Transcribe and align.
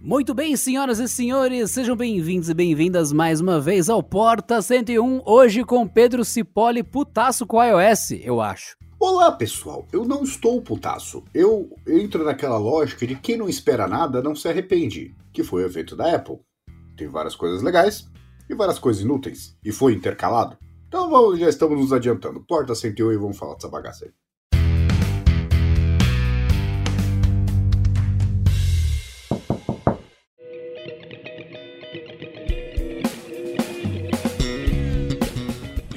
Muito 0.00 0.32
bem, 0.32 0.56
senhoras 0.56 1.00
e 1.00 1.08
senhores, 1.08 1.72
sejam 1.72 1.96
bem-vindos 1.96 2.48
e 2.48 2.54
bem-vindas 2.54 3.12
mais 3.12 3.40
uma 3.40 3.60
vez 3.60 3.90
ao 3.90 4.00
Porta 4.00 4.62
101, 4.62 5.22
hoje 5.26 5.64
com 5.64 5.88
Pedro 5.88 6.24
Cipoli 6.24 6.84
putaço 6.84 7.44
com 7.44 7.62
iOS, 7.62 8.12
eu 8.22 8.40
acho. 8.40 8.76
Olá 9.00 9.32
pessoal, 9.32 9.88
eu 9.92 10.04
não 10.04 10.22
estou 10.22 10.62
putaço. 10.62 11.24
Eu 11.34 11.76
entro 11.84 12.24
naquela 12.24 12.58
lógica 12.58 13.04
de 13.08 13.16
quem 13.16 13.36
não 13.36 13.48
espera 13.48 13.88
nada 13.88 14.22
não 14.22 14.36
se 14.36 14.48
arrepende, 14.48 15.16
que 15.32 15.42
foi 15.42 15.64
o 15.64 15.66
evento 15.66 15.96
da 15.96 16.14
Apple. 16.14 16.38
Tem 16.96 17.08
várias 17.08 17.34
coisas 17.34 17.60
legais 17.60 18.08
e 18.48 18.54
várias 18.54 18.78
coisas 18.78 19.02
inúteis, 19.02 19.56
e 19.64 19.72
foi 19.72 19.94
intercalado. 19.94 20.56
Então 20.86 21.10
vamos, 21.10 21.40
já 21.40 21.48
estamos 21.48 21.76
nos 21.76 21.92
adiantando. 21.92 22.44
Porta 22.46 22.72
101 22.72 23.12
e 23.12 23.16
vamos 23.16 23.36
falar 23.36 23.54
dessa 23.54 23.68
bagaça 23.68 24.04
aí. 24.04 24.12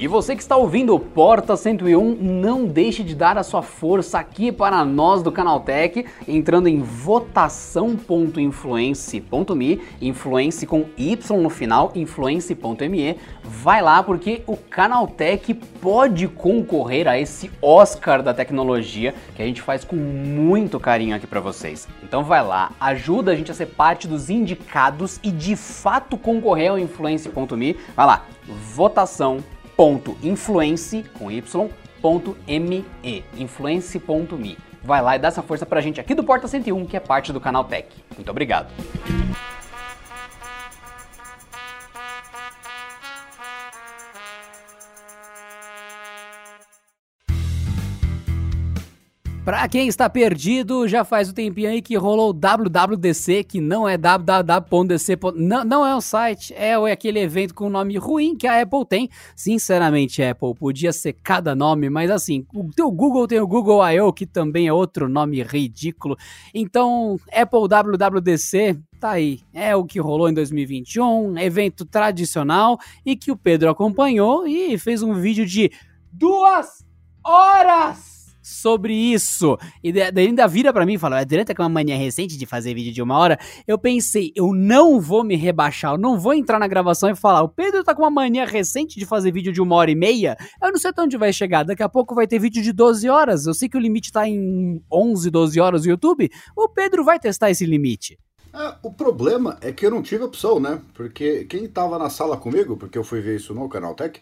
E 0.02 0.08
você 0.08 0.34
que 0.34 0.42
está 0.42 0.56
ouvindo 0.56 0.96
o 0.96 0.98
Porta 0.98 1.56
101, 1.56 2.16
não 2.20 2.66
deixe 2.66 3.04
de 3.04 3.14
dar 3.14 3.38
a 3.38 3.44
sua 3.44 3.62
força 3.62 4.18
aqui 4.18 4.50
para 4.50 4.84
nós 4.84 5.22
do 5.22 5.30
Canaltech, 5.30 6.04
entrando 6.26 6.66
em 6.66 6.82
votação.influence.me, 6.82 9.80
influence 10.00 10.66
com 10.66 10.86
Y 10.98 11.40
no 11.40 11.48
final, 11.48 11.92
influence.me. 11.94 13.16
Vai 13.44 13.80
lá 13.80 14.02
porque 14.02 14.42
o 14.44 14.56
Canaltech 14.56 15.54
pode 15.54 16.26
concorrer 16.26 17.06
a 17.06 17.16
esse 17.16 17.48
Oscar 17.62 18.24
da 18.24 18.34
tecnologia 18.34 19.14
que 19.36 19.42
a 19.42 19.46
gente 19.46 19.62
faz 19.62 19.84
com 19.84 19.94
muito 19.94 20.80
carinho 20.80 21.14
aqui 21.14 21.28
para 21.28 21.38
vocês. 21.38 21.86
Então 22.02 22.24
vai 22.24 22.44
lá, 22.44 22.72
ajuda 22.80 23.30
a 23.30 23.36
gente 23.36 23.52
a 23.52 23.54
ser 23.54 23.66
parte 23.66 24.08
dos 24.08 24.28
indicados 24.28 25.20
e 25.22 25.30
de 25.30 25.54
fato 25.54 26.18
concorrer 26.18 26.72
ao 26.72 26.78
influence.me. 26.80 27.76
Vai 27.94 28.06
lá, 28.06 28.26
votação 28.74 29.38
influence 30.22 31.04
com 31.18 31.30
y.me, 31.30 32.84
influence.me. 33.36 34.58
Vai 34.84 35.02
lá 35.02 35.16
e 35.16 35.18
dá 35.18 35.28
essa 35.28 35.42
força 35.42 35.64
pra 35.64 35.80
gente 35.80 36.00
aqui 36.00 36.14
do 36.14 36.24
Porta 36.24 36.48
101, 36.48 36.86
que 36.86 36.96
é 36.96 37.00
parte 37.00 37.32
do 37.32 37.40
canal 37.40 37.64
Tech. 37.64 37.88
Muito 38.16 38.30
obrigado. 38.30 38.72
Pra 49.44 49.66
quem 49.66 49.88
está 49.88 50.08
perdido, 50.08 50.86
já 50.86 51.02
faz 51.02 51.28
um 51.28 51.32
tempinho 51.32 51.68
aí 51.68 51.82
que 51.82 51.96
rolou 51.96 52.30
o 52.30 52.32
WWDC, 52.32 53.42
que 53.42 53.60
não 53.60 53.88
é 53.88 53.98
www.dc. 53.98 55.18
Não, 55.34 55.64
não 55.64 55.84
é 55.84 55.96
um 55.96 56.00
site, 56.00 56.54
é 56.54 56.74
aquele 56.74 57.18
evento 57.18 57.52
com 57.52 57.68
nome 57.68 57.96
ruim 57.96 58.36
que 58.36 58.46
a 58.46 58.62
Apple 58.62 58.86
tem. 58.86 59.10
Sinceramente, 59.34 60.22
Apple, 60.22 60.54
podia 60.54 60.92
ser 60.92 61.14
cada 61.14 61.56
nome, 61.56 61.90
mas 61.90 62.08
assim, 62.08 62.46
o 62.54 62.70
teu 62.70 62.88
Google 62.92 63.26
tem 63.26 63.40
o 63.40 63.46
Google 63.46 63.84
I.O., 63.84 64.12
que 64.12 64.26
também 64.26 64.68
é 64.68 64.72
outro 64.72 65.08
nome 65.08 65.42
ridículo. 65.42 66.16
Então, 66.54 67.16
Apple 67.32 67.66
WWDC, 67.66 68.78
tá 69.00 69.10
aí. 69.10 69.40
É 69.52 69.74
o 69.74 69.84
que 69.84 69.98
rolou 69.98 70.28
em 70.28 70.34
2021, 70.34 71.36
evento 71.38 71.84
tradicional 71.84 72.78
e 73.04 73.16
que 73.16 73.32
o 73.32 73.36
Pedro 73.36 73.70
acompanhou 73.70 74.46
e 74.46 74.78
fez 74.78 75.02
um 75.02 75.14
vídeo 75.14 75.44
de 75.44 75.68
duas 76.12 76.86
horas 77.24 78.21
sobre 78.42 78.92
isso. 78.92 79.56
E 79.82 79.92
daí 79.92 80.26
ainda 80.26 80.46
vira 80.48 80.72
para 80.72 80.84
mim 80.84 80.94
e 80.94 80.98
fala: 80.98 81.16
a 81.16 81.20
Adriana 81.20 81.54
com 81.54 81.62
uma 81.62 81.68
mania 81.68 81.96
recente 81.96 82.36
de 82.36 82.44
fazer 82.44 82.74
vídeo 82.74 82.92
de 82.92 83.00
uma 83.00 83.16
hora. 83.16 83.38
Eu 83.66 83.78
pensei, 83.78 84.32
eu 84.34 84.52
não 84.52 85.00
vou 85.00 85.22
me 85.22 85.36
rebaixar, 85.36 85.94
eu 85.94 85.98
não 85.98 86.18
vou 86.18 86.34
entrar 86.34 86.58
na 86.58 86.66
gravação 86.66 87.08
e 87.08 87.14
falar: 87.14 87.42
o 87.42 87.48
Pedro 87.48 87.84
tá 87.84 87.94
com 87.94 88.02
uma 88.02 88.10
mania 88.10 88.44
recente 88.44 88.98
de 88.98 89.06
fazer 89.06 89.32
vídeo 89.32 89.52
de 89.52 89.60
uma 89.60 89.76
hora 89.76 89.90
e 89.90 89.94
meia. 89.94 90.36
Eu 90.60 90.72
não 90.72 90.78
sei 90.78 90.90
até 90.90 91.02
onde 91.02 91.16
vai 91.16 91.32
chegar. 91.32 91.62
Daqui 91.62 91.82
a 91.82 91.88
pouco 91.88 92.14
vai 92.14 92.26
ter 92.26 92.38
vídeo 92.38 92.62
de 92.62 92.72
12 92.72 93.08
horas. 93.08 93.46
Eu 93.46 93.54
sei 93.54 93.68
que 93.68 93.76
o 93.76 93.80
limite 93.80 94.10
tá 94.10 94.28
em 94.28 94.82
11, 94.92 95.30
12 95.30 95.60
horas 95.60 95.84
no 95.84 95.90
YouTube. 95.90 96.28
O 96.56 96.68
Pedro 96.68 97.04
vai 97.04 97.18
testar 97.18 97.50
esse 97.50 97.64
limite. 97.64 98.18
É, 98.54 98.74
o 98.82 98.92
problema 98.92 99.56
é 99.62 99.72
que 99.72 99.86
eu 99.86 99.90
não 99.90 100.02
tive 100.02 100.24
opção, 100.24 100.60
né? 100.60 100.80
Porque 100.92 101.44
quem 101.46 101.66
tava 101.66 101.98
na 101.98 102.10
sala 102.10 102.36
comigo, 102.36 102.76
porque 102.76 102.98
eu 102.98 103.04
fui 103.04 103.20
ver 103.20 103.36
isso 103.36 103.54
no 103.54 103.68
Canal 103.68 103.94
Tech, 103.94 104.20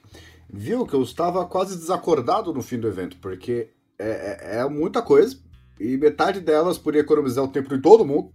viu 0.48 0.87
que 0.87 0.94
eu 0.94 1.02
estava 1.02 1.44
quase 1.47 1.76
desacordado 1.76 2.52
no 2.52 2.62
fim 2.62 2.78
do 2.78 2.87
evento, 2.87 3.16
porque 3.20 3.70
é, 4.00 4.56
é, 4.56 4.56
é 4.59 4.69
muita 4.69 5.03
coisa, 5.03 5.38
e 5.78 5.97
metade 5.97 6.41
delas 6.41 6.78
poderia 6.78 7.05
economizar 7.05 7.44
o 7.44 7.49
tempo 7.49 7.69
de 7.75 7.81
todo 7.81 8.05
mundo. 8.05 8.33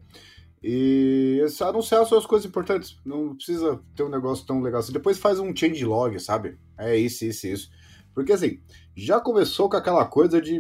E 0.68 1.46
anunciar 1.62 2.04
só 2.08 2.18
as 2.18 2.26
coisas 2.26 2.48
importantes. 2.48 2.98
Não 3.06 3.36
precisa 3.36 3.80
ter 3.96 4.02
um 4.02 4.10
negócio 4.10 4.48
tão 4.48 4.62
legal 4.62 4.80
assim. 4.80 4.92
Depois 4.92 5.20
faz 5.20 5.38
um 5.38 5.56
change 5.56 5.86
log, 5.86 6.20
sabe? 6.20 6.58
É 6.76 6.98
isso, 6.98 7.24
isso, 7.24 7.46
isso. 7.46 7.70
Porque 8.16 8.34
assim, 8.34 8.60
já 8.96 9.20
começou 9.20 9.70
com 9.70 9.78
aquela 9.78 10.06
coisa 10.06 10.42
de. 10.42 10.60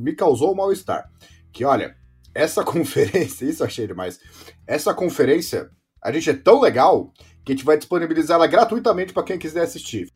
me 0.00 0.14
causou 0.14 0.52
um 0.52 0.54
mal-estar. 0.54 1.10
Que 1.52 1.66
olha, 1.66 1.94
essa 2.34 2.64
conferência, 2.64 3.44
isso 3.44 3.62
achei 3.62 3.86
demais. 3.86 4.18
Essa 4.66 4.94
conferência, 4.94 5.68
a 6.02 6.10
gente 6.10 6.30
é 6.30 6.34
tão 6.34 6.60
legal 6.60 7.12
que 7.44 7.52
a 7.52 7.54
gente 7.54 7.64
vai 7.64 7.76
disponibilizar 7.76 8.36
ela 8.36 8.46
gratuitamente 8.46 9.12
para 9.12 9.24
quem 9.24 9.38
quiser 9.38 9.64
assistir. 9.64 10.08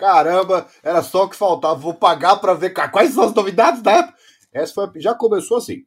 Caramba, 0.00 0.66
era 0.82 1.02
só 1.02 1.24
o 1.24 1.28
que 1.28 1.36
faltava. 1.36 1.74
Vou 1.74 1.92
pagar 1.92 2.36
para 2.36 2.54
ver 2.54 2.70
quais 2.70 3.12
são 3.12 3.24
as 3.24 3.34
novidades 3.34 3.82
da 3.82 3.92
época. 3.98 4.16
Essa 4.50 4.72
foi, 4.72 4.98
já 4.98 5.14
começou 5.14 5.58
assim. 5.58 5.84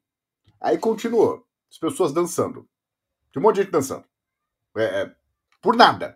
Aí 0.61 0.77
continuou. 0.77 1.43
As 1.67 1.79
pessoas 1.79 2.13
dançando. 2.13 2.69
Tinha 3.31 3.41
um 3.41 3.43
monte 3.43 3.55
de 3.55 3.61
gente 3.63 3.71
dançando. 3.71 4.05
É, 4.77 4.83
é, 4.83 5.15
por 5.59 5.75
nada. 5.75 6.15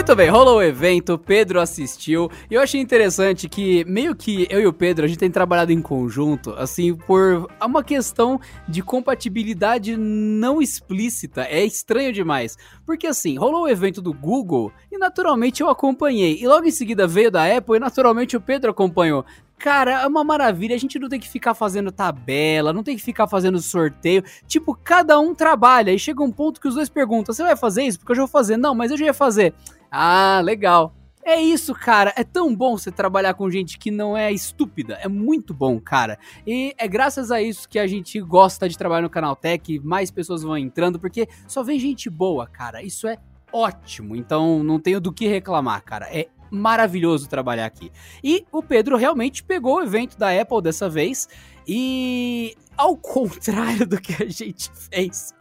Muito 0.00 0.16
bem, 0.16 0.30
rolou 0.30 0.56
o 0.56 0.62
evento, 0.62 1.18
Pedro 1.18 1.60
assistiu, 1.60 2.30
e 2.50 2.54
eu 2.54 2.62
achei 2.62 2.80
interessante 2.80 3.46
que 3.46 3.84
meio 3.84 4.16
que 4.16 4.46
eu 4.48 4.58
e 4.58 4.66
o 4.66 4.72
Pedro, 4.72 5.04
a 5.04 5.08
gente 5.08 5.18
tem 5.18 5.30
trabalhado 5.30 5.72
em 5.72 5.82
conjunto, 5.82 6.54
assim, 6.56 6.94
por 6.94 7.46
uma 7.62 7.84
questão 7.84 8.40
de 8.66 8.82
compatibilidade 8.82 9.98
não 9.98 10.62
explícita, 10.62 11.42
é 11.42 11.66
estranho 11.66 12.14
demais, 12.14 12.56
porque 12.86 13.06
assim, 13.06 13.36
rolou 13.36 13.64
o 13.64 13.68
evento 13.68 14.00
do 14.00 14.14
Google, 14.14 14.72
e 14.90 14.96
naturalmente 14.96 15.60
eu 15.60 15.68
acompanhei, 15.68 16.38
e 16.40 16.48
logo 16.48 16.66
em 16.66 16.70
seguida 16.70 17.06
veio 17.06 17.30
da 17.30 17.44
Apple, 17.54 17.76
e 17.76 17.78
naturalmente 17.78 18.34
o 18.34 18.40
Pedro 18.40 18.70
acompanhou. 18.70 19.22
Cara, 19.58 20.00
é 20.00 20.06
uma 20.06 20.24
maravilha. 20.24 20.74
A 20.74 20.78
gente 20.78 20.98
não 20.98 21.10
tem 21.10 21.20
que 21.20 21.28
ficar 21.28 21.52
fazendo 21.52 21.92
tabela, 21.92 22.72
não 22.72 22.82
tem 22.82 22.96
que 22.96 23.02
ficar 23.02 23.26
fazendo 23.26 23.60
sorteio. 23.60 24.24
Tipo, 24.46 24.74
cada 24.74 25.20
um 25.20 25.34
trabalha. 25.34 25.92
E 25.92 25.98
chega 25.98 26.22
um 26.22 26.32
ponto 26.32 26.58
que 26.58 26.66
os 26.66 26.76
dois 26.76 26.88
perguntam: 26.88 27.34
Você 27.34 27.42
vai 27.42 27.54
fazer 27.54 27.82
isso? 27.82 27.98
Porque 27.98 28.12
eu 28.12 28.16
já 28.16 28.22
vou 28.22 28.28
fazer. 28.28 28.56
Não, 28.56 28.74
mas 28.74 28.90
eu 28.90 28.96
já 28.96 29.04
ia 29.04 29.12
fazer. 29.12 29.52
Ah, 29.90 30.40
legal. 30.42 30.94
É 31.24 31.40
isso, 31.40 31.74
cara. 31.74 32.12
É 32.16 32.24
tão 32.24 32.54
bom 32.54 32.76
você 32.76 32.90
trabalhar 32.90 33.34
com 33.34 33.50
gente 33.50 33.78
que 33.78 33.90
não 33.90 34.16
é 34.16 34.32
estúpida. 34.32 34.98
É 35.02 35.08
muito 35.08 35.52
bom, 35.52 35.78
cara. 35.78 36.18
E 36.46 36.74
é 36.78 36.88
graças 36.88 37.30
a 37.30 37.42
isso 37.42 37.68
que 37.68 37.78
a 37.78 37.86
gente 37.86 38.20
gosta 38.20 38.68
de 38.68 38.76
trabalhar 38.76 39.02
no 39.02 39.10
Canal 39.10 39.36
Tech. 39.36 39.78
Mais 39.80 40.10
pessoas 40.10 40.42
vão 40.42 40.56
entrando, 40.56 40.98
porque 40.98 41.28
só 41.46 41.62
vem 41.62 41.78
gente 41.78 42.08
boa, 42.08 42.46
cara. 42.46 42.82
Isso 42.82 43.06
é 43.06 43.18
ótimo. 43.52 44.16
Então 44.16 44.62
não 44.62 44.80
tenho 44.80 45.00
do 45.00 45.12
que 45.12 45.28
reclamar, 45.28 45.84
cara. 45.84 46.08
É 46.10 46.28
maravilhoso 46.50 47.28
trabalhar 47.28 47.66
aqui. 47.66 47.92
E 48.24 48.44
o 48.50 48.62
Pedro 48.62 48.96
realmente 48.96 49.44
pegou 49.44 49.76
o 49.76 49.82
evento 49.82 50.18
da 50.18 50.30
Apple 50.30 50.62
dessa 50.62 50.88
vez 50.88 51.28
e 51.72 52.56
ao 52.76 52.96
contrário 52.96 53.86
do 53.86 54.00
que 54.00 54.20
a 54.20 54.28
gente 54.28 54.72
fez, 54.74 55.32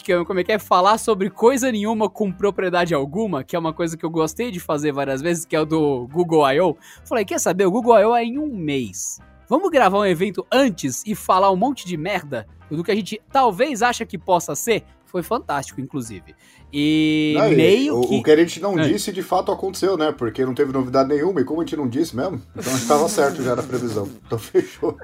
que 0.00 0.24
como 0.24 0.38
é 0.38 0.44
que 0.44 0.52
é 0.52 0.58
falar 0.58 0.96
sobre 0.96 1.28
coisa 1.28 1.72
nenhuma 1.72 2.08
com 2.08 2.30
propriedade 2.30 2.94
alguma, 2.94 3.42
que 3.42 3.56
é 3.56 3.58
uma 3.58 3.72
coisa 3.72 3.96
que 3.96 4.04
eu 4.04 4.10
gostei 4.10 4.52
de 4.52 4.60
fazer 4.60 4.92
várias 4.92 5.20
vezes, 5.20 5.44
que 5.44 5.56
é 5.56 5.60
o 5.60 5.66
do 5.66 6.06
Google 6.06 6.48
I.O. 6.52 6.76
Falei, 7.04 7.24
quer 7.24 7.40
saber, 7.40 7.66
o 7.66 7.70
Google 7.72 7.98
I.O. 7.98 8.14
é 8.14 8.22
em 8.22 8.38
um 8.38 8.54
mês. 8.54 9.18
Vamos 9.48 9.70
gravar 9.70 9.98
um 9.98 10.06
evento 10.06 10.46
antes 10.52 11.02
e 11.04 11.16
falar 11.16 11.50
um 11.50 11.56
monte 11.56 11.84
de 11.84 11.96
merda 11.96 12.46
do 12.70 12.84
que 12.84 12.92
a 12.92 12.94
gente 12.94 13.20
talvez 13.32 13.82
acha 13.82 14.06
que 14.06 14.16
possa 14.16 14.54
ser? 14.54 14.84
Foi 15.12 15.22
fantástico, 15.22 15.78
inclusive. 15.78 16.34
E 16.72 17.34
Não, 17.36 17.50
meio 17.50 17.98
o, 17.98 18.08
que. 18.08 18.16
o 18.16 18.22
que 18.22 18.30
a 18.30 18.36
gente 18.36 18.58
não 18.60 18.78
É. 18.80 18.88
disse 18.88 19.12
de 19.12 19.22
fato 19.22 19.52
aconteceu, 19.52 19.96
né? 19.96 20.10
Porque 20.10 20.42
não 20.44 20.54
teve 20.54 20.72
novidade 20.72 21.10
nenhuma, 21.10 21.42
e 21.42 21.44
como 21.44 21.60
a 21.60 21.64
gente 21.64 21.76
não 21.76 21.86
disse 21.86 22.16
mesmo, 22.16 22.40
então 22.56 22.72
a 22.72 22.76
gente 22.76 22.88
tava 22.88 23.08
certo 23.10 23.42
já 23.42 23.54
na 23.54 23.62
previsão. 23.62 24.08
Então 24.26 24.38
fechou. 24.38 24.96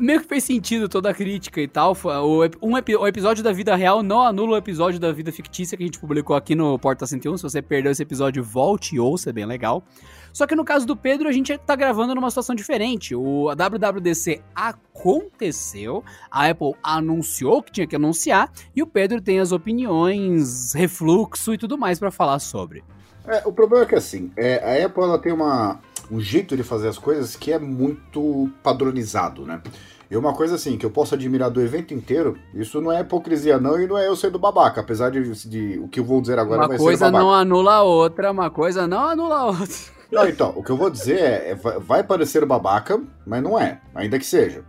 Meio 0.00 0.20
que 0.22 0.26
fez 0.26 0.42
sentido 0.44 0.88
toda 0.88 1.10
a 1.10 1.14
crítica 1.14 1.60
e 1.60 1.68
tal. 1.68 1.94
O, 2.04 2.42
um 2.66 2.72
o 2.98 3.06
episódio 3.06 3.44
da 3.44 3.52
vida 3.52 3.76
real 3.76 4.02
não 4.02 4.22
anula 4.22 4.52
o 4.52 4.56
episódio 4.56 4.98
da 4.98 5.12
vida 5.12 5.30
fictícia 5.30 5.76
que 5.76 5.82
a 5.84 5.86
gente 5.86 5.98
publicou 6.00 6.34
aqui 6.34 6.54
no 6.54 6.78
Porta 6.78 7.06
101. 7.06 7.36
Se 7.36 7.42
você 7.42 7.60
perdeu 7.60 7.92
esse 7.92 8.02
episódio, 8.02 8.42
volte 8.42 8.96
e 8.96 8.98
ouça, 9.00 9.28
é 9.28 9.32
bem 9.32 9.44
legal. 9.44 9.84
Só 10.34 10.48
que 10.48 10.56
no 10.56 10.64
caso 10.64 10.84
do 10.84 10.96
Pedro, 10.96 11.28
a 11.28 11.32
gente 11.32 11.56
tá 11.58 11.76
gravando 11.76 12.12
numa 12.12 12.28
situação 12.28 12.56
diferente. 12.56 13.14
O 13.14 13.46
WWDC 13.54 14.42
aconteceu, 14.52 16.02
a 16.28 16.48
Apple 16.48 16.72
anunciou 16.82 17.62
que 17.62 17.70
tinha 17.70 17.86
que 17.86 17.94
anunciar, 17.94 18.50
e 18.74 18.82
o 18.82 18.86
Pedro 18.86 19.22
tem 19.22 19.38
as 19.38 19.52
opiniões, 19.52 20.74
refluxo 20.74 21.54
e 21.54 21.58
tudo 21.58 21.78
mais 21.78 22.00
pra 22.00 22.10
falar 22.10 22.40
sobre. 22.40 22.82
É, 23.24 23.42
o 23.46 23.52
problema 23.52 23.84
é 23.84 23.86
que 23.86 23.94
assim, 23.94 24.32
é, 24.36 24.82
a 24.82 24.84
Apple 24.84 25.04
ela 25.04 25.18
tem 25.20 25.32
uma, 25.32 25.78
um 26.10 26.18
jeito 26.20 26.56
de 26.56 26.64
fazer 26.64 26.88
as 26.88 26.98
coisas 26.98 27.36
que 27.36 27.52
é 27.52 27.58
muito 27.58 28.50
padronizado, 28.60 29.46
né? 29.46 29.62
E 30.10 30.16
uma 30.16 30.34
coisa 30.34 30.56
assim, 30.56 30.76
que 30.76 30.84
eu 30.84 30.90
posso 30.90 31.14
admirar 31.14 31.48
do 31.48 31.62
evento 31.62 31.94
inteiro, 31.94 32.36
isso 32.52 32.80
não 32.80 32.90
é 32.90 33.00
hipocrisia 33.00 33.58
não, 33.58 33.80
e 33.80 33.86
não 33.86 33.96
é 33.96 34.08
eu 34.08 34.16
sendo 34.16 34.38
babaca, 34.38 34.80
apesar 34.80 35.10
de, 35.10 35.22
de 35.48 35.78
o 35.78 35.86
que 35.86 36.00
eu 36.00 36.04
vou 36.04 36.20
dizer 36.20 36.40
agora 36.40 36.62
uma 36.62 36.68
vai 36.68 36.76
coisa 36.76 36.98
ser 36.98 37.04
babaca. 37.04 37.24
não 37.24 37.32
anula 37.32 37.74
a 37.74 37.82
outra, 37.84 38.32
uma 38.32 38.50
coisa 38.50 38.86
não 38.88 39.08
anula 39.08 39.36
a 39.36 39.44
outra. 39.46 39.93
Não, 40.10 40.28
então, 40.28 40.50
o 40.56 40.62
que 40.62 40.70
eu 40.70 40.76
vou 40.76 40.90
dizer 40.90 41.18
é, 41.18 41.50
é, 41.50 41.54
vai- 41.54 42.04
parecer 42.04 42.44
babaca, 42.44 43.02
mas 43.26 43.42
não 43.42 43.58
é, 43.58 43.80
ainda 43.94 44.18
que 44.18 44.26
seja. 44.26 44.64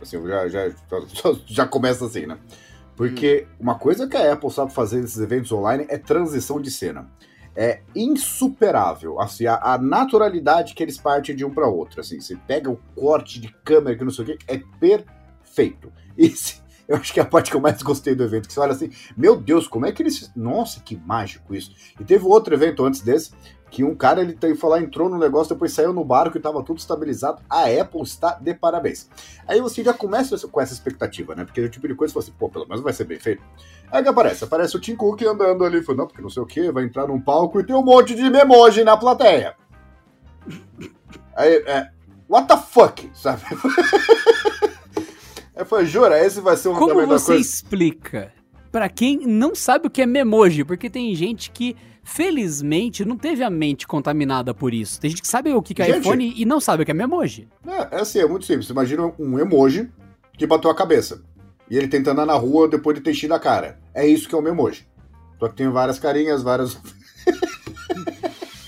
Assim, 0.00 0.16
eu 0.16 0.26
já, 0.28 0.48
já, 0.48 0.68
já, 0.68 0.74
já 1.46 1.66
começa 1.66 2.04
assim, 2.04 2.26
né? 2.26 2.38
Porque 2.96 3.46
uma 3.58 3.76
coisa 3.78 4.06
que 4.06 4.16
a 4.16 4.32
Apple 4.32 4.50
sabe 4.50 4.72
fazer 4.72 5.00
nesses 5.00 5.18
eventos 5.18 5.50
online 5.52 5.86
é 5.88 5.96
transição 5.96 6.60
de 6.60 6.70
cena. 6.70 7.08
É 7.54 7.80
insuperável, 7.94 9.20
assim, 9.20 9.46
a, 9.46 9.56
a 9.62 9.78
naturalidade 9.78 10.74
que 10.74 10.82
eles 10.82 10.98
partem 10.98 11.36
de 11.36 11.44
um 11.44 11.50
para 11.50 11.66
outro, 11.68 12.00
assim, 12.00 12.20
você 12.20 12.36
pega 12.46 12.70
o 12.70 12.78
corte 12.94 13.40
de 13.40 13.48
câmera 13.64 13.96
que 13.96 14.04
não 14.04 14.10
sei 14.10 14.24
o 14.24 14.28
que, 14.28 14.38
é 14.48 14.60
perfeito. 14.80 15.92
Isso, 16.16 16.61
eu 16.92 16.98
acho 16.98 17.12
que 17.12 17.18
é 17.18 17.22
a 17.22 17.26
parte 17.26 17.50
que 17.50 17.56
eu 17.56 17.60
mais 17.60 17.82
gostei 17.82 18.14
do 18.14 18.22
evento, 18.22 18.46
que 18.46 18.52
você 18.52 18.60
olha 18.60 18.72
assim, 18.72 18.90
meu 19.16 19.34
Deus, 19.34 19.66
como 19.66 19.86
é 19.86 19.92
que 19.92 20.02
eles, 20.02 20.30
nossa, 20.36 20.80
que 20.80 20.94
mágico 20.96 21.54
isso. 21.54 21.74
E 21.98 22.04
teve 22.04 22.24
outro 22.26 22.52
evento 22.54 22.84
antes 22.84 23.00
desse, 23.00 23.32
que 23.70 23.82
um 23.82 23.94
cara, 23.94 24.20
ele 24.20 24.34
tem, 24.34 24.54
lá, 24.64 24.78
entrou 24.78 25.08
no 25.08 25.18
negócio, 25.18 25.54
depois 25.54 25.72
saiu 25.72 25.94
no 25.94 26.04
barco 26.04 26.36
e 26.36 26.40
tava 26.40 26.62
tudo 26.62 26.78
estabilizado. 26.78 27.40
A 27.48 27.62
Apple 27.62 28.02
está 28.02 28.34
de 28.34 28.52
parabéns. 28.52 29.08
Aí 29.48 29.62
você 29.62 29.82
já 29.82 29.94
começa 29.94 30.36
com 30.46 30.60
essa 30.60 30.74
expectativa, 30.74 31.34
né? 31.34 31.46
Porque 31.46 31.62
é 31.62 31.64
o 31.64 31.70
tipo 31.70 31.88
de 31.88 31.94
coisa 31.94 32.12
você 32.12 32.20
fala 32.20 32.24
assim, 32.28 32.38
pô, 32.38 32.50
pelo 32.50 32.68
menos 32.68 32.84
vai 32.84 32.92
ser 32.92 33.04
bem 33.04 33.18
feito. 33.18 33.42
Aí 33.90 34.02
que 34.02 34.08
aparece? 34.10 34.44
Aparece 34.44 34.76
o 34.76 34.80
Tim 34.80 34.94
Cook 34.94 35.22
andando 35.22 35.64
ali, 35.64 35.82
falando, 35.82 36.00
não, 36.00 36.06
porque 36.06 36.20
não 36.20 36.28
sei 36.28 36.42
o 36.42 36.46
que, 36.46 36.70
vai 36.70 36.84
entrar 36.84 37.06
num 37.06 37.18
palco 37.18 37.58
e 37.58 37.64
tem 37.64 37.74
um 37.74 37.82
monte 37.82 38.14
de 38.14 38.28
memoji 38.28 38.84
na 38.84 38.98
plateia. 38.98 39.56
Aí, 41.34 41.54
é, 41.66 41.88
what 42.28 42.46
the 42.46 42.58
fuck, 42.58 43.10
sabe? 43.16 43.40
Aí 45.62 45.68
foi, 45.68 45.86
jura, 45.86 46.18
esse 46.24 46.40
vai 46.40 46.56
ser 46.56 46.70
um 46.70 46.74
Como 46.74 47.06
você 47.06 47.26
coisa. 47.26 47.40
explica 47.40 48.32
pra 48.72 48.88
quem 48.88 49.18
não 49.26 49.54
sabe 49.54 49.86
o 49.86 49.90
que 49.90 50.02
é 50.02 50.06
memoji? 50.06 50.64
Porque 50.64 50.90
tem 50.90 51.14
gente 51.14 51.50
que, 51.52 51.76
felizmente, 52.02 53.04
não 53.04 53.16
teve 53.16 53.44
a 53.44 53.50
mente 53.50 53.86
contaminada 53.86 54.52
por 54.52 54.74
isso. 54.74 55.00
Tem 55.00 55.10
gente 55.10 55.22
que 55.22 55.28
sabe 55.28 55.52
o 55.52 55.62
que 55.62 55.80
é 55.80 55.86
Gente. 55.86 56.00
iPhone 56.00 56.34
e 56.36 56.44
não 56.44 56.58
sabe 56.58 56.82
o 56.82 56.86
que 56.86 56.90
é 56.90 56.94
memoji. 56.94 57.48
É, 57.66 57.96
é 57.96 58.00
assim, 58.00 58.18
é 58.18 58.26
muito 58.26 58.44
simples. 58.44 58.68
Imagina 58.70 59.12
um 59.18 59.38
emoji 59.38 59.88
que 60.36 60.46
bateu 60.46 60.70
a 60.70 60.74
cabeça. 60.74 61.22
E 61.70 61.76
ele 61.76 61.86
tenta 61.88 62.10
andar 62.10 62.26
na 62.26 62.34
rua 62.34 62.66
depois 62.68 62.96
de 62.96 63.02
ter 63.02 63.12
enchido 63.12 63.34
a 63.34 63.38
cara. 63.38 63.78
É 63.94 64.04
isso 64.06 64.28
que 64.28 64.34
é 64.34 64.38
um 64.38 64.46
emoji. 64.48 64.86
Só 65.38 65.48
que 65.48 65.54
tem 65.54 65.68
várias 65.70 65.98
carinhas, 65.98 66.42
várias. 66.42 66.76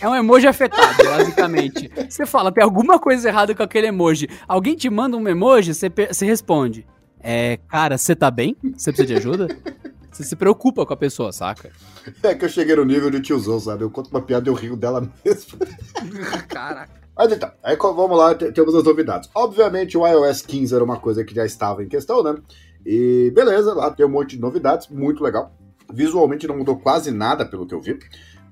É 0.05 0.09
um 0.09 0.15
emoji 0.15 0.47
afetado, 0.47 1.03
basicamente. 1.03 1.91
Você 2.11 2.27
fala, 2.27 2.53
tem 2.53 2.63
alguma 2.63 2.99
coisa 2.99 3.27
errada 3.27 3.55
com 3.55 3.63
aquele 3.63 3.87
emoji. 3.87 4.29
Alguém 4.47 4.77
te 4.77 4.91
manda 4.91 5.17
um 5.17 5.27
emoji, 5.27 5.73
você, 5.73 5.89
você 5.89 6.27
responde. 6.27 6.87
É, 7.21 7.59
cara, 7.69 7.97
você 7.97 8.15
tá 8.15 8.31
bem? 8.31 8.55
Você 8.77 8.93
precisa 8.93 9.07
de 9.07 9.15
ajuda? 9.15 9.49
Você 10.13 10.23
se 10.25 10.37
preocupa 10.37 10.85
com 10.85 10.93
a 10.93 10.97
pessoa, 10.97 11.33
saca? 11.33 11.71
É 12.23 12.35
que 12.35 12.45
eu 12.45 12.51
cheguei 12.51 12.77
no 12.77 12.85
nível 12.85 13.09
de 13.11 13.19
tiozão, 13.23 13.59
sabe? 13.59 13.83
Eu 13.83 13.91
conto 13.91 14.11
uma 14.11 14.21
piada 14.21 14.47
e 14.47 14.53
eu 14.53 14.55
rio 14.55 14.77
dela 14.77 15.11
mesmo. 15.25 15.59
Caraca. 16.49 17.01
Mas 17.17 17.33
então, 17.33 17.51
aí 17.63 17.75
vamos 17.77 18.19
lá, 18.19 18.35
te- 18.35 18.53
temos 18.53 18.75
as 18.75 18.85
novidades. 18.85 19.31
Obviamente 19.35 19.97
o 19.97 20.07
iOS 20.07 20.43
15 20.43 20.75
era 20.75 20.85
uma 20.85 20.99
coisa 20.99 21.25
que 21.25 21.35
já 21.35 21.47
estava 21.47 21.83
em 21.83 21.89
questão, 21.89 22.23
né? 22.23 22.35
E 22.85 23.33
beleza, 23.35 23.73
lá 23.73 23.91
tem 23.91 24.05
um 24.05 24.11
monte 24.11 24.37
de 24.37 24.43
novidades, 24.43 24.89
muito 24.89 25.25
legal. 25.25 25.51
Visualmente 25.91 26.47
não 26.47 26.59
mudou 26.59 26.77
quase 26.77 27.11
nada 27.11 27.47
pelo 27.47 27.67
que 27.67 27.75
eu 27.75 27.81
vi. 27.81 27.99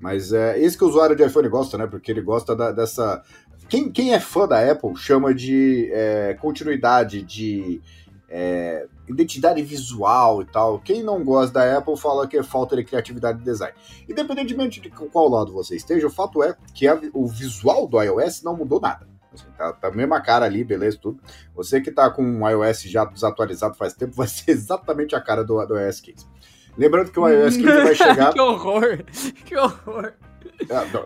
Mas 0.03 0.33
é 0.33 0.59
esse 0.59 0.77
que 0.77 0.83
o 0.83 0.87
usuário 0.89 1.15
de 1.15 1.23
iPhone 1.25 1.47
gosta, 1.47 1.77
né? 1.77 1.87
Porque 1.87 2.11
ele 2.11 2.19
gosta 2.21 2.53
da- 2.53 2.73
dessa. 2.73 3.23
Quem, 3.69 3.89
quem 3.89 4.13
é 4.13 4.19
fã 4.19 4.45
da 4.45 4.59
Apple 4.69 4.97
chama 4.97 5.33
de 5.33 5.89
é, 5.93 6.33
continuidade, 6.41 7.21
de 7.23 7.81
é, 8.27 8.85
identidade 9.07 9.61
visual 9.61 10.41
e 10.41 10.45
tal. 10.45 10.77
Quem 10.79 11.01
não 11.03 11.23
gosta 11.23 11.53
da 11.53 11.77
Apple 11.77 11.95
fala 11.95 12.27
que 12.27 12.37
é 12.37 12.43
falta 12.43 12.75
de 12.75 12.83
criatividade 12.83 13.39
de 13.39 13.45
design. 13.45 13.73
Independentemente 14.09 14.81
de 14.81 14.89
qual 14.89 15.29
lado 15.29 15.53
você 15.53 15.77
esteja, 15.77 16.05
o 16.05 16.09
fato 16.09 16.43
é 16.43 16.53
que 16.73 16.85
a- 16.85 16.99
o 17.13 17.25
visual 17.25 17.87
do 17.87 18.01
iOS 18.01 18.43
não 18.43 18.57
mudou 18.57 18.81
nada. 18.81 19.07
Assim, 19.33 19.45
tá, 19.57 19.71
tá 19.71 19.87
a 19.87 19.91
mesma 19.91 20.19
cara 20.19 20.45
ali, 20.45 20.65
beleza, 20.65 20.97
tudo. 21.01 21.21
Você 21.55 21.79
que 21.79 21.91
tá 21.91 22.09
com 22.09 22.21
um 22.23 22.47
iOS 22.49 22.81
já 22.83 23.05
desatualizado 23.05 23.75
faz 23.77 23.93
tempo, 23.93 24.11
vai 24.17 24.27
ser 24.27 24.51
exatamente 24.51 25.15
a 25.15 25.21
cara 25.21 25.45
do, 25.45 25.65
do 25.65 25.79
iOS 25.79 26.01
15. 26.01 26.32
Lembrando 26.77 27.11
que 27.11 27.19
o 27.19 27.27
iOS 27.27 27.57
15 27.57 27.63
vai 27.83 27.95
chegar. 27.95 28.33
que 28.33 28.39
horror. 28.41 28.99
Que 29.45 29.55
horror. 29.55 30.13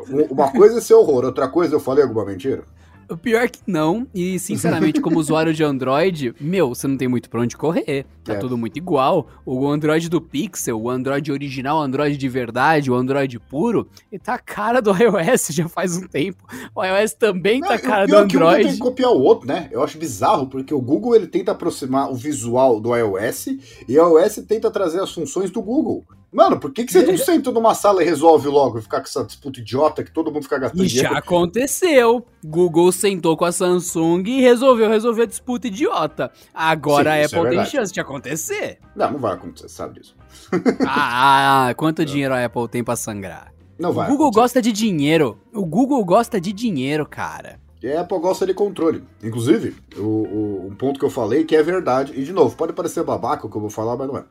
Um- 0.09 0.25
Uma 0.33 0.51
coisa 0.51 0.77
é 0.77 0.81
ser 0.81 0.93
horror, 0.93 1.25
outra 1.25 1.47
coisa 1.47 1.75
eu 1.75 1.79
falei 1.79 2.03
alguma 2.03 2.25
mentira? 2.25 2.63
O 3.09 3.15
pior 3.15 3.43
é 3.43 3.47
que 3.47 3.59
não, 3.65 4.05
e 4.13 4.37
sinceramente, 4.37 4.99
como 4.99 5.17
usuário 5.17 5.53
de 5.53 5.63
Android, 5.63 6.35
meu, 6.41 6.69
você 6.75 6.87
não 6.87 6.97
tem 6.97 7.07
muito 7.07 7.29
pra 7.29 7.39
onde 7.41 7.55
correr. 7.55 8.05
Tá 8.23 8.33
É. 8.33 8.35
tudo 8.37 8.57
muito 8.57 8.75
igual. 8.77 9.27
O 9.45 9.65
Android 9.67 10.09
do 10.09 10.19
Pixel, 10.19 10.81
o 10.81 10.89
Android 10.89 11.31
original, 11.31 11.77
o 11.77 11.81
Android 11.81 12.17
de 12.17 12.27
verdade, 12.27 12.91
o 12.91 12.95
Android 12.95 13.39
puro, 13.39 13.87
ele 14.11 14.19
tá 14.21 14.33
a 14.33 14.39
cara 14.39 14.81
do 14.81 14.91
iOS 15.01 15.47
já 15.51 15.69
faz 15.69 15.95
um 15.95 16.05
tempo. 16.07 16.43
O 16.75 16.83
iOS 16.83 17.13
também 17.13 17.61
tá 17.61 17.67
a 17.67 17.69
Não, 17.69 17.75
e 17.75 17.79
o 17.79 17.81
cara 17.89 18.05
do 18.07 18.15
é 18.15 18.17
que 18.17 18.23
um 18.23 18.27
tem 18.27 18.37
Android. 18.47 18.71
que 18.73 18.77
copiar 18.79 19.11
o 19.11 19.21
outro, 19.21 19.47
né? 19.47 19.69
Eu 19.71 19.81
acho 19.81 19.97
bizarro, 19.97 20.47
porque 20.47 20.73
o 20.73 20.81
Google 20.81 21.15
ele 21.15 21.27
tenta 21.27 21.53
aproximar 21.53 22.11
o 22.11 22.15
visual 22.15 22.79
do 22.81 22.93
iOS 22.93 23.47
e 23.87 23.97
o 23.99 24.19
iOS 24.19 24.35
tenta 24.47 24.69
trazer 24.69 25.01
as 25.01 25.13
funções 25.13 25.49
do 25.49 25.61
Google. 25.61 26.03
Mano, 26.31 26.59
por 26.59 26.71
que, 26.73 26.83
que 26.83 26.91
você 26.91 27.03
não 27.03 27.17
senta 27.17 27.51
numa 27.51 27.73
sala 27.73 28.03
e 28.03 28.05
resolve 28.05 28.47
logo 28.49 28.81
ficar 28.81 28.97
com 28.99 29.05
essa 29.05 29.23
disputa 29.23 29.59
idiota 29.61 30.03
que 30.03 30.11
todo 30.11 30.31
mundo 30.31 30.43
fica 30.43 30.59
gastando 30.59 30.83
E 30.83 30.87
já 30.87 30.95
dinheiro? 31.03 31.17
aconteceu. 31.17 32.25
Google 32.43 32.91
sentou 32.91 33.37
com 33.37 33.45
a 33.45 33.51
Samsung 33.51 34.23
e 34.27 34.41
resolveu 34.41 34.89
resolver 34.89 35.23
a 35.23 35.25
disputa 35.25 35.67
idiota. 35.67 36.29
Agora 36.53 37.11
Sim, 37.11 37.15
a 37.15 37.17
é 37.17 37.25
Apple 37.25 37.39
tem 37.39 37.49
verdade. 37.49 37.69
chance 37.71 37.93
de 37.93 37.99
acontecer. 38.01 38.79
Não, 38.95 39.11
não 39.11 39.19
vai 39.19 39.33
acontecer, 39.35 39.69
sabe 39.69 39.99
disso. 40.01 40.15
ah, 40.85 41.73
quanto 41.77 42.03
dinheiro 42.05 42.33
a 42.33 42.43
Apple 42.43 42.67
tem 42.67 42.83
pra 42.83 42.95
sangrar? 42.95 43.53
Não 43.79 43.93
vai. 43.93 44.07
o 44.07 44.11
Google 44.11 44.27
acontecer. 44.27 44.41
gosta 44.41 44.61
de 44.61 44.71
dinheiro. 44.71 45.37
O 45.53 45.65
Google 45.65 46.03
gosta 46.03 46.41
de 46.41 46.51
dinheiro, 46.51 47.05
cara. 47.05 47.59
E 47.81 47.87
a 47.91 48.01
Apple 48.01 48.19
gosta 48.19 48.45
de 48.45 48.53
controle. 48.53 49.03
Inclusive, 49.23 49.75
o, 49.97 50.01
o- 50.01 50.67
um 50.71 50.75
ponto 50.75 50.99
que 50.99 51.05
eu 51.05 51.09
falei 51.09 51.43
que 51.45 51.55
é 51.55 51.61
verdade, 51.63 52.11
e 52.15 52.23
de 52.23 52.33
novo, 52.33 52.55
pode 52.55 52.73
parecer 52.73 53.03
babaca 53.03 53.45
o 53.45 53.49
que 53.49 53.55
eu 53.55 53.61
vou 53.61 53.69
falar, 53.69 53.95
mas 53.95 54.07
não 54.07 54.17
é. 54.17 54.23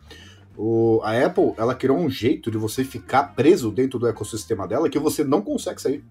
O- 0.56 1.00
a 1.02 1.12
Apple, 1.24 1.52
ela 1.56 1.74
criou 1.74 1.98
um 1.98 2.08
jeito 2.08 2.50
de 2.50 2.56
você 2.58 2.82
ficar 2.84 3.34
preso 3.34 3.70
dentro 3.70 3.98
do 3.98 4.06
ecossistema 4.08 4.66
dela 4.66 4.88
que 4.88 4.98
você 4.98 5.22
não 5.22 5.42
consegue 5.42 5.80
sair. 5.80 6.04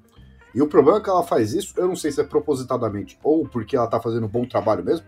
E 0.54 0.62
o 0.62 0.68
problema 0.68 1.00
é 1.00 1.02
que 1.02 1.10
ela 1.10 1.24
faz 1.24 1.54
isso, 1.54 1.74
eu 1.78 1.88
não 1.88 1.96
sei 1.96 2.12
se 2.12 2.22
é 2.22 2.24
propositadamente 2.24 3.20
ou 3.24 3.46
porque 3.48 3.76
ela 3.76 3.88
tá 3.88 4.00
fazendo 4.00 4.26
um 4.26 4.30
bom 4.30 4.46
trabalho 4.46 4.84
mesmo, 4.84 5.06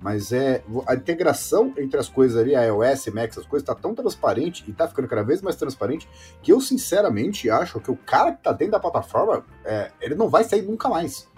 mas 0.00 0.32
é 0.32 0.62
a 0.86 0.94
integração 0.94 1.72
entre 1.76 1.98
as 2.00 2.08
coisas 2.08 2.40
ali, 2.40 2.54
a 2.54 2.62
iOS, 2.64 3.06
Mac, 3.08 3.30
essas 3.30 3.46
coisas, 3.46 3.66
tá 3.66 3.74
tão 3.74 3.94
transparente 3.94 4.64
e 4.66 4.72
tá 4.72 4.88
ficando 4.88 5.06
cada 5.08 5.22
vez 5.22 5.42
mais 5.42 5.56
transparente 5.56 6.08
que 6.42 6.52
eu 6.52 6.60
sinceramente 6.60 7.50
acho 7.50 7.80
que 7.80 7.90
o 7.90 7.96
cara 7.96 8.32
que 8.32 8.42
tá 8.42 8.52
dentro 8.52 8.72
da 8.72 8.80
plataforma, 8.80 9.44
é, 9.64 9.90
ele 10.00 10.14
não 10.14 10.28
vai 10.28 10.44
sair 10.44 10.62
nunca 10.62 10.88
mais. 10.88 11.28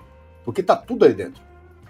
Porque 0.44 0.62
tá 0.62 0.76
tudo 0.76 1.04
aí 1.04 1.12
dentro. 1.12 1.42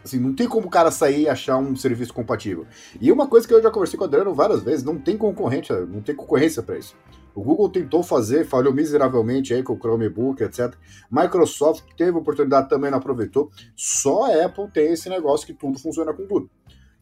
Assim, 0.04 0.18
não 0.18 0.34
tem 0.34 0.48
como 0.48 0.66
o 0.66 0.70
cara 0.70 0.90
sair 0.90 1.22
e 1.22 1.28
achar 1.28 1.58
um 1.58 1.76
serviço 1.76 2.12
compatível. 2.12 2.66
E 3.00 3.12
uma 3.12 3.26
coisa 3.26 3.46
que 3.46 3.52
eu 3.52 3.62
já 3.62 3.70
conversei 3.70 3.98
com 3.98 4.04
o 4.04 4.06
Adriano 4.06 4.34
várias 4.34 4.62
vezes, 4.62 4.84
não 4.84 4.98
tem 4.98 5.16
concorrente, 5.16 5.72
não 5.72 6.00
tem 6.00 6.14
concorrência 6.14 6.62
para 6.62 6.78
isso. 6.78 6.96
O 7.34 7.42
Google 7.42 7.68
tentou 7.68 8.02
fazer, 8.02 8.44
falhou 8.44 8.72
miseravelmente 8.72 9.54
aí 9.54 9.62
com 9.62 9.74
o 9.74 9.78
Chromebook, 9.78 10.42
etc. 10.42 10.74
Microsoft 11.10 11.84
teve 11.96 12.16
oportunidade 12.16 12.68
também, 12.68 12.90
não 12.90 12.98
aproveitou. 12.98 13.50
Só 13.76 14.24
a 14.24 14.44
Apple 14.46 14.68
tem 14.72 14.92
esse 14.92 15.08
negócio 15.08 15.46
que 15.46 15.54
tudo 15.54 15.78
funciona 15.78 16.12
com 16.12 16.26
tudo. 16.26 16.50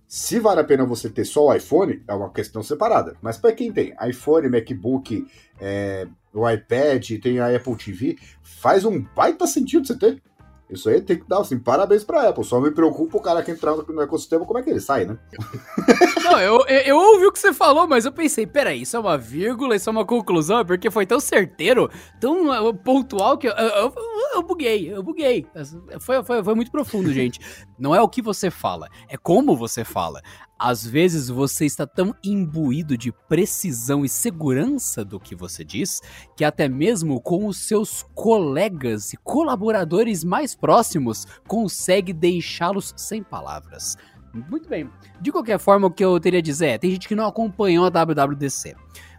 Se 0.06 0.40
vale 0.40 0.60
a 0.60 0.64
pena 0.64 0.86
você 0.86 1.10
ter 1.10 1.24
só 1.24 1.46
o 1.46 1.54
iPhone, 1.54 2.02
é 2.08 2.14
uma 2.14 2.30
questão 2.30 2.62
separada. 2.62 3.16
Mas 3.20 3.36
para 3.36 3.52
quem 3.52 3.70
tem 3.70 3.94
iPhone, 4.08 4.48
MacBook, 4.48 5.26
é, 5.60 6.08
o 6.32 6.48
iPad, 6.48 7.20
tem 7.22 7.40
a 7.40 7.54
Apple 7.54 7.76
TV, 7.76 8.16
faz 8.42 8.84
um 8.84 9.04
baita 9.14 9.46
sentido 9.46 9.86
você 9.86 9.98
ter. 9.98 10.22
Isso 10.70 10.88
aí 10.90 11.00
tem 11.00 11.18
que 11.18 11.26
dar, 11.26 11.40
assim, 11.40 11.58
parabéns 11.58 12.04
pra 12.04 12.28
Apple. 12.28 12.44
Só 12.44 12.60
me 12.60 12.70
preocupa 12.70 13.16
o 13.16 13.20
cara 13.20 13.42
que 13.42 13.50
entrar 13.50 13.74
no 13.74 14.02
ecossistema, 14.02 14.44
como 14.44 14.58
é 14.58 14.62
que 14.62 14.68
ele 14.68 14.80
sai, 14.80 15.06
né? 15.06 15.16
Não, 16.22 16.38
eu, 16.38 16.60
eu, 16.66 16.80
eu, 16.80 16.96
ouvi 16.96 17.26
o 17.26 17.32
que 17.32 17.38
você 17.38 17.54
falou, 17.54 17.86
mas 17.88 18.04
eu 18.04 18.12
pensei, 18.12 18.46
peraí, 18.46 18.82
isso 18.82 18.94
é 18.94 19.00
uma 19.00 19.16
vírgula, 19.16 19.74
isso 19.74 19.88
é 19.88 19.92
uma 19.92 20.04
conclusão, 20.04 20.64
porque 20.64 20.90
foi 20.90 21.06
tão 21.06 21.18
certeiro, 21.18 21.90
tão 22.20 22.68
uh, 22.68 22.74
pontual 22.74 23.38
que 23.38 23.48
eu, 23.48 23.52
eu, 23.52 23.94
eu 24.34 24.42
buguei, 24.42 24.92
eu 24.94 25.02
buguei. 25.02 25.46
Foi, 26.00 26.22
foi, 26.22 26.44
foi 26.44 26.54
muito 26.54 26.70
profundo, 26.70 27.10
gente. 27.12 27.40
Não 27.78 27.94
é 27.94 28.02
o 28.02 28.08
que 28.08 28.20
você 28.20 28.50
fala, 28.50 28.88
é 29.08 29.16
como 29.16 29.56
você 29.56 29.84
fala. 29.84 30.20
Às 30.58 30.84
vezes 30.84 31.28
você 31.28 31.66
está 31.66 31.86
tão 31.86 32.14
imbuído 32.22 32.98
de 32.98 33.12
precisão 33.12 34.04
e 34.04 34.08
segurança 34.08 35.04
do 35.04 35.20
que 35.20 35.36
você 35.36 35.64
diz, 35.64 36.00
que 36.36 36.44
até 36.44 36.68
mesmo 36.68 37.20
com 37.20 37.46
os 37.46 37.58
seus 37.58 38.04
colegas 38.14 39.12
e 39.12 39.16
colaboradores 39.18 40.24
mais 40.24 40.56
próximos 40.56 41.26
consegue 41.46 42.12
deixá-los 42.12 42.92
sem 42.96 43.22
palavras. 43.22 43.96
Muito 44.32 44.68
bem. 44.68 44.90
De 45.20 45.30
qualquer 45.30 45.58
forma, 45.58 45.86
o 45.86 45.90
que 45.90 46.04
eu 46.04 46.18
teria 46.18 46.40
a 46.40 46.42
dizer 46.42 46.66
é: 46.66 46.78
tem 46.78 46.90
gente 46.90 47.08
que 47.08 47.14
não 47.14 47.26
acompanhou 47.26 47.86
a 47.86 47.88
WWDC. 47.88 48.74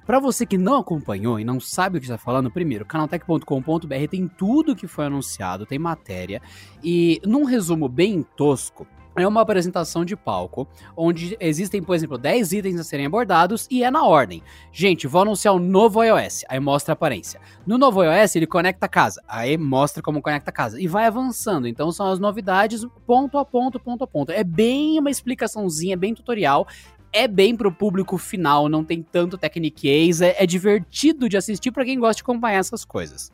Para 0.06 0.20
você 0.20 0.44
que 0.44 0.58
não 0.58 0.78
acompanhou 0.78 1.40
e 1.40 1.46
não 1.46 1.60
sabe 1.60 1.98
o 1.98 2.02
que 2.02 2.08
está 2.08 2.18
falando, 2.18 2.50
primeiro, 2.50 2.84
canaltech.com.br 2.84 4.08
tem 4.10 4.28
tudo 4.28 4.76
que 4.76 4.88
foi 4.88 5.06
anunciado, 5.06 5.68
tem 5.68 5.78
matéria 5.78 6.42
e 6.84 7.22
num 7.24 7.44
resumo 7.44 7.88
bem 7.88 8.26
tosco, 8.36 8.88
é 9.16 9.28
uma 9.28 9.42
apresentação 9.42 10.06
de 10.06 10.16
palco, 10.16 10.68
onde 10.96 11.36
existem, 11.40 11.82
por 11.82 11.96
exemplo, 11.96 12.18
10 12.18 12.54
itens 12.54 12.80
a 12.80 12.84
serem 12.84 13.06
abordados 13.06 13.68
e 13.70 13.84
é 13.84 13.92
na 13.92 14.06
ordem. 14.06 14.44
Gente, 14.72 15.08
vou 15.08 15.22
anunciar 15.22 15.54
o 15.54 15.60
novo 15.60 16.04
iOS, 16.04 16.46
aí 16.48 16.60
mostra 16.60 16.92
a 16.92 16.94
aparência. 16.94 17.40
No 17.66 17.78
novo 17.78 18.04
iOS, 18.04 18.36
ele 18.36 18.48
conecta 18.48 18.86
a 18.86 18.90
casa, 18.90 19.22
aí 19.28 19.58
mostra 19.58 20.02
como 20.02 20.22
conecta 20.22 20.50
a 20.50 20.54
casa. 20.54 20.80
E 20.80 20.88
vai 20.88 21.06
avançando, 21.06 21.68
então 21.68 21.92
são 21.92 22.12
as 22.12 22.20
novidades 22.20 22.86
ponto 23.06 23.38
a 23.38 23.46
ponto, 23.46 23.80
ponto 23.80 24.04
a 24.04 24.08
ponto. 24.08 24.32
É 24.32 24.44
bem 24.44 25.00
uma 25.00 25.10
explicaçãozinha, 25.10 25.98
bem 25.98 26.14
tutorial 26.14 26.68
é 27.12 27.28
bem 27.28 27.56
pro 27.56 27.72
público 27.72 28.18
final, 28.18 28.70
não 28.70 28.84
tem 28.84 29.02
tanto 29.02 29.38
techniquez, 29.38 30.22
é, 30.22 30.36
é 30.38 30.46
divertido 30.46 31.28
de 31.28 31.38
assistir 31.38 31.72
para 31.72 31.86
quem 31.86 32.00
gosta 32.00 32.16
de 32.16 32.22
acompanhar 32.22 32.60
essas 32.60 32.86
coisas. 32.86 33.32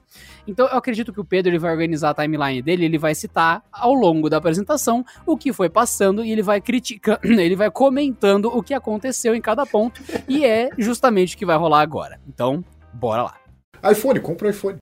Então 0.48 0.68
eu 0.68 0.78
acredito 0.78 1.12
que 1.12 1.20
o 1.20 1.26
Pedro 1.26 1.52
ele 1.52 1.60
vai 1.60 1.72
organizar 1.72 2.12
a 2.12 2.14
timeline 2.14 2.62
dele, 2.62 2.86
ele 2.86 2.98
vai 2.98 3.14
citar 3.14 3.64
ao 3.72 3.94
longo 3.94 4.30
da 4.30 4.38
apresentação 4.38 5.06
o 5.26 5.38
que 5.38 5.52
foi 5.52 5.70
passando 5.70 6.24
e 6.24 6.32
ele 6.32 6.42
vai 6.42 6.62
criticando, 6.62 7.20
ele 7.40 7.56
vai 7.56 7.70
comentando 7.70 8.46
o 8.46 8.64
que 8.64 8.74
aconteceu 8.74 9.36
em 9.36 9.42
cada 9.42 9.66
ponto 9.66 10.02
e 10.28 10.46
é 10.46 10.70
justamente 10.78 11.36
o 11.36 11.38
que 11.38 11.46
vai 11.46 11.58
rolar 11.58 11.82
agora. 11.82 12.20
Então, 12.28 12.64
bora 12.94 13.24
lá. 13.24 13.92
iPhone, 13.92 14.20
compra 14.20 14.48
o 14.48 14.52
iPhone. 14.52 14.78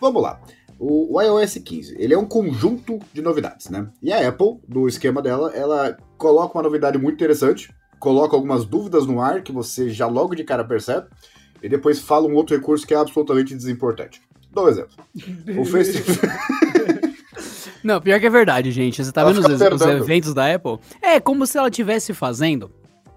Vamos 0.00 0.22
lá. 0.22 0.40
O, 0.78 1.16
o, 1.16 1.22
iOS 1.22 1.54
15, 1.54 1.96
ele 1.98 2.12
é 2.12 2.18
um 2.18 2.26
conjunto 2.26 2.98
de 3.12 3.22
novidades, 3.22 3.70
né? 3.70 3.88
E 4.02 4.12
a 4.12 4.28
Apple, 4.28 4.58
no 4.68 4.86
esquema 4.86 5.22
dela, 5.22 5.50
ela 5.54 5.96
coloca 6.18 6.56
uma 6.56 6.62
novidade 6.62 6.98
muito 6.98 7.14
interessante, 7.14 7.74
coloca 7.98 8.36
algumas 8.36 8.64
dúvidas 8.66 9.06
no 9.06 9.20
ar 9.20 9.42
que 9.42 9.52
você 9.52 9.88
já 9.88 10.06
logo 10.06 10.34
de 10.34 10.44
cara 10.44 10.64
percebe, 10.64 11.06
e 11.62 11.68
depois 11.68 12.00
fala 12.00 12.28
um 12.28 12.34
outro 12.34 12.54
recurso 12.54 12.86
que 12.86 12.92
é 12.92 12.96
absolutamente 12.98 13.54
desimportante. 13.54 14.20
Dou 14.50 14.66
um 14.66 14.68
exemplo. 14.68 14.96
O 15.58 15.64
Facebook. 15.66 16.20
Não, 17.82 18.00
pior 18.00 18.18
que 18.18 18.26
é 18.26 18.30
verdade, 18.30 18.70
gente. 18.72 19.02
Você 19.02 19.12
tá 19.12 19.24
vendo 19.24 19.38
os, 19.38 19.46
os, 19.46 19.80
eventos 19.82 20.34
da 20.34 20.52
Apple? 20.52 20.78
É 21.00 21.20
como 21.20 21.46
se 21.46 21.56
ela 21.56 21.68
estivesse 21.68 22.12
fazendo 22.12 22.70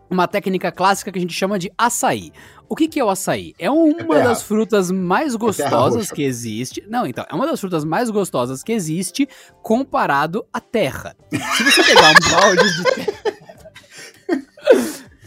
uma 0.10 0.28
técnica 0.28 0.72
clássica 0.72 1.12
que 1.12 1.18
a 1.18 1.22
gente 1.22 1.34
chama 1.34 1.60
de 1.60 1.72
açaí. 1.78 2.32
O 2.68 2.76
que, 2.76 2.88
que 2.88 3.00
é 3.00 3.04
o 3.04 3.10
açaí? 3.10 3.54
É 3.58 3.70
uma 3.70 4.20
é 4.20 4.24
das 4.24 4.44
frutas 4.44 4.92
mais 4.92 5.34
é 5.34 5.38
gostosas 5.38 6.12
é 6.12 6.16
que 6.16 6.24
existe. 6.24 6.84
Não, 6.88 7.06
então, 7.06 7.26
é 7.30 7.34
uma 7.36 7.48
das 7.48 7.60
frutas 7.60 7.84
mais 7.84 8.10
gostosas 8.10 8.64
que 8.64 8.72
existe 8.72 9.28
comparado 9.62 10.46
à 10.54 10.60
terra. 10.60 11.16
Se 11.32 11.64
você 11.64 11.84
pegar 11.84 12.12
um 12.12 12.30
balde 12.32 12.78
de 12.78 12.84
terra. 12.84 13.20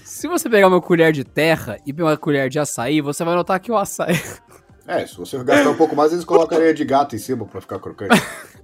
Se 0.05 0.29
você 0.29 0.49
pegar 0.49 0.69
uma 0.69 0.81
colher 0.81 1.12
de 1.12 1.25
terra 1.25 1.79
e 1.85 1.93
uma 1.93 2.17
colher 2.17 2.49
de 2.49 2.59
açaí, 2.59 3.01
você 3.01 3.25
vai 3.25 3.35
notar 3.35 3.59
que 3.59 3.73
o 3.73 3.77
açaí. 3.77 4.21
É, 4.87 5.07
se 5.07 5.17
você 5.17 5.43
gastar 5.43 5.71
um 5.71 5.77
pouco 5.77 5.97
mais, 5.97 6.12
eles 6.12 6.25
colocam 6.25 6.59
areia 6.59 6.75
de 6.75 6.85
gato 6.85 7.17
em 7.17 7.19
cima 7.19 7.45
para 7.45 7.61
ficar 7.61 7.79
crocante. 7.79 8.21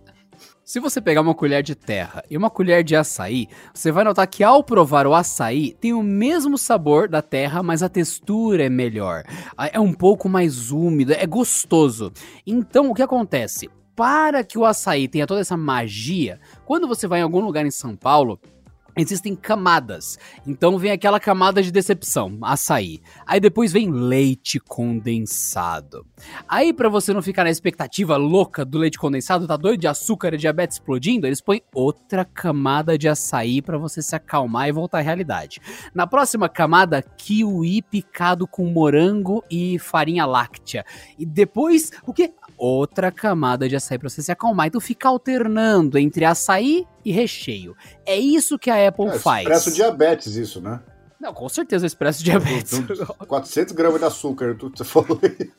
Se 0.69 0.79
você 0.81 1.01
pegar 1.01 1.23
uma 1.23 1.35
colher 1.35 1.63
de 1.63 1.75
terra 1.75 2.23
e 2.29 2.37
uma 2.37 2.51
colher 2.51 2.85
de 2.85 2.95
açaí, 2.95 3.49
você 3.73 3.91
vai 3.91 4.05
notar 4.05 4.27
que 4.27 4.45
ao 4.45 4.63
provar 4.63 5.07
o 5.07 5.15
açaí 5.15 5.73
tem 5.73 5.95
o 5.95 6.03
mesmo 6.03 6.59
sabor 6.59 7.09
da 7.09 7.23
terra, 7.23 7.63
mas 7.63 7.83
a 7.83 7.89
textura 7.89 8.63
é 8.63 8.69
melhor. 8.69 9.25
É 9.73 9.81
um 9.81 9.95
pouco 9.95 10.29
mais 10.29 10.71
úmido, 10.71 11.15
é 11.15 11.27
gostoso. 11.27 12.13
Então 12.47 12.91
o 12.91 12.95
que 12.95 13.01
acontece? 13.01 13.71
Para 13.97 14.45
que 14.45 14.59
o 14.59 14.67
açaí 14.67 15.09
tenha 15.09 15.27
toda 15.27 15.41
essa 15.41 15.57
magia, 15.57 16.39
quando 16.67 16.87
você 16.87 17.09
vai 17.09 17.21
em 17.21 17.23
algum 17.23 17.41
lugar 17.41 17.65
em 17.65 17.71
São 17.71 17.97
Paulo, 17.97 18.39
existem 19.03 19.35
camadas. 19.35 20.19
Então 20.47 20.79
vem 20.79 20.91
aquela 20.91 21.21
camada 21.21 21.63
de 21.63 21.71
decepção, 21.71 22.39
açaí. 22.43 23.01
Aí 23.27 23.41
depois 23.41 23.73
vem 23.73 23.91
leite 23.91 24.59
condensado. 24.61 26.07
Aí 26.49 26.73
para 26.73 26.89
você 26.89 27.13
não 27.13 27.23
ficar 27.23 27.45
na 27.45 27.51
expectativa 27.51 28.17
louca 28.17 28.65
do 28.65 28.79
leite 28.79 28.99
condensado, 28.99 29.47
tá 29.47 29.57
doido 29.57 29.81
de 29.81 29.87
açúcar 29.87 30.35
e 30.35 30.39
diabetes 30.39 30.77
explodindo, 30.77 31.27
eles 31.27 31.41
põem 31.41 31.63
outra 31.75 32.25
camada 32.25 32.99
de 32.99 33.09
açaí 33.09 33.63
para 33.63 33.79
você 33.79 34.03
se 34.03 34.15
acalmar 34.15 34.69
e 34.69 34.73
voltar 34.73 34.99
à 34.99 35.03
realidade. 35.03 35.61
Na 35.95 36.07
próxima 36.07 36.49
camada, 36.49 37.03
kiwi 37.03 37.83
picado 37.83 38.47
com 38.47 38.65
morango 38.67 39.45
e 39.51 39.79
farinha 39.79 40.27
láctea. 40.27 40.85
E 41.19 41.25
depois, 41.25 41.91
o 42.07 42.13
que? 42.13 42.33
Outra 42.59 43.13
camada 43.13 43.69
de 43.69 43.77
açaí 43.77 43.99
para 43.99 44.09
você 44.09 44.21
se 44.21 44.33
acalmar. 44.33 44.67
Então 44.67 44.81
fica 44.81 45.09
alternando 45.09 45.97
entre 45.97 46.25
açaí 46.25 46.87
e 47.05 47.13
recheio. 47.13 47.77
É 48.05 48.17
isso 48.17 48.59
que 48.59 48.71
a 48.71 48.89
Apple 48.89 49.07
é, 49.07 49.19
faz. 49.19 49.43
Expresso 49.43 49.73
diabetes, 49.73 50.35
isso, 50.35 50.61
né? 50.61 50.81
Não, 51.21 51.35
com 51.35 51.49
certeza 51.49 51.85
expresso 51.85 52.23
diabetes. 52.23 52.81
400 53.27 53.73
gramas 53.75 53.99
de 53.99 54.07
açúcar, 54.07 54.55
tudo 54.57 54.79
você 54.79 54.85
falou 54.85 55.19
aí. 55.23 55.51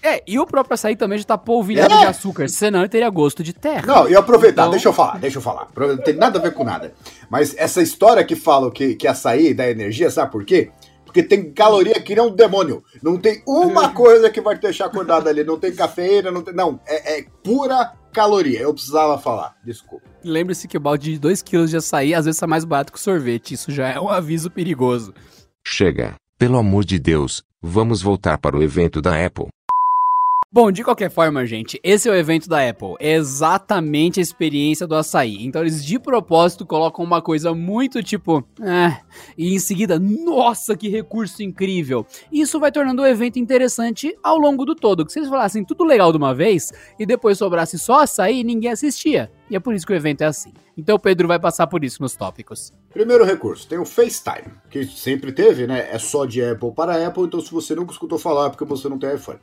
É, 0.00 0.22
e 0.24 0.38
o 0.38 0.46
próprio 0.46 0.74
açaí 0.74 0.94
também 0.94 1.18
já 1.18 1.24
tá 1.24 1.36
polvilhado 1.36 1.92
é. 1.92 1.98
de 1.98 2.06
açúcar, 2.06 2.48
senão 2.48 2.80
ele 2.80 2.88
teria 2.88 3.10
gosto 3.10 3.42
de 3.42 3.52
terra. 3.52 3.84
Não, 3.84 4.08
e 4.08 4.14
aproveitar, 4.14 4.62
então... 4.62 4.70
deixa 4.70 4.88
eu 4.88 4.92
falar, 4.92 5.18
deixa 5.18 5.38
eu 5.38 5.42
falar. 5.42 5.66
Não 5.76 5.98
tem 5.98 6.14
nada 6.14 6.38
a 6.38 6.42
ver 6.42 6.54
com 6.54 6.62
nada. 6.62 6.94
Mas 7.28 7.56
essa 7.58 7.82
história 7.82 8.22
que 8.22 8.36
falam 8.36 8.70
que, 8.70 8.94
que 8.94 9.08
açaí 9.08 9.52
dá 9.52 9.68
energia, 9.68 10.08
sabe 10.08 10.30
por 10.30 10.44
quê? 10.44 10.70
Porque 11.16 11.22
tem 11.22 11.50
caloria 11.50 11.98
que 11.98 12.14
nem 12.14 12.24
um 12.24 12.34
demônio. 12.34 12.84
Não 13.02 13.16
tem 13.16 13.42
uma 13.46 13.88
coisa 13.94 14.28
que 14.28 14.40
vai 14.40 14.54
te 14.54 14.62
deixar 14.62 14.86
acordado 14.86 15.28
ali. 15.28 15.42
Não 15.42 15.58
tem 15.58 15.74
cafeína, 15.74 16.30
não 16.30 16.42
tem. 16.42 16.54
Não, 16.54 16.78
é, 16.86 17.20
é 17.20 17.26
pura 17.42 17.94
caloria. 18.12 18.60
Eu 18.60 18.74
precisava 18.74 19.18
falar. 19.18 19.56
Desculpa. 19.64 20.04
Lembre-se 20.22 20.68
que 20.68 20.76
o 20.76 20.80
balde 20.80 21.18
de 21.18 21.28
2kg 21.28 21.66
de 21.66 21.76
açaí 21.76 22.14
às 22.14 22.26
vezes 22.26 22.42
é 22.42 22.46
mais 22.46 22.66
barato 22.66 22.92
que 22.92 22.98
o 22.98 23.00
sorvete. 23.00 23.54
Isso 23.54 23.70
já 23.70 23.88
é 23.88 23.98
um 23.98 24.10
aviso 24.10 24.50
perigoso. 24.50 25.14
Chega, 25.64 26.14
pelo 26.38 26.58
amor 26.58 26.84
de 26.84 26.98
Deus, 26.98 27.42
vamos 27.62 28.02
voltar 28.02 28.36
para 28.36 28.56
o 28.56 28.62
evento 28.62 29.00
da 29.00 29.24
Apple. 29.24 29.48
Bom, 30.52 30.70
de 30.70 30.84
qualquer 30.84 31.10
forma, 31.10 31.44
gente, 31.44 31.78
esse 31.82 32.08
é 32.08 32.12
o 32.12 32.14
evento 32.14 32.48
da 32.48 32.66
Apple. 32.66 32.94
É 33.00 33.14
exatamente 33.14 34.20
a 34.20 34.22
experiência 34.22 34.86
do 34.86 34.94
açaí. 34.94 35.44
Então 35.44 35.60
eles 35.60 35.84
de 35.84 35.98
propósito 35.98 36.64
colocam 36.64 37.04
uma 37.04 37.20
coisa 37.20 37.52
muito 37.52 38.00
tipo, 38.00 38.46
é, 38.62 39.00
e 39.36 39.54
em 39.54 39.58
seguida, 39.58 39.98
nossa, 39.98 40.76
que 40.76 40.88
recurso 40.88 41.42
incrível. 41.42 42.06
Isso 42.30 42.60
vai 42.60 42.70
tornando 42.70 43.02
o 43.02 43.06
evento 43.06 43.40
interessante 43.40 44.16
ao 44.22 44.38
longo 44.38 44.64
do 44.64 44.76
todo. 44.76 45.04
Que 45.04 45.12
se 45.12 45.18
eles 45.18 45.28
falassem 45.28 45.64
tudo 45.64 45.82
legal 45.82 46.12
de 46.12 46.18
uma 46.18 46.32
vez 46.32 46.72
e 46.96 47.04
depois 47.04 47.38
sobrasse 47.38 47.76
só 47.76 48.02
açaí, 48.02 48.44
ninguém 48.44 48.70
assistia. 48.70 49.30
E 49.50 49.56
é 49.56 49.60
por 49.60 49.74
isso 49.74 49.84
que 49.84 49.92
o 49.92 49.96
evento 49.96 50.22
é 50.22 50.26
assim. 50.26 50.52
Então 50.78 50.94
o 50.94 51.00
Pedro 51.00 51.26
vai 51.26 51.40
passar 51.40 51.66
por 51.66 51.82
isso 51.82 52.00
nos 52.00 52.14
tópicos. 52.14 52.72
Primeiro 52.90 53.24
recurso, 53.24 53.68
tem 53.68 53.78
o 53.78 53.84
FaceTime, 53.84 54.52
que 54.70 54.84
sempre 54.84 55.32
teve, 55.32 55.66
né? 55.66 55.88
É 55.90 55.98
só 55.98 56.24
de 56.24 56.42
Apple 56.42 56.72
para 56.72 57.04
Apple, 57.04 57.24
então 57.24 57.40
se 57.40 57.50
você 57.50 57.74
nunca 57.74 57.92
escutou 57.92 58.18
falar 58.18 58.46
é 58.46 58.50
porque 58.50 58.64
você 58.64 58.88
não 58.88 58.98
tem 58.98 59.14
iPhone. 59.14 59.40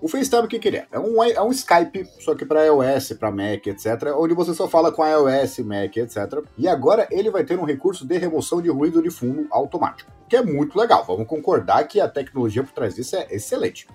O 0.00 0.08
FaceTime, 0.08 0.42
o 0.42 0.48
que, 0.48 0.58
que 0.58 0.68
ele 0.68 0.76
é? 0.78 0.86
É 0.92 0.98
um, 0.98 1.22
é 1.22 1.42
um 1.42 1.50
Skype, 1.50 2.06
só 2.20 2.34
que 2.34 2.44
para 2.44 2.66
iOS, 2.66 3.14
para 3.14 3.30
Mac, 3.30 3.66
etc., 3.66 4.12
onde 4.16 4.34
você 4.34 4.52
só 4.52 4.68
fala 4.68 4.92
com 4.92 5.06
iOS, 5.06 5.60
Mac, 5.60 5.96
etc. 5.96 6.40
E 6.58 6.68
agora 6.68 7.08
ele 7.10 7.30
vai 7.30 7.44
ter 7.44 7.58
um 7.58 7.64
recurso 7.64 8.06
de 8.06 8.18
remoção 8.18 8.60
de 8.60 8.68
ruído 8.68 9.02
de 9.02 9.10
fundo 9.10 9.46
automático, 9.50 10.12
que 10.28 10.36
é 10.36 10.42
muito 10.42 10.78
legal. 10.78 11.04
Vamos 11.06 11.26
concordar 11.26 11.84
que 11.84 12.00
a 12.00 12.08
tecnologia 12.08 12.62
por 12.62 12.72
trás 12.72 12.94
disso 12.94 13.16
é 13.16 13.28
excelente. 13.30 13.86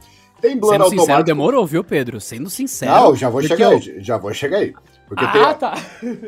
Tem 0.41 0.57
blur 0.57 0.71
Sendo 0.71 0.83
automático. 0.83 1.01
Sincero, 1.01 1.23
demorou, 1.23 1.67
viu, 1.67 1.83
Pedro? 1.83 2.19
Sendo 2.19 2.49
sincero. 2.49 2.91
Não, 2.91 3.15
já 3.15 3.29
vou 3.29 3.41
chegar 3.43 3.71
eu... 3.71 3.77
aí, 3.77 3.95
já 3.99 4.17
vou 4.17 4.33
chegar 4.33 4.57
aí. 4.57 4.73
Porque 5.07 5.25
ah, 5.25 5.31
tem, 5.31 5.53
tá. 5.55 5.73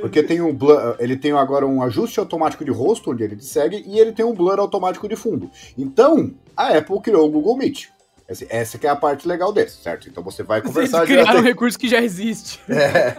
Porque 0.02 0.24
tem 0.24 0.42
um 0.42 0.54
blur, 0.54 0.96
ele 1.00 1.16
tem 1.16 1.32
agora 1.32 1.66
um 1.66 1.82
ajuste 1.82 2.20
automático 2.20 2.66
de 2.66 2.72
rosto, 2.72 3.12
onde 3.12 3.24
ele 3.24 3.36
te 3.36 3.46
segue, 3.46 3.84
e 3.88 4.00
ele 4.00 4.12
tem 4.12 4.26
um 4.26 4.34
blur 4.34 4.60
automático 4.60 5.08
de 5.08 5.16
fundo. 5.16 5.50
Então, 5.78 6.34
a 6.58 6.78
Apple 6.78 7.00
criou 7.02 7.28
o 7.28 7.32
Google 7.32 7.58
Meet. 7.58 7.90
Essa, 8.32 8.46
essa 8.50 8.78
que 8.78 8.88
é 8.88 8.90
a 8.90 8.96
parte 8.96 9.28
legal 9.28 9.52
desse, 9.52 9.82
certo? 9.82 10.08
Então 10.08 10.24
você 10.24 10.42
vai 10.42 10.62
conversar... 10.62 11.00
Eles 11.00 11.10
criaram 11.10 11.42
um 11.42 11.44
recurso 11.44 11.78
que 11.78 11.88
já 11.88 12.02
existe. 12.02 12.60
É... 12.72 13.18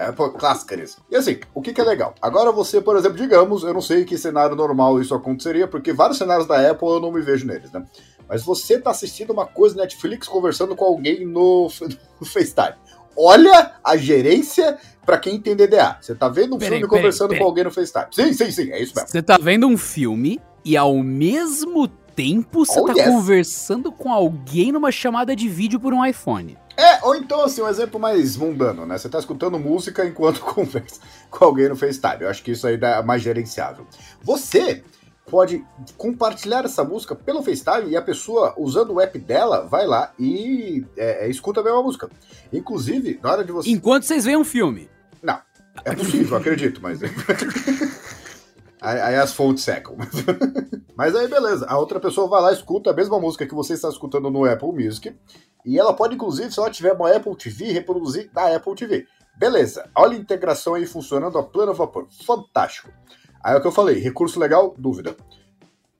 É, 0.00 0.12
pô, 0.12 0.30
clássica 0.30 0.76
nisso. 0.76 0.98
E 1.10 1.16
assim, 1.16 1.40
o 1.52 1.60
que, 1.60 1.72
que, 1.72 1.80
é 1.80 1.84
legal? 1.84 2.14
Agora 2.22 2.52
você, 2.52 2.80
por 2.80 2.96
exemplo, 2.96 3.18
digamos, 3.18 3.64
eu 3.64 3.74
não 3.74 3.80
sei 3.80 4.04
que 4.04 4.16
cenário 4.16 4.54
normal 4.54 5.00
isso 5.00 5.12
aconteceria, 5.12 5.66
porque 5.66 5.92
vários 5.92 6.18
cenários 6.18 6.46
da 6.46 6.70
Apple 6.70 6.86
eu 6.86 7.00
não 7.00 7.10
me 7.10 7.20
vejo 7.20 7.44
neles, 7.44 7.72
né? 7.72 7.84
Mas 8.28 8.44
você 8.44 8.78
tá 8.78 8.92
assistindo 8.92 9.32
uma 9.32 9.44
coisa 9.44 9.74
Netflix 9.74 10.28
conversando 10.28 10.76
com 10.76 10.84
alguém 10.84 11.26
no, 11.26 11.68
no 12.20 12.24
FaceTime. 12.24 12.76
Olha 13.16 13.72
a 13.82 13.96
gerência 13.96 14.78
para 15.04 15.18
quem 15.18 15.40
tem 15.40 15.56
DDA. 15.56 15.98
Você 16.00 16.14
tá 16.14 16.28
vendo 16.28 16.54
um 16.54 16.58
peraí, 16.58 16.78
filme 16.78 16.88
peraí, 16.88 17.02
conversando 17.02 17.30
peraí. 17.30 17.42
com 17.42 17.48
alguém 17.48 17.64
no 17.64 17.70
FaceTime. 17.72 18.06
Sim, 18.12 18.32
sim, 18.32 18.52
sim, 18.52 18.70
é 18.70 18.80
isso 18.80 18.94
mesmo. 18.94 19.08
Você 19.08 19.20
tá 19.20 19.36
vendo 19.36 19.66
um 19.66 19.76
filme 19.76 20.40
e 20.64 20.76
ao 20.76 21.02
mesmo 21.02 21.90
tempo 22.18 22.66
você 22.66 22.80
oh, 22.80 22.84
tá 22.84 22.94
yes. 22.94 23.04
conversando 23.04 23.92
com 23.92 24.12
alguém 24.12 24.72
numa 24.72 24.90
chamada 24.90 25.36
de 25.36 25.48
vídeo 25.48 25.78
por 25.78 25.94
um 25.94 26.04
iPhone. 26.04 26.58
É, 26.76 27.04
ou 27.04 27.14
então, 27.14 27.42
assim, 27.44 27.62
um 27.62 27.68
exemplo 27.68 28.00
mais 28.00 28.36
mundano, 28.36 28.84
né? 28.84 28.98
Você 28.98 29.08
tá 29.08 29.20
escutando 29.20 29.56
música 29.56 30.04
enquanto 30.04 30.40
conversa 30.42 31.00
com 31.30 31.44
alguém 31.44 31.68
no 31.68 31.76
FaceTime. 31.76 32.22
Eu 32.22 32.28
acho 32.28 32.42
que 32.42 32.50
isso 32.50 32.66
aí 32.66 32.74
é 32.74 33.02
mais 33.04 33.22
gerenciável. 33.22 33.86
Você 34.20 34.82
pode 35.30 35.64
compartilhar 35.96 36.64
essa 36.64 36.82
música 36.82 37.14
pelo 37.14 37.40
FaceTime 37.40 37.90
e 37.90 37.96
a 37.96 38.02
pessoa, 38.02 38.52
usando 38.58 38.94
o 38.94 39.00
app 39.00 39.16
dela, 39.16 39.68
vai 39.68 39.86
lá 39.86 40.12
e 40.18 40.84
é, 40.96 41.26
é, 41.26 41.30
escuta 41.30 41.60
a 41.60 41.62
mesma 41.62 41.84
música. 41.84 42.10
Inclusive, 42.52 43.20
na 43.22 43.30
hora 43.30 43.44
de 43.44 43.52
você. 43.52 43.70
Enquanto 43.70 44.02
vocês 44.02 44.24
veem 44.24 44.36
um 44.36 44.44
filme. 44.44 44.90
Não. 45.22 45.38
É 45.84 45.94
possível, 45.94 46.36
acredito, 46.36 46.80
mas. 46.82 46.98
aí, 48.80 49.00
aí, 49.00 49.16
as 49.16 49.32
fontes 49.32 49.64
secam. 49.64 49.96
mas 50.96 51.14
aí, 51.14 51.28
beleza. 51.28 51.66
A 51.66 51.78
outra 51.78 52.00
pessoa 52.00 52.28
vai 52.28 52.42
lá, 52.42 52.52
escuta 52.52 52.90
a 52.90 52.94
mesma 52.94 53.18
música 53.18 53.46
que 53.46 53.54
você 53.54 53.74
está 53.74 53.88
escutando 53.88 54.30
no 54.30 54.44
Apple 54.44 54.72
Music. 54.72 55.14
E 55.64 55.78
ela 55.78 55.92
pode, 55.92 56.14
inclusive, 56.14 56.52
se 56.52 56.58
ela 56.58 56.70
tiver 56.70 56.92
uma 56.92 57.14
Apple 57.14 57.36
TV, 57.36 57.72
reproduzir 57.72 58.30
da 58.32 58.54
Apple 58.54 58.74
TV. 58.74 59.06
Beleza. 59.36 59.88
Olha 59.94 60.16
a 60.16 60.20
integração 60.20 60.74
aí 60.74 60.86
funcionando 60.86 61.38
a 61.38 61.42
pleno 61.42 61.74
vapor. 61.74 62.06
Fantástico. 62.24 62.90
Aí 63.42 63.54
é 63.54 63.56
o 63.56 63.60
que 63.60 63.66
eu 63.66 63.72
falei, 63.72 63.98
recurso 63.98 64.40
legal, 64.40 64.74
dúvida. 64.76 65.16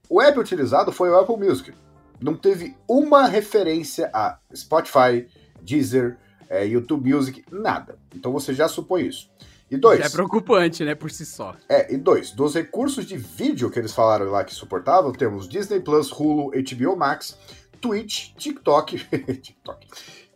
O 0.08 0.20
app 0.20 0.38
utilizado 0.38 0.90
foi 0.90 1.10
o 1.10 1.18
Apple 1.18 1.36
Music. 1.36 1.72
Não 2.20 2.34
teve 2.34 2.76
uma 2.88 3.26
referência 3.26 4.10
a 4.12 4.38
Spotify, 4.54 5.28
Deezer, 5.62 6.18
é, 6.48 6.66
YouTube 6.66 7.14
Music, 7.14 7.44
nada. 7.52 7.98
Então 8.14 8.32
você 8.32 8.52
já 8.52 8.66
supõe 8.68 9.06
isso. 9.06 9.30
E 9.70 9.76
dois. 9.76 10.00
é 10.00 10.08
preocupante, 10.08 10.84
né, 10.84 10.94
por 10.94 11.10
si 11.10 11.26
só. 11.26 11.54
É, 11.68 11.92
e 11.92 11.96
dois. 11.96 12.30
Dos 12.30 12.54
recursos 12.54 13.04
de 13.04 13.16
vídeo 13.16 13.70
que 13.70 13.78
eles 13.78 13.92
falaram 13.92 14.30
lá 14.30 14.42
que 14.44 14.54
suportavam, 14.54 15.12
temos 15.12 15.48
Disney 15.48 15.80
Plus, 15.80 16.10
Hulu, 16.10 16.50
HBO 16.50 16.96
Max, 16.96 17.36
Twitch, 17.80 18.34
TikTok. 18.36 18.98
TikTok 19.42 19.86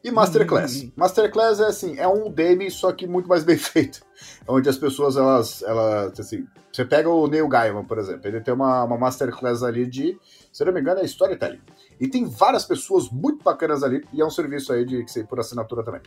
e 0.04 0.10
Masterclass. 0.10 0.82
Uhum. 0.82 0.92
Masterclass 0.96 1.60
é 1.60 1.66
assim, 1.66 1.98
é 1.98 2.08
um 2.08 2.26
Udemy, 2.26 2.70
só 2.70 2.92
que 2.92 3.06
muito 3.06 3.28
mais 3.28 3.44
bem 3.44 3.56
feito. 3.58 4.02
Onde 4.46 4.68
as 4.68 4.76
pessoas, 4.76 5.16
elas, 5.16 5.62
elas 5.62 6.18
assim, 6.18 6.46
você 6.72 6.84
pega 6.84 7.08
o 7.08 7.26
Neil 7.26 7.48
Gaiman, 7.48 7.84
por 7.84 7.98
exemplo, 7.98 8.26
ele 8.26 8.40
tem 8.40 8.52
uma, 8.52 8.84
uma 8.84 8.98
Masterclass 8.98 9.62
ali 9.62 9.86
de, 9.86 10.18
se 10.52 10.64
não 10.64 10.72
me 10.72 10.80
engano, 10.80 11.00
é 11.00 11.04
Storytelling. 11.04 11.60
E 12.02 12.08
tem 12.08 12.24
várias 12.24 12.64
pessoas 12.64 13.08
muito 13.10 13.44
bacanas 13.44 13.84
ali, 13.84 14.04
e 14.12 14.20
é 14.20 14.26
um 14.26 14.30
serviço 14.30 14.72
aí 14.72 14.84
de 14.84 15.04
que 15.04 15.22
por 15.22 15.38
assinatura 15.38 15.84
também. 15.84 16.00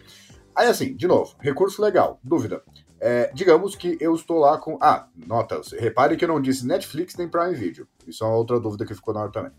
Aí 0.53 0.67
assim, 0.67 0.93
de 0.93 1.07
novo, 1.07 1.33
recurso 1.39 1.81
legal, 1.81 2.19
dúvida. 2.21 2.61
É, 2.99 3.31
digamos 3.33 3.77
que 3.77 3.97
eu 4.01 4.13
estou 4.13 4.39
lá 4.39 4.57
com. 4.57 4.77
Ah, 4.81 5.07
notas. 5.15 5.71
Repare 5.71 6.17
que 6.17 6.25
eu 6.25 6.27
não 6.27 6.41
disse 6.41 6.67
Netflix 6.67 7.15
nem 7.15 7.29
Prime 7.29 7.55
Video. 7.55 7.87
Isso 8.05 8.25
é 8.25 8.27
uma 8.27 8.35
outra 8.35 8.59
dúvida 8.59 8.85
que 8.85 8.93
ficou 8.93 9.13
na 9.13 9.21
hora 9.21 9.31
também. 9.31 9.53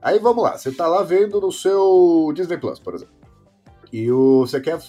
Aí 0.00 0.20
vamos 0.20 0.44
lá, 0.44 0.56
você 0.56 0.68
está 0.68 0.86
lá 0.86 1.02
vendo 1.02 1.40
no 1.40 1.50
seu 1.50 2.30
Disney 2.32 2.58
Plus, 2.58 2.78
por 2.78 2.94
exemplo. 2.94 3.16
E 3.92 4.08
o, 4.12 4.46
você 4.46 4.60
quer 4.60 4.80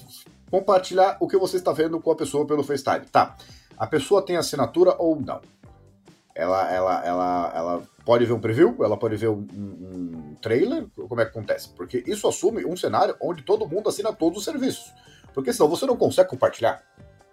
compartilhar 0.51 1.17
o 1.19 1.27
que 1.27 1.37
você 1.37 1.57
está 1.57 1.71
vendo 1.71 1.99
com 1.99 2.11
a 2.11 2.15
pessoa 2.15 2.45
pelo 2.45 2.63
FaceTime. 2.63 3.07
Tá. 3.11 3.35
A 3.75 3.87
pessoa 3.87 4.23
tem 4.23 4.37
assinatura 4.37 4.95
ou 4.99 5.19
não? 5.19 5.41
Ela, 6.35 6.71
ela, 6.71 7.03
ela, 7.03 7.51
ela 7.55 7.83
pode 8.07 8.25
ver 8.25 8.31
um 8.31 8.39
preview? 8.39 8.73
Ela 8.79 8.95
pode 8.95 9.17
ver 9.17 9.27
um, 9.27 9.45
um 9.53 10.35
trailer? 10.41 10.87
Como 10.95 11.19
é 11.19 11.25
que 11.25 11.31
acontece? 11.31 11.67
Porque 11.75 12.05
isso 12.07 12.25
assume 12.25 12.65
um 12.65 12.77
cenário 12.77 13.17
onde 13.21 13.43
todo 13.43 13.67
mundo 13.67 13.89
assina 13.89 14.13
todos 14.13 14.39
os 14.39 14.45
serviços. 14.45 14.93
Porque 15.33 15.51
senão 15.51 15.67
você 15.67 15.85
não 15.85 15.97
consegue 15.97 16.29
compartilhar. 16.29 16.81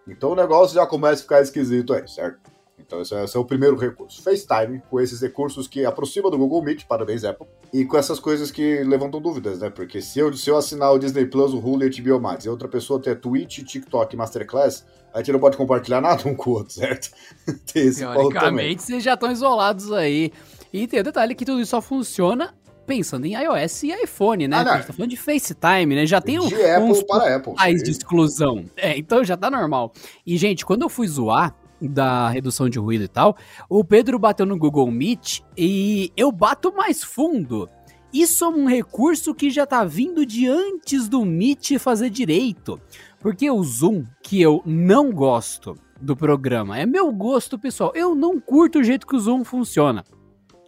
Então 0.07 0.33
o 0.33 0.35
negócio 0.35 0.75
já 0.75 0.85
começa 0.85 1.21
a 1.21 1.23
ficar 1.23 1.41
esquisito 1.41 1.95
aí, 1.95 2.09
certo? 2.09 2.41
Então 2.77 3.01
esse 3.01 3.15
é, 3.15 3.25
é, 3.25 3.39
o 3.39 3.45
primeiro 3.45 3.77
recurso. 3.77 4.21
FaceTime, 4.21 4.83
com 4.91 5.01
esses 5.01 5.21
recursos 5.21 5.69
que 5.69 5.87
aproxima 5.87 6.29
do 6.29 6.37
Google 6.37 6.63
Meet, 6.63 6.87
parabéns 6.87 7.25
Apple, 7.25 7.47
e 7.73 7.85
com 7.85 7.97
essas 7.97 8.19
coisas 8.19 8.51
que 8.51 8.83
levantam 8.83 9.21
dúvidas, 9.21 9.61
né? 9.61 9.71
Porque 9.71 10.03
se 10.03 10.19
eu, 10.19 10.37
se 10.37 10.51
eu 10.51 10.57
assinar 10.57 10.93
o 10.93 10.99
Disney 10.99 11.27
Plus, 11.27 11.55
o 11.55 11.59
Hulu 11.59 11.85
e 11.85 12.01
HBO 12.01 12.21
Max, 12.21 12.45
e 12.45 12.49
outra 12.49 12.67
pessoa 12.67 13.01
ter 13.01 13.21
Twitch, 13.21 13.63
TikTok 13.63 14.17
Masterclass, 14.17 14.85
a 15.15 15.19
gente 15.19 15.31
não 15.31 15.39
pode 15.39 15.57
compartilhar 15.57 16.01
nada 16.03 16.29
um 16.29 16.35
com 16.35 16.51
o 16.51 16.55
outro, 16.55 16.75
certo? 16.75 17.11
tem 17.73 17.87
esse 17.87 18.01
Teoricamente, 18.01 18.83
vocês 18.83 19.05
já 19.05 19.15
estão 19.15 19.31
isolados 19.31 19.93
aí. 19.93 20.33
E 20.75 20.89
tem 20.89 20.99
o 20.99 21.05
detalhe 21.05 21.37
que 21.37 21.45
tudo 21.45 21.61
isso 21.61 21.71
só 21.71 21.81
funciona 21.81 22.53
pensando 22.85 23.25
em 23.27 23.35
iOS 23.35 23.85
e 23.85 23.93
iPhone, 23.93 24.49
né? 24.49 24.57
Ah, 24.57 24.73
a 24.73 24.77
gente 24.77 24.89
tá 24.89 24.93
falando 24.93 25.11
de 25.11 25.17
FaceTime, 25.17 25.95
né? 25.95 26.05
Já 26.05 26.21
tem 26.21 26.37
de 26.37 26.53
um, 26.53 26.75
Apple 26.75 26.91
uns 26.91 27.03
para 27.05 27.37
Apple. 27.37 27.55
de 27.81 27.91
exclusão. 27.93 28.65
É, 28.77 28.99
então 28.99 29.23
já 29.23 29.37
tá 29.37 29.49
normal. 29.49 29.93
E, 30.27 30.37
gente, 30.37 30.67
quando 30.67 30.83
eu 30.83 30.89
fui 30.89 31.07
zoar, 31.07 31.55
da 31.81 32.29
redução 32.29 32.69
de 32.69 32.79
ruído 32.79 33.05
e 33.05 33.09
tal, 33.09 33.37
o 33.69 33.85
Pedro 33.85 34.19
bateu 34.19 34.45
no 34.45 34.59
Google 34.59 34.91
Meet 34.91 35.43
e 35.57 36.11
eu 36.17 36.33
bato 36.33 36.75
mais 36.75 37.05
fundo. 37.05 37.69
Isso 38.13 38.45
é 38.45 38.49
um 38.49 38.67
recurso 38.67 39.33
que 39.33 39.51
já 39.51 39.65
tá 39.65 39.85
vindo 39.85 40.27
de 40.27 40.49
antes 40.49 41.09
do 41.09 41.25
Meet 41.25 41.79
fazer 41.79 42.11
direito. 42.11 42.81
Porque 43.21 43.49
o 43.49 43.63
Zoom, 43.63 44.05
que 44.23 44.43
eu 44.43 44.61
não 44.67 45.13
gosto 45.13 45.77
do 46.01 46.17
programa, 46.17 46.79
é 46.79 46.85
meu 46.85 47.13
gosto 47.13 47.59
pessoal. 47.59 47.93
Eu 47.95 48.15
não 48.15 48.41
curto 48.41 48.81
o 48.81 48.85
jeito 48.85 49.07
que 49.07 49.15
o 49.15 49.21
Zoom 49.21 49.45
funciona. 49.45 50.05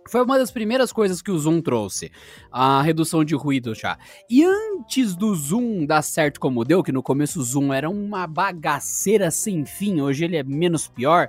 Foi 0.08 0.22
uma 0.22 0.38
das 0.38 0.50
primeiras 0.50 0.92
coisas 0.92 1.20
que 1.20 1.30
o 1.30 1.38
Zoom 1.38 1.60
trouxe, 1.60 2.10
a 2.50 2.82
redução 2.82 3.24
de 3.24 3.34
ruído 3.34 3.74
já. 3.74 3.98
E 4.28 4.44
antes 4.44 5.14
do 5.14 5.34
Zoom 5.34 5.84
dar 5.86 6.02
certo 6.02 6.40
como 6.40 6.64
deu, 6.64 6.82
que 6.82 6.92
no 6.92 7.02
começo 7.02 7.40
o 7.40 7.42
Zoom 7.42 7.72
era 7.72 7.90
uma 7.90 8.26
bagaceira 8.26 9.30
sem 9.30 9.64
fim, 9.64 10.00
hoje 10.00 10.24
ele 10.24 10.36
é 10.36 10.42
menos 10.42 10.88
pior, 10.88 11.28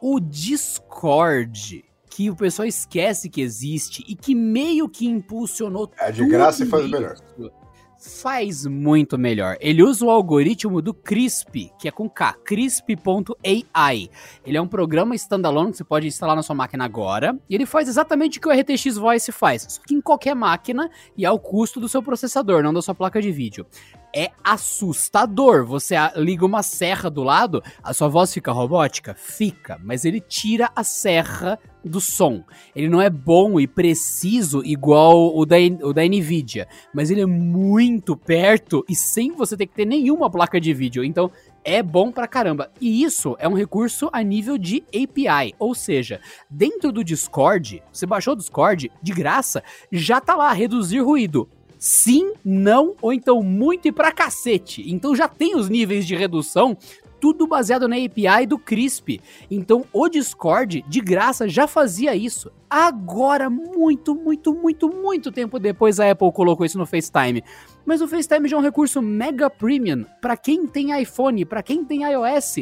o 0.00 0.20
Discord, 0.20 1.84
que 2.10 2.30
o 2.30 2.36
pessoal 2.36 2.66
esquece 2.66 3.28
que 3.28 3.40
existe 3.40 4.04
e 4.08 4.14
que 4.14 4.34
meio 4.34 4.88
que 4.88 5.06
impulsionou 5.06 5.90
É 5.98 6.10
de 6.10 6.24
graça 6.26 6.64
e 6.64 6.66
faz 6.66 6.88
melhor 6.90 7.16
faz 7.98 8.64
muito 8.64 9.18
melhor. 9.18 9.56
Ele 9.60 9.82
usa 9.82 10.04
o 10.04 10.10
algoritmo 10.10 10.80
do 10.80 10.94
CRISP, 10.94 11.72
que 11.78 11.88
é 11.88 11.90
com 11.90 12.08
K, 12.08 12.32
CRISP.ai. 12.44 14.08
Ele 14.46 14.56
é 14.56 14.60
um 14.60 14.68
programa 14.68 15.14
standalone 15.16 15.72
que 15.72 15.78
você 15.78 15.84
pode 15.84 16.06
instalar 16.06 16.36
na 16.36 16.42
sua 16.42 16.54
máquina 16.54 16.84
agora, 16.84 17.36
e 17.50 17.54
ele 17.54 17.66
faz 17.66 17.88
exatamente 17.88 18.38
o 18.38 18.40
que 18.40 18.48
o 18.48 18.52
RTX 18.52 18.96
Voice 18.96 19.32
faz, 19.32 19.66
só 19.68 19.82
que 19.82 19.94
em 19.94 20.00
qualquer 20.00 20.34
máquina 20.34 20.88
e 21.16 21.26
ao 21.26 21.38
custo 21.38 21.80
do 21.80 21.88
seu 21.88 22.02
processador, 22.02 22.62
não 22.62 22.72
da 22.72 22.80
sua 22.80 22.94
placa 22.94 23.20
de 23.20 23.32
vídeo 23.32 23.66
é 24.14 24.30
assustador. 24.42 25.64
Você 25.66 25.94
liga 26.16 26.44
uma 26.44 26.62
serra 26.62 27.10
do 27.10 27.22
lado, 27.22 27.62
a 27.82 27.92
sua 27.92 28.08
voz 28.08 28.32
fica 28.32 28.52
robótica? 28.52 29.14
Fica, 29.14 29.80
mas 29.82 30.04
ele 30.04 30.20
tira 30.20 30.70
a 30.74 30.84
serra 30.84 31.58
do 31.84 32.00
som. 32.00 32.44
Ele 32.74 32.88
não 32.88 33.00
é 33.00 33.08
bom 33.08 33.58
e 33.58 33.66
preciso 33.66 34.62
igual 34.64 35.36
o 35.36 35.46
da, 35.46 35.56
o 35.82 35.92
da 35.92 36.04
Nvidia, 36.04 36.68
mas 36.92 37.10
ele 37.10 37.22
é 37.22 37.26
muito 37.26 38.16
perto 38.16 38.84
e 38.88 38.94
sem 38.94 39.32
você 39.32 39.56
ter 39.56 39.66
que 39.66 39.74
ter 39.74 39.84
nenhuma 39.84 40.30
placa 40.30 40.60
de 40.60 40.72
vídeo. 40.74 41.04
Então 41.04 41.30
é 41.64 41.82
bom 41.82 42.10
pra 42.10 42.26
caramba. 42.26 42.70
E 42.80 43.02
isso 43.02 43.36
é 43.38 43.48
um 43.48 43.54
recurso 43.54 44.08
a 44.12 44.22
nível 44.22 44.56
de 44.56 44.84
API, 44.88 45.54
ou 45.58 45.74
seja, 45.74 46.20
dentro 46.48 46.90
do 46.90 47.04
Discord, 47.04 47.82
você 47.92 48.06
baixou 48.06 48.34
o 48.34 48.36
Discord 48.36 48.90
de 49.02 49.12
graça, 49.12 49.62
já 49.90 50.20
tá 50.20 50.34
lá 50.34 50.52
reduzir 50.52 51.00
ruído 51.00 51.48
sim, 51.78 52.32
não, 52.44 52.94
ou 53.00 53.12
então 53.12 53.42
muito 53.42 53.86
e 53.86 53.92
pra 53.92 54.12
cacete. 54.12 54.84
Então 54.90 55.14
já 55.14 55.28
tem 55.28 55.54
os 55.54 55.68
níveis 55.68 56.06
de 56.06 56.16
redução, 56.16 56.76
tudo 57.20 57.46
baseado 57.46 57.88
na 57.88 57.96
API 57.96 58.46
do 58.46 58.58
CRISP. 58.58 59.20
Então 59.50 59.84
o 59.92 60.08
Discord, 60.08 60.84
de 60.88 61.00
graça, 61.00 61.48
já 61.48 61.66
fazia 61.66 62.14
isso. 62.14 62.50
Agora, 62.70 63.48
muito, 63.48 64.14
muito, 64.14 64.54
muito, 64.54 64.88
muito 64.88 65.32
tempo 65.32 65.58
depois, 65.58 65.98
a 65.98 66.10
Apple 66.10 66.32
colocou 66.32 66.66
isso 66.66 66.78
no 66.78 66.86
FaceTime. 66.86 67.42
Mas 67.84 68.00
o 68.00 68.08
FaceTime 68.08 68.48
já 68.48 68.56
é 68.56 68.60
um 68.60 68.62
recurso 68.62 69.00
mega 69.00 69.48
premium 69.48 70.04
para 70.20 70.36
quem 70.36 70.66
tem 70.66 71.00
iPhone, 71.00 71.44
para 71.44 71.62
quem 71.62 71.84
tem 71.84 72.02
iOS. 72.04 72.58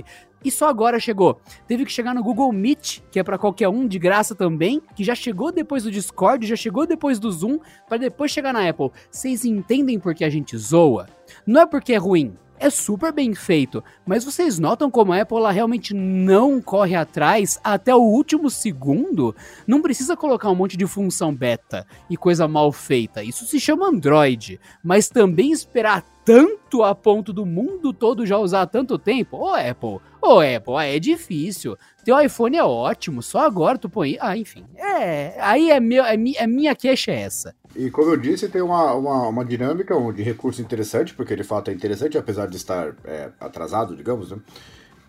E 0.46 0.50
só 0.52 0.68
agora 0.68 1.00
chegou. 1.00 1.40
Teve 1.66 1.84
que 1.84 1.90
chegar 1.90 2.14
no 2.14 2.22
Google 2.22 2.52
Meet, 2.52 3.00
que 3.10 3.18
é 3.18 3.24
para 3.24 3.36
qualquer 3.36 3.68
um, 3.68 3.84
de 3.84 3.98
graça 3.98 4.32
também, 4.32 4.80
que 4.94 5.02
já 5.02 5.12
chegou 5.12 5.50
depois 5.50 5.82
do 5.82 5.90
Discord, 5.90 6.46
já 6.46 6.54
chegou 6.54 6.86
depois 6.86 7.18
do 7.18 7.32
Zoom, 7.32 7.58
para 7.88 7.98
depois 7.98 8.30
chegar 8.30 8.52
na 8.52 8.68
Apple. 8.68 8.92
Vocês 9.10 9.44
entendem 9.44 9.98
por 9.98 10.14
que 10.14 10.24
a 10.24 10.30
gente 10.30 10.56
zoa? 10.56 11.08
Não 11.44 11.62
é 11.62 11.66
porque 11.66 11.94
é 11.94 11.96
ruim, 11.96 12.36
é 12.58 12.70
super 12.70 13.12
bem 13.12 13.34
feito, 13.34 13.82
mas 14.04 14.24
vocês 14.24 14.58
notam 14.58 14.90
como 14.90 15.12
a 15.12 15.20
Apple 15.20 15.52
realmente 15.52 15.92
não 15.94 16.60
corre 16.60 16.94
atrás 16.94 17.60
até 17.62 17.94
o 17.94 18.00
último 18.00 18.48
segundo? 18.50 19.34
Não 19.66 19.82
precisa 19.82 20.16
colocar 20.16 20.50
um 20.50 20.54
monte 20.54 20.76
de 20.76 20.86
função 20.86 21.34
beta 21.34 21.86
e 22.08 22.16
coisa 22.16 22.48
mal 22.48 22.72
feita. 22.72 23.22
Isso 23.22 23.44
se 23.44 23.60
chama 23.60 23.88
Android, 23.88 24.58
mas 24.82 25.08
também 25.08 25.52
esperar 25.52 26.04
tanto 26.24 26.82
a 26.82 26.92
ponto 26.92 27.32
do 27.32 27.46
mundo 27.46 27.92
todo 27.92 28.26
já 28.26 28.36
usar 28.36 28.66
tanto 28.66 28.98
tempo? 28.98 29.36
Ô 29.36 29.54
Apple, 29.54 30.00
ô 30.20 30.40
Apple, 30.40 30.74
é 30.84 30.98
difícil. 30.98 31.78
Teu 32.04 32.20
iPhone 32.20 32.56
é 32.56 32.64
ótimo, 32.64 33.22
só 33.22 33.40
agora 33.40 33.78
tu 33.78 33.88
põe. 33.88 34.16
Ah, 34.20 34.36
enfim. 34.36 34.64
É, 34.76 35.36
aí 35.40 35.70
é, 35.70 35.78
meu, 35.78 36.04
é, 36.04 36.16
mi, 36.16 36.34
é 36.36 36.46
minha 36.46 36.74
queixa 36.74 37.12
é 37.12 37.20
essa. 37.20 37.54
E 37.76 37.90
como 37.90 38.10
eu 38.10 38.16
disse, 38.16 38.48
tem 38.48 38.62
uma, 38.62 38.94
uma, 38.94 39.28
uma 39.28 39.44
dinâmica 39.44 39.94
de 40.12 40.22
recurso 40.22 40.62
interessante, 40.62 41.14
porque 41.14 41.36
de 41.36 41.44
fato 41.44 41.70
é 41.70 41.74
interessante, 41.74 42.16
apesar 42.16 42.46
de 42.46 42.56
estar 42.56 42.96
é, 43.04 43.30
atrasado, 43.38 43.94
digamos, 43.94 44.30
né? 44.30 44.38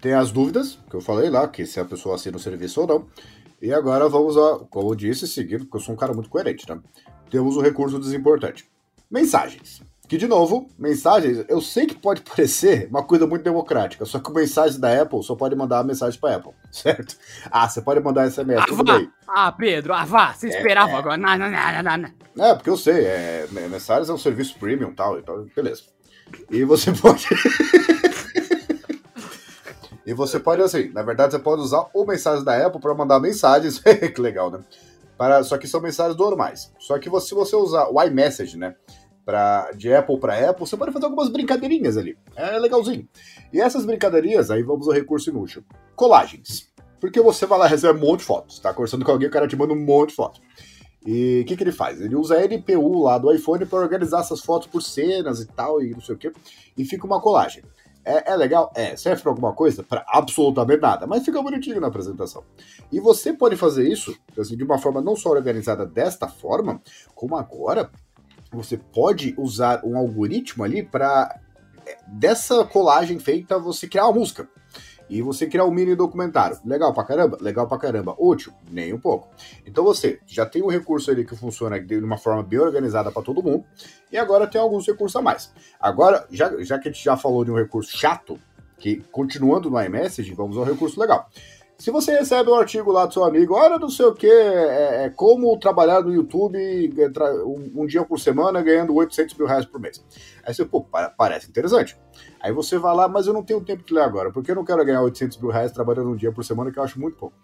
Tem 0.01 0.13
as 0.13 0.31
dúvidas, 0.31 0.77
que 0.89 0.95
eu 0.95 1.01
falei 1.01 1.29
lá, 1.29 1.47
que 1.47 1.65
se 1.65 1.79
a 1.79 1.85
pessoa 1.85 2.15
assina 2.15 2.37
o 2.37 2.39
serviço 2.39 2.81
ou 2.81 2.87
não. 2.87 3.07
E 3.61 3.73
agora 3.73 4.07
vamos 4.07 4.37
a, 4.37 4.59
como 4.69 4.91
eu 4.91 4.95
disse, 4.95 5.27
seguindo, 5.27 5.65
porque 5.65 5.77
eu 5.77 5.81
sou 5.81 5.95
um 5.95 5.97
cara 5.97 6.13
muito 6.13 6.29
coerente, 6.29 6.69
né? 6.69 6.79
Temos 7.31 7.55
o 7.55 7.61
recurso 7.61 7.99
desimportante. 7.99 8.69
Mensagens. 9.09 9.81
Que, 10.07 10.17
de 10.17 10.25
novo, 10.25 10.69
mensagens, 10.79 11.43
eu 11.49 11.59
sei 11.59 11.85
que 11.85 11.95
pode 11.95 12.21
parecer 12.21 12.87
uma 12.89 13.03
coisa 13.03 13.27
muito 13.27 13.43
democrática, 13.43 14.05
só 14.05 14.19
que 14.19 14.31
mensagem 14.31 14.79
da 14.79 15.01
Apple 15.01 15.21
só 15.21 15.35
pode 15.35 15.53
mandar 15.53 15.83
mensagem 15.83 16.17
para 16.17 16.37
Apple, 16.37 16.53
certo? 16.71 17.17
Ah, 17.51 17.67
você 17.67 17.81
pode 17.81 17.99
mandar 17.99 18.31
SMS, 18.31 18.61
ah, 18.61 18.65
tudo 18.65 18.85
vá. 18.85 18.97
bem. 18.97 19.11
Ah, 19.27 19.51
Pedro, 19.51 19.93
ah, 19.93 20.05
vá, 20.05 20.33
você 20.33 20.47
esperava 20.47 20.91
é, 20.91 20.93
é. 20.93 20.97
agora. 20.97 21.17
Não, 21.17 21.37
não, 21.37 21.51
não, 21.51 22.13
não, 22.35 22.45
É, 22.45 22.55
porque 22.55 22.69
eu 22.69 22.77
sei, 22.77 23.03
é, 23.03 23.47
mensagens 23.51 24.09
é 24.09 24.13
um 24.13 24.17
serviço 24.17 24.57
premium 24.57 24.93
tal, 24.93 25.19
então, 25.19 25.45
beleza. 25.53 25.83
E 26.49 26.63
você 26.63 26.93
pode. 27.01 27.27
e 30.05 30.13
você 30.13 30.39
pode, 30.39 30.61
assim, 30.61 30.89
na 30.93 31.03
verdade, 31.03 31.33
você 31.33 31.39
pode 31.39 31.61
usar 31.61 31.85
o 31.93 32.05
mensagem 32.05 32.45
da 32.45 32.65
Apple 32.65 32.79
para 32.79 32.95
mandar 32.95 33.19
mensagens. 33.19 33.79
que 33.79 34.21
legal, 34.21 34.51
né? 34.51 34.61
Para, 35.17 35.43
só 35.43 35.57
que 35.57 35.67
são 35.67 35.81
mensagens 35.81 36.17
normais. 36.17 36.71
Só 36.79 36.97
que 36.97 37.09
se 37.19 37.33
você 37.33 37.57
usar 37.57 37.89
o 37.89 38.01
iMessage, 38.01 38.57
né? 38.57 38.73
Pra, 39.27 39.71
de 39.71 39.93
Apple 39.93 40.17
para 40.21 40.49
Apple, 40.49 40.65
você 40.65 40.77
pode 40.77 40.93
fazer 40.93 41.03
algumas 41.03 41.27
brincadeirinhas 41.27 41.97
ali. 41.97 42.17
É 42.33 42.57
legalzinho. 42.57 43.05
E 43.51 43.59
essas 43.59 43.83
brincadeirinhas, 43.83 44.49
aí 44.49 44.63
vamos 44.63 44.87
ao 44.87 44.93
recurso 44.93 45.29
inútil. 45.29 45.65
Colagens. 45.97 46.69
Porque 46.97 47.19
você 47.19 47.45
vai 47.45 47.59
lá 47.59 47.67
e 47.67 47.69
recebe 47.69 47.99
um 47.99 48.01
monte 48.01 48.21
de 48.21 48.25
fotos. 48.25 48.57
Tá 48.57 48.73
conversando 48.73 49.03
com 49.03 49.11
alguém, 49.11 49.27
o 49.27 49.31
cara 49.31 49.45
te 49.45 49.57
manda 49.57 49.73
um 49.73 49.85
monte 49.85 50.11
de 50.11 50.15
fotos. 50.15 50.41
E 51.05 51.41
o 51.41 51.45
que, 51.45 51.57
que 51.57 51.63
ele 51.63 51.73
faz? 51.73 51.99
Ele 51.99 52.15
usa 52.15 52.37
a 52.37 52.45
NPU 52.45 53.03
lá 53.03 53.17
do 53.17 53.29
iPhone 53.33 53.65
para 53.65 53.79
organizar 53.79 54.21
essas 54.21 54.39
fotos 54.39 54.69
por 54.69 54.81
cenas 54.81 55.41
e 55.41 55.45
tal, 55.45 55.81
e 55.81 55.91
não 55.91 55.99
sei 55.99 56.15
o 56.15 56.17
que, 56.17 56.31
e 56.77 56.85
fica 56.85 57.05
uma 57.05 57.19
colagem. 57.19 57.63
É, 58.05 58.31
é, 58.31 58.35
legal? 58.37 58.71
É. 58.73 58.95
Serve 58.95 59.21
para 59.21 59.31
alguma 59.31 59.51
coisa? 59.51 59.83
Para 59.83 60.05
absolutamente 60.07 60.81
nada, 60.81 61.05
mas 61.05 61.25
fica 61.25 61.41
bonitinho 61.41 61.81
na 61.81 61.87
apresentação. 61.87 62.45
E 62.89 63.01
você 63.01 63.33
pode 63.33 63.57
fazer 63.57 63.91
isso 63.91 64.17
assim, 64.39 64.55
de 64.55 64.63
uma 64.63 64.77
forma 64.77 65.01
não 65.01 65.17
só 65.17 65.31
organizada 65.31 65.85
desta 65.85 66.29
forma, 66.29 66.81
como 67.13 67.35
agora 67.35 67.91
você 68.51 68.77
pode 68.77 69.33
usar 69.37 69.83
um 69.83 69.97
algoritmo 69.97 70.63
ali 70.63 70.83
para 70.83 71.39
é, 71.85 71.97
dessa 72.07 72.63
colagem 72.65 73.19
feita 73.19 73.59
você 73.59 73.87
criar 73.87 74.05
uma 74.05 74.19
música. 74.19 74.47
E 75.09 75.21
você 75.21 75.47
criar 75.47 75.63
um 75.63 75.71
mini 75.71 75.95
documentário. 75.95 76.59
Legal 76.65 76.93
pra 76.93 77.05
caramba? 77.05 77.37
Legal 77.39 77.65
pra 77.65 77.77
caramba. 77.77 78.13
Útil? 78.19 78.51
Nem 78.69 78.93
um 78.93 78.99
pouco. 78.99 79.29
Então 79.65 79.83
você 79.83 80.19
já 80.25 80.45
tem 80.45 80.61
um 80.61 80.67
recurso 80.67 81.09
ali 81.09 81.25
que 81.25 81.33
funciona 81.33 81.79
de 81.79 81.97
uma 81.97 82.17
forma 82.17 82.43
bem 82.43 82.59
organizada 82.59 83.09
para 83.09 83.21
todo 83.21 83.41
mundo. 83.41 83.63
E 84.11 84.17
agora 84.17 84.47
tem 84.47 84.59
alguns 84.59 84.85
recursos 84.85 85.15
a 85.15 85.21
mais. 85.21 85.53
Agora, 85.79 86.27
já, 86.29 86.61
já 86.61 86.77
que 86.77 86.89
a 86.89 86.91
gente 86.91 87.03
já 87.03 87.15
falou 87.15 87.45
de 87.45 87.51
um 87.51 87.55
recurso 87.55 87.97
chato, 87.97 88.37
que 88.77 88.97
continuando 89.11 89.69
no 89.69 89.81
iMessage, 89.81 90.33
vamos 90.33 90.57
ao 90.57 90.65
recurso 90.65 90.99
legal. 90.99 91.29
Se 91.77 91.91
você 91.91 92.11
recebe 92.17 92.49
um 92.49 92.55
artigo 92.55 92.91
lá 92.91 93.05
do 93.05 93.13
seu 93.13 93.23
amigo, 93.23 93.53
olha 93.53 93.77
não 93.77 93.89
sei 93.89 94.07
o 94.07 94.13
que, 94.13 94.25
é, 94.25 95.05
é, 95.05 95.09
como 95.11 95.55
trabalhar 95.59 96.01
no 96.01 96.11
YouTube 96.11 96.57
um, 97.45 97.83
um, 97.83 97.85
dia 97.85 98.03
por 98.03 98.19
semana 98.19 98.63
ganhando 98.63 98.95
800 98.95 99.37
mil 99.37 99.45
reais 99.45 99.63
por 99.63 99.79
mês. 99.79 100.03
Aí 100.43 100.53
você, 100.53 100.65
pô, 100.65 100.83
parece 101.15 101.47
interessante. 101.47 101.95
Aí 102.41 102.51
você 102.51 102.79
vai 102.79 102.95
lá, 102.95 103.07
mas 103.07 103.27
eu 103.27 103.33
não 103.33 103.43
tenho 103.43 103.61
tempo 103.61 103.83
de 103.83 103.93
ler 103.93 104.01
agora, 104.01 104.31
porque 104.31 104.49
eu 104.49 104.55
não 104.55 104.65
quero 104.65 104.83
ganhar 104.83 105.03
800 105.03 105.37
mil 105.37 105.51
reais 105.51 105.71
trabalhando 105.71 106.09
um 106.09 106.15
dia 106.15 106.31
por 106.31 106.43
semana, 106.43 106.71
que 106.71 106.79
eu 106.79 106.83
acho 106.83 106.99
muito 106.99 107.15
pouco. 107.15 107.35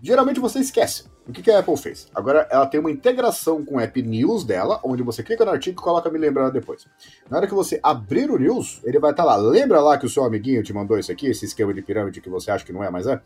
Geralmente 0.00 0.38
você 0.38 0.60
esquece. 0.60 1.06
O 1.26 1.32
que, 1.32 1.42
que 1.42 1.50
a 1.50 1.58
Apple 1.58 1.76
fez? 1.76 2.06
Agora 2.14 2.46
ela 2.50 2.66
tem 2.66 2.78
uma 2.78 2.90
integração 2.90 3.64
com 3.64 3.76
o 3.76 3.80
App 3.80 4.00
News 4.00 4.44
dela, 4.44 4.80
onde 4.84 5.02
você 5.02 5.22
clica 5.24 5.44
no 5.44 5.50
artigo 5.50 5.78
e 5.78 5.82
coloca 5.82 6.08
me 6.08 6.18
lembrar 6.18 6.50
depois. 6.50 6.86
Na 7.28 7.36
hora 7.36 7.46
que 7.46 7.52
você 7.52 7.80
abrir 7.82 8.30
o 8.30 8.38
News, 8.38 8.80
ele 8.84 8.98
vai 9.00 9.10
estar 9.10 9.24
tá 9.24 9.28
lá. 9.28 9.36
Lembra 9.36 9.80
lá 9.80 9.98
que 9.98 10.06
o 10.06 10.08
seu 10.08 10.24
amiguinho 10.24 10.62
te 10.62 10.72
mandou 10.72 10.98
isso 10.98 11.10
aqui, 11.10 11.26
esse 11.26 11.44
esquema 11.44 11.74
de 11.74 11.82
pirâmide 11.82 12.20
que 12.20 12.30
você 12.30 12.50
acha 12.50 12.64
que 12.64 12.72
não 12.72 12.82
é, 12.82 12.90
mas 12.90 13.06
é? 13.08 13.20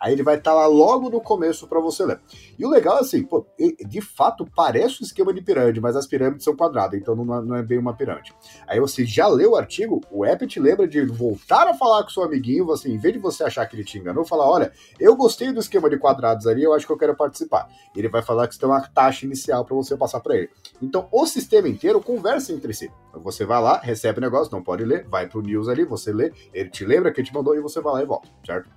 Aí 0.00 0.12
ele 0.12 0.22
vai 0.22 0.36
estar 0.36 0.52
tá 0.52 0.56
lá 0.56 0.66
logo 0.66 1.10
no 1.10 1.20
começo 1.20 1.66
para 1.66 1.80
você 1.80 2.04
ler. 2.04 2.20
E 2.58 2.64
o 2.64 2.70
legal 2.70 2.98
é 2.98 3.00
assim, 3.00 3.22
pô, 3.22 3.46
de 3.86 4.00
fato 4.00 4.46
parece 4.54 5.02
um 5.02 5.06
esquema 5.06 5.32
de 5.32 5.42
pirâmide, 5.42 5.80
mas 5.80 5.96
as 5.96 6.06
pirâmides 6.06 6.44
são 6.44 6.56
quadradas, 6.56 6.98
então 6.98 7.14
não 7.14 7.54
é 7.54 7.62
bem 7.62 7.78
uma 7.78 7.94
pirâmide. 7.94 8.34
Aí 8.66 8.80
você 8.80 9.04
já 9.04 9.26
leu 9.26 9.52
o 9.52 9.56
artigo, 9.56 10.00
o 10.10 10.24
app 10.24 10.46
te 10.46 10.60
lembra 10.60 10.86
de 10.86 11.04
voltar 11.04 11.68
a 11.68 11.74
falar 11.74 12.02
com 12.02 12.10
seu 12.10 12.22
amiguinho, 12.22 12.70
assim, 12.72 12.92
em 12.92 12.98
vez 12.98 13.14
de 13.14 13.20
você 13.20 13.44
achar 13.44 13.66
que 13.66 13.76
ele 13.76 13.84
te 13.84 13.98
enganou, 13.98 14.24
falar, 14.24 14.48
olha, 14.48 14.72
eu 14.98 15.16
gostei 15.16 15.52
do 15.52 15.60
esquema 15.60 15.88
de 15.88 15.98
quadrados 15.98 16.46
ali, 16.46 16.62
eu 16.62 16.74
acho 16.74 16.86
que 16.86 16.92
eu 16.92 16.98
quero 16.98 17.16
participar. 17.16 17.68
Ele 17.94 18.08
vai 18.08 18.22
falar 18.22 18.46
que 18.46 18.54
você 18.54 18.60
tem 18.60 18.68
uma 18.68 18.80
taxa 18.80 19.24
inicial 19.24 19.64
para 19.64 19.74
você 19.74 19.96
passar 19.96 20.20
para 20.20 20.36
ele. 20.36 20.50
Então 20.80 21.08
o 21.10 21.26
sistema 21.26 21.68
inteiro 21.68 22.00
conversa 22.00 22.52
entre 22.52 22.72
si. 22.72 22.90
Você 23.14 23.44
vai 23.44 23.60
lá, 23.60 23.78
recebe 23.78 24.18
o 24.18 24.20
negócio, 24.20 24.52
não 24.52 24.62
pode 24.62 24.84
ler, 24.84 25.06
vai 25.08 25.26
pro 25.26 25.42
news 25.42 25.68
ali, 25.68 25.84
você 25.84 26.12
lê, 26.12 26.32
ele 26.52 26.70
te 26.70 26.84
lembra 26.84 27.12
que 27.12 27.20
ele 27.20 27.28
te 27.28 27.34
mandou 27.34 27.54
e 27.56 27.60
você 27.60 27.80
vai 27.80 27.94
lá 27.94 28.02
e 28.02 28.06
volta, 28.06 28.28
certo? 28.44 28.70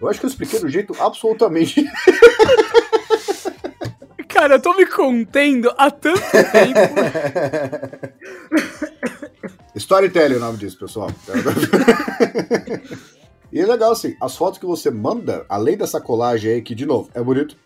Eu 0.00 0.08
acho 0.08 0.20
que 0.20 0.26
eu 0.26 0.30
expliquei 0.30 0.60
do 0.60 0.68
jeito 0.68 0.94
absolutamente. 1.00 1.84
Cara, 4.28 4.54
eu 4.54 4.62
tô 4.62 4.72
me 4.74 4.86
contendo 4.86 5.74
há 5.76 5.90
tanto 5.90 6.20
tempo. 6.20 6.78
Storytelling 9.74 10.34
é 10.34 10.36
o 10.36 10.40
nome 10.40 10.58
disso, 10.58 10.78
pessoal. 10.78 11.10
e 13.52 13.60
é 13.60 13.66
legal 13.66 13.92
assim, 13.92 14.16
as 14.20 14.36
fotos 14.36 14.58
que 14.58 14.66
você 14.66 14.90
manda, 14.90 15.44
além 15.48 15.76
dessa 15.76 16.00
colagem 16.00 16.52
aí, 16.52 16.62
que 16.62 16.74
de 16.74 16.86
novo 16.86 17.10
é 17.14 17.22
bonito, 17.22 17.56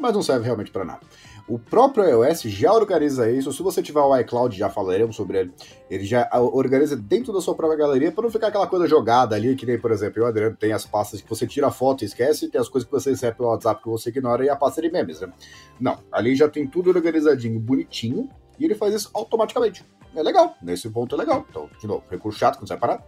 mas 0.00 0.14
não 0.14 0.22
serve 0.22 0.44
realmente 0.44 0.70
para 0.70 0.84
nada. 0.84 1.00
O 1.48 1.58
próprio 1.58 2.04
iOS 2.04 2.42
já 2.42 2.74
organiza 2.74 3.30
isso. 3.30 3.50
Se 3.54 3.62
você 3.62 3.82
tiver 3.82 4.00
o 4.00 4.14
iCloud, 4.18 4.54
já 4.54 4.68
falaremos 4.68 5.16
sobre 5.16 5.38
ele. 5.38 5.54
Ele 5.88 6.04
já 6.04 6.28
organiza 6.34 6.94
dentro 6.94 7.32
da 7.32 7.40
sua 7.40 7.54
própria 7.54 7.78
galeria 7.78 8.12
para 8.12 8.22
não 8.22 8.30
ficar 8.30 8.48
aquela 8.48 8.66
coisa 8.66 8.86
jogada 8.86 9.34
ali, 9.34 9.56
que 9.56 9.64
nem, 9.64 9.78
por 9.78 9.90
exemplo, 9.90 10.22
o 10.22 10.26
Adriano 10.26 10.54
tem 10.54 10.72
as 10.72 10.84
pastas 10.84 11.22
que 11.22 11.28
você 11.28 11.46
tira 11.46 11.68
a 11.68 11.70
foto 11.70 12.02
e 12.02 12.04
esquece, 12.04 12.50
tem 12.50 12.60
as 12.60 12.68
coisas 12.68 12.86
que 12.86 12.92
você 12.92 13.10
recebe 13.10 13.38
pelo 13.38 13.48
WhatsApp 13.48 13.82
que 13.82 13.88
você 13.88 14.10
ignora 14.10 14.44
e 14.44 14.50
a 14.50 14.56
pasta 14.56 14.82
de 14.82 14.92
memes, 14.92 15.22
né? 15.22 15.32
Não, 15.80 15.98
ali 16.12 16.36
já 16.36 16.50
tem 16.50 16.66
tudo 16.66 16.90
organizadinho, 16.90 17.58
bonitinho, 17.58 18.28
e 18.58 18.66
ele 18.66 18.74
faz 18.74 18.92
isso 18.92 19.10
automaticamente. 19.14 19.86
É 20.14 20.22
legal, 20.22 20.54
nesse 20.60 20.90
ponto 20.90 21.14
é 21.14 21.18
legal. 21.18 21.46
Então, 21.48 21.70
de 21.80 21.86
novo, 21.86 22.04
recurso 22.10 22.38
chato, 22.38 22.58
quando 22.58 22.68
você 22.68 22.76
vai 22.76 22.80
parar, 22.80 23.02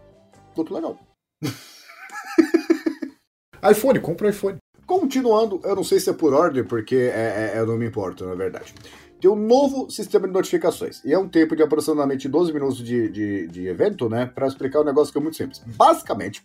tudo 0.54 0.72
legal. 0.72 0.98
iPhone, 3.70 4.00
compra 4.00 4.28
o 4.28 4.30
iPhone. 4.30 4.56
Continuando, 4.90 5.60
eu 5.62 5.76
não 5.76 5.84
sei 5.84 6.00
se 6.00 6.10
é 6.10 6.12
por 6.12 6.34
ordem, 6.34 6.64
porque 6.64 6.96
é, 6.96 7.52
é, 7.54 7.60
eu 7.60 7.64
não 7.64 7.76
me 7.76 7.86
importo, 7.86 8.26
na 8.26 8.34
verdade. 8.34 8.74
Tem 9.20 9.30
um 9.30 9.36
novo 9.36 9.88
sistema 9.88 10.26
de 10.26 10.32
notificações. 10.32 11.00
E 11.04 11.12
é 11.12 11.16
um 11.16 11.28
tempo 11.28 11.54
de 11.54 11.62
aproximadamente 11.62 12.28
12 12.28 12.52
minutos 12.52 12.78
de, 12.78 13.08
de, 13.08 13.46
de 13.46 13.68
evento, 13.68 14.08
né? 14.08 14.26
Para 14.26 14.48
explicar 14.48 14.80
um 14.80 14.84
negócio 14.84 15.12
que 15.12 15.18
é 15.20 15.22
muito 15.22 15.36
simples. 15.36 15.62
Basicamente, 15.64 16.44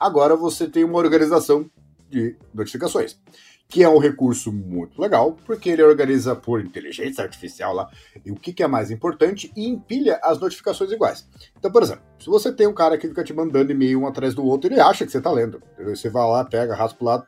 agora 0.00 0.34
você 0.34 0.66
tem 0.66 0.82
uma 0.82 0.96
organização 0.96 1.70
de 2.08 2.34
notificações. 2.54 3.20
Que 3.68 3.82
é 3.82 3.88
um 3.88 3.98
recurso 3.98 4.50
muito 4.50 4.98
legal, 4.98 5.36
porque 5.44 5.68
ele 5.68 5.82
organiza 5.82 6.34
por 6.34 6.62
inteligência 6.62 7.22
artificial 7.22 7.74
lá, 7.74 7.90
e 8.24 8.32
o 8.32 8.34
que, 8.34 8.54
que 8.54 8.62
é 8.62 8.66
mais 8.66 8.90
importante, 8.90 9.52
e 9.54 9.68
empilha 9.68 10.18
as 10.22 10.40
notificações 10.40 10.90
iguais. 10.90 11.28
Então, 11.58 11.70
por 11.70 11.82
exemplo, 11.82 12.02
se 12.18 12.30
você 12.30 12.50
tem 12.50 12.66
um 12.66 12.72
cara 12.72 12.96
que 12.96 13.08
fica 13.08 13.22
te 13.22 13.34
mandando 13.34 13.72
e-mail 13.72 14.00
um 14.00 14.06
atrás 14.06 14.34
do 14.34 14.42
outro, 14.42 14.72
ele 14.72 14.80
acha 14.80 15.04
que 15.04 15.12
você 15.12 15.18
está 15.18 15.30
lendo. 15.30 15.62
Você 15.84 16.08
vai 16.08 16.26
lá, 16.26 16.44
pega, 16.46 16.74
raspa 16.74 17.04
o 17.04 17.06
lado 17.06 17.26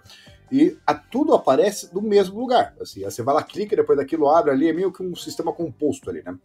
e 0.51 0.77
a, 0.87 0.95
tudo 0.95 1.35
aparece 1.35 1.93
no 1.95 2.01
mesmo 2.01 2.39
lugar. 2.39 2.75
Assim, 2.81 3.03
você 3.03 3.23
vai 3.23 3.35
lá, 3.35 3.43
clica, 3.43 3.75
depois 3.75 3.99
daquilo 3.99 4.29
abre 4.29 4.51
ali, 4.51 4.69
é 4.69 4.73
meio 4.73 4.93
que 4.93 5.03
um 5.03 5.15
sistema 5.15 5.53
composto 5.53 6.11
ali, 6.11 6.23
né? 6.25 6.37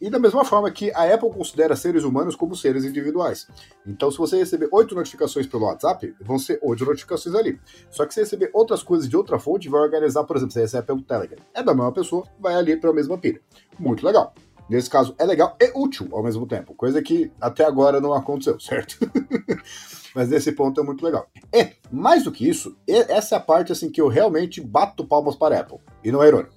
E 0.00 0.10
da 0.10 0.18
mesma 0.18 0.44
forma 0.44 0.68
que 0.68 0.90
a 0.92 1.14
Apple 1.14 1.30
considera 1.30 1.76
seres 1.76 2.02
humanos 2.02 2.34
como 2.34 2.56
seres 2.56 2.84
individuais. 2.84 3.46
Então, 3.86 4.10
se 4.10 4.18
você 4.18 4.36
receber 4.36 4.68
oito 4.72 4.96
notificações 4.96 5.46
pelo 5.46 5.64
WhatsApp, 5.64 6.12
vão 6.20 6.40
ser 6.40 6.58
oito 6.60 6.84
notificações 6.84 7.36
ali. 7.36 7.60
Só 7.88 8.04
que 8.04 8.12
se 8.12 8.18
receber 8.18 8.50
outras 8.52 8.82
coisas 8.82 9.08
de 9.08 9.16
outra 9.16 9.38
fonte, 9.38 9.68
vai 9.68 9.80
organizar, 9.80 10.24
por 10.24 10.36
exemplo, 10.36 10.52
você 10.52 10.62
recebe 10.62 10.88
pelo 10.88 11.02
Telegram. 11.02 11.38
É 11.54 11.62
da 11.62 11.72
mesma 11.72 11.92
pessoa, 11.92 12.26
vai 12.40 12.54
ali 12.54 12.76
para 12.76 12.90
a 12.90 12.92
mesma 12.92 13.16
pilha. 13.16 13.40
Muito 13.78 14.04
legal. 14.04 14.34
Nesse 14.68 14.90
caso, 14.90 15.14
é 15.18 15.24
legal 15.24 15.56
e 15.60 15.70
útil 15.72 16.08
ao 16.10 16.22
mesmo 16.22 16.46
tempo, 16.48 16.74
coisa 16.74 17.00
que 17.00 17.30
até 17.40 17.64
agora 17.64 18.00
não 18.00 18.12
aconteceu, 18.12 18.58
certo? 18.58 18.98
Mas 20.14 20.28
nesse 20.28 20.52
ponto 20.52 20.80
é 20.80 20.84
muito 20.84 21.04
legal. 21.04 21.26
E, 21.52 21.72
mais 21.90 22.24
do 22.24 22.32
que 22.32 22.48
isso, 22.48 22.76
essa 22.86 23.34
é 23.34 23.38
a 23.38 23.40
parte 23.40 23.72
assim 23.72 23.90
que 23.90 24.00
eu 24.00 24.08
realmente 24.08 24.60
bato 24.60 25.06
palmas 25.06 25.36
para 25.36 25.56
a 25.56 25.60
Apple. 25.60 25.78
E 26.04 26.12
não 26.12 26.22
é 26.22 26.28
irônico. 26.28 26.54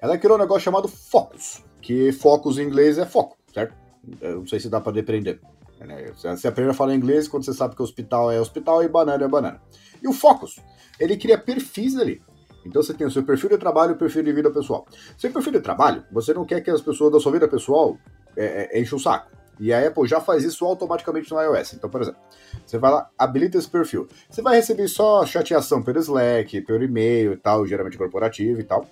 Ela 0.00 0.18
criou 0.18 0.36
um 0.36 0.40
negócio 0.40 0.62
chamado 0.62 0.88
Focus, 0.88 1.62
que 1.80 2.12
Focus 2.12 2.58
em 2.58 2.62
inglês 2.62 2.98
é 2.98 3.06
foco, 3.06 3.36
certo? 3.52 3.74
Eu 4.20 4.40
não 4.40 4.46
sei 4.46 4.60
se 4.60 4.68
dá 4.68 4.80
para 4.80 4.92
depreender. 4.92 5.40
Né? 5.80 6.12
Você 6.12 6.48
aprende 6.48 6.70
a 6.70 6.74
falar 6.74 6.94
inglês 6.94 7.28
quando 7.28 7.44
você 7.44 7.54
sabe 7.54 7.74
que 7.74 7.82
hospital 7.82 8.30
é 8.30 8.40
hospital 8.40 8.82
e 8.82 8.88
banana 8.88 9.24
é 9.24 9.28
banana. 9.28 9.62
E 10.02 10.08
o 10.08 10.12
Focus, 10.12 10.60
ele 10.98 11.16
cria 11.16 11.38
perfis 11.38 11.96
ali. 11.96 12.22
Então 12.64 12.82
você 12.82 12.94
tem 12.94 13.06
o 13.06 13.10
seu 13.10 13.22
perfil 13.22 13.50
de 13.50 13.58
trabalho 13.58 13.92
e 13.92 13.94
o 13.94 13.98
perfil 13.98 14.22
de 14.22 14.32
vida 14.32 14.50
pessoal. 14.50 14.86
Seu 15.18 15.30
perfil 15.30 15.52
de 15.52 15.60
trabalho, 15.60 16.04
você 16.10 16.32
não 16.32 16.44
quer 16.44 16.60
que 16.62 16.70
as 16.70 16.80
pessoas 16.80 17.12
da 17.12 17.20
sua 17.20 17.32
vida 17.32 17.46
pessoal 17.46 17.98
é, 18.36 18.76
é, 18.76 18.80
enchem 18.80 18.96
o 18.96 19.00
saco. 19.00 19.30
E 19.58 19.72
a 19.72 19.86
Apple 19.86 20.06
já 20.08 20.20
faz 20.20 20.44
isso 20.44 20.64
automaticamente 20.64 21.30
no 21.30 21.40
iOS. 21.40 21.74
Então, 21.74 21.88
por 21.88 22.02
exemplo, 22.02 22.20
você 22.64 22.78
vai 22.78 22.90
lá, 22.90 23.08
habilita 23.18 23.58
esse 23.58 23.68
perfil. 23.68 24.08
Você 24.28 24.42
vai 24.42 24.56
receber 24.56 24.88
só 24.88 25.24
chateação 25.24 25.82
pelo 25.82 25.98
Slack, 25.98 26.60
pelo 26.62 26.82
e-mail 26.82 27.32
e 27.32 27.36
tal, 27.36 27.66
geralmente 27.66 27.98
corporativo 27.98 28.60
e 28.60 28.64
tal. 28.64 28.86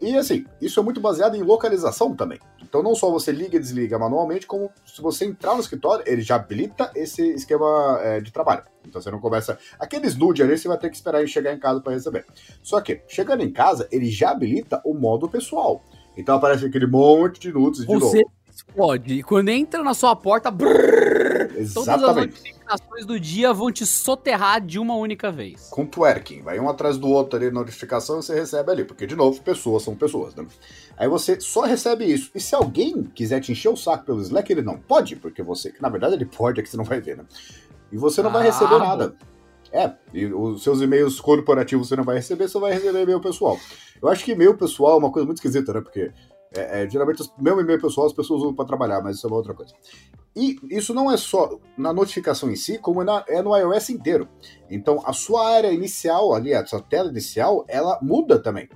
E 0.00 0.16
assim, 0.16 0.44
isso 0.60 0.78
é 0.78 0.82
muito 0.82 1.00
baseado 1.00 1.34
em 1.34 1.42
localização 1.42 2.14
também. 2.14 2.38
Então 2.62 2.82
não 2.82 2.94
só 2.94 3.10
você 3.10 3.32
liga 3.32 3.56
e 3.56 3.60
desliga 3.60 3.98
manualmente, 3.98 4.46
como 4.46 4.70
se 4.84 5.02
você 5.02 5.24
entrar 5.24 5.54
no 5.54 5.60
escritório, 5.60 6.04
ele 6.06 6.22
já 6.22 6.36
habilita 6.36 6.90
esse 6.94 7.22
esquema 7.30 7.98
é, 8.02 8.20
de 8.20 8.32
trabalho. 8.32 8.62
Então 8.86 9.02
você 9.02 9.10
não 9.10 9.18
começa. 9.18 9.58
Aqueles 9.78 10.16
nude 10.16 10.42
ali 10.42 10.56
você 10.56 10.68
vai 10.68 10.78
ter 10.78 10.88
que 10.88 10.96
esperar 10.96 11.18
ele 11.18 11.28
chegar 11.28 11.52
em 11.52 11.58
casa 11.58 11.80
para 11.80 11.92
receber. 11.92 12.24
Só 12.62 12.80
que, 12.80 13.02
chegando 13.08 13.42
em 13.42 13.52
casa, 13.52 13.88
ele 13.90 14.08
já 14.08 14.30
habilita 14.30 14.80
o 14.84 14.94
modo 14.94 15.28
pessoal. 15.28 15.82
Então 16.16 16.36
aparece 16.36 16.66
aquele 16.66 16.86
monte 16.86 17.40
de 17.40 17.52
nudes 17.52 17.80
de 17.80 17.86
você 17.86 18.18
novo. 18.18 18.32
Explode. 18.58 19.22
Quando 19.22 19.48
entra 19.48 19.82
na 19.82 19.94
sua 19.94 20.14
porta, 20.16 20.50
brrr, 20.50 21.48
todas 21.72 21.88
as 21.88 22.16
notificações 22.16 23.06
do 23.06 23.18
dia 23.18 23.52
vão 23.52 23.70
te 23.70 23.86
soterrar 23.86 24.60
de 24.60 24.78
uma 24.78 24.94
única 24.94 25.30
vez. 25.30 25.68
Com 25.70 25.86
twerking, 25.86 26.42
vai 26.42 26.58
um 26.58 26.68
atrás 26.68 26.98
do 26.98 27.08
outro 27.08 27.38
ali, 27.38 27.50
notificação, 27.50 28.18
e 28.18 28.22
você 28.22 28.34
recebe 28.34 28.70
ali, 28.70 28.84
porque 28.84 29.06
de 29.06 29.14
novo, 29.16 29.40
pessoas 29.40 29.82
são 29.82 29.94
pessoas, 29.94 30.34
né? 30.34 30.46
Aí 30.96 31.08
você 31.08 31.40
só 31.40 31.62
recebe 31.62 32.04
isso. 32.04 32.30
E 32.34 32.40
se 32.40 32.54
alguém 32.54 33.04
quiser 33.14 33.40
te 33.40 33.52
encher 33.52 33.68
o 33.68 33.76
saco 33.76 34.04
pelo 34.04 34.20
Slack, 34.20 34.52
ele 34.52 34.62
não 34.62 34.78
pode, 34.78 35.16
porque 35.16 35.42
você, 35.42 35.70
que 35.70 35.80
na 35.80 35.88
verdade 35.88 36.14
ele 36.14 36.26
pode, 36.26 36.60
é 36.60 36.62
que 36.62 36.68
você 36.68 36.76
não 36.76 36.84
vai 36.84 37.00
ver, 37.00 37.16
né? 37.16 37.24
E 37.90 37.96
você 37.96 38.22
não 38.22 38.30
vai 38.30 38.42
Ah, 38.42 38.44
receber 38.44 38.78
nada. 38.78 39.16
É, 39.70 39.92
e 40.14 40.26
os 40.26 40.62
seus 40.62 40.80
e-mails 40.80 41.20
corporativos 41.20 41.88
você 41.88 41.96
não 41.96 42.04
vai 42.04 42.16
receber, 42.16 42.48
você 42.48 42.58
vai 42.58 42.72
receber 42.72 43.02
e-mail 43.02 43.20
pessoal. 43.20 43.58
Eu 44.00 44.08
acho 44.08 44.24
que 44.24 44.32
e-mail 44.32 44.56
pessoal 44.56 44.94
é 44.94 44.98
uma 44.98 45.12
coisa 45.12 45.26
muito 45.26 45.38
esquisita, 45.38 45.72
né? 45.72 45.80
Porque 45.80 46.10
é, 46.54 46.82
é, 46.82 46.90
geralmente 46.90 47.22
meu 47.38 47.60
e-mail 47.60 47.80
pessoal 47.80 48.06
as 48.06 48.12
pessoas 48.12 48.40
usam 48.42 48.54
para 48.54 48.64
trabalhar, 48.64 49.02
mas 49.02 49.16
isso 49.16 49.26
é 49.26 49.30
uma 49.30 49.36
outra 49.36 49.54
coisa. 49.54 49.74
E 50.36 50.56
isso 50.70 50.94
não 50.94 51.10
é 51.10 51.16
só 51.16 51.58
na 51.76 51.92
notificação 51.92 52.50
em 52.50 52.56
si, 52.56 52.78
como 52.78 53.02
é, 53.02 53.04
na- 53.04 53.24
é 53.28 53.42
no 53.42 53.56
iOS 53.56 53.90
inteiro. 53.90 54.28
Então 54.70 55.02
a 55.04 55.12
sua 55.12 55.48
área 55.48 55.72
inicial 55.72 56.32
ali, 56.32 56.54
a 56.54 56.64
sua 56.64 56.80
tela 56.80 57.10
inicial, 57.10 57.64
ela 57.68 57.98
muda 58.00 58.38
também. 58.38 58.68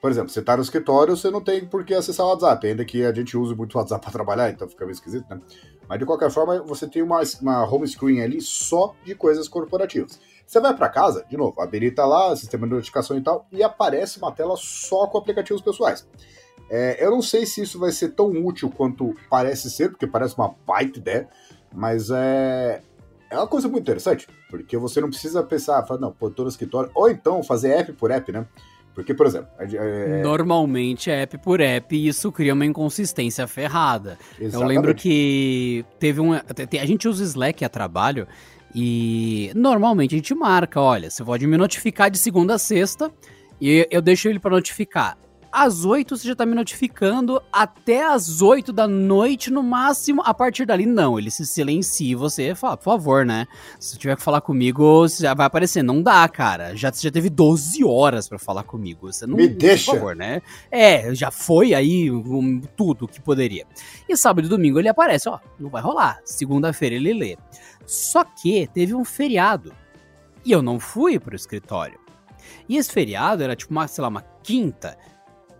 Por 0.00 0.10
exemplo, 0.10 0.28
você 0.28 0.42
tá 0.42 0.56
no 0.56 0.62
escritório, 0.62 1.16
você 1.16 1.30
não 1.30 1.40
tem 1.40 1.64
por 1.66 1.84
que 1.84 1.94
acessar 1.94 2.26
o 2.26 2.28
WhatsApp, 2.30 2.66
ainda 2.66 2.84
que 2.84 3.04
a 3.04 3.12
gente 3.12 3.36
use 3.36 3.54
muito 3.54 3.74
o 3.74 3.78
WhatsApp 3.78 4.02
para 4.02 4.12
trabalhar, 4.12 4.50
então 4.50 4.68
fica 4.68 4.84
meio 4.84 4.92
esquisito, 4.94 5.26
né? 5.28 5.40
Mas 5.88 5.98
de 5.98 6.04
qualquer 6.04 6.30
forma, 6.30 6.62
você 6.62 6.86
tem 6.86 7.02
uma, 7.02 7.20
uma 7.40 7.64
home 7.64 7.88
screen 7.88 8.20
ali 8.20 8.40
só 8.40 8.94
de 9.04 9.14
coisas 9.14 9.48
corporativas. 9.48 10.20
Você 10.46 10.60
vai 10.60 10.76
para 10.76 10.88
casa, 10.88 11.24
de 11.28 11.36
novo, 11.36 11.60
habilita 11.60 12.04
lá, 12.04 12.36
sistema 12.36 12.68
de 12.68 12.74
notificação 12.74 13.16
e 13.16 13.20
tal, 13.22 13.46
e 13.50 13.62
aparece 13.64 14.18
uma 14.18 14.30
tela 14.30 14.54
só 14.56 15.06
com 15.08 15.18
aplicativos 15.18 15.62
pessoais. 15.62 16.06
É, 16.68 17.04
eu 17.04 17.10
não 17.10 17.22
sei 17.22 17.46
se 17.46 17.62
isso 17.62 17.78
vai 17.78 17.92
ser 17.92 18.10
tão 18.10 18.30
útil 18.44 18.70
quanto 18.70 19.14
parece 19.30 19.70
ser, 19.70 19.90
porque 19.90 20.06
parece 20.06 20.36
uma 20.36 20.54
baita 20.66 20.98
ideia, 20.98 21.28
mas 21.72 22.10
é, 22.10 22.82
é 23.30 23.36
uma 23.36 23.46
coisa 23.46 23.68
muito 23.68 23.82
interessante, 23.82 24.26
porque 24.50 24.76
você 24.76 25.00
não 25.00 25.08
precisa 25.08 25.42
pensar, 25.42 25.84
falar, 25.86 26.00
não, 26.00 26.12
pô, 26.12 26.30
tô 26.30 26.42
no 26.42 26.48
escritório, 26.48 26.90
ou 26.94 27.08
então 27.08 27.42
fazer 27.42 27.70
app 27.70 27.92
por 27.92 28.10
app, 28.10 28.32
né? 28.32 28.46
Porque, 28.96 29.12
por 29.12 29.26
exemplo, 29.26 29.48
é, 29.58 29.68
é, 29.74 30.22
Normalmente 30.22 31.10
é 31.10 31.20
app 31.20 31.36
por 31.38 31.60
app 31.60 31.94
e 31.94 32.08
isso 32.08 32.32
cria 32.32 32.54
uma 32.54 32.64
inconsistência 32.64 33.46
ferrada. 33.46 34.18
Eu 34.38 34.46
exatamente. 34.46 34.68
lembro 34.74 34.94
que 34.94 35.84
teve 35.98 36.18
um. 36.18 36.32
A 36.32 36.86
gente 36.86 37.06
usa 37.06 37.22
Slack 37.22 37.62
a 37.62 37.68
trabalho 37.68 38.26
e 38.74 39.52
normalmente 39.54 40.14
a 40.14 40.18
gente 40.18 40.34
marca: 40.34 40.80
olha, 40.80 41.10
você 41.10 41.22
pode 41.22 41.46
me 41.46 41.58
notificar 41.58 42.10
de 42.10 42.18
segunda 42.18 42.54
a 42.54 42.58
sexta 42.58 43.12
e 43.60 43.86
eu 43.90 44.00
deixo 44.00 44.30
ele 44.30 44.38
pra 44.38 44.50
notificar. 44.50 45.18
Às 45.58 45.86
8 45.86 46.14
você 46.14 46.28
já 46.28 46.36
tá 46.36 46.44
me 46.44 46.54
notificando 46.54 47.42
até 47.50 48.06
às 48.06 48.42
8 48.42 48.74
da 48.74 48.86
noite 48.86 49.50
no 49.50 49.62
máximo. 49.62 50.20
A 50.22 50.34
partir 50.34 50.66
dali, 50.66 50.84
não. 50.84 51.18
Ele 51.18 51.30
se 51.30 51.46
silencia 51.46 52.12
e 52.12 52.14
você 52.14 52.54
fala, 52.54 52.76
por 52.76 52.84
favor, 52.84 53.24
né? 53.24 53.46
Se 53.80 53.96
tiver 53.96 54.16
que 54.16 54.22
falar 54.22 54.42
comigo, 54.42 55.08
você 55.08 55.22
já 55.22 55.32
vai 55.32 55.46
aparecer. 55.46 55.82
Não 55.82 56.02
dá, 56.02 56.28
cara. 56.28 56.76
Já, 56.76 56.92
você 56.92 57.04
já 57.04 57.10
teve 57.10 57.30
12 57.30 57.82
horas 57.82 58.28
pra 58.28 58.38
falar 58.38 58.64
comigo. 58.64 59.10
Você 59.10 59.26
não. 59.26 59.34
Me 59.34 59.48
deixa. 59.48 59.92
Por 59.92 59.98
favor, 59.98 60.14
né? 60.14 60.42
É, 60.70 61.14
já 61.14 61.30
foi 61.30 61.72
aí 61.72 62.10
um, 62.10 62.60
tudo 62.76 63.08
que 63.08 63.18
poderia. 63.18 63.64
E 64.06 64.14
sábado 64.14 64.44
e 64.44 64.50
domingo 64.50 64.78
ele 64.78 64.90
aparece, 64.90 65.26
ó, 65.26 65.38
não 65.58 65.70
vai 65.70 65.80
rolar. 65.80 66.20
Segunda-feira 66.22 66.96
ele 66.96 67.14
lê. 67.14 67.38
Só 67.86 68.24
que 68.24 68.66
teve 68.74 68.94
um 68.94 69.06
feriado. 69.06 69.72
E 70.44 70.52
eu 70.52 70.60
não 70.60 70.78
fui 70.78 71.18
pro 71.18 71.34
escritório. 71.34 71.98
E 72.68 72.76
esse 72.76 72.92
feriado 72.92 73.42
era 73.42 73.56
tipo 73.56 73.72
uma, 73.72 73.88
sei 73.88 74.02
lá, 74.02 74.08
uma 74.08 74.22
quinta. 74.42 74.98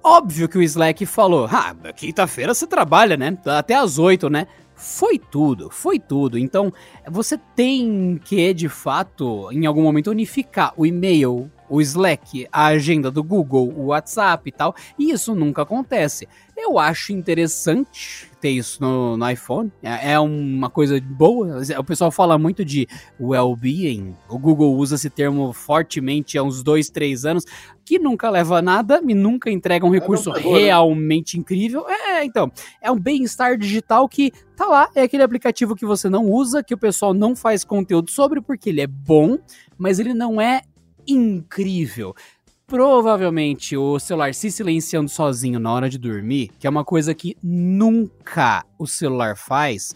Óbvio 0.09 0.49
que 0.49 0.57
o 0.57 0.63
Slack 0.63 1.05
falou: 1.05 1.49
Ah, 1.51 1.75
quinta-feira 1.97 2.55
você 2.55 2.65
trabalha, 2.65 3.17
né? 3.17 3.37
Até 3.45 3.75
às 3.75 3.99
oito, 3.99 4.31
né? 4.31 4.47
Foi 4.77 5.19
tudo, 5.19 5.69
foi 5.69 5.99
tudo. 5.99 6.39
Então, 6.39 6.73
você 7.11 7.37
tem 7.57 8.21
que, 8.25 8.55
de 8.55 8.69
fato, 8.69 9.51
em 9.51 9.67
algum 9.67 9.83
momento, 9.83 10.09
unificar 10.09 10.73
o 10.77 10.87
e-mail, 10.87 11.51
o 11.69 11.81
Slack, 11.81 12.47
a 12.53 12.67
agenda 12.67 13.11
do 13.11 13.23
Google, 13.23 13.73
o 13.77 13.87
WhatsApp 13.87 14.49
e 14.49 14.53
tal. 14.53 14.75
E 14.99 15.11
isso 15.11 15.35
nunca 15.35 15.63
acontece. 15.63 16.29
Eu 16.57 16.79
acho 16.79 17.13
interessante 17.13 18.31
ter 18.41 18.51
isso 18.51 18.81
no, 18.81 19.17
no 19.17 19.31
iPhone. 19.31 19.71
É, 19.83 20.13
é 20.13 20.21
uma 20.21 20.71
coisa 20.71 20.99
boa. 21.01 21.61
O 21.79 21.85
pessoal 21.85 22.11
fala 22.11 22.39
muito 22.39 22.65
de 22.65 22.89
well-being. 23.21 24.15
O 24.29 24.39
Google 24.39 24.75
usa 24.75 24.95
esse 24.95 25.11
termo 25.11 25.53
fortemente 25.53 26.39
há 26.39 26.43
uns 26.43 26.63
dois, 26.63 26.89
três 26.89 27.27
anos, 27.27 27.45
que 27.85 27.99
nunca 27.99 28.31
leva 28.31 28.59
a 28.59 28.63
nada 28.63 29.03
e 29.07 29.15
nunca 29.15 29.51
entrega 29.51 29.85
um 29.85 29.91
recurso 29.91 30.31
não 30.31 30.37
pegou, 30.37 30.55
né? 30.55 30.61
realmente 30.61 31.39
incrível. 31.39 31.87
É, 31.89 32.25
então, 32.25 32.51
é 32.81 32.91
um 32.91 32.99
bem-estar 32.99 33.59
digital 33.59 34.09
que 34.09 34.33
tá 34.57 34.65
lá. 34.65 34.89
É 34.95 35.03
aquele 35.03 35.23
aplicativo 35.23 35.77
que 35.77 35.85
você 35.85 36.09
não 36.09 36.25
usa, 36.25 36.65
que 36.65 36.75
o 36.75 36.79
pessoal 36.79 37.13
não 37.13 37.37
faz 37.37 37.65
conteúdo 37.65 38.11
sobre, 38.11 38.41
porque 38.41 38.71
ele 38.71 38.81
é 38.81 38.87
bom, 38.87 39.39
mas 39.77 39.99
ele 39.99 40.15
não 40.15 40.41
é 40.41 40.63
incrível. 41.07 42.15
Provavelmente 42.67 43.77
o 43.77 43.99
celular 43.99 44.35
se 44.35 44.51
silenciando 44.51 45.09
sozinho 45.09 45.61
na 45.61 45.73
hora 45.73 45.89
de 45.89 45.99
dormir, 45.99 46.51
que 46.59 46.67
é 46.67 46.71
uma 46.71 46.85
coisa 46.85 47.15
que 47.15 47.37
nunca 47.41 48.65
o 48.77 48.87
celular 48.87 49.37
faz, 49.37 49.95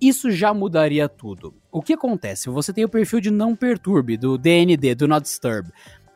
isso 0.00 0.30
já 0.30 0.52
mudaria 0.52 1.08
tudo. 1.08 1.54
O 1.70 1.80
que 1.80 1.92
acontece? 1.92 2.48
Você 2.50 2.72
tem 2.72 2.84
o 2.84 2.88
perfil 2.88 3.20
de 3.20 3.30
não 3.30 3.54
perturbe, 3.54 4.16
do 4.16 4.36
DND, 4.36 4.94
do 4.94 5.08
Not 5.08 5.22
Disturb. 5.22 5.70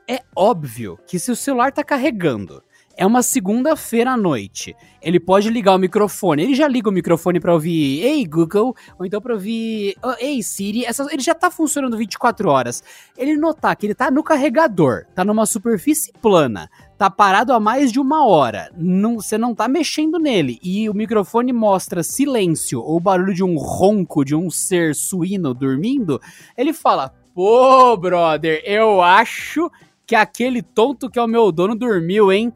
É 0.09 0.21
óbvio 0.37 0.99
que 1.07 1.19
se 1.19 1.31
o 1.31 1.37
celular 1.37 1.73
tá 1.73 1.83
carregando, 1.83 2.63
é 2.97 3.05
uma 3.07 3.23
segunda-feira 3.23 4.13
à 4.13 4.17
noite, 4.17 4.75
ele 5.03 5.19
pode 5.21 5.51
ligar 5.51 5.75
o 5.75 5.79
microfone. 5.79 6.43
Ele 6.43 6.55
já 6.55 6.67
liga 6.69 6.89
o 6.89 6.93
microfone 6.93 7.39
pra 7.41 7.53
ouvir 7.53 8.01
Ei 8.03 8.25
Google, 8.25 8.75
ou 8.99 9.05
então 9.05 9.21
pra 9.21 9.35
ouvir 9.35 9.95
"Oh, 10.03 10.15
Ei 10.19 10.43
Siri. 10.43 10.85
Essas, 10.85 11.13
ele 11.13 11.23
já 11.23 11.35
tá 11.35 11.51
funcionando 11.51 11.97
24 11.97 12.49
horas. 12.49 12.83
Ele 13.17 13.37
notar 13.37 13.77
que 13.77 13.87
ele 13.87 13.95
tá 13.95 14.11
no 14.11 14.23
carregador, 14.23 15.05
tá 15.15 15.25
numa 15.25 15.45
superfície 15.47 16.13
plana, 16.23 16.71
tá 16.97 17.11
parado 17.11 17.53
há 17.53 17.61
mais 17.61 17.91
de 17.93 17.99
uma 18.01 18.25
hora, 18.27 18.71
não- 18.77 19.17
você 19.17 19.37
não 19.37 19.55
tá 19.55 19.67
mexendo 19.69 20.19
nele 20.19 20.59
e 20.63 20.89
o 20.89 20.95
microfone 20.95 21.53
mostra 21.53 22.03
silêncio 22.03 22.81
ou 22.81 22.99
barulho 23.01 23.35
de 23.35 23.43
um 23.45 23.57
ronco 23.57 24.25
de 24.25 24.35
um 24.35 24.49
ser 24.51 24.95
suíno 24.95 25.53
dormindo, 25.53 26.21
ele 26.57 26.73
fala: 26.73 27.13
Pô, 27.35 27.97
brother, 27.97 28.63
eu 28.65 29.03
acho 29.03 29.69
que 30.07 30.15
aquele 30.15 30.63
tonto 30.63 31.11
que 31.11 31.19
é 31.19 31.23
o 31.23 31.27
meu 31.27 31.51
dono 31.51 31.75
dormiu, 31.75 32.33
hein? 32.33 32.53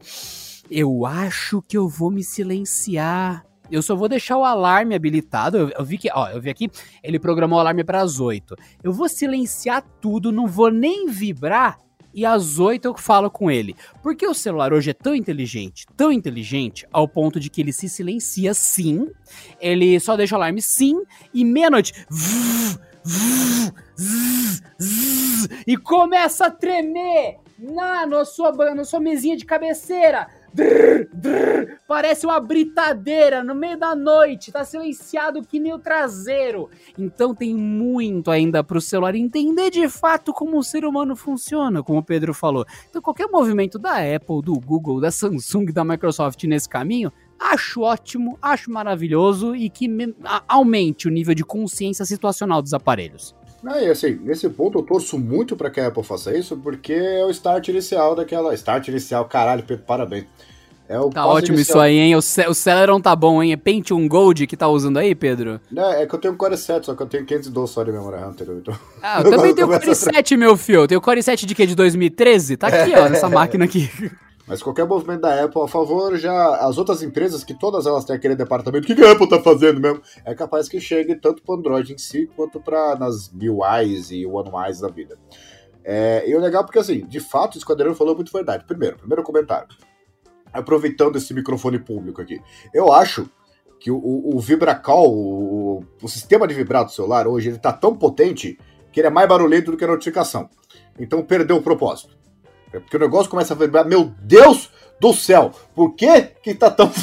Eu 0.69 1.05
acho 1.05 1.61
que 1.61 1.77
eu 1.77 1.87
vou 1.87 2.11
me 2.11 2.23
silenciar. 2.23 3.45
Eu 3.71 3.81
só 3.81 3.95
vou 3.95 4.09
deixar 4.09 4.37
o 4.37 4.43
alarme 4.43 4.95
habilitado. 4.95 5.57
Eu, 5.57 5.69
eu 5.69 5.85
vi 5.85 5.97
que, 5.97 6.09
ó, 6.11 6.29
eu 6.29 6.41
vi 6.41 6.49
aqui, 6.49 6.69
ele 7.03 7.19
programou 7.19 7.57
o 7.57 7.59
alarme 7.59 7.83
para 7.83 8.01
as 8.01 8.19
8. 8.19 8.55
Eu 8.83 8.91
vou 8.91 9.07
silenciar 9.07 9.83
tudo, 10.01 10.31
não 10.31 10.47
vou 10.47 10.71
nem 10.71 11.07
vibrar. 11.07 11.77
E 12.13 12.25
às 12.25 12.57
8 12.57 12.85
eu 12.85 12.97
falo 12.97 13.29
com 13.29 13.51
ele. 13.51 13.75
Porque 14.01 14.25
o 14.25 14.33
celular 14.33 14.73
hoje 14.73 14.89
é 14.89 14.93
tão 14.93 15.13
inteligente, 15.13 15.85
tão 15.95 16.11
inteligente, 16.11 16.85
ao 16.91 17.07
ponto 17.07 17.39
de 17.39 17.49
que 17.49 17.61
ele 17.61 17.71
se 17.71 17.87
silencia 17.87 18.53
sim, 18.53 19.07
ele 19.59 19.99
só 19.99 20.17
deixa 20.17 20.35
o 20.35 20.37
alarme 20.37 20.61
sim, 20.61 21.01
e 21.33 21.45
meia-noite. 21.45 21.93
E 25.65 25.77
começa 25.77 26.47
a 26.47 26.51
tremer 26.51 27.37
na, 27.57 28.05
na, 28.05 28.25
sua, 28.25 28.51
na 28.73 28.83
sua 28.83 28.99
mesinha 28.99 29.35
de 29.35 29.45
cabeceira. 29.45 30.27
Parece 31.87 32.25
uma 32.25 32.39
britadeira 32.39 33.43
no 33.43 33.53
meio 33.53 33.77
da 33.77 33.95
noite, 33.95 34.51
tá 34.51 34.63
silenciado 34.63 35.43
que 35.43 35.59
nem 35.59 35.73
o 35.73 35.79
traseiro. 35.79 36.69
Então 36.97 37.35
tem 37.35 37.53
muito 37.53 38.31
ainda 38.31 38.63
pro 38.63 38.81
celular 38.81 39.15
entender 39.15 39.69
de 39.69 39.87
fato 39.87 40.33
como 40.33 40.57
o 40.57 40.63
ser 40.63 40.85
humano 40.85 41.15
funciona, 41.15 41.83
como 41.83 41.99
o 41.99 42.03
Pedro 42.03 42.33
falou. 42.33 42.65
Então 42.89 43.01
qualquer 43.01 43.27
movimento 43.27 43.77
da 43.77 43.97
Apple, 43.97 44.41
do 44.41 44.59
Google, 44.59 44.99
da 44.99 45.11
Samsung, 45.11 45.65
da 45.65 45.83
Microsoft 45.83 46.43
nesse 46.45 46.67
caminho, 46.67 47.11
acho 47.39 47.81
ótimo, 47.81 48.37
acho 48.41 48.71
maravilhoso 48.71 49.55
e 49.55 49.69
que 49.69 49.87
aumente 50.47 51.07
o 51.07 51.11
nível 51.11 51.33
de 51.33 51.43
consciência 51.43 52.05
situacional 52.05 52.61
dos 52.61 52.73
aparelhos. 52.73 53.35
Não, 53.63 53.79
e 53.79 53.89
assim, 53.89 54.13
nesse 54.23 54.47
ponto 54.49 54.79
eu 54.79 54.83
torço 54.83 55.17
muito 55.19 55.55
para 55.55 55.69
que 55.69 55.79
a 55.81 55.87
Apple 55.87 56.03
faça 56.03 56.35
isso, 56.37 56.55
porque 56.57 56.93
é 56.93 57.25
o 57.25 57.29
start 57.29 57.67
inicial 57.67 58.15
daquela. 58.15 58.53
Start 58.53 58.87
inicial, 58.87 59.25
caralho, 59.25 59.63
Pedro, 59.63 59.83
parabéns. 59.85 60.25
É 60.87 60.97
o 60.99 61.09
Tá 61.09 61.27
ótimo 61.27 61.55
inicial. 61.57 61.77
isso 61.77 61.79
aí, 61.79 61.99
hein? 61.99 62.15
O, 62.15 62.21
Ce- 62.21 62.47
o 62.47 62.53
Celeron 62.53 62.99
tá 62.99 63.15
bom, 63.15 63.43
hein? 63.43 63.51
É 63.51 63.57
Pentium 63.57 64.07
Gold 64.07 64.47
que 64.47 64.57
tá 64.57 64.67
usando 64.67 64.97
aí, 64.97 65.13
Pedro? 65.13 65.59
Não, 65.69 65.91
é 65.91 66.07
que 66.07 66.15
eu 66.15 66.19
tenho 66.19 66.35
Core 66.35 66.57
7, 66.57 66.85
só 66.87 66.95
que 66.95 67.03
eu 67.03 67.05
tenho 67.05 67.25
512 67.25 67.71
só 67.73 67.83
de 67.83 67.91
memória 67.91 68.17
RAM, 68.19 68.31
entendeu? 68.31 68.57
Então... 68.57 68.73
Ah, 69.03 69.21
eu 69.23 69.29
também 69.29 69.53
tenho 69.53 69.67
Core 69.67 69.93
7, 69.93 70.35
meu 70.37 70.57
filho. 70.57 70.79
Eu 70.81 70.87
tenho 70.87 70.97
o 70.99 71.01
Core 71.03 71.21
7 71.21 71.45
de 71.45 71.53
quê? 71.53 71.67
De 71.67 71.75
2013? 71.75 72.57
Tá 72.57 72.67
aqui, 72.69 72.91
ó, 72.95 73.07
nessa 73.09 73.27
máquina 73.29 73.65
aqui. 73.65 73.87
Mas 74.49 74.63
qualquer 74.63 74.87
movimento 74.87 75.21
da 75.21 75.43
Apple 75.43 75.61
a 75.61 75.67
favor, 75.67 76.17
já 76.17 76.55
as 76.67 76.79
outras 76.79 77.03
empresas, 77.03 77.43
que 77.43 77.53
todas 77.53 77.85
elas 77.85 78.03
têm 78.03 78.15
aquele 78.15 78.35
departamento, 78.35 78.83
o 78.83 78.87
que 78.87 78.95
que 78.95 79.03
a 79.03 79.11
Apple 79.11 79.29
tá 79.29 79.39
fazendo 79.39 79.79
mesmo? 79.79 80.01
É 80.25 80.33
capaz 80.33 80.67
que 80.67 80.81
chegue 80.81 81.13
tanto 81.15 81.43
pro 81.43 81.53
Android 81.53 81.93
em 81.93 81.97
si, 81.99 82.27
quanto 82.35 82.59
para 82.59 82.95
nas 82.95 83.31
MIUIs 83.31 84.09
e 84.09 84.25
One 84.25 84.49
Ys 84.67 84.79
da 84.79 84.87
vida. 84.87 85.19
É, 85.83 86.27
e 86.27 86.35
o 86.35 86.39
legal 86.39 86.63
é 86.63 86.65
porque, 86.65 86.79
assim, 86.79 87.05
de 87.05 87.19
fato, 87.19 87.55
o 87.55 87.57
Esquadrão 87.59 87.93
falou 87.93 88.15
muito 88.15 88.31
verdade. 88.31 88.65
Primeiro, 88.65 88.97
primeiro 88.97 89.21
comentário. 89.21 89.67
Aproveitando 90.51 91.15
esse 91.17 91.31
microfone 91.31 91.77
público 91.77 92.19
aqui. 92.19 92.41
Eu 92.73 92.91
acho 92.91 93.29
que 93.79 93.91
o, 93.91 93.97
o, 93.97 94.35
o 94.35 94.39
VibraCall, 94.39 95.13
o, 95.13 95.85
o 96.01 96.07
sistema 96.07 96.47
de 96.47 96.55
vibrar 96.55 96.83
do 96.83 96.91
celular 96.91 97.27
hoje, 97.27 97.49
ele 97.49 97.59
tá 97.59 97.71
tão 97.71 97.95
potente 97.95 98.57
que 98.91 98.99
ele 98.99 99.07
é 99.07 99.11
mais 99.11 99.29
barulhento 99.29 99.69
do 99.69 99.77
que 99.77 99.83
a 99.83 99.87
notificação. 99.87 100.49
Então 100.99 101.23
perdeu 101.23 101.57
o 101.57 101.61
propósito. 101.61 102.18
É 102.73 102.79
porque 102.79 102.97
o 102.97 102.99
negócio 102.99 103.29
começa 103.29 103.53
a 103.53 103.57
vibrar, 103.57 103.85
meu 103.87 104.13
Deus 104.21 104.69
do 104.99 105.13
céu, 105.13 105.51
por 105.73 105.95
que 105.95 106.21
que 106.43 106.53
tá 106.53 106.69
tão 106.69 106.91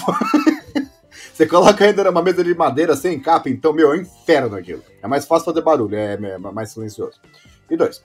Você 1.32 1.46
coloca 1.46 1.84
ainda 1.84 2.04
numa 2.04 2.22
mesa 2.22 2.42
de 2.42 2.54
madeira 2.54 2.96
sem 2.96 3.20
capa, 3.20 3.50
então, 3.50 3.72
meu, 3.72 3.92
é 3.92 3.96
um 3.98 4.00
inferno 4.00 4.56
aquilo. 4.56 4.82
É 5.02 5.06
mais 5.06 5.26
fácil 5.26 5.44
fazer 5.44 5.60
barulho, 5.60 5.94
é, 5.94 6.14
é 6.14 6.38
mais 6.38 6.70
silencioso. 6.70 7.20
E 7.70 7.76
dois, 7.76 8.02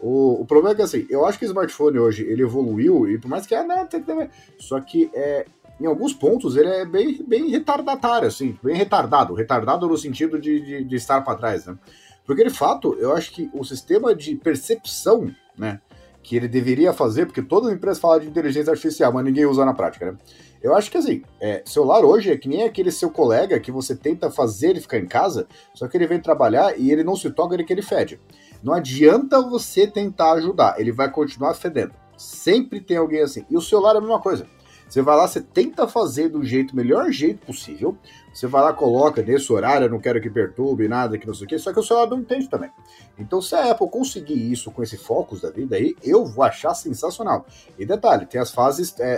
o, 0.00 0.40
o 0.40 0.44
problema 0.44 0.72
é 0.72 0.74
que, 0.74 0.82
assim, 0.82 1.06
eu 1.08 1.24
acho 1.24 1.38
que 1.38 1.44
o 1.44 1.46
smartphone 1.46 2.00
hoje, 2.00 2.24
ele 2.24 2.42
evoluiu, 2.42 3.08
e 3.08 3.16
por 3.16 3.28
mais 3.28 3.46
que, 3.46 3.54
ah, 3.54 3.62
não, 3.62 3.86
tem 3.86 4.02
que 4.02 4.12
ter... 4.12 4.30
Só 4.58 4.80
que, 4.80 5.08
é, 5.14 5.46
em 5.80 5.86
alguns 5.86 6.12
pontos, 6.12 6.56
ele 6.56 6.68
é 6.68 6.84
bem, 6.84 7.22
bem 7.26 7.48
retardatário, 7.48 8.26
assim, 8.26 8.58
bem 8.62 8.74
retardado. 8.74 9.34
Retardado 9.34 9.86
no 9.88 9.96
sentido 9.96 10.40
de, 10.40 10.60
de, 10.60 10.84
de 10.84 10.96
estar 10.96 11.20
para 11.20 11.38
trás, 11.38 11.66
né? 11.66 11.78
Porque, 12.26 12.42
de 12.42 12.50
fato, 12.50 12.96
eu 12.98 13.14
acho 13.14 13.30
que 13.32 13.50
o 13.52 13.62
sistema 13.64 14.14
de 14.14 14.34
percepção, 14.34 15.32
né, 15.56 15.80
que 16.24 16.34
ele 16.36 16.48
deveria 16.48 16.92
fazer, 16.92 17.26
porque 17.26 17.42
todas 17.42 17.68
as 17.68 17.76
empresas 17.76 18.00
falam 18.00 18.18
de 18.18 18.26
inteligência 18.26 18.70
artificial, 18.70 19.12
mas 19.12 19.24
ninguém 19.24 19.44
usa 19.44 19.64
na 19.64 19.74
prática, 19.74 20.10
né? 20.10 20.18
Eu 20.62 20.74
acho 20.74 20.90
que 20.90 20.96
assim, 20.96 21.22
é, 21.38 21.62
celular 21.66 22.02
hoje 22.02 22.32
é 22.32 22.38
que 22.38 22.48
nem 22.48 22.62
aquele 22.62 22.90
seu 22.90 23.10
colega 23.10 23.60
que 23.60 23.70
você 23.70 23.94
tenta 23.94 24.30
fazer 24.30 24.70
ele 24.70 24.80
ficar 24.80 24.98
em 24.98 25.06
casa, 25.06 25.46
só 25.74 25.86
que 25.86 25.94
ele 25.94 26.06
vem 26.06 26.18
trabalhar 26.18 26.78
e 26.78 26.90
ele 26.90 27.04
não 27.04 27.14
se 27.14 27.30
toca 27.30 27.54
ele 27.54 27.64
que 27.64 27.72
ele 27.72 27.82
fede. 27.82 28.18
Não 28.62 28.72
adianta 28.72 29.42
você 29.42 29.86
tentar 29.86 30.32
ajudar, 30.32 30.80
ele 30.80 30.90
vai 30.90 31.10
continuar 31.10 31.52
fedendo. 31.52 31.92
Sempre 32.16 32.80
tem 32.80 32.96
alguém 32.96 33.20
assim. 33.20 33.44
E 33.50 33.56
o 33.58 33.60
celular 33.60 33.94
é 33.94 33.98
a 33.98 34.00
mesma 34.00 34.20
coisa. 34.20 34.46
Você 34.94 35.02
vai 35.02 35.16
lá, 35.16 35.26
você 35.26 35.40
tenta 35.40 35.88
fazer 35.88 36.28
do 36.28 36.44
jeito, 36.44 36.76
melhor 36.76 37.10
jeito 37.10 37.44
possível. 37.44 37.98
Você 38.32 38.46
vai 38.46 38.62
lá, 38.62 38.72
coloca 38.72 39.20
nesse 39.22 39.52
horário, 39.52 39.86
eu 39.86 39.90
não 39.90 39.98
quero 39.98 40.20
que 40.20 40.30
perturbe 40.30 40.86
nada, 40.86 41.18
que 41.18 41.26
não 41.26 41.34
sei 41.34 41.46
o 41.46 41.48
quê, 41.48 41.58
só 41.58 41.72
que 41.72 41.80
o 41.80 41.82
celular 41.82 42.08
não 42.08 42.20
entende 42.20 42.48
também. 42.48 42.70
Então, 43.18 43.42
se 43.42 43.56
a 43.56 43.72
Apple 43.72 43.88
conseguir 43.88 44.52
isso 44.52 44.70
com 44.70 44.84
esse 44.84 44.96
focus 44.96 45.40
da 45.40 45.50
vida 45.50 45.74
aí, 45.74 45.96
eu 46.00 46.24
vou 46.24 46.44
achar 46.44 46.74
sensacional. 46.74 47.44
E 47.76 47.84
detalhe, 47.84 48.24
tem 48.24 48.40
as 48.40 48.52
fases, 48.52 48.94
é, 49.00 49.14
é, 49.14 49.16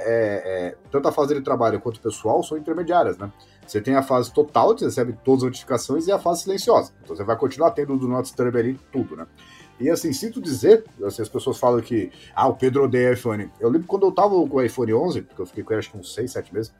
é, 0.68 0.76
tanto 0.90 1.08
a 1.08 1.12
fase 1.12 1.34
de 1.34 1.42
trabalho 1.42 1.78
quanto 1.78 2.00
pessoal 2.00 2.42
são 2.42 2.56
intermediárias, 2.56 3.18
né? 3.18 3.30
Você 3.66 3.78
tem 3.78 3.96
a 3.96 4.02
fase 4.02 4.32
total, 4.32 4.78
você 4.78 4.86
recebe 4.86 5.14
todas 5.22 5.42
as 5.42 5.48
notificações, 5.48 6.06
e 6.06 6.12
a 6.12 6.18
fase 6.18 6.44
silenciosa. 6.44 6.90
Então 7.04 7.14
você 7.14 7.22
vai 7.22 7.36
continuar 7.36 7.72
tendo 7.72 7.98
do 7.98 8.08
Not 8.08 8.22
Disturb 8.22 8.58
ali 8.58 8.80
tudo, 8.90 9.14
né? 9.14 9.26
E 9.78 9.90
assim, 9.90 10.12
sinto 10.12 10.40
dizer, 10.40 10.84
assim, 11.04 11.22
as 11.22 11.28
pessoas 11.28 11.58
falam 11.58 11.80
que, 11.80 12.10
ah, 12.34 12.48
o 12.48 12.54
Pedro 12.54 12.84
odeia 12.84 13.12
iPhone. 13.12 13.50
Eu 13.60 13.68
lembro 13.68 13.86
quando 13.86 14.06
eu 14.06 14.12
tava 14.12 14.30
com 14.30 14.56
o 14.56 14.62
iPhone 14.62 14.94
11, 14.94 15.22
porque 15.22 15.42
eu 15.42 15.46
fiquei 15.46 15.62
com 15.62 15.72
ele 15.72 15.80
acho 15.80 15.90
que 15.90 15.98
uns 15.98 16.14
6, 16.14 16.32
7 16.32 16.54
meses, 16.54 16.72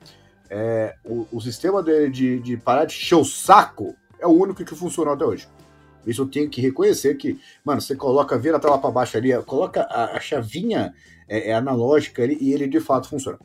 é, 0.49 0.95
o, 1.05 1.27
o 1.31 1.41
sistema 1.41 1.83
dele 1.83 2.09
de, 2.09 2.39
de 2.39 2.57
parar 2.57 2.85
de 2.85 2.95
encher 2.95 3.15
o 3.15 3.25
saco 3.25 3.95
é 4.19 4.25
o 4.25 4.31
único 4.31 4.63
que 4.63 4.75
funcionou 4.75 5.13
até 5.13 5.25
hoje. 5.25 5.47
Isso 6.05 6.21
eu 6.21 6.27
tenho 6.27 6.49
que 6.49 6.61
reconhecer 6.61 7.15
que, 7.15 7.39
mano, 7.63 7.81
você 7.81 7.95
coloca, 7.95 8.37
vira 8.37 8.57
a 8.57 8.59
tela 8.59 8.77
para 8.77 8.89
baixo 8.89 9.17
ali, 9.17 9.33
coloca 9.43 9.81
a, 9.83 10.15
a 10.15 10.19
chavinha 10.19 10.93
é, 11.27 11.49
é 11.49 11.53
analógica 11.53 12.23
ali, 12.23 12.37
e 12.39 12.53
ele 12.53 12.67
de 12.67 12.79
fato 12.79 13.09
funciona. 13.09 13.37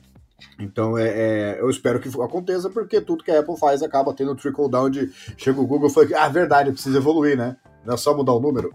Então, 0.59 0.97
é, 0.97 1.09
é, 1.09 1.61
eu 1.61 1.69
espero 1.69 2.01
que 2.01 2.09
aconteça, 2.09 2.71
porque 2.71 3.01
tudo 3.01 3.25
que 3.25 3.31
a 3.31 3.41
Apple 3.41 3.57
faz 3.57 3.83
acaba 3.83 4.15
tendo 4.15 4.35
trickle 4.35 4.69
down 4.69 4.91
de. 4.91 5.11
Chega 5.37 5.61
o 5.61 5.67
Google 5.67 5.89
e 5.89 5.93
fala 5.93 6.07
que, 6.07 6.15
ah, 6.15 6.29
verdade, 6.29 6.73
precisa 6.73 6.99
evoluir, 6.99 7.37
né? 7.37 7.57
Não 7.85 7.95
é 7.95 7.97
só 7.97 8.15
mudar 8.17 8.33
o 8.33 8.41
número. 8.41 8.73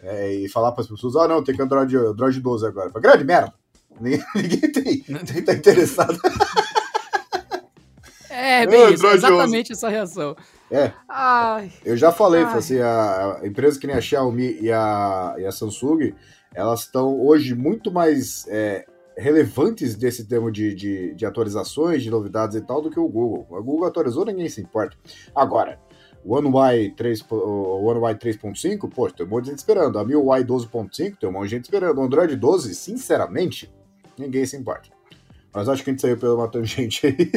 É, 0.00 0.32
e 0.32 0.48
falar 0.48 0.72
para 0.72 0.82
as 0.82 0.88
pessoas, 0.88 1.16
ah, 1.16 1.26
não, 1.26 1.42
tem 1.42 1.56
que 1.56 1.62
Android, 1.62 1.96
Android 1.96 2.40
12 2.40 2.66
agora. 2.66 2.90
Fala, 2.90 3.02
grande 3.02 3.24
merda! 3.24 3.52
Ninguém, 4.00 4.24
ninguém 4.34 4.72
tem, 4.72 5.04
ninguém 5.08 5.42
tá 5.42 5.54
interessado. 5.54 6.18
É, 8.30 8.62
É, 8.62 8.66
bem 8.68 8.94
isso, 8.94 9.04
Android 9.04 9.16
exatamente 9.16 9.72
essa 9.72 9.88
reação. 9.88 10.36
É. 10.70 10.92
Ai, 11.08 11.72
Eu 11.84 11.96
já 11.96 12.12
falei, 12.12 12.42
Ai. 12.42 12.46
falei 12.46 12.60
assim, 12.60 12.78
a, 12.78 13.40
a 13.42 13.46
empresa 13.46 13.80
que 13.80 13.86
nem 13.86 13.96
a 13.96 14.00
Xiaomi 14.00 14.58
e 14.60 14.70
a, 14.70 15.34
e 15.38 15.44
a 15.44 15.50
Samsung, 15.50 16.14
elas 16.54 16.82
estão 16.82 17.20
hoje 17.20 17.54
muito 17.54 17.90
mais 17.90 18.46
é, 18.48 18.86
relevantes 19.16 19.96
desse 19.96 20.24
tema 20.24 20.52
de, 20.52 20.72
de, 20.74 21.14
de 21.14 21.26
atualizações, 21.26 22.02
de 22.02 22.10
novidades 22.10 22.56
e 22.56 22.60
tal, 22.60 22.80
do 22.80 22.90
que 22.90 23.00
o 23.00 23.08
Google. 23.08 23.46
O 23.50 23.62
Google 23.62 23.88
atualizou, 23.88 24.24
ninguém 24.24 24.48
se 24.48 24.60
importa. 24.60 24.96
Agora, 25.34 25.80
One 26.28 26.48
UI 26.48 26.90
3, 26.90 27.24
o 27.30 27.84
One 27.86 28.00
UI 28.00 28.14
3.5, 28.14 28.90
pô, 28.90 29.10
tem 29.10 29.24
um 29.24 29.30
monte 29.30 29.44
de 29.44 29.50
gente 29.50 29.58
esperando. 29.60 29.98
A 29.98 30.04
MIUI 30.04 30.44
12.5, 30.44 31.16
tem 31.16 31.28
um 31.28 31.32
monte 31.32 31.44
de 31.44 31.50
gente 31.50 31.64
esperando. 31.64 31.98
O 31.98 32.02
Android 32.02 32.36
12, 32.36 32.74
sinceramente, 32.74 33.72
ninguém 34.18 34.44
se 34.44 34.54
importa. 34.54 34.90
Mas 35.54 35.70
acho 35.70 35.82
que 35.82 35.88
a 35.88 35.92
gente 35.92 36.02
saiu 36.02 36.18
pela 36.18 36.34
uma 36.34 36.48
tangente 36.48 37.06
aí. 37.06 37.32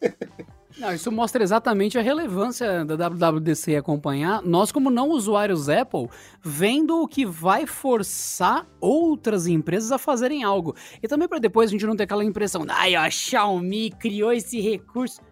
Não, 0.78 0.92
isso 0.92 1.10
mostra 1.10 1.42
exatamente 1.42 1.98
a 1.98 2.02
relevância 2.02 2.84
da 2.84 3.08
WWDC 3.08 3.76
acompanhar. 3.76 4.42
Nós, 4.42 4.70
como 4.70 4.90
não 4.90 5.08
usuários 5.08 5.70
Apple, 5.70 6.06
vendo 6.42 7.00
o 7.00 7.08
que 7.08 7.24
vai 7.24 7.66
forçar 7.66 8.66
outras 8.78 9.46
empresas 9.46 9.90
a 9.90 9.96
fazerem 9.96 10.44
algo. 10.44 10.76
E 11.02 11.08
também 11.08 11.26
para 11.26 11.38
depois 11.38 11.70
a 11.70 11.72
gente 11.72 11.86
não 11.86 11.96
ter 11.96 12.02
aquela 12.02 12.22
impressão, 12.22 12.66
ai, 12.68 12.94
a 12.94 13.08
Xiaomi 13.08 13.90
criou 13.90 14.30
esse 14.30 14.60
recurso. 14.60 15.22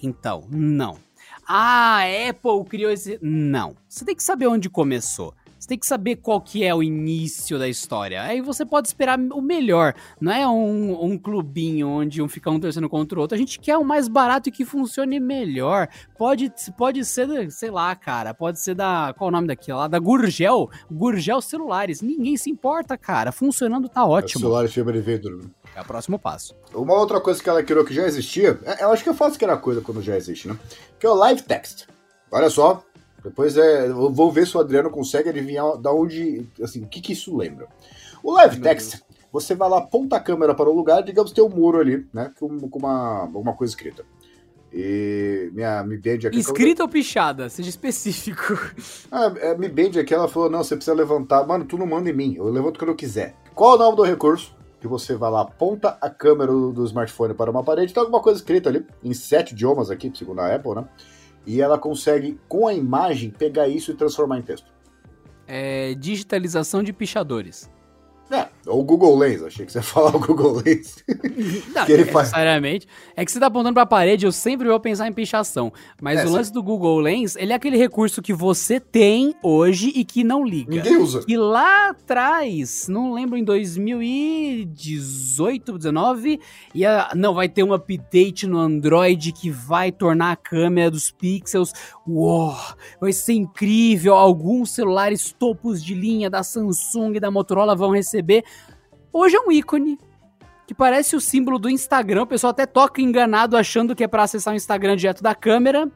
Então, 0.00 0.46
não. 0.48 0.96
Ah, 1.46 1.98
a 2.02 2.28
Apple 2.30 2.64
criou 2.68 2.90
esse. 2.90 3.18
Não. 3.20 3.74
Você 3.88 4.04
tem 4.04 4.14
que 4.14 4.22
saber 4.22 4.46
onde 4.46 4.70
começou. 4.70 5.34
Você 5.58 5.68
tem 5.68 5.78
que 5.78 5.86
saber 5.86 6.16
qual 6.16 6.40
que 6.40 6.64
é 6.64 6.74
o 6.74 6.82
início 6.82 7.56
da 7.56 7.68
história. 7.68 8.20
Aí 8.20 8.40
você 8.40 8.66
pode 8.66 8.88
esperar 8.88 9.16
o 9.16 9.40
melhor. 9.40 9.94
Não 10.20 10.32
é 10.32 10.44
um, 10.48 11.04
um 11.04 11.16
clubinho 11.16 11.86
onde 11.86 12.20
um 12.20 12.26
fica 12.28 12.50
um 12.50 12.58
torcendo 12.58 12.88
contra 12.88 13.16
o 13.16 13.22
outro. 13.22 13.36
A 13.36 13.38
gente 13.38 13.60
quer 13.60 13.76
o 13.78 13.84
mais 13.84 14.08
barato 14.08 14.48
e 14.48 14.52
que 14.52 14.64
funcione 14.64 15.20
melhor. 15.20 15.86
Pode, 16.18 16.52
pode 16.76 17.04
ser, 17.04 17.48
sei 17.52 17.70
lá, 17.70 17.94
cara. 17.94 18.34
Pode 18.34 18.58
ser 18.58 18.74
da. 18.74 19.14
Qual 19.16 19.28
o 19.28 19.30
nome 19.30 19.46
daquilo 19.46 19.78
lá? 19.78 19.86
Da 19.86 20.00
Gurgel. 20.00 20.68
Gurgel 20.90 21.40
Celulares. 21.40 22.02
Ninguém 22.02 22.36
se 22.36 22.50
importa, 22.50 22.98
cara. 22.98 23.30
Funcionando 23.30 23.88
tá 23.88 24.04
O 24.04 24.10
ótimo. 24.10 24.40
celular 24.40 24.66
de 24.66 24.72
fibra 24.72 24.92
de 24.94 25.00
vidro. 25.00 25.48
É 25.74 25.80
o 25.80 25.84
próximo 25.84 26.18
passo. 26.18 26.54
Uma 26.74 26.94
outra 26.94 27.20
coisa 27.20 27.42
que 27.42 27.48
ela 27.48 27.62
criou 27.62 27.84
que 27.84 27.94
já 27.94 28.06
existia, 28.06 28.58
é- 28.64 28.84
eu 28.84 28.90
acho 28.90 29.02
que 29.02 29.08
eu 29.08 29.14
faço 29.14 29.38
que 29.38 29.44
era 29.44 29.56
coisa 29.56 29.80
quando 29.80 30.02
já 30.02 30.16
existe, 30.16 30.48
né? 30.48 30.58
Que 30.98 31.06
é 31.06 31.10
o 31.10 31.14
live 31.14 31.42
text. 31.42 31.86
Olha 32.30 32.50
só, 32.50 32.82
depois 33.24 33.56
é, 33.56 33.86
eu 33.88 34.12
vou 34.12 34.30
ver 34.30 34.46
se 34.46 34.56
o 34.56 34.60
Adriano 34.60 34.90
consegue 34.90 35.28
adivinhar 35.28 35.76
da 35.78 35.92
onde, 35.92 36.46
assim, 36.62 36.82
o 36.82 36.88
que 36.88 37.00
que 37.00 37.12
isso 37.12 37.36
lembra. 37.36 37.66
O 38.22 38.32
live 38.32 38.56
Meu 38.56 38.64
text, 38.64 39.00
você 39.32 39.54
vai 39.54 39.68
lá, 39.68 39.78
aponta 39.78 40.16
a 40.16 40.20
câmera 40.20 40.54
para 40.54 40.68
o 40.68 40.74
lugar, 40.74 41.02
digamos 41.02 41.32
tem 41.32 41.42
um 41.42 41.48
muro 41.48 41.80
ali, 41.80 42.06
né, 42.12 42.30
com, 42.38 42.68
com 42.68 42.78
uma, 42.78 43.20
alguma 43.20 43.54
coisa 43.54 43.72
escrita. 43.72 44.04
E 44.74 45.50
minha 45.52 45.82
Mi 45.82 45.98
Band 45.98 46.28
aqui... 46.28 46.38
Escrita 46.38 46.82
ou 46.82 46.88
pichada? 46.88 47.48
Seja 47.50 47.68
específico. 47.68 48.58
Ah, 49.12 49.26
a 49.26 49.54
Mi 49.58 49.68
Band 49.68 50.00
aqui, 50.00 50.14
ela 50.14 50.28
falou, 50.28 50.48
não, 50.48 50.64
você 50.64 50.74
precisa 50.74 50.96
levantar. 50.96 51.46
Mano, 51.46 51.66
tu 51.66 51.76
não 51.76 51.86
manda 51.86 52.08
em 52.08 52.14
mim, 52.14 52.34
eu 52.36 52.48
levanto 52.48 52.78
quando 52.78 52.88
eu 52.90 52.96
quiser. 52.96 53.34
Qual 53.54 53.72
é 53.72 53.76
o 53.76 53.78
nome 53.78 53.96
do 53.96 54.02
recurso? 54.02 54.56
Que 54.82 54.88
você 54.88 55.14
vai 55.14 55.30
lá, 55.30 55.42
aponta 55.42 55.96
a 56.00 56.10
câmera 56.10 56.50
do, 56.50 56.84
smartphone 56.84 57.34
para 57.34 57.48
uma 57.48 57.62
parede, 57.62 57.94
tem 57.94 58.00
alguma 58.00 58.20
coisa 58.20 58.40
escrita 58.40 58.68
ali, 58.68 58.84
em 59.00 59.14
sete 59.14 59.52
idiomas 59.52 59.92
aqui, 59.92 60.10
segundo 60.12 60.40
a 60.40 60.52
Apple, 60.52 60.74
né? 60.74 60.88
E 61.46 61.62
ela 61.62 61.78
consegue, 61.78 62.40
com 62.48 62.66
a 62.66 62.74
imagem, 62.74 63.30
pegar 63.30 63.68
isso 63.68 63.92
e 63.92 63.94
transformar 63.94 64.40
em 64.40 64.42
texto. 64.42 64.66
É, 65.46 65.94
digitalização 65.94 66.82
de 66.82 66.92
pichadores. 66.92 67.70
É, 68.28 68.48
ou 68.66 68.80
o 68.80 68.84
Google 68.84 69.16
Lens, 69.18 69.42
achei 69.42 69.66
que 69.66 69.72
você 69.72 69.78
ia 69.78 69.82
falar 69.82 70.14
o 70.14 70.20
Google 70.20 70.62
Lens. 70.64 70.96
Não, 71.74 71.84
Que 71.84 71.92
ele 71.92 72.04
faz. 72.04 72.28
necessariamente. 72.28 72.86
É 73.16 73.24
que 73.24 73.32
você 73.32 73.40
tá 73.40 73.46
apontando 73.46 73.74
pra 73.74 73.86
parede, 73.86 74.24
eu 74.26 74.32
sempre 74.32 74.68
vou 74.68 74.78
pensar 74.80 75.06
em 75.08 75.12
pichação. 75.12 75.72
Mas 76.00 76.20
É, 76.20 76.24
o 76.24 76.28
sim. 76.28 76.34
lance 76.34 76.52
do 76.52 76.62
Google 76.62 76.98
Lens, 77.00 77.34
ele 77.36 77.52
é 77.52 77.56
aquele 77.56 77.76
recurso 77.76 78.22
que 78.22 78.32
você 78.32 78.78
tem 78.80 79.34
hoje 79.42 79.92
e 79.94 80.04
que 80.04 80.22
não 80.24 80.44
liga. 80.44 80.70
Ninguém 80.76 80.96
usa. 80.96 81.24
E 81.26 81.36
lá 81.36 81.90
atrás, 81.90 82.86
não 82.88 83.12
lembro, 83.12 83.36
em 83.36 83.44
2018, 83.44 85.78
19, 85.78 86.40
ia, 86.74 87.08
não, 87.14 87.34
vai 87.34 87.48
ter 87.48 87.62
um 87.62 87.72
update 87.72 88.46
no 88.46 88.58
Android 88.58 89.32
que 89.32 89.50
vai 89.50 89.90
tornar 89.92 90.32
a 90.32 90.36
câmera 90.36 90.90
dos 90.90 91.10
pixels, 91.10 91.72
uou, 92.06 92.54
vai 93.00 93.12
ser 93.12 93.34
incrível, 93.34 94.14
alguns 94.14 94.70
celulares 94.72 95.34
topos 95.38 95.82
de 95.82 95.94
linha 95.94 96.28
da 96.30 96.42
Samsung 96.42 97.14
e 97.16 97.20
da 97.20 97.30
Motorola 97.30 97.74
vão 97.74 97.90
receber. 97.90 98.44
Hoje 99.12 99.36
é 99.36 99.40
um 99.40 99.52
ícone 99.52 99.98
que 100.66 100.74
parece 100.74 101.14
o 101.14 101.20
símbolo 101.20 101.58
do 101.58 101.68
Instagram. 101.68 102.22
O 102.22 102.26
pessoal 102.26 102.50
até 102.50 102.64
toca 102.64 103.02
enganado 103.02 103.56
achando 103.56 103.94
que 103.94 104.02
é 104.02 104.08
pra 104.08 104.22
acessar 104.22 104.54
o 104.54 104.56
Instagram 104.56 104.96
direto 104.96 105.22
da 105.22 105.34
câmera. 105.34 105.90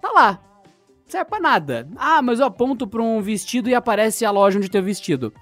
Tá 0.00 0.12
lá. 0.12 0.40
Não 0.62 1.10
serve 1.10 1.28
pra 1.28 1.40
nada. 1.40 1.88
Ah, 1.96 2.22
mas 2.22 2.38
eu 2.38 2.46
aponto 2.46 2.86
pra 2.86 3.02
um 3.02 3.20
vestido 3.20 3.68
e 3.68 3.74
aparece 3.74 4.24
a 4.24 4.30
loja 4.30 4.58
onde 4.58 4.70
tem 4.70 4.80
o 4.80 4.84
vestido. 4.84 5.32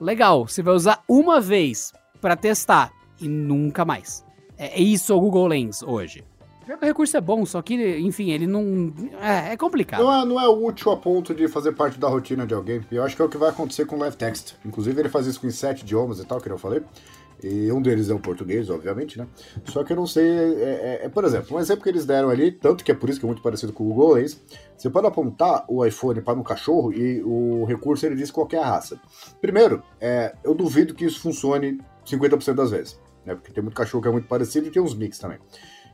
Legal, 0.00 0.46
você 0.46 0.62
vai 0.62 0.74
usar 0.74 1.02
uma 1.08 1.40
vez 1.40 1.92
para 2.20 2.36
testar 2.36 2.92
e 3.20 3.28
nunca 3.28 3.84
mais. 3.84 4.24
É, 4.56 4.80
é 4.80 4.82
isso 4.82 5.14
o 5.14 5.20
Google 5.20 5.48
Lens 5.48 5.82
hoje. 5.82 6.24
O 6.76 6.84
recurso 6.84 7.16
é 7.16 7.20
bom, 7.20 7.46
só 7.46 7.62
que, 7.62 7.98
enfim, 7.98 8.30
ele 8.30 8.46
não. 8.46 8.92
É, 9.20 9.52
é 9.52 9.56
complicado. 9.56 10.02
Não 10.02 10.12
é, 10.12 10.24
não 10.24 10.40
é 10.40 10.48
útil 10.48 10.92
a 10.92 10.96
ponto 10.96 11.34
de 11.34 11.48
fazer 11.48 11.72
parte 11.72 11.98
da 11.98 12.08
rotina 12.08 12.46
de 12.46 12.54
alguém. 12.54 12.84
E 12.90 12.96
eu 12.96 13.02
acho 13.02 13.16
que 13.16 13.22
é 13.22 13.24
o 13.24 13.28
que 13.28 13.38
vai 13.38 13.50
acontecer 13.50 13.86
com 13.86 13.96
o 13.96 13.98
Live 14.00 14.16
Text. 14.16 14.54
Inclusive, 14.64 15.00
ele 15.00 15.08
faz 15.08 15.26
isso 15.26 15.40
com 15.40 15.50
sete 15.50 15.82
idiomas 15.82 16.20
e 16.20 16.26
tal, 16.26 16.40
que 16.40 16.50
eu 16.50 16.58
falei. 16.58 16.82
E 17.42 17.70
um 17.70 17.80
deles 17.80 18.10
é 18.10 18.14
o 18.14 18.18
português, 18.18 18.68
obviamente, 18.68 19.16
né? 19.16 19.26
Só 19.64 19.84
que 19.84 19.92
eu 19.92 19.96
não 19.96 20.06
sei. 20.06 20.28
É, 20.28 20.98
é, 21.00 21.00
é, 21.04 21.08
por 21.08 21.24
exemplo, 21.24 21.56
um 21.56 21.60
exemplo 21.60 21.84
que 21.84 21.88
eles 21.88 22.04
deram 22.04 22.30
ali, 22.30 22.50
tanto 22.50 22.82
que 22.82 22.90
é 22.90 22.94
por 22.94 23.08
isso 23.08 23.20
que 23.20 23.26
é 23.26 23.28
muito 23.28 23.42
parecido 23.42 23.72
com 23.72 23.84
o 23.84 23.88
Google 23.88 24.14
Lens. 24.14 24.42
Você 24.76 24.90
pode 24.90 25.06
apontar 25.06 25.64
o 25.68 25.84
iPhone 25.84 26.20
para 26.20 26.38
um 26.38 26.42
cachorro 26.42 26.92
e 26.92 27.22
o 27.22 27.64
recurso 27.64 28.06
ele 28.06 28.16
diz 28.16 28.30
qual 28.30 28.48
a 28.54 28.66
raça. 28.66 29.00
Primeiro, 29.40 29.82
é, 30.00 30.34
eu 30.42 30.54
duvido 30.54 30.94
que 30.94 31.04
isso 31.04 31.20
funcione 31.20 31.80
50% 32.04 32.54
das 32.54 32.70
vezes, 32.70 33.00
né? 33.24 33.34
Porque 33.34 33.52
tem 33.52 33.62
muito 33.62 33.76
cachorro 33.76 34.02
que 34.02 34.08
é 34.08 34.12
muito 34.12 34.26
parecido 34.26 34.66
e 34.66 34.70
tem 34.70 34.82
uns 34.82 34.94
mix 34.94 35.18
também. 35.18 35.38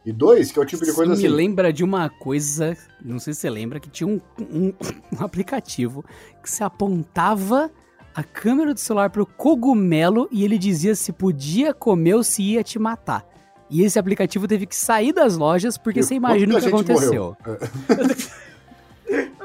E 0.05 0.13
dois, 0.13 0.53
que 0.53 0.59
é 0.59 0.63
o 0.63 0.67
tipo 0.67 0.85
de 0.85 0.93
coisa 0.93 1.13
Isso 1.13 1.23
assim. 1.23 1.31
me 1.31 1.35
lembra 1.35 1.73
de 1.73 1.83
uma 1.83 2.11
coisa, 2.11 2.77
não 3.03 3.19
sei 3.19 3.33
se 3.33 3.41
você 3.41 3.51
lembra, 3.51 3.81
que 3.81 3.89
tinha 3.89 4.07
um, 4.07 4.21
um, 4.39 4.73
um 5.19 5.25
aplicativo 5.25 6.05
que 6.43 6.51
se 6.51 6.63
apontava 6.63 7.71
a 8.15 8.23
câmera 8.23 8.75
do 8.75 8.81
celular 8.81 9.11
pro 9.11 9.27
cogumelo 9.27 10.29
e 10.31 10.45
ele 10.45 10.59
dizia 10.59 10.95
se 10.95 11.13
podia 11.13 11.73
comer 11.73 12.15
ou 12.15 12.23
se 12.23 12.43
ia 12.43 12.63
te 12.63 12.79
matar. 12.79 13.25
E 13.71 13.83
esse 13.83 13.99
aplicativo 13.99 14.47
teve 14.47 14.67
que 14.67 14.77
sair 14.77 15.13
das 15.13 15.37
lojas 15.37 15.79
porque 15.79 16.03
você 16.03 16.15
imagina 16.15 16.57
o 16.57 16.61
que 16.61 16.69
aconteceu. 16.69 17.37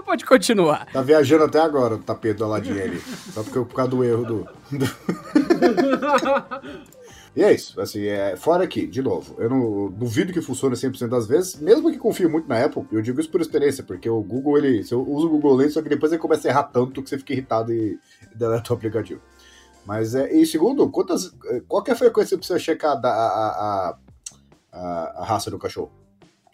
Pode 0.05 0.25
continuar. 0.25 0.87
Tá 0.91 1.03
viajando 1.03 1.43
até 1.43 1.59
agora 1.59 1.93
o 1.93 1.99
tapete 1.99 2.39
do 2.39 2.51
ali. 2.51 2.99
Só 3.31 3.43
porque 3.43 3.59
por 3.59 3.75
causa 3.75 3.91
do 3.91 4.03
erro 4.03 4.25
do. 4.25 4.47
E 7.39 7.41
é 7.41 7.53
isso, 7.53 7.79
assim, 7.79 8.05
é, 8.05 8.35
fora 8.35 8.65
aqui, 8.65 8.85
de 8.85 9.01
novo, 9.01 9.33
eu 9.37 9.49
não 9.49 9.89
duvido 9.89 10.33
que 10.33 10.41
funcione 10.41 10.75
100% 10.75 11.07
das 11.07 11.25
vezes, 11.25 11.55
mesmo 11.55 11.89
que 11.89 11.97
confie 11.97 12.27
muito 12.27 12.49
na 12.49 12.65
Apple, 12.65 12.85
eu 12.91 13.01
digo 13.01 13.17
isso 13.17 13.31
por 13.31 13.39
experiência, 13.39 13.81
porque 13.81 14.09
o 14.09 14.21
Google, 14.21 14.57
ele, 14.57 14.83
você 14.83 14.93
usa 14.93 15.25
o 15.25 15.29
Google 15.29 15.55
Lens, 15.55 15.71
só 15.71 15.81
que 15.81 15.87
depois 15.87 16.11
ele 16.11 16.19
começa 16.19 16.49
a 16.49 16.51
errar 16.51 16.63
tanto 16.63 17.01
que 17.01 17.07
você 17.09 17.17
fica 17.17 17.31
irritado 17.31 17.71
e, 17.71 17.97
deleta 18.35 18.73
o 18.73 18.75
aplicativo. 18.75 19.21
Mas, 19.85 20.15
é, 20.15 20.33
e 20.33 20.45
segundo, 20.45 20.89
quantas, 20.89 21.33
qual 21.65 21.81
é 21.87 21.91
a 21.91 21.95
frequência 21.95 22.37
que 22.37 22.45
você 22.45 22.55
precisa 22.55 22.59
checar 22.59 22.99
da, 22.99 23.09
a, 23.09 23.27
a, 23.29 23.97
a, 24.73 25.13
a, 25.21 25.23
raça 25.23 25.49
do 25.49 25.57
cachorro? 25.57 25.93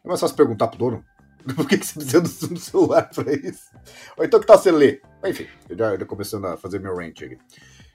É 0.04 0.08
mais 0.08 0.20
fácil 0.20 0.38
perguntar 0.38 0.68
pro 0.68 0.78
dono. 0.78 1.04
Por 1.56 1.68
que, 1.68 1.80
que 1.80 1.88
você 1.88 1.96
precisa 1.96 2.22
do, 2.22 2.54
do 2.54 2.60
celular 2.60 3.10
pra 3.10 3.34
isso? 3.34 3.72
Ou 4.16 4.24
então 4.24 4.40
que 4.40 4.46
tal 4.46 4.60
você 4.60 4.70
ler? 4.70 5.02
Enfim, 5.26 5.48
eu 5.68 5.76
já, 5.76 5.98
já 5.98 6.06
começando 6.06 6.46
a 6.46 6.56
fazer 6.56 6.80
meu 6.80 6.96
rant 6.96 7.24
aqui. 7.24 7.40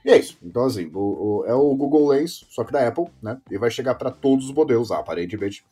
E 0.04 0.10
é 0.10 0.18
isso. 0.18 0.38
Então, 0.42 0.64
assim, 0.64 0.90
o, 0.94 0.98
o, 0.98 1.44
é 1.46 1.54
o 1.54 1.74
Google 1.74 2.08
Lens, 2.08 2.46
só 2.48 2.64
que 2.64 2.72
da 2.72 2.86
Apple, 2.86 3.06
né? 3.22 3.38
E 3.50 3.58
vai 3.58 3.70
chegar 3.70 3.94
para 3.94 4.10
todos 4.10 4.46
os 4.46 4.52
modelos, 4.52 4.90
aparentemente, 4.90 5.64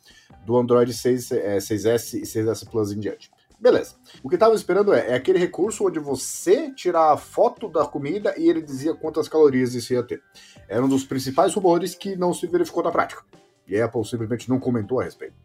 do 0.45 0.57
Android 0.57 0.93
6, 0.93 1.31
é, 1.31 1.57
6S 1.57 2.19
e 2.19 2.21
6S 2.21 2.69
Plus 2.69 2.91
em 2.91 2.99
diante. 2.99 3.31
Beleza. 3.59 3.95
O 4.23 4.29
que 4.29 4.35
eu 4.35 4.39
tava 4.39 4.55
esperando 4.55 4.93
é, 4.93 5.11
é 5.11 5.15
aquele 5.15 5.37
recurso 5.37 5.85
onde 5.85 5.99
você 5.99 6.71
tirar 6.71 7.11
a 7.11 7.17
foto 7.17 7.67
da 7.67 7.85
comida 7.85 8.33
e 8.37 8.47
ele 8.47 8.61
dizia 8.61 8.93
quantas 8.93 9.27
calorias 9.27 9.73
isso 9.75 9.91
ia 9.91 10.01
ter. 10.01 10.21
Era 10.67 10.83
um 10.83 10.87
dos 10.87 11.03
principais 11.03 11.53
rumores 11.53 11.93
que 11.93 12.15
não 12.15 12.33
se 12.33 12.47
verificou 12.47 12.83
na 12.83 12.91
prática. 12.91 13.21
E 13.67 13.79
a 13.79 13.85
Apple 13.85 14.05
simplesmente 14.05 14.49
não 14.49 14.59
comentou 14.59 15.01
a 15.01 15.03
respeito. 15.03 15.35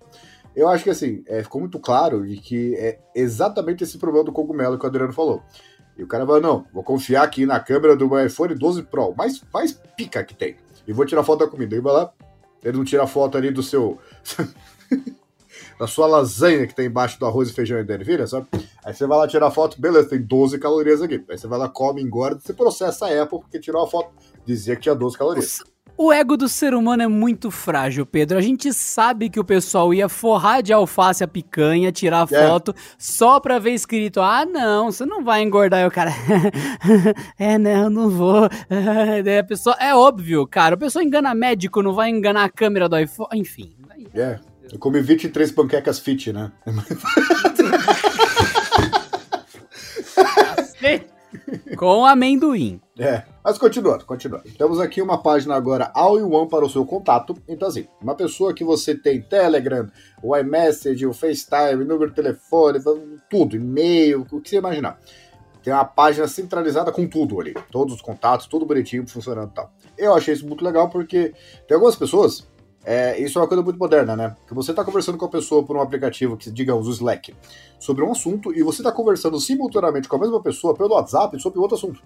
Eu 0.55 0.69
acho 0.69 0.85
que 0.85 0.91
assim, 0.91 1.25
é, 1.27 1.43
ficou 1.43 1.61
muito 1.61 1.81
claro 1.81 2.25
de 2.25 2.37
que 2.37 2.77
é 2.77 3.01
exatamente 3.15 3.83
esse 3.83 3.99
problema 3.99 4.25
do 4.25 4.33
cogumelo 4.33 4.79
que 4.79 4.85
o 4.85 4.89
Adriano 4.89 5.13
falou. 5.13 5.43
E 5.97 6.03
o 6.03 6.07
cara 6.07 6.25
vai, 6.25 6.41
não, 6.41 6.65
vou 6.73 6.83
confiar 6.83 7.23
aqui 7.23 7.47
na 7.47 7.61
câmera 7.61 7.97
do 7.97 8.09
meu 8.09 8.25
iPhone 8.25 8.55
12 8.55 8.83
Pro, 8.85 9.15
mais, 9.17 9.43
mais 9.53 9.73
pica 9.97 10.25
que 10.25 10.35
tem. 10.35 10.57
E 10.87 10.93
vou 10.93 11.07
tirar 11.07 11.23
foto 11.25 11.41
da 11.41 11.47
comida. 11.47 11.77
E 11.77 11.81
vai 11.81 11.93
lá, 11.93 12.13
ele 12.63 12.77
não 12.77 12.85
tira 12.85 13.07
foto 13.07 13.39
ali 13.39 13.51
do 13.51 13.63
seu. 13.63 13.99
da 15.79 15.87
sua 15.87 16.07
lasanha 16.07 16.67
que 16.67 16.75
tem 16.75 16.87
embaixo 16.87 17.19
do 17.19 17.27
arroz 17.27 17.51
e 17.51 17.53
feijão 17.53 17.79
e 17.79 17.93
ervilha, 17.93 18.27
sabe? 18.27 18.47
Aí 18.85 18.95
você 18.95 19.07
vai 19.07 19.19
lá 19.19 19.27
tirar 19.27 19.51
foto, 19.51 19.81
beleza, 19.81 20.11
tem 20.11 20.23
12 20.23 20.59
calorias 20.59 21.03
aqui. 21.03 21.25
Aí 21.29 21.39
você 21.39 21.47
vai 21.47 21.59
lá, 21.59 21.69
come, 21.69 22.03
engorda, 22.03 22.41
você 22.41 22.53
processa 22.53 23.07
a 23.07 23.23
Apple 23.23 23.41
porque 23.41 23.59
tirou 23.59 23.83
a 23.83 23.89
foto, 23.89 24.13
dizia 24.45 24.77
que 24.77 24.83
tinha 24.83 24.95
12 24.95 25.17
calorias. 25.17 25.63
O 25.97 26.13
ego 26.13 26.37
do 26.37 26.49
ser 26.49 26.75
humano 26.75 27.05
é 27.05 27.09
muito 27.09 27.53
frágil, 27.53 28.05
Pedro. 28.05 28.37
A 28.37 28.41
gente 28.41 28.73
sabe 28.73 29.31
que 29.31 29.39
o 29.39 29.45
pessoal 29.45 29.95
ia 29.95 30.09
forrar 30.09 30.61
de 30.61 30.73
alface 30.73 31.23
a 31.23 31.29
picanha, 31.29 31.93
tirar 31.93 32.27
é. 32.33 32.49
foto, 32.49 32.75
só 32.99 33.39
pra 33.39 33.61
ver 33.61 33.75
escrito: 33.75 34.21
ah, 34.21 34.45
não, 34.45 34.91
você 34.91 35.07
não 35.07 35.23
vai 35.23 35.43
engordar. 35.43 35.83
E 35.83 35.87
o 35.87 35.93
cara, 35.93 36.11
é, 37.39 37.57
não, 37.59 37.89
não 37.89 38.11
vou. 38.11 38.49
Daí 39.25 39.39
a 39.39 39.45
pessoa, 39.45 39.77
é 39.79 39.95
óbvio, 39.95 40.45
cara. 40.49 40.75
A 40.75 40.79
pessoa 40.79 41.05
engana 41.05 41.33
médico, 41.33 41.81
não 41.81 41.93
vai 41.93 42.11
enganar 42.11 42.45
a 42.45 42.51
câmera 42.51 42.89
do 42.89 42.99
iPhone. 42.99 43.29
Enfim. 43.33 43.73
É, 44.13 44.41
eu 44.73 44.81
comi 44.81 45.01
23 45.01 45.53
panquecas 45.53 46.01
fit, 46.01 46.33
né? 46.33 46.51
Com 51.77 52.05
amendoim. 52.05 52.81
É. 52.99 53.25
Mas 53.43 53.59
continuando, 53.59 54.05
continuando. 54.05 54.49
Temos 54.57 54.79
aqui 54.79 55.03
uma 55.03 55.21
página 55.21 55.57
agora 55.57 55.91
all 55.95 56.19
in 56.19 56.23
one 56.23 56.49
para 56.49 56.65
o 56.65 56.71
seu 56.71 56.87
contato. 56.87 57.37
Então, 57.49 57.69
assim, 57.69 57.89
uma 58.01 58.15
pessoa 58.15 58.55
que 58.55 58.63
você 58.63 58.95
tem 58.95 59.21
Telegram, 59.21 59.91
o 60.23 60.37
iMessage, 60.37 61.05
o 61.05 61.13
FaceTime, 61.13 61.85
número 61.85 62.11
de 62.11 62.17
telefone, 62.17 62.79
tudo, 63.29 63.57
e-mail, 63.57 64.25
o 64.31 64.41
que 64.41 64.49
você 64.49 64.57
imaginar. 64.57 65.01
Tem 65.63 65.73
uma 65.73 65.85
página 65.85 66.29
centralizada 66.29 66.93
com 66.93 67.07
tudo 67.09 67.41
ali. 67.41 67.55
Todos 67.71 67.95
os 67.95 68.03
contatos, 68.03 68.47
tudo 68.47 68.67
bonitinho, 68.67 69.07
funcionando 69.09 69.51
e 69.51 69.55
tal. 69.55 69.73
Eu 69.99 70.15
achei 70.15 70.35
isso 70.35 70.47
muito 70.47 70.65
legal 70.65 70.89
porque 70.89 71.33
tem 71.67 71.75
algumas 71.75 71.97
pessoas 71.97 72.47
é, 72.85 73.19
isso 73.19 73.39
é 73.39 73.43
uma 73.43 73.49
coisa 73.49 73.63
muito 73.63 73.79
moderna, 73.79 74.15
né? 74.15 74.37
Que 74.47 74.53
você 74.53 74.73
está 74.73 74.85
conversando 74.85 75.17
com 75.17 75.25
a 75.25 75.31
pessoa 75.31 75.65
por 75.65 75.77
um 75.77 75.81
aplicativo, 75.81 76.37
que 76.37 76.51
digamos 76.51 76.87
o 76.87 76.91
Slack, 76.91 77.35
sobre 77.79 78.05
um 78.05 78.13
assunto, 78.13 78.55
e 78.55 78.63
você 78.63 78.83
está 78.83 78.93
conversando 78.93 79.41
simultaneamente 79.41 80.07
com 80.07 80.17
a 80.17 80.19
mesma 80.19 80.43
pessoa 80.43 80.75
pelo 80.75 80.95
WhatsApp 80.95 81.41
sobre 81.41 81.59
outro 81.59 81.77
assunto. 81.77 82.03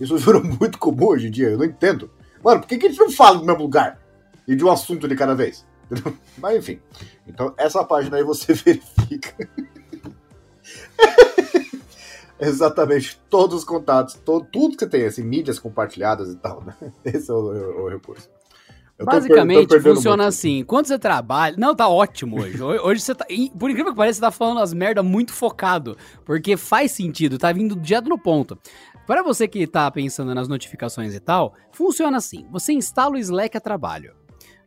Isso 0.00 0.16
virou 0.18 0.42
muito 0.44 0.78
comum 0.78 1.08
hoje 1.08 1.26
em 1.26 1.30
dia, 1.30 1.48
eu 1.48 1.58
não 1.58 1.64
entendo. 1.64 2.08
Mano, 2.42 2.60
por 2.60 2.68
que, 2.68 2.78
que 2.78 2.86
a 2.86 2.88
gente 2.88 3.00
não 3.00 3.10
fala 3.10 3.38
no 3.38 3.44
mesmo 3.44 3.62
lugar? 3.62 4.00
E 4.46 4.54
de 4.54 4.64
um 4.64 4.70
assunto 4.70 5.08
de 5.08 5.16
cada 5.16 5.34
vez? 5.34 5.66
Mas 6.38 6.56
enfim. 6.56 6.80
Então, 7.26 7.52
essa 7.56 7.84
página 7.84 8.16
aí 8.16 8.22
você 8.22 8.54
verifica. 8.54 9.48
Exatamente, 12.38 13.20
todos 13.30 13.58
os 13.58 13.64
contatos, 13.64 14.14
todo, 14.14 14.44
tudo 14.50 14.76
que 14.76 14.84
você 14.84 14.90
tem, 14.90 15.04
assim, 15.04 15.22
mídias 15.22 15.60
compartilhadas 15.60 16.28
e 16.28 16.36
tal, 16.36 16.60
né? 16.64 16.74
Esse 17.04 17.30
é 17.30 17.34
o, 17.34 17.38
o, 17.38 17.84
o 17.84 17.88
recurso. 17.88 18.28
Basicamente, 19.04 19.68
per 19.68 19.82
funciona 19.82 20.26
assim. 20.26 20.64
Quando 20.64 20.86
você 20.86 20.98
trabalha. 20.98 21.56
Não, 21.58 21.74
tá 21.74 21.88
ótimo 21.88 22.40
hoje. 22.40 22.62
Hoje 22.62 23.00
você 23.00 23.14
tá. 23.14 23.26
Por 23.58 23.70
incrível 23.70 23.92
que 23.92 23.96
pareça, 23.96 24.16
você 24.16 24.20
tá 24.20 24.30
falando 24.30 24.60
as 24.60 24.72
merda 24.72 25.02
muito 25.02 25.32
focado. 25.32 25.96
Porque 26.24 26.56
faz 26.56 26.92
sentido, 26.92 27.38
tá 27.38 27.52
vindo 27.52 27.76
direto 27.76 28.08
no 28.08 28.18
ponto. 28.18 28.58
Para 29.06 29.22
você 29.22 29.48
que 29.48 29.66
tá 29.66 29.90
pensando 29.90 30.34
nas 30.34 30.48
notificações 30.48 31.14
e 31.14 31.20
tal, 31.20 31.54
funciona 31.72 32.16
assim: 32.16 32.46
você 32.50 32.72
instala 32.72 33.14
o 33.14 33.18
Slack 33.18 33.56
a 33.56 33.60
trabalho. 33.60 34.14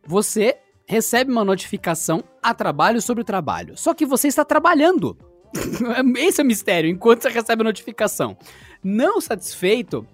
Você 0.05 0.57
recebe 0.87 1.31
uma 1.31 1.43
notificação 1.43 2.23
a 2.41 2.53
trabalho 2.53 3.01
sobre 3.01 3.21
o 3.21 3.25
trabalho. 3.25 3.77
Só 3.77 3.93
que 3.93 4.05
você 4.05 4.27
está 4.27 4.45
trabalhando. 4.45 5.17
Esse 6.17 6.41
é 6.41 6.43
o 6.43 6.47
mistério, 6.47 6.89
enquanto 6.89 7.23
você 7.23 7.29
recebe 7.29 7.61
a 7.61 7.65
notificação. 7.65 8.37
Não 8.83 9.19
satisfeito, 9.19 10.05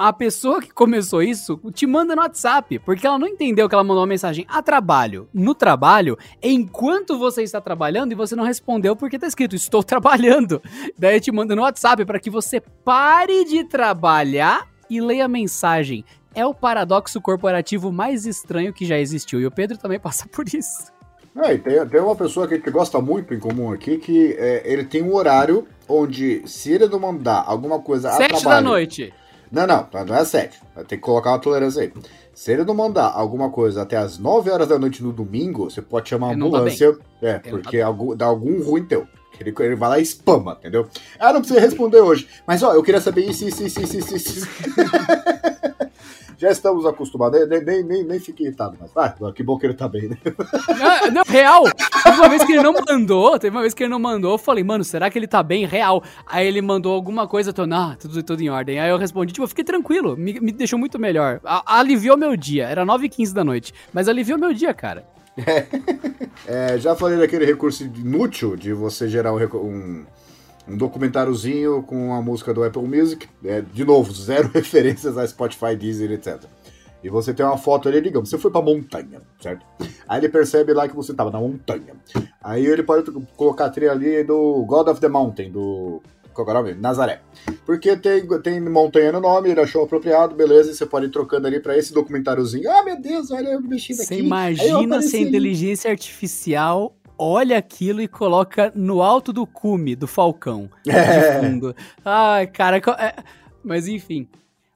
a 0.00 0.14
pessoa 0.14 0.62
que 0.62 0.72
começou 0.72 1.22
isso 1.22 1.60
te 1.74 1.86
manda 1.86 2.16
no 2.16 2.22
WhatsApp, 2.22 2.78
porque 2.78 3.06
ela 3.06 3.18
não 3.18 3.28
entendeu 3.28 3.68
que 3.68 3.74
ela 3.74 3.84
mandou 3.84 4.00
uma 4.00 4.06
mensagem 4.06 4.46
a 4.48 4.62
trabalho, 4.62 5.28
no 5.30 5.54
trabalho, 5.54 6.16
enquanto 6.42 7.18
você 7.18 7.42
está 7.42 7.60
trabalhando 7.60 8.12
e 8.12 8.14
você 8.14 8.34
não 8.34 8.44
respondeu 8.44 8.96
porque 8.96 9.18
tá 9.18 9.26
escrito 9.26 9.54
estou 9.54 9.82
trabalhando. 9.82 10.62
Daí 10.98 11.20
te 11.20 11.30
manda 11.30 11.54
no 11.54 11.60
WhatsApp 11.60 12.02
para 12.06 12.18
que 12.18 12.30
você 12.30 12.62
pare 12.82 13.44
de 13.44 13.62
trabalhar 13.64 14.66
e 14.88 15.02
leia 15.02 15.26
a 15.26 15.28
mensagem. 15.28 16.02
É 16.34 16.46
o 16.46 16.54
paradoxo 16.54 17.20
corporativo 17.20 17.92
mais 17.92 18.24
estranho 18.24 18.72
que 18.72 18.86
já 18.86 18.98
existiu 18.98 19.38
e 19.38 19.46
o 19.46 19.50
Pedro 19.50 19.76
também 19.76 20.00
passa 20.00 20.26
por 20.26 20.46
isso. 20.48 20.90
É, 21.36 21.58
tem, 21.58 21.86
tem 21.86 22.00
uma 22.00 22.16
pessoa 22.16 22.48
que 22.48 22.54
a 22.54 22.56
gente 22.56 22.70
gosta 22.70 23.02
muito 23.02 23.34
em 23.34 23.38
comum 23.38 23.70
aqui 23.70 23.98
que 23.98 24.34
é, 24.38 24.62
ele 24.64 24.84
tem 24.84 25.02
um 25.02 25.14
horário 25.14 25.68
onde, 25.86 26.42
se 26.46 26.72
ele 26.72 26.88
não 26.88 26.98
mandar 26.98 27.44
alguma 27.46 27.80
coisa 27.80 28.10
Sete 28.12 28.36
a 28.36 28.38
trabalho... 28.38 28.64
da 28.64 28.70
noite. 28.70 29.12
Não, 29.50 29.66
não, 29.66 29.86
não 30.06 30.16
é 30.16 30.24
7. 30.24 30.60
Vai 30.74 30.84
ter 30.84 30.96
que 30.96 31.02
colocar 31.02 31.30
uma 31.32 31.38
tolerância 31.38 31.82
aí. 31.82 31.92
Se 32.32 32.52
ele 32.52 32.64
não 32.64 32.74
mandar 32.74 33.12
alguma 33.12 33.50
coisa 33.50 33.82
até 33.82 33.96
as 33.96 34.18
9 34.18 34.50
horas 34.50 34.68
da 34.68 34.78
noite 34.78 35.02
no 35.02 35.12
domingo, 35.12 35.70
você 35.70 35.82
pode 35.82 36.08
chamar 36.08 36.28
a 36.28 36.34
ambulância. 36.34 36.96
É, 37.20 37.38
porque 37.38 37.80
algum, 37.80 38.16
dá 38.16 38.26
algum 38.26 38.62
ruim 38.62 38.84
teu. 38.84 39.06
Ele, 39.38 39.54
ele 39.58 39.74
vai 39.74 39.88
lá 39.88 39.98
e 39.98 40.04
spama, 40.04 40.56
entendeu? 40.58 40.86
Ah, 41.18 41.32
não 41.32 41.40
precisa 41.40 41.60
responder 41.60 42.00
hoje. 42.00 42.28
Mas 42.46 42.62
ó, 42.62 42.74
eu 42.74 42.82
queria 42.82 43.00
saber 43.00 43.22
isso, 43.22 43.46
isso, 43.46 43.64
isso, 43.64 43.82
isso, 43.82 43.96
isso. 43.96 44.16
isso. 44.16 44.48
já 46.40 46.50
estamos 46.50 46.86
acostumados, 46.86 47.46
nem, 47.46 47.62
nem, 47.62 47.84
nem, 47.84 48.02
nem 48.02 48.18
fique 48.18 48.44
irritado, 48.44 48.74
mas 48.80 48.90
ah, 48.96 49.14
que 49.30 49.42
bom 49.42 49.58
que 49.58 49.66
ele 49.66 49.74
tá 49.74 49.86
bem, 49.86 50.08
né? 50.08 50.16
Não, 51.04 51.10
não, 51.12 51.22
real. 51.26 51.64
Teve 52.02 52.16
uma 52.16 52.28
vez 52.30 52.44
que 52.44 52.52
ele 52.52 52.62
não 52.62 52.72
mandou, 52.72 53.38
teve 53.38 53.54
uma 53.54 53.60
vez 53.60 53.74
que 53.74 53.82
ele 53.82 53.90
não 53.90 53.98
mandou, 53.98 54.32
eu 54.32 54.38
falei, 54.38 54.64
mano, 54.64 54.82
será 54.82 55.10
que 55.10 55.18
ele 55.18 55.26
tá 55.26 55.42
bem? 55.42 55.66
Real. 55.66 56.02
Aí 56.26 56.46
ele 56.46 56.62
mandou 56.62 56.94
alguma 56.94 57.28
coisa, 57.28 57.50
eu 57.50 57.54
tô, 57.54 57.66
não, 57.66 57.94
tudo, 57.94 58.22
tudo 58.22 58.42
em 58.42 58.48
ordem. 58.48 58.80
Aí 58.80 58.88
eu 58.88 58.96
respondi, 58.96 59.34
tipo, 59.34 59.44
eu 59.44 59.48
fiquei 59.48 59.64
tranquilo, 59.64 60.16
me, 60.16 60.40
me 60.40 60.50
deixou 60.50 60.78
muito 60.78 60.98
melhor. 60.98 61.40
A, 61.44 61.78
aliviou 61.78 62.16
meu 62.16 62.34
dia, 62.34 62.66
era 62.66 62.86
9h15 62.86 63.34
da 63.34 63.44
noite, 63.44 63.74
mas 63.92 64.08
aliviou 64.08 64.38
meu 64.38 64.54
dia, 64.54 64.72
cara. 64.72 65.04
É, 66.46 66.78
já 66.78 66.96
falei 66.96 67.18
daquele 67.18 67.44
recurso 67.44 67.84
inútil 67.84 68.56
de 68.56 68.72
você 68.72 69.08
gerar 69.08 69.32
um, 69.32 69.38
um, 69.56 70.06
um 70.70 70.76
documentáriozinho 70.76 71.82
com 71.82 72.14
a 72.14 72.22
música 72.22 72.54
do 72.54 72.62
Apple 72.62 72.82
Music. 72.82 73.28
É, 73.44 73.60
de 73.60 73.84
novo, 73.84 74.12
zero 74.14 74.48
referências 74.52 75.18
a 75.18 75.26
Spotify, 75.26 75.76
Deezer, 75.76 76.12
etc. 76.12 76.44
E 77.02 77.08
você 77.08 77.32
tem 77.32 77.44
uma 77.44 77.56
foto 77.56 77.88
ali, 77.88 78.00
digamos, 78.00 78.28
você 78.28 78.38
foi 78.38 78.50
pra 78.50 78.60
montanha, 78.60 79.22
certo? 79.40 79.64
Aí 80.06 80.20
ele 80.20 80.28
percebe 80.28 80.72
lá 80.74 80.86
que 80.86 80.94
você 80.94 81.14
tava 81.14 81.30
na 81.30 81.40
montanha. 81.40 81.94
Aí 82.42 82.66
ele 82.66 82.82
pode 82.82 83.10
colocar 83.36 83.66
a 83.66 83.70
trilha 83.70 83.92
ali 83.92 84.22
do 84.22 84.64
God 84.66 84.88
of 84.88 85.00
the 85.00 85.08
Mountain, 85.08 85.50
do 85.50 86.02
qual 86.32 86.46
é 86.48 86.50
o 86.50 86.54
nome? 86.54 86.74
Nazaré. 86.74 87.20
Porque 87.66 87.96
tem, 87.96 88.26
tem 88.42 88.60
montanha 88.60 89.12
no 89.12 89.20
nome, 89.20 89.50
ele 89.50 89.60
achou 89.60 89.84
apropriado, 89.84 90.34
beleza, 90.34 90.70
e 90.70 90.74
você 90.74 90.86
pode 90.86 91.06
ir 91.06 91.10
trocando 91.10 91.46
ali 91.46 91.60
para 91.60 91.76
esse 91.76 91.92
documentáriozinho. 91.92 92.70
Ah, 92.70 92.84
meu 92.84 93.00
Deus, 93.00 93.30
olha 93.30 93.58
o 93.58 93.62
bichinho 93.62 93.98
aqui. 93.98 94.06
Você 94.06 94.18
imagina 94.18 95.02
se 95.02 95.16
a 95.16 95.20
inteligência 95.20 95.90
artificial 95.90 96.94
olha 97.20 97.58
aquilo 97.58 98.00
e 98.00 98.08
coloca 98.08 98.72
no 98.74 99.02
alto 99.02 99.30
do 99.30 99.46
cume 99.46 99.94
do 99.94 100.06
falcão. 100.06 100.70
É. 100.88 101.40
De 101.40 101.46
fundo. 101.46 101.76
Ai, 102.02 102.46
cara, 102.46 102.78
é... 102.78 103.14
mas 103.62 103.86
enfim. 103.86 104.26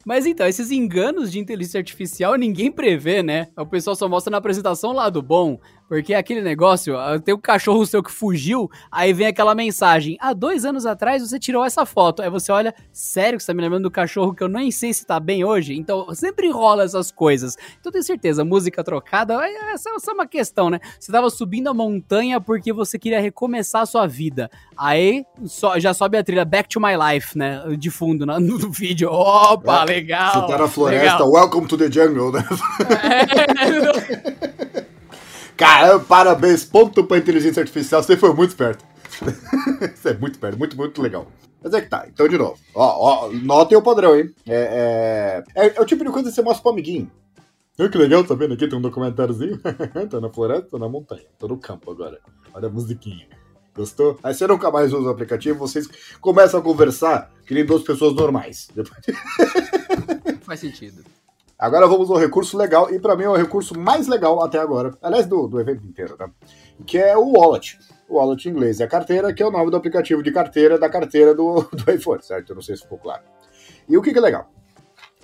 Mas 0.05 0.27
então, 0.27 0.47
esses 0.47 0.71
enganos 0.71 1.33
de 1.33 1.39
inteligência 1.39 1.79
artificial 1.79 2.37
ninguém 2.37 2.71
prevê, 2.71 3.23
né? 3.23 3.49
O 3.57 3.65
pessoal 3.65 3.97
só 3.97 4.07
mostra 4.07 4.31
na 4.31 4.37
apresentação 4.37 4.91
o 4.91 4.95
lado 4.95 5.23
bom. 5.23 5.59
Porque 5.89 6.15
é 6.15 6.17
aquele 6.17 6.41
negócio, 6.41 6.95
tem 7.25 7.35
um 7.35 7.41
cachorro 7.41 7.85
seu 7.87 8.03
que 8.03 8.11
fugiu, 8.11 8.71
aí 8.91 9.13
vem 9.13 9.27
aquela 9.27 9.55
mensagem: 9.55 10.17
há 10.21 10.33
dois 10.33 10.65
anos 10.65 10.87
atrás 10.87 11.23
você 11.23 11.39
tirou 11.39 11.65
essa 11.65 11.85
foto. 11.85 12.23
Aí 12.23 12.31
você 12.31 12.51
olha, 12.51 12.75
sério 12.93 13.39
que 13.39 13.45
você 13.45 13.53
tá 13.53 13.55
me 13.55 13.63
lembrando 13.63 13.85
do 13.85 13.91
cachorro 13.91 14.35
que 14.35 14.43
eu 14.43 14.49
nem 14.49 14.71
sei 14.71 14.93
se 14.95 15.07
tá 15.07 15.21
bem 15.21 15.45
hoje? 15.45 15.75
Então 15.75 16.13
sempre 16.15 16.51
rola 16.51 16.85
essas 16.85 17.11
coisas. 17.11 17.57
Então 17.79 17.93
tenho 17.93 18.05
certeza, 18.05 18.45
música 18.45 18.83
trocada, 18.83 19.35
essa, 19.73 19.91
essa 19.91 20.11
é 20.11 20.15
uma 20.15 20.27
questão, 20.27 20.71
né? 20.71 20.81
Você 20.99 21.13
tava 21.13 21.29
subindo 21.31 21.69
a 21.69 21.75
montanha 21.75 22.41
porque 22.41 22.73
você 22.73 22.99
queria 22.99 23.21
recomeçar 23.21 23.83
a 23.83 23.87
sua 23.87 24.07
vida. 24.07 24.51
Aí 24.77 25.25
so, 25.47 25.79
já 25.79 25.93
sobe 25.93 26.17
a 26.17 26.25
trilha 26.25 26.45
Back 26.45 26.69
to 26.69 26.81
My 26.81 26.95
Life, 26.97 27.37
né? 27.37 27.63
De 27.79 27.91
fundo 27.91 28.25
no, 28.25 28.41
no 28.41 28.59
vídeo. 28.73 29.11
Opa, 29.11 29.83
é, 29.83 29.85
legal! 29.85 30.33
Você 30.33 30.53
tá 30.53 30.59
na 30.59 30.69
floresta, 30.69 31.25
legal. 31.25 31.33
welcome 31.33 31.67
to 31.67 31.77
the 31.77 31.91
jungle, 31.91 32.33
né? 32.33 32.45
É, 33.05 34.54
Caramba, 35.57 36.05
parabéns, 36.05 36.65
ponto 36.65 37.05
pra 37.05 37.19
inteligência 37.19 37.61
artificial, 37.61 38.03
você 38.03 38.17
foi 38.17 38.35
muito 38.35 38.51
esperto. 38.51 38.85
Isso 39.95 40.09
é 40.09 40.15
muito 40.15 40.39
perto, 40.39 40.59
muito, 40.59 40.77
muito 40.77 41.01
legal. 41.01 41.27
Mas 41.63 41.73
é 41.73 41.81
que 41.81 41.89
tá, 41.89 42.07
então 42.07 42.29
de 42.29 42.37
novo. 42.37 42.59
Ó, 42.75 43.27
ó, 43.27 43.33
notem 43.33 43.79
o 43.79 43.83
padrão, 43.83 44.17
hein? 44.17 44.35
É, 44.47 45.45
é, 45.57 45.67
é, 45.67 45.77
é 45.77 45.81
o 45.81 45.87
tipo 45.87 46.05
de 46.05 46.11
coisa 46.11 46.29
que 46.29 46.35
você 46.35 46.43
mostra 46.43 46.63
pro 46.63 46.73
amiguinho. 46.73 47.11
Olha 47.79 47.89
que 47.89 47.99
legal, 47.99 48.23
tá 48.23 48.35
vendo 48.35 48.55
aqui? 48.55 48.69
Tem 48.69 48.79
um 48.79 48.83
documentáriozinho. 48.83 49.59
tá 50.11 50.21
na 50.21 50.29
floresta, 50.29 50.69
tô 50.71 50.79
na 50.79 50.89
montanha, 50.89 51.25
tô 51.39 51.49
no 51.49 51.57
campo 51.57 51.91
agora. 51.91 52.21
Olha 52.53 52.69
a 52.69 52.71
musiquinha. 52.71 53.27
Gostou? 53.75 54.19
Aí 54.23 54.33
você 54.33 54.47
nunca 54.47 54.71
mais 54.71 54.93
usa 54.93 55.09
o 55.09 55.11
aplicativo, 55.11 55.59
vocês 55.59 55.89
começam 56.21 56.61
a 56.61 56.63
conversar 56.63 57.33
que 57.45 57.55
nem 57.55 57.65
duas 57.65 57.83
pessoas 57.83 58.15
normais. 58.15 58.69
Faz 60.43 60.61
sentido. 60.61 61.03
Agora 61.59 61.87
vamos 61.87 62.11
ao 62.11 62.17
recurso 62.17 62.59
legal, 62.59 62.93
e 62.93 62.99
para 62.99 63.17
mim 63.17 63.25
é 63.25 63.29
o 63.29 63.37
recurso 63.37 63.79
mais 63.79 64.09
legal 64.09 64.43
até 64.43 64.59
agora, 64.59 64.97
aliás, 65.01 65.27
do, 65.27 65.47
do 65.47 65.61
evento 65.61 65.87
inteiro, 65.87 66.17
né? 66.19 66.29
Que 66.85 66.99
é 66.99 67.17
o 67.17 67.33
Wallet. 67.33 67.79
O 68.09 68.17
Wallet 68.17 68.49
em 68.49 68.53
inglês 68.53 68.81
é 68.81 68.85
a 68.85 68.89
carteira, 68.89 69.33
que 69.33 69.43
é 69.43 69.47
o 69.47 69.53
nome 69.53 69.71
do 69.71 69.77
aplicativo 69.77 70.23
de 70.23 70.33
carteira 70.33 70.79
da 70.79 70.89
carteira 70.89 71.33
do, 71.33 71.63
do 71.73 71.91
iPhone, 71.91 72.23
certo? 72.23 72.51
Eu 72.51 72.57
não 72.57 72.63
sei 72.63 72.77
se 72.77 72.83
ficou 72.83 72.99
claro. 72.99 73.23
E 73.89 73.97
o 73.97 74.03
que, 74.03 74.13
que 74.13 74.19
é 74.19 74.23
legal? 74.23 74.51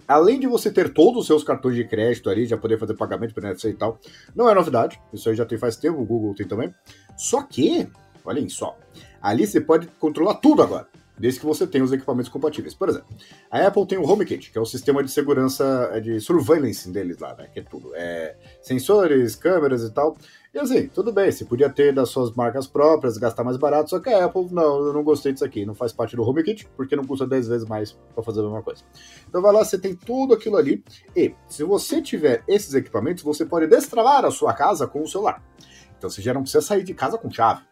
Além 0.06 0.38
de 0.38 0.46
você 0.46 0.70
ter 0.70 0.92
todos 0.92 1.20
os 1.20 1.26
seus 1.26 1.42
cartões 1.42 1.74
de 1.74 1.84
crédito 1.84 2.30
ali, 2.30 2.46
já 2.46 2.56
poder 2.56 2.78
fazer 2.78 2.94
pagamento 2.94 3.34
pelo 3.34 3.46
NFC 3.46 3.70
e 3.70 3.74
tal, 3.74 3.98
não 4.34 4.48
é 4.48 4.54
novidade, 4.54 5.00
isso 5.12 5.28
aí 5.28 5.34
já 5.34 5.44
tem 5.44 5.58
faz 5.58 5.76
tempo, 5.76 6.00
o 6.00 6.04
Google 6.04 6.34
tem 6.34 6.46
também. 6.46 6.72
Só 7.16 7.42
que, 7.42 7.88
olhem 8.24 8.48
só, 8.48 8.76
ali 9.20 9.46
você 9.46 9.60
pode 9.60 9.88
controlar 9.98 10.34
tudo 10.34 10.62
agora 10.62 10.88
desde 11.20 11.38
que 11.38 11.46
você 11.46 11.66
tenha 11.66 11.84
os 11.84 11.92
equipamentos 11.92 12.30
compatíveis. 12.30 12.74
Por 12.74 12.88
exemplo, 12.88 13.08
a 13.50 13.66
Apple 13.66 13.86
tem 13.86 13.98
o 13.98 14.08
HomeKit, 14.08 14.50
que 14.50 14.58
é 14.58 14.60
o 14.60 14.64
sistema 14.64 15.04
de 15.04 15.10
segurança, 15.10 15.90
é 15.92 16.00
de 16.00 16.18
surveillance 16.18 16.90
deles 16.90 17.18
lá, 17.18 17.34
né? 17.34 17.48
Que 17.52 17.60
é 17.60 17.62
tudo. 17.62 17.94
É 17.94 18.36
sensores, 18.62 19.36
câmeras 19.36 19.82
e 19.82 19.90
tal. 19.90 20.16
E 20.52 20.58
assim, 20.58 20.88
tudo 20.88 21.12
bem, 21.12 21.30
você 21.30 21.44
podia 21.44 21.70
ter 21.70 21.94
das 21.94 22.08
suas 22.08 22.34
marcas 22.34 22.66
próprias, 22.66 23.16
gastar 23.16 23.44
mais 23.44 23.56
barato, 23.56 23.90
só 23.90 24.00
que 24.00 24.08
a 24.08 24.24
Apple, 24.24 24.48
não, 24.50 24.86
eu 24.86 24.92
não 24.92 25.04
gostei 25.04 25.32
disso 25.32 25.44
aqui, 25.44 25.64
não 25.64 25.76
faz 25.76 25.92
parte 25.92 26.16
do 26.16 26.28
HomeKit, 26.28 26.68
porque 26.76 26.96
não 26.96 27.04
custa 27.04 27.24
10 27.24 27.46
vezes 27.46 27.68
mais 27.68 27.92
para 27.92 28.24
fazer 28.24 28.40
a 28.40 28.42
mesma 28.42 28.60
coisa. 28.60 28.82
Então 29.28 29.40
vai 29.40 29.52
lá, 29.52 29.64
você 29.64 29.78
tem 29.78 29.94
tudo 29.94 30.34
aquilo 30.34 30.56
ali, 30.56 30.82
e 31.14 31.32
se 31.46 31.62
você 31.62 32.02
tiver 32.02 32.42
esses 32.48 32.74
equipamentos, 32.74 33.22
você 33.22 33.46
pode 33.46 33.68
destravar 33.68 34.24
a 34.24 34.30
sua 34.32 34.52
casa 34.52 34.88
com 34.88 35.02
o 35.02 35.06
celular. 35.06 35.40
Então 35.96 36.10
você 36.10 36.20
já 36.20 36.34
não 36.34 36.42
precisa 36.42 36.62
sair 36.62 36.82
de 36.82 36.94
casa 36.94 37.16
com 37.16 37.30
chave. 37.30 37.62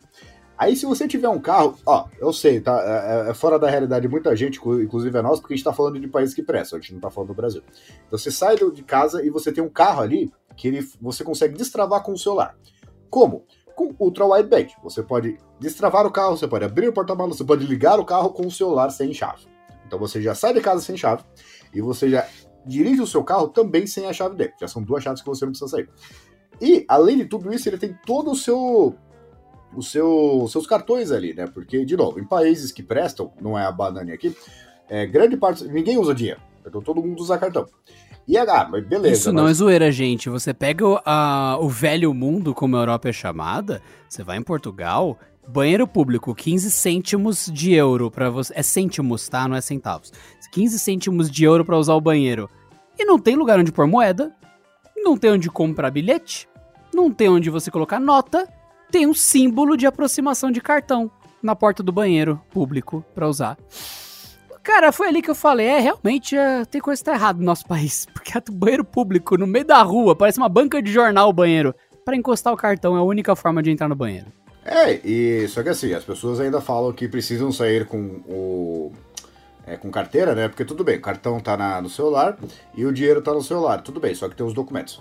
Aí, 0.58 0.74
se 0.74 0.84
você 0.84 1.06
tiver 1.06 1.28
um 1.28 1.38
carro, 1.38 1.76
ó, 1.86 2.08
eu 2.18 2.32
sei, 2.32 2.60
tá? 2.60 2.82
É, 2.82 3.28
é, 3.28 3.30
é 3.30 3.34
fora 3.34 3.60
da 3.60 3.70
realidade 3.70 4.02
de 4.02 4.08
muita 4.08 4.34
gente, 4.34 4.58
inclusive 4.58 5.16
é 5.16 5.22
nós, 5.22 5.38
porque 5.38 5.54
a 5.54 5.56
gente 5.56 5.64
tá 5.64 5.72
falando 5.72 6.00
de 6.00 6.08
países 6.08 6.34
que 6.34 6.42
prestam, 6.42 6.78
a 6.78 6.82
gente 6.82 6.94
não 6.94 7.00
tá 7.00 7.10
falando 7.10 7.28
do 7.28 7.34
Brasil. 7.34 7.62
Então, 8.06 8.18
você 8.18 8.30
sai 8.30 8.56
de 8.56 8.82
casa 8.82 9.24
e 9.24 9.30
você 9.30 9.52
tem 9.52 9.62
um 9.62 9.68
carro 9.68 10.02
ali 10.02 10.32
que 10.56 10.66
ele, 10.66 10.80
você 11.00 11.22
consegue 11.22 11.56
destravar 11.56 12.02
com 12.02 12.12
o 12.12 12.18
celular. 12.18 12.56
Como? 13.08 13.44
Com 13.76 13.94
Ultra 14.00 14.26
Wideband. 14.26 14.66
Você 14.82 15.00
pode 15.00 15.38
destravar 15.60 16.04
o 16.04 16.10
carro, 16.10 16.36
você 16.36 16.48
pode 16.48 16.64
abrir 16.64 16.88
o 16.88 16.92
porta-malas, 16.92 17.36
você 17.36 17.44
pode 17.44 17.64
ligar 17.64 18.00
o 18.00 18.04
carro 18.04 18.30
com 18.30 18.44
o 18.44 18.50
celular 18.50 18.90
sem 18.90 19.14
chave. 19.14 19.46
Então, 19.86 19.96
você 19.96 20.20
já 20.20 20.34
sai 20.34 20.54
de 20.54 20.60
casa 20.60 20.80
sem 20.80 20.96
chave 20.96 21.22
e 21.72 21.80
você 21.80 22.10
já 22.10 22.26
dirige 22.66 23.00
o 23.00 23.06
seu 23.06 23.22
carro 23.22 23.46
também 23.46 23.86
sem 23.86 24.06
a 24.06 24.12
chave 24.12 24.34
dele. 24.34 24.52
Já 24.60 24.66
são 24.66 24.82
duas 24.82 25.04
chaves 25.04 25.22
que 25.22 25.28
você 25.28 25.44
não 25.44 25.52
precisa 25.52 25.70
sair. 25.70 25.88
E, 26.60 26.84
além 26.88 27.18
de 27.18 27.26
tudo 27.26 27.54
isso, 27.54 27.68
ele 27.68 27.78
tem 27.78 27.96
todo 28.04 28.32
o 28.32 28.36
seu 28.36 28.96
os 29.76 29.90
seu, 29.90 30.46
seus 30.50 30.66
cartões 30.66 31.10
ali, 31.10 31.34
né? 31.34 31.46
Porque, 31.46 31.84
de 31.84 31.96
novo, 31.96 32.18
em 32.18 32.24
países 32.24 32.72
que 32.72 32.82
prestam, 32.82 33.32
não 33.40 33.58
é 33.58 33.64
a 33.64 33.72
banana 33.72 34.12
aqui, 34.12 34.34
é, 34.88 35.06
grande 35.06 35.36
parte. 35.36 35.64
Ninguém 35.64 35.98
usa 35.98 36.14
dinheiro. 36.14 36.40
Então 36.64 36.82
todo 36.82 37.02
mundo 37.02 37.20
usa 37.20 37.38
cartão. 37.38 37.66
E 38.26 38.36
ah, 38.36 38.68
mas 38.70 38.86
beleza. 38.86 39.14
Isso 39.14 39.32
não 39.32 39.48
é 39.48 39.54
zoeira, 39.54 39.90
gente. 39.90 40.28
Você 40.28 40.52
pega 40.52 40.86
o, 40.86 41.00
a, 41.04 41.56
o 41.60 41.68
velho 41.68 42.12
mundo, 42.12 42.54
como 42.54 42.76
a 42.76 42.80
Europa 42.80 43.08
é 43.08 43.12
chamada, 43.12 43.80
você 44.06 44.22
vai 44.22 44.36
em 44.36 44.42
Portugal, 44.42 45.18
banheiro 45.48 45.88
público, 45.88 46.34
15 46.34 46.70
cêntimos 46.70 47.46
de 47.46 47.72
euro 47.72 48.10
para 48.10 48.28
você. 48.28 48.52
É 48.54 48.62
cêntimos, 48.62 49.26
tá? 49.28 49.48
Não 49.48 49.56
é 49.56 49.62
centavos. 49.62 50.12
15 50.52 50.78
cêntimos 50.78 51.30
de 51.30 51.44
euro 51.44 51.64
para 51.64 51.78
usar 51.78 51.94
o 51.94 52.00
banheiro. 52.00 52.50
E 52.98 53.04
não 53.04 53.18
tem 53.18 53.34
lugar 53.34 53.58
onde 53.58 53.72
pôr 53.72 53.86
moeda, 53.86 54.34
não 54.96 55.16
tem 55.16 55.30
onde 55.30 55.48
comprar 55.48 55.90
bilhete, 55.90 56.46
não 56.92 57.10
tem 57.10 57.28
onde 57.28 57.48
você 57.48 57.70
colocar 57.70 57.98
nota, 57.98 58.46
tem 58.90 59.06
um 59.06 59.14
símbolo 59.14 59.76
de 59.76 59.86
aproximação 59.86 60.50
de 60.50 60.60
cartão 60.60 61.10
na 61.42 61.54
porta 61.54 61.82
do 61.82 61.92
banheiro 61.92 62.40
público 62.50 63.04
para 63.14 63.28
usar. 63.28 63.56
Cara, 64.62 64.92
foi 64.92 65.08
ali 65.08 65.22
que 65.22 65.30
eu 65.30 65.34
falei, 65.34 65.66
é, 65.66 65.78
realmente 65.80 66.36
é, 66.36 66.64
tem 66.66 66.80
coisa 66.80 67.00
que 67.00 67.04
tá 67.06 67.14
errada 67.14 67.38
no 67.38 67.44
nosso 67.44 67.66
país. 67.66 68.06
Porque 68.12 68.32
o 68.36 68.52
banheiro 68.52 68.84
público, 68.84 69.36
no 69.36 69.46
meio 69.46 69.64
da 69.64 69.82
rua, 69.82 70.14
parece 70.14 70.38
uma 70.38 70.48
banca 70.48 70.82
de 70.82 70.92
jornal 70.92 71.30
o 71.30 71.32
banheiro. 71.32 71.74
para 72.04 72.16
encostar 72.16 72.52
o 72.52 72.56
cartão 72.56 72.94
é 72.94 72.98
a 72.98 73.02
única 73.02 73.34
forma 73.34 73.62
de 73.62 73.70
entrar 73.70 73.88
no 73.88 73.96
banheiro. 73.96 74.26
É, 74.64 75.00
e 75.02 75.48
só 75.48 75.62
que 75.62 75.70
assim, 75.70 75.94
as 75.94 76.04
pessoas 76.04 76.38
ainda 76.40 76.60
falam 76.60 76.92
que 76.92 77.08
precisam 77.08 77.50
sair 77.50 77.86
com 77.86 78.20
o. 78.28 78.92
É, 79.66 79.76
com 79.76 79.90
carteira, 79.90 80.34
né? 80.34 80.48
Porque 80.48 80.64
tudo 80.64 80.84
bem, 80.84 80.98
o 80.98 81.00
cartão 81.00 81.40
tá 81.40 81.56
na, 81.56 81.80
no 81.80 81.88
celular 81.88 82.38
e 82.74 82.84
o 82.84 82.92
dinheiro 82.92 83.22
tá 83.22 83.32
no 83.32 83.42
celular, 83.42 83.82
tudo 83.82 84.00
bem, 84.00 84.14
só 84.14 84.28
que 84.28 84.34
tem 84.34 84.46
os 84.46 84.54
documentos. 84.54 85.00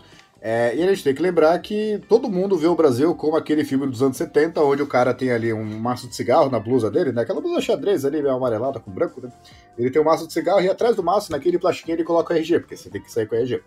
É, 0.49 0.73
e 0.73 0.81
a 0.81 0.87
gente 0.87 1.03
tem 1.03 1.13
que 1.13 1.21
lembrar 1.21 1.59
que 1.59 2.01
todo 2.07 2.29
mundo 2.29 2.55
vê 2.55 2.67
o 2.67 2.73
Brasil 2.73 3.13
como 3.13 3.35
aquele 3.35 3.65
filme 3.65 3.85
dos 3.85 4.01
anos 4.01 4.15
70, 4.15 4.61
onde 4.61 4.81
o 4.81 4.87
cara 4.87 5.13
tem 5.13 5.29
ali 5.29 5.51
um 5.51 5.77
maço 5.77 6.07
de 6.07 6.15
cigarro 6.15 6.49
na 6.49 6.57
blusa 6.57 6.89
dele, 6.89 7.11
né? 7.11 7.23
Aquela 7.23 7.41
blusa 7.41 7.59
xadrez 7.59 8.05
ali, 8.05 8.21
meio 8.21 8.33
amarelada 8.33 8.79
com 8.79 8.89
branco, 8.89 9.19
né? 9.19 9.29
Ele 9.77 9.91
tem 9.91 10.01
um 10.01 10.05
maço 10.05 10.25
de 10.25 10.31
cigarro 10.31 10.61
e 10.61 10.69
atrás 10.69 10.95
do 10.95 11.03
maço, 11.03 11.33
naquele 11.33 11.59
plastiquinho, 11.59 11.97
ele 11.97 12.05
coloca 12.05 12.33
o 12.33 12.37
RG, 12.37 12.61
porque 12.61 12.77
você 12.77 12.89
tem 12.89 13.01
que 13.01 13.11
sair 13.11 13.27
com 13.27 13.35
o 13.35 13.37
RG. 13.37 13.61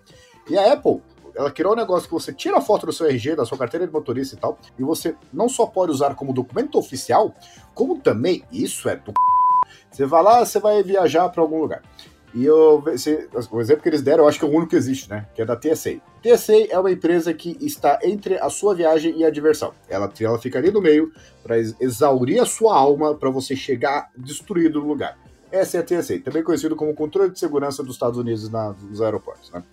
E 0.49 0.57
a 0.57 0.73
Apple, 0.73 1.03
ela 1.35 1.51
criou 1.51 1.75
um 1.75 1.77
negócio 1.77 2.09
que 2.09 2.15
você 2.15 2.33
tira 2.33 2.57
a 2.57 2.63
foto 2.63 2.87
do 2.87 2.95
seu 2.95 3.07
RG, 3.09 3.37
da 3.37 3.45
sua 3.45 3.59
carteira 3.59 3.87
de 3.87 3.93
motorista 3.93 4.35
e 4.35 4.39
tal, 4.39 4.59
e 4.79 4.83
você 4.83 5.15
não 5.31 5.51
só 5.51 5.67
pode 5.67 5.93
usar 5.93 6.15
como 6.15 6.33
documento 6.33 6.79
oficial, 6.79 7.35
como 7.75 7.99
também, 7.99 8.43
isso 8.51 8.89
é 8.89 8.97
do 8.97 9.13
você 9.91 10.07
vai 10.07 10.23
lá, 10.23 10.47
você 10.47 10.59
vai 10.59 10.83
viajar 10.83 11.29
para 11.29 11.43
algum 11.43 11.61
lugar. 11.61 11.83
E 12.33 12.45
eu, 12.45 12.83
se, 12.97 13.29
o 13.51 13.61
exemplo 13.61 13.83
que 13.83 13.89
eles 13.89 14.03
deram, 14.03 14.25
eu 14.25 14.29
acho 14.29 14.39
que 14.39 14.45
é 14.45 14.49
o 14.49 14.53
único 14.53 14.71
que 14.71 14.77
existe, 14.77 15.11
né? 15.11 15.27
Que 15.35 15.43
é 15.43 15.45
da 15.45 15.57
TSA. 15.57 16.01
TSA 16.23 16.67
é 16.71 16.79
uma 16.79 16.91
empresa 16.91 17.35
que 17.35 17.57
está 17.61 17.99
entre 18.05 18.39
a 18.39 18.49
sua 18.49 18.75
viagem 18.75 19.19
e 19.19 19.25
a 19.25 19.31
diversão. 19.31 19.73
Ela, 19.89 20.13
ela 20.21 20.39
fica 20.39 20.59
ali 20.59 20.71
no 20.71 20.81
meio 20.81 21.13
para 21.43 21.59
exaurir 21.59 22.41
a 22.41 22.47
sua 22.47 22.77
alma 22.77 23.15
para 23.17 23.31
você 23.31 23.57
chegar 23.57 24.11
destruído 24.17 24.81
no 24.81 24.87
lugar. 24.87 25.19
Essa 25.51 25.79
é 25.79 25.81
a 25.81 25.83
TSA, 25.83 26.21
também 26.21 26.45
conhecido 26.45 26.77
como 26.77 26.95
controle 26.95 27.33
de 27.33 27.39
segurança 27.41 27.83
dos 27.83 27.97
Estados 27.97 28.19
Unidos 28.19 28.49
na, 28.49 28.73
nos 28.73 29.03
aeroportos, 29.03 29.51
né? 29.51 29.65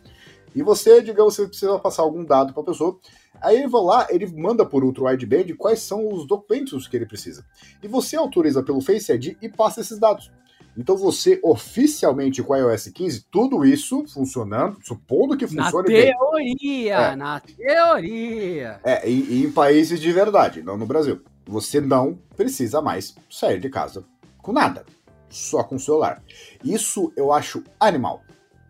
E 0.56 0.64
você, 0.64 1.04
digamos, 1.04 1.36
você 1.36 1.46
precisa 1.48 1.78
passar 1.78 2.02
algum 2.02 2.26
dado 2.26 2.52
para 2.52 2.64
a 2.64 2.66
pessoa. 2.66 2.98
Aí 3.40 3.58
ele 3.58 3.68
vai 3.68 3.82
lá, 3.84 4.08
ele 4.10 4.26
manda 4.26 4.66
por 4.66 4.84
outro 4.84 5.06
wideband 5.06 5.54
quais 5.56 5.82
são 5.82 6.12
os 6.12 6.26
documentos 6.26 6.88
que 6.88 6.96
ele 6.96 7.06
precisa. 7.06 7.46
E 7.84 7.88
você 7.88 8.16
autoriza 8.16 8.64
pelo 8.64 8.82
Face 8.82 9.12
ID 9.12 9.38
e 9.40 9.50
passa 9.50 9.82
esses 9.82 10.00
dados. 10.00 10.32
Então 10.78 10.96
você 10.96 11.40
oficialmente 11.44 12.44
com 12.44 12.54
a 12.54 12.60
iOS 12.60 12.90
15, 12.90 13.26
tudo 13.32 13.66
isso 13.66 14.06
funcionando, 14.08 14.78
supondo 14.84 15.36
que 15.36 15.48
funcione 15.48 15.88
bem. 15.88 16.12
Na 16.12 16.18
teoria, 16.18 16.96
é. 16.96 17.16
na 17.16 17.40
teoria. 17.40 18.80
É, 18.84 19.10
e, 19.10 19.40
e 19.40 19.44
em 19.44 19.52
países 19.52 20.00
de 20.00 20.12
verdade, 20.12 20.62
não 20.62 20.78
no 20.78 20.86
Brasil. 20.86 21.22
Você 21.48 21.82
não 21.82 22.20
precisa 22.36 22.80
mais 22.80 23.16
sair 23.28 23.60
de 23.60 23.70
casa 23.70 24.06
com 24.38 24.54
nada, 24.54 24.86
só 25.30 25.64
com 25.64 25.76
o 25.76 25.80
celular. 25.80 26.22
Isso 26.64 27.12
eu 27.18 27.34
acho 27.34 27.64
animal. 27.80 28.22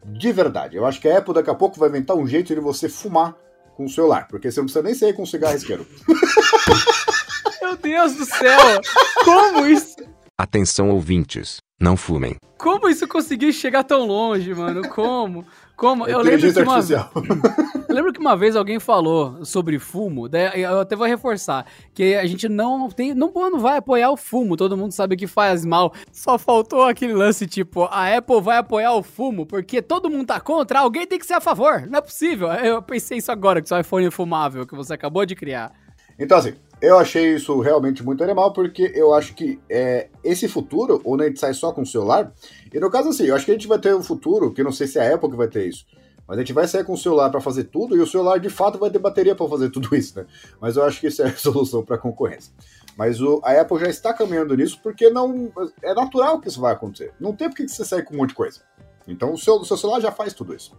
De 0.06 0.32
verdade. 0.32 0.78
Eu 0.78 0.86
acho 0.86 1.02
que 1.02 1.10
a 1.10 1.18
Apple 1.18 1.34
daqui 1.34 1.50
a 1.50 1.56
pouco 1.56 1.78
vai 1.78 1.90
inventar 1.90 2.16
um 2.16 2.26
jeito 2.26 2.56
de 2.56 2.62
você 2.62 2.88
fumar 2.88 3.36
com 3.76 3.84
o 3.84 3.90
celular, 3.90 4.28
porque 4.30 4.50
você 4.50 4.62
não 4.62 4.66
precisa 4.66 4.84
nem 4.84 4.94
sair 4.94 5.14
com 5.14 5.24
um 5.24 5.26
cigarro 5.26 5.58
isqueiro. 5.58 5.86
Meu 7.62 7.76
Deus 7.76 8.16
do 8.16 8.26
céu! 8.26 8.82
Como 9.26 9.68
isso? 9.68 9.98
Atenção 10.38 10.90
ouvintes. 10.90 11.58
Não 11.80 11.96
fumem. 11.96 12.36
Como 12.58 12.90
isso 12.90 13.08
conseguiu 13.08 13.54
chegar 13.54 13.84
tão 13.84 14.08
longe, 14.08 14.52
mano? 14.52 14.90
Como? 14.90 15.46
Como? 15.76 16.08
Eu 16.08 16.22
lembro 16.22 16.52
que 16.52 16.60
uma... 16.64 16.80
eu 17.88 17.96
lembro 17.96 18.12
que 18.12 18.20
uma 18.20 18.36
vez 18.36 18.56
alguém 18.56 18.80
falou 18.80 19.46
sobre 19.46 19.78
fumo, 19.78 20.28
daí 20.28 20.64
eu 20.64 20.80
até 20.80 20.96
vou 20.96 21.06
reforçar, 21.06 21.68
que 21.94 22.16
a 22.16 22.26
gente 22.26 22.50
não 22.50 22.90
tem, 22.90 23.14
não, 23.14 23.32
não 23.32 23.60
vai 23.60 23.78
apoiar 23.78 24.10
o 24.10 24.18
fumo, 24.18 24.58
todo 24.58 24.76
mundo 24.76 24.92
sabe 24.92 25.16
que 25.16 25.28
faz 25.28 25.64
mal. 25.64 25.94
Só 26.12 26.40
faltou 26.40 26.84
aquele 26.84 27.14
lance 27.14 27.46
tipo, 27.46 27.84
a 27.84 28.18
Apple 28.18 28.42
vai 28.42 28.58
apoiar 28.58 28.94
o 28.94 29.04
fumo 29.04 29.46
porque 29.46 29.80
todo 29.80 30.10
mundo 30.10 30.26
tá 30.26 30.40
contra, 30.40 30.80
alguém 30.80 31.06
tem 31.06 31.20
que 31.20 31.28
ser 31.28 31.36
a 31.36 31.42
favor. 31.42 31.86
Não 31.88 32.00
é 32.00 32.02
possível. 32.02 32.52
Eu 32.54 32.82
pensei 32.82 33.20
isso 33.20 33.32
agora, 33.32 33.62
que 33.62 33.70
seu 33.70 33.80
iPhone 33.80 34.08
é 34.08 34.12
fumável 34.12 34.66
que 34.66 34.76
você 34.76 34.96
acabou 34.96 35.28
de 35.28 35.36
criar. 35.36 35.72
Então 36.18 36.40
assim, 36.40 36.56
eu 36.82 36.98
achei 36.98 37.36
isso 37.36 37.60
realmente 37.60 38.04
muito 38.04 38.24
animal, 38.24 38.54
porque 38.54 38.92
eu 38.94 39.14
acho 39.14 39.34
que 39.34 39.60
é, 39.70 40.10
esse 40.24 40.48
futuro, 40.48 41.02
onde 41.04 41.24
a 41.24 41.28
gente 41.28 41.40
sai 41.40 41.54
só 41.54 41.72
com 41.72 41.82
o 41.82 41.86
celular, 41.86 42.32
e 42.72 42.80
no 42.80 42.90
caso 42.90 43.10
assim, 43.10 43.26
eu 43.26 43.36
acho 43.36 43.46
que 43.46 43.52
a 43.52 43.54
gente 43.54 43.68
vai 43.68 43.80
ter 43.80 43.96
um 43.96 44.04
futuro, 44.04 44.54
que 44.54 44.64
não 44.64 44.72
sei 44.72 44.88
se 44.88 45.00
é 45.00 45.12
a 45.12 45.16
Apple 45.16 45.30
que 45.30 45.36
vai 45.36 45.48
ter 45.48 45.68
isso, 45.68 45.86
mas 46.28 46.38
a 46.38 46.42
gente 46.42 46.54
vai 46.54 46.68
sair 46.68 46.84
com 46.84 46.94
o 46.94 46.98
celular 46.98 47.30
para 47.30 47.42
fazer 47.42 47.66
tudo, 47.66 47.96
e 47.96 48.00
o 48.00 48.06
celular 48.06 48.40
de 48.40 48.50
fato 48.50 48.78
vai 48.78 48.90
ter 48.90 49.00
bateria 49.00 49.34
para 49.34 49.48
fazer 49.48 49.70
tudo 49.70 49.96
isso, 49.96 50.20
né? 50.20 50.26
Mas 50.60 50.76
eu 50.76 50.84
acho 50.84 51.00
que 51.00 51.08
isso 51.08 51.22
é 51.22 51.28
a 51.28 51.34
solução 51.38 51.84
para 51.84 51.96
a 51.96 52.00
concorrência. 52.00 52.54
Mas 52.98 53.22
o, 53.22 53.40
a 53.44 53.60
Apple 53.62 53.80
já 53.80 53.88
está 53.88 54.14
caminhando 54.14 54.56
nisso, 54.56 54.80
porque 54.84 55.10
não 55.10 55.52
é 55.82 55.94
natural 55.94 56.40
que 56.42 56.48
isso 56.48 56.60
vai 56.60 56.74
acontecer. 56.74 57.14
Não 57.20 57.34
tem 57.34 57.48
por 57.48 57.56
que 57.56 57.68
você 57.68 57.86
sair 57.86 58.04
com 58.04 58.14
um 58.14 58.18
monte 58.18 58.30
de 58.30 58.36
coisa. 58.36 58.62
Então 59.08 59.34
o 59.34 59.38
seu, 59.38 59.56
o 59.56 59.66
seu 59.66 59.78
celular 59.78 60.02
já 60.02 60.12
faz 60.12 60.34
tudo 60.34 60.54
isso. 60.54 60.76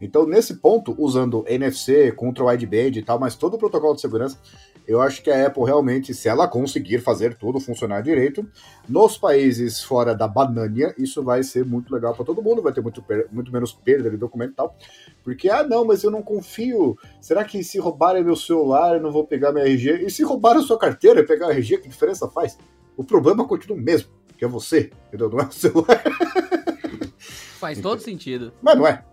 Então, 0.00 0.26
nesse 0.26 0.54
ponto, 0.54 0.94
usando 0.98 1.44
NFC, 1.46 2.10
contra 2.12 2.44
wideband 2.44 2.96
e 2.96 3.02
tal, 3.02 3.18
mas 3.18 3.34
todo 3.34 3.54
o 3.54 3.58
protocolo 3.58 3.94
de 3.94 4.00
segurança, 4.00 4.38
eu 4.86 5.00
acho 5.00 5.22
que 5.22 5.30
a 5.30 5.46
Apple 5.46 5.64
realmente, 5.64 6.12
se 6.14 6.28
ela 6.28 6.48
conseguir 6.48 7.00
fazer 7.00 7.34
tudo 7.36 7.60
funcionar 7.60 8.02
direito, 8.02 8.46
nos 8.88 9.16
países 9.16 9.82
fora 9.82 10.14
da 10.14 10.26
banânia, 10.26 10.94
isso 10.98 11.22
vai 11.22 11.42
ser 11.42 11.64
muito 11.64 11.92
legal 11.92 12.14
para 12.14 12.24
todo 12.24 12.42
mundo, 12.42 12.62
vai 12.62 12.72
ter 12.72 12.80
muito, 12.80 13.04
muito 13.30 13.52
menos 13.52 13.72
perda 13.72 14.10
de 14.10 14.16
documento 14.16 14.52
e 14.52 14.56
tal. 14.56 14.76
Porque, 15.22 15.48
ah, 15.48 15.62
não, 15.62 15.84
mas 15.84 16.02
eu 16.02 16.10
não 16.10 16.22
confio. 16.22 16.98
Será 17.20 17.44
que 17.44 17.62
se 17.62 17.78
roubarem 17.78 18.24
meu 18.24 18.36
celular 18.36 18.96
eu 18.96 19.02
não 19.02 19.12
vou 19.12 19.26
pegar 19.26 19.52
minha 19.52 19.64
RG? 19.64 20.04
E 20.04 20.10
se 20.10 20.22
roubarem 20.22 20.62
a 20.62 20.66
sua 20.66 20.78
carteira 20.78 21.20
e 21.20 21.26
pegar 21.26 21.48
a 21.48 21.52
RG, 21.52 21.78
que 21.78 21.88
diferença 21.88 22.28
faz? 22.28 22.58
O 22.96 23.04
problema 23.04 23.46
continua 23.46 23.78
o 23.78 23.80
mesmo, 23.80 24.10
que 24.36 24.44
é 24.44 24.48
você, 24.48 24.90
entendeu? 25.08 25.30
Não 25.30 25.40
é 25.40 25.44
o 25.44 25.52
celular. 25.52 26.02
Faz 27.60 27.78
todo 27.78 28.00
sentido. 28.00 28.52
Mas 28.62 28.76
não 28.76 28.86
é. 28.86 29.04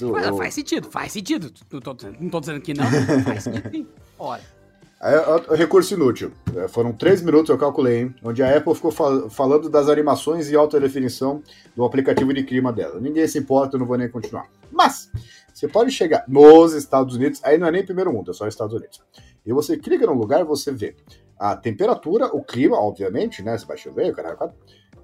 Eu, 0.00 0.36
Faz 0.36 0.54
sentido, 0.54 0.90
faz 0.90 1.12
sentido. 1.12 1.52
Não 1.72 1.80
tô, 1.80 1.96
não 2.18 2.28
tô 2.28 2.40
dizendo 2.40 2.60
que 2.60 2.74
não, 2.74 2.84
faz 3.22 3.44
sentido. 3.44 3.88
Ora. 4.18 4.55
É, 5.00 5.54
recurso 5.54 5.94
inútil. 5.94 6.32
É, 6.56 6.68
foram 6.68 6.92
três 6.92 7.20
minutos, 7.20 7.50
eu 7.50 7.58
calculei, 7.58 8.00
hein, 8.00 8.14
onde 8.22 8.42
a 8.42 8.56
Apple 8.56 8.74
ficou 8.74 8.90
fal 8.90 9.28
falando 9.28 9.68
das 9.68 9.88
animações 9.88 10.50
em 10.50 10.56
alta 10.56 10.80
definição 10.80 11.42
do 11.74 11.84
aplicativo 11.84 12.32
de 12.32 12.42
clima 12.42 12.72
dela. 12.72 12.98
Ninguém 12.98 13.26
se 13.28 13.38
importa, 13.38 13.76
eu 13.76 13.80
não 13.80 13.86
vou 13.86 13.98
nem 13.98 14.08
continuar. 14.08 14.48
Mas, 14.70 15.10
você 15.52 15.68
pode 15.68 15.90
chegar 15.90 16.24
nos 16.26 16.72
Estados 16.72 17.14
Unidos, 17.14 17.40
aí 17.44 17.58
não 17.58 17.66
é 17.66 17.70
nem 17.70 17.84
primeiro 17.84 18.12
mundo, 18.12 18.30
é 18.30 18.34
só 18.34 18.48
Estados 18.48 18.74
Unidos. 18.74 19.02
E 19.44 19.52
você 19.52 19.76
clica 19.76 20.06
no 20.06 20.14
lugar, 20.14 20.44
você 20.44 20.72
vê 20.72 20.96
a 21.38 21.54
temperatura, 21.54 22.26
o 22.34 22.42
clima, 22.42 22.78
obviamente, 22.78 23.42
né? 23.42 23.56
Se 23.58 23.66
vai 23.66 23.76
chover, 23.76 24.14
caralho, 24.14 24.52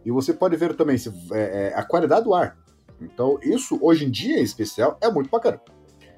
e 0.04 0.10
você 0.10 0.32
pode 0.32 0.56
ver 0.56 0.74
também 0.74 0.98
se, 0.98 1.10
é, 1.32 1.72
é, 1.72 1.74
a 1.74 1.82
qualidade 1.82 2.24
do 2.24 2.34
ar. 2.34 2.56
Então, 3.00 3.38
isso, 3.42 3.78
hoje 3.80 4.04
em 4.04 4.10
dia, 4.10 4.38
em 4.38 4.42
especial, 4.42 4.98
é 5.00 5.10
muito 5.10 5.30
bacana. 5.30 5.60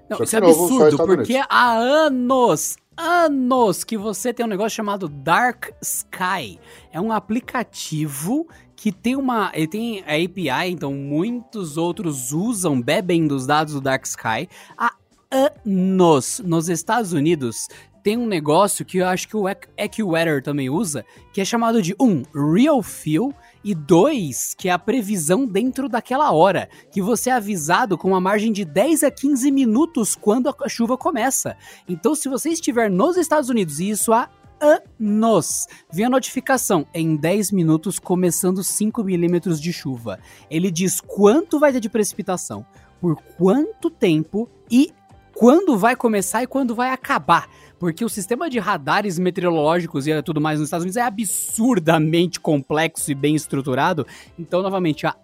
Não, 0.09 0.23
isso 0.23 0.37
é 0.37 0.39
absurdo, 0.39 0.97
porque 0.99 1.41
há 1.49 1.79
anos, 1.79 2.77
anos 2.97 3.85
que 3.85 3.97
você 3.97 4.33
tem 4.33 4.45
um 4.45 4.49
negócio 4.49 4.77
chamado 4.77 5.09
Dark 5.09 5.71
Sky. 5.83 6.59
É 6.93 7.01
um 7.01 7.13
aplicativo 7.13 8.49
que 8.77 8.93
tem 8.93 9.17
uma. 9.17 9.51
Ele 9.55 9.67
tem 9.67 10.01
a 10.01 10.15
API, 10.15 10.71
então 10.71 10.93
muitos 10.93 11.77
outros 11.77 12.33
usam, 12.33 12.81
bebem 12.81 13.27
dos 13.27 13.47
dados 13.47 13.75
do 13.75 13.81
Dark 13.81 14.05
Sky. 14.05 14.49
Há 14.77 14.95
anos 15.31 16.41
nos 16.45 16.69
Estados 16.69 17.13
Unidos 17.13 17.69
tem 18.05 18.19
um 18.19 18.27
negócio 18.27 18.85
que 18.85 18.99
eu 18.99 19.07
acho 19.07 19.27
que 19.27 19.37
o 19.37 19.47
AccuWeather 19.47 20.43
também 20.43 20.69
usa, 20.69 21.07
que 21.33 21.41
é 21.41 21.45
chamado 21.45 21.81
de 21.81 21.97
um 21.99 22.23
Real 22.35 22.83
Feel 22.83 23.35
e 23.65 23.75
dois, 23.75 24.55
que 24.55 24.69
é 24.69 24.73
a 24.73 24.79
previsão 24.79 25.47
dentro 25.47 25.89
daquela 25.89 26.31
hora, 26.33 26.69
que 26.93 27.01
você 27.01 27.31
é 27.31 27.33
avisado 27.33 27.97
com 27.97 28.09
uma 28.09 28.21
margem 28.21 28.53
de 28.53 28.65
10 28.65 29.03
a 29.03 29.11
15 29.11 29.51
minutos 29.51 30.15
quando 30.15 30.55
a 30.63 30.69
chuva 30.69 30.99
começa. 30.99 31.57
Então, 31.89 32.15
se 32.15 32.29
você 32.29 32.51
estiver 32.51 32.91
nos 32.91 33.17
Estados 33.17 33.49
Unidos 33.49 33.81
e 33.81 33.89
isso 33.89 34.13
há 34.13 34.29
anos. 34.61 35.67
Vem 35.91 36.07
a 36.07 36.11
notificação 36.11 36.87
em 36.95 37.17
10 37.17 37.53
minutos, 37.53 37.99
começando 37.99 38.63
5 38.63 39.03
milímetros 39.03 39.61
de 39.61 39.73
chuva. 39.73 40.19
Ele 40.51 40.71
diz 40.71 41.01
quanto 41.01 41.59
vai 41.59 41.73
ter 41.73 41.81
de 41.81 41.89
precipitação, 41.89 42.65
por 43.01 43.17
quanto 43.37 43.91
tempo 43.91 44.49
e 44.71 44.93
quando 45.35 45.77
vai 45.77 45.97
começar 45.97 46.43
e 46.43 46.47
quando 46.47 46.75
vai 46.75 46.91
acabar 46.91 47.49
porque 47.79 48.05
o 48.05 48.09
sistema 48.09 48.49
de 48.49 48.59
radares 48.59 49.19
meteorológicos 49.19 50.07
e 50.07 50.23
tudo 50.23 50.41
mais 50.41 50.59
nos 50.59 50.69
Estados 50.69 50.85
Unidos 50.85 50.97
é 50.97 51.03
absurdamente 51.03 52.41
complexo 52.41 53.11
e 53.11 53.15
bem 53.15 53.35
estruturado. 53.35 54.07
Então, 54.39 54.63
novamente, 54.63 55.07
há 55.07 55.17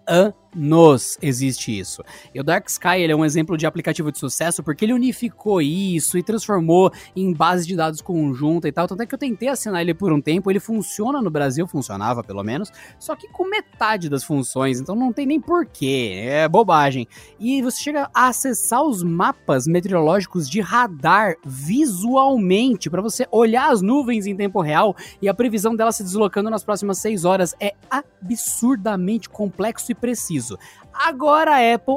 anos 0.55 1.17
existe 1.21 1.77
isso. 1.77 2.03
E 2.33 2.39
o 2.39 2.43
Dark 2.43 2.67
Sky 2.67 3.01
ele 3.01 3.13
é 3.13 3.15
um 3.15 3.25
exemplo 3.25 3.57
de 3.57 3.65
aplicativo 3.65 4.11
de 4.11 4.19
sucesso 4.19 4.63
porque 4.63 4.85
ele 4.85 4.93
unificou 4.93 5.61
isso 5.61 6.17
e 6.17 6.23
transformou 6.23 6.91
em 7.15 7.33
base 7.33 7.65
de 7.67 7.75
dados 7.75 8.01
conjunta 8.01 8.67
e 8.67 8.71
tal. 8.71 8.87
Tanto 8.87 9.01
é 9.01 9.05
que 9.05 9.13
eu 9.13 9.19
tentei 9.19 9.49
assinar 9.49 9.81
ele 9.81 9.93
por 9.93 10.11
um 10.11 10.21
tempo, 10.21 10.51
ele 10.51 10.59
funciona 10.59 11.21
no 11.21 11.29
Brasil, 11.29 11.67
funcionava 11.67 12.23
pelo 12.23 12.43
menos, 12.43 12.71
só 12.99 13.15
que 13.15 13.27
com 13.29 13.49
metade 13.49 14.09
das 14.09 14.23
funções, 14.23 14.79
então 14.79 14.95
não 14.95 15.13
tem 15.13 15.25
nem 15.25 15.39
porquê, 15.39 16.23
é 16.25 16.47
bobagem. 16.47 17.07
E 17.39 17.61
você 17.61 17.81
chega 17.81 18.09
a 18.13 18.27
acessar 18.27 18.83
os 18.83 19.03
mapas 19.03 19.67
meteorológicos 19.67 20.49
de 20.49 20.61
radar 20.61 21.35
visualmente, 21.45 22.89
para 22.89 23.01
você 23.01 23.27
olhar 23.31 23.71
as 23.71 23.81
nuvens 23.81 24.25
em 24.25 24.35
tempo 24.35 24.61
real 24.61 24.95
e 25.21 25.29
a 25.29 25.33
previsão 25.33 25.75
dela 25.75 25.91
se 25.91 26.03
deslocando 26.03 26.49
nas 26.49 26.63
próximas 26.63 26.97
6 26.99 27.25
horas. 27.25 27.55
É 27.59 27.73
absurdamente 27.89 29.29
complexo 29.29 29.91
e 29.91 29.95
preciso 29.95 30.40
Agora 30.93 31.55
a 31.55 31.75
Apple. 31.75 31.95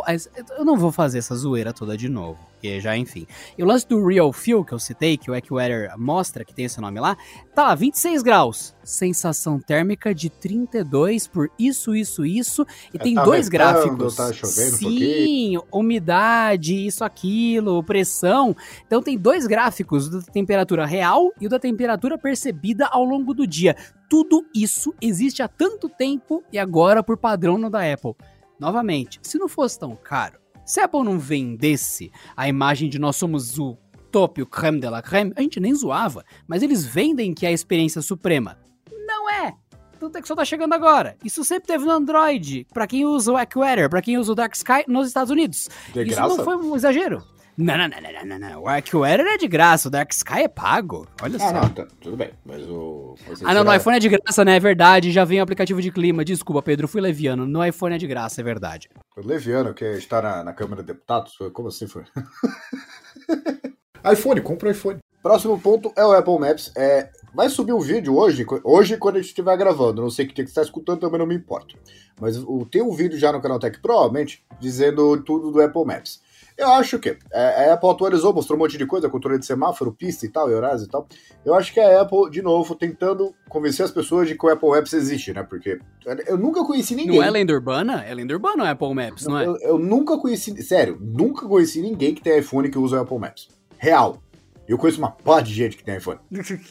Eu 0.57 0.64
não 0.64 0.76
vou 0.76 0.92
fazer 0.92 1.18
essa 1.18 1.34
zoeira 1.34 1.72
toda 1.72 1.97
de 1.97 2.09
novo. 2.09 2.38
Porque 2.64 2.80
já, 2.80 2.97
enfim. 2.97 3.26
E 3.59 3.62
o 3.62 3.66
lance 3.66 3.86
do 3.86 4.07
Real 4.07 4.32
Feel 4.32 4.64
que 4.64 4.72
eu 4.72 4.78
citei, 4.78 5.18
que 5.18 5.30
o 5.30 5.34
AccuWeather 5.34 5.92
mostra, 5.99 6.47
que 6.47 6.55
tem 6.55 6.64
esse 6.64 6.80
nome 6.80 6.99
lá, 6.99 7.14
tá 7.55 7.64
lá, 7.64 7.74
26 7.74 8.22
graus. 8.22 8.74
Sensação 8.82 9.61
térmica 9.61 10.14
de 10.14 10.30
32 10.30 11.26
por 11.26 11.51
isso, 11.59 11.95
isso, 11.95 12.24
isso. 12.24 12.66
E 12.92 12.97
é, 12.97 13.01
tem 13.01 13.14
tá 13.14 13.22
dois 13.22 13.51
gráficos. 13.51 14.16
Tá 14.16 14.32
chovendo 14.32 14.76
Sim, 14.78 15.59
um 15.59 15.80
umidade, 15.80 16.86
isso, 16.86 17.05
aquilo, 17.05 17.84
pressão. 17.84 18.57
Então 18.86 19.03
tem 19.03 19.18
dois 19.18 19.47
gráficos, 19.47 20.09
da 20.09 20.22
temperatura 20.22 20.86
real 20.86 21.30
e 21.38 21.47
o 21.47 21.51
da 21.51 21.59
temperatura 21.59 22.16
percebida 22.16 22.86
ao 22.86 23.05
longo 23.05 23.34
do 23.34 23.47
dia. 23.47 23.76
Tudo 24.09 24.47
isso 24.55 24.95
existe 25.03 25.42
há 25.42 25.49
tanto 25.49 25.86
tempo 25.88 26.42
e 26.51 26.59
agora 26.59 27.03
por 27.03 27.18
padrão 27.18 27.59
no 27.59 27.68
da 27.68 27.80
Apple. 27.92 28.14
Novamente, 28.59 29.21
se 29.23 29.39
não 29.39 29.49
fosse 29.49 29.79
tão 29.79 29.97
caro, 29.97 30.39
se 30.65 30.81
a 30.81 30.85
Apple 30.85 31.03
não 31.03 31.19
vendesse 31.19 32.11
a 32.37 32.49
imagem 32.49 32.89
de 32.89 32.99
nós 32.99 33.17
somos 33.17 33.59
o 33.59 33.77
top, 34.11 34.41
o 34.41 34.47
creme 34.47 34.81
de 34.81 34.89
la 34.89 35.03
creme, 35.03 35.33
a 35.37 35.43
gente 35.43 35.59
nem 35.61 35.75
zoava, 35.75 36.25
mas 36.47 36.63
eles 36.63 36.87
vendem 36.87 37.35
que 37.35 37.45
é 37.45 37.49
a 37.49 37.53
experiência 37.53 38.01
suprema. 38.01 38.59
Não 39.07 39.29
é! 39.29 39.55
Tanto 39.99 40.19
é 40.19 40.23
que 40.23 40.29
só 40.29 40.35
tá 40.35 40.45
chegando 40.45 40.73
agora. 40.73 41.17
Isso 41.25 41.43
sempre 41.45 41.67
teve 41.67 41.85
no 41.85 41.91
Android, 41.91 42.67
para 42.73 42.87
quem 42.87 43.05
usa 43.05 43.33
o 43.33 43.37
AccuWeather, 43.37 43.89
para 43.91 44.03
quem 44.03 44.19
usa 44.19 44.33
o 44.33 44.35
Dark 44.35 44.55
Sky 44.55 44.85
nos 44.87 45.09
Estados 45.09 45.31
Unidos. 45.31 45.69
De 45.93 46.03
Isso 46.03 46.15
graça? 46.15 46.37
não 46.37 46.45
foi 46.45 46.57
um 46.57 46.77
exagero. 46.77 47.25
Não, 47.57 47.79
não, 47.79 47.89
não, 47.89 48.01
não, 48.01 48.39
não, 48.39 48.51
não. 48.51 48.63
O 48.63 48.69
AirQwear 48.69 49.21
é 49.21 49.37
de 49.37 49.47
graça, 49.47 49.87
o 49.87 49.91
Dark 49.91 50.11
Sky 50.13 50.41
é 50.43 50.49
pago. 50.49 51.07
Olha 51.23 51.37
Ah, 51.37 51.39
só. 51.39 51.53
não, 51.53 51.69
tá, 51.69 51.87
tudo 52.01 52.17
bem. 52.17 52.31
Mas 52.45 52.63
o. 52.69 53.15
Ah, 53.45 53.55
não, 53.55 53.63
no 53.63 53.71
será- 53.71 53.77
iPhone 53.77 53.97
é 53.97 54.01
de 54.01 54.09
graça, 54.09 54.45
né? 54.45 54.57
É 54.57 54.61
verdade. 54.61 55.13
Já 55.13 55.25
vem 55.25 55.39
o 55.39 55.43
aplicativo 55.45 55.81
de 55.81 55.93
clima. 55.93 56.25
Desculpa, 56.25 56.61
Pedro, 56.63 56.89
fui 56.89 57.01
leviano. 57.01 57.47
No 57.47 57.65
iPhone 57.65 57.95
é 57.95 57.99
de 57.99 58.07
graça, 58.09 58.41
é 58.41 58.45
verdade. 58.45 58.89
O 59.17 59.25
Leviano, 59.27 59.73
que 59.73 59.85
está 59.85 60.21
na, 60.21 60.43
na 60.43 60.53
Câmara 60.53 60.83
de 60.83 60.89
Deputados, 60.89 61.39
como 61.53 61.69
assim 61.69 61.87
foi? 61.87 62.03
iPhone, 64.13 64.41
compra 64.41 64.69
o 64.69 64.73
iPhone. 64.73 64.99
Próximo 65.23 65.59
ponto 65.59 65.91
é 65.97 66.05
o 66.05 66.13
Apple 66.13 66.39
Maps. 66.39 66.71
É, 66.77 67.09
vai 67.35 67.49
subir 67.49 67.73
um 67.73 67.81
vídeo 67.81 68.15
hoje, 68.17 68.45
hoje 68.63 68.97
quando 68.99 69.17
a 69.17 69.19
gente 69.21 69.29
estiver 69.29 69.57
gravando. 69.57 70.03
Não 70.03 70.11
sei 70.11 70.27
que 70.27 70.35
dia 70.35 70.45
que 70.45 70.51
está 70.51 70.61
escutando, 70.63 71.01
também 71.01 71.19
não 71.19 71.27
me 71.27 71.35
importa. 71.35 71.75
Mas 72.21 72.37
o, 72.37 72.67
tem 72.71 72.83
um 72.83 72.93
vídeo 72.93 73.19
já 73.19 73.33
no 73.33 73.41
canal 73.41 73.59
Tech, 73.59 73.81
provavelmente, 73.81 74.45
dizendo 74.61 75.17
tudo 75.23 75.51
do 75.51 75.63
Apple 75.63 75.85
Maps. 75.85 76.21
Eu 76.57 76.71
acho 76.73 76.99
que 77.01 77.17
é, 77.33 77.71
a 77.71 77.75
Apple 77.75 77.91
atualizou, 77.91 78.33
mostrou 78.33 78.57
um 78.57 78.63
monte 78.63 78.79
de 78.79 78.87
coisa, 78.87 79.09
controle 79.09 79.39
de 79.39 79.47
semáforo, 79.47 79.93
pista 79.93 80.25
e 80.25 80.29
tal, 80.29 80.49
horários 80.49 80.85
e 80.85 80.89
tal. 80.89 81.07
Eu 81.45 81.55
acho 81.55 81.73
que 81.73 81.81
a 81.81 82.01
Apple, 82.01 82.31
de 82.31 82.43
novo, 82.43 82.77
tentando 82.77 83.35
convencer 83.49 83.85
as 83.85 83.91
pessoas 83.91 84.29
de 84.29 84.37
que 84.39 84.47
o 84.47 84.49
Apple 84.49 84.69
Maps 84.69 84.93
existe, 84.93 85.33
né? 85.33 85.43
Porque 85.43 85.81
eu 86.27 86.39
nunca 86.39 86.65
conheci 86.65 86.95
ninguém. 86.95 87.19
Não 87.19 87.25
é 87.25 87.31
lenda 87.31 87.53
urbana? 87.53 88.05
É 88.05 88.15
lenda 88.15 88.33
urbana 88.33 88.65
o 88.65 88.67
Apple 88.67 88.95
Maps, 88.95 89.27
não 89.27 89.39
é? 89.39 89.47
Eu, 89.47 89.57
eu 89.59 89.79
nunca 89.79 90.17
conheci, 90.17 90.63
sério, 90.63 90.97
nunca 91.01 91.47
conheci 91.47 91.81
ninguém 91.81 92.15
que 92.15 92.23
tem 92.23 92.39
iPhone 92.39 92.71
que 92.71 92.79
usa 92.79 92.99
o 92.99 93.01
Apple 93.01 93.19
Maps. 93.19 93.49
Real. 93.77 94.23
Eu 94.67 94.79
conheço 94.79 94.99
uma 94.99 95.11
pá 95.11 95.41
de 95.41 95.53
gente 95.53 95.77
que 95.77 95.85
tem 95.85 95.97
iPhone. 95.97 96.19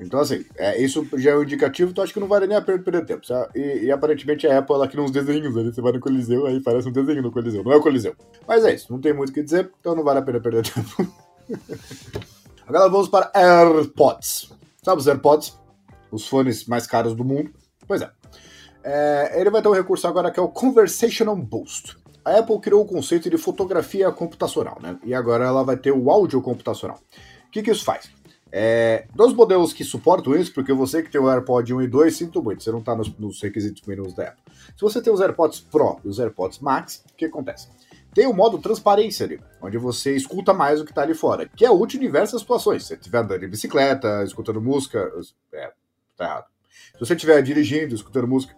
Então, 0.00 0.20
assim, 0.20 0.44
é, 0.56 0.80
isso 0.80 1.06
já 1.16 1.32
é 1.32 1.36
um 1.36 1.42
indicativo, 1.42 1.90
então 1.90 2.02
acho 2.02 2.12
que 2.12 2.20
não 2.20 2.28
vale 2.28 2.46
nem 2.46 2.56
a 2.56 2.62
pena 2.62 2.78
perder 2.78 3.04
tempo. 3.04 3.22
E, 3.54 3.84
e 3.84 3.92
aparentemente 3.92 4.46
a 4.46 4.58
Apple 4.58 4.74
ela 4.74 4.88
cria 4.88 5.02
uns 5.02 5.10
desenhos 5.10 5.56
ali. 5.56 5.72
Você 5.72 5.80
vai 5.80 5.92
no 5.92 6.00
Coliseu, 6.00 6.46
aí 6.46 6.60
parece 6.60 6.88
um 6.88 6.92
desenho 6.92 7.22
no 7.22 7.32
Coliseu. 7.32 7.62
Não 7.62 7.72
é 7.72 7.76
o 7.76 7.82
Coliseu. 7.82 8.14
Mas 8.46 8.64
é 8.64 8.74
isso, 8.74 8.92
não 8.92 9.00
tem 9.00 9.12
muito 9.12 9.30
o 9.30 9.32
que 9.32 9.42
dizer, 9.42 9.70
então 9.80 9.94
não 9.94 10.04
vale 10.04 10.20
a 10.20 10.22
pena 10.22 10.40
perder 10.40 10.62
tempo. 10.72 11.12
Agora 12.66 12.88
vamos 12.88 13.08
para 13.08 13.30
AirPods. 13.34 14.52
Sabe 14.82 15.00
os 15.00 15.06
AirPods? 15.06 15.58
Os 16.10 16.26
fones 16.26 16.66
mais 16.66 16.86
caros 16.86 17.14
do 17.14 17.24
mundo? 17.24 17.50
Pois 17.86 18.02
é. 18.02 18.10
É, 18.82 19.40
ele 19.40 19.50
vai 19.50 19.60
ter 19.60 19.68
um 19.68 19.74
recurso 19.74 20.06
agora 20.06 20.30
que 20.30 20.38
é 20.38 20.42
o 20.42 20.48
Conversational 20.48 21.36
Boost. 21.36 21.96
A 22.24 22.38
Apple 22.38 22.60
criou 22.60 22.82
o 22.82 22.86
conceito 22.86 23.30
de 23.30 23.38
fotografia 23.38 24.10
computacional, 24.12 24.78
né? 24.82 24.98
E 25.04 25.14
agora 25.14 25.46
ela 25.46 25.62
vai 25.62 25.76
ter 25.76 25.92
o 25.92 26.10
áudio 26.10 26.42
computacional. 26.42 26.98
O 27.48 27.50
que, 27.50 27.62
que 27.62 27.70
isso 27.70 27.84
faz? 27.84 28.10
É, 28.50 29.06
dos 29.14 29.34
modelos 29.34 29.72
que 29.72 29.84
suportam 29.84 30.34
isso, 30.34 30.52
porque 30.54 30.72
você 30.72 31.02
que 31.02 31.10
tem 31.10 31.20
o 31.20 31.28
AirPod 31.28 31.74
1 31.74 31.82
e 31.82 31.88
2, 31.88 32.16
sinto 32.16 32.42
muito, 32.42 32.62
você 32.62 32.70
não 32.70 32.78
está 32.78 32.94
nos, 32.94 33.14
nos 33.18 33.42
requisitos 33.42 33.82
menus 33.86 34.14
da 34.14 34.28
Apple. 34.28 34.42
Se 34.74 34.80
você 34.80 35.02
tem 35.02 35.12
os 35.12 35.20
AirPods 35.20 35.60
Pro 35.60 35.98
e 36.04 36.08
os 36.08 36.18
AirPods 36.18 36.58
Max, 36.60 37.04
o 37.10 37.14
que 37.14 37.26
acontece? 37.26 37.68
Tem 38.14 38.26
o 38.26 38.32
modo 38.32 38.58
transparência 38.58 39.26
ali, 39.26 39.40
onde 39.60 39.76
você 39.76 40.16
escuta 40.16 40.54
mais 40.54 40.80
o 40.80 40.84
que 40.84 40.90
está 40.90 41.02
ali 41.02 41.14
fora, 41.14 41.46
que 41.48 41.64
é 41.64 41.70
útil 41.70 42.00
em 42.00 42.04
diversas 42.04 42.40
situações. 42.40 42.82
Se 42.82 42.88
você 42.88 42.94
estiver 42.94 43.18
andando 43.18 43.40
de 43.40 43.48
bicicleta, 43.48 44.22
escutando 44.24 44.60
música, 44.60 45.10
é, 45.52 45.72
tá 46.16 46.24
errado. 46.24 46.46
Se 46.94 47.00
você 47.00 47.14
estiver 47.14 47.42
dirigindo, 47.42 47.94
escutando 47.94 48.26
música, 48.26 48.56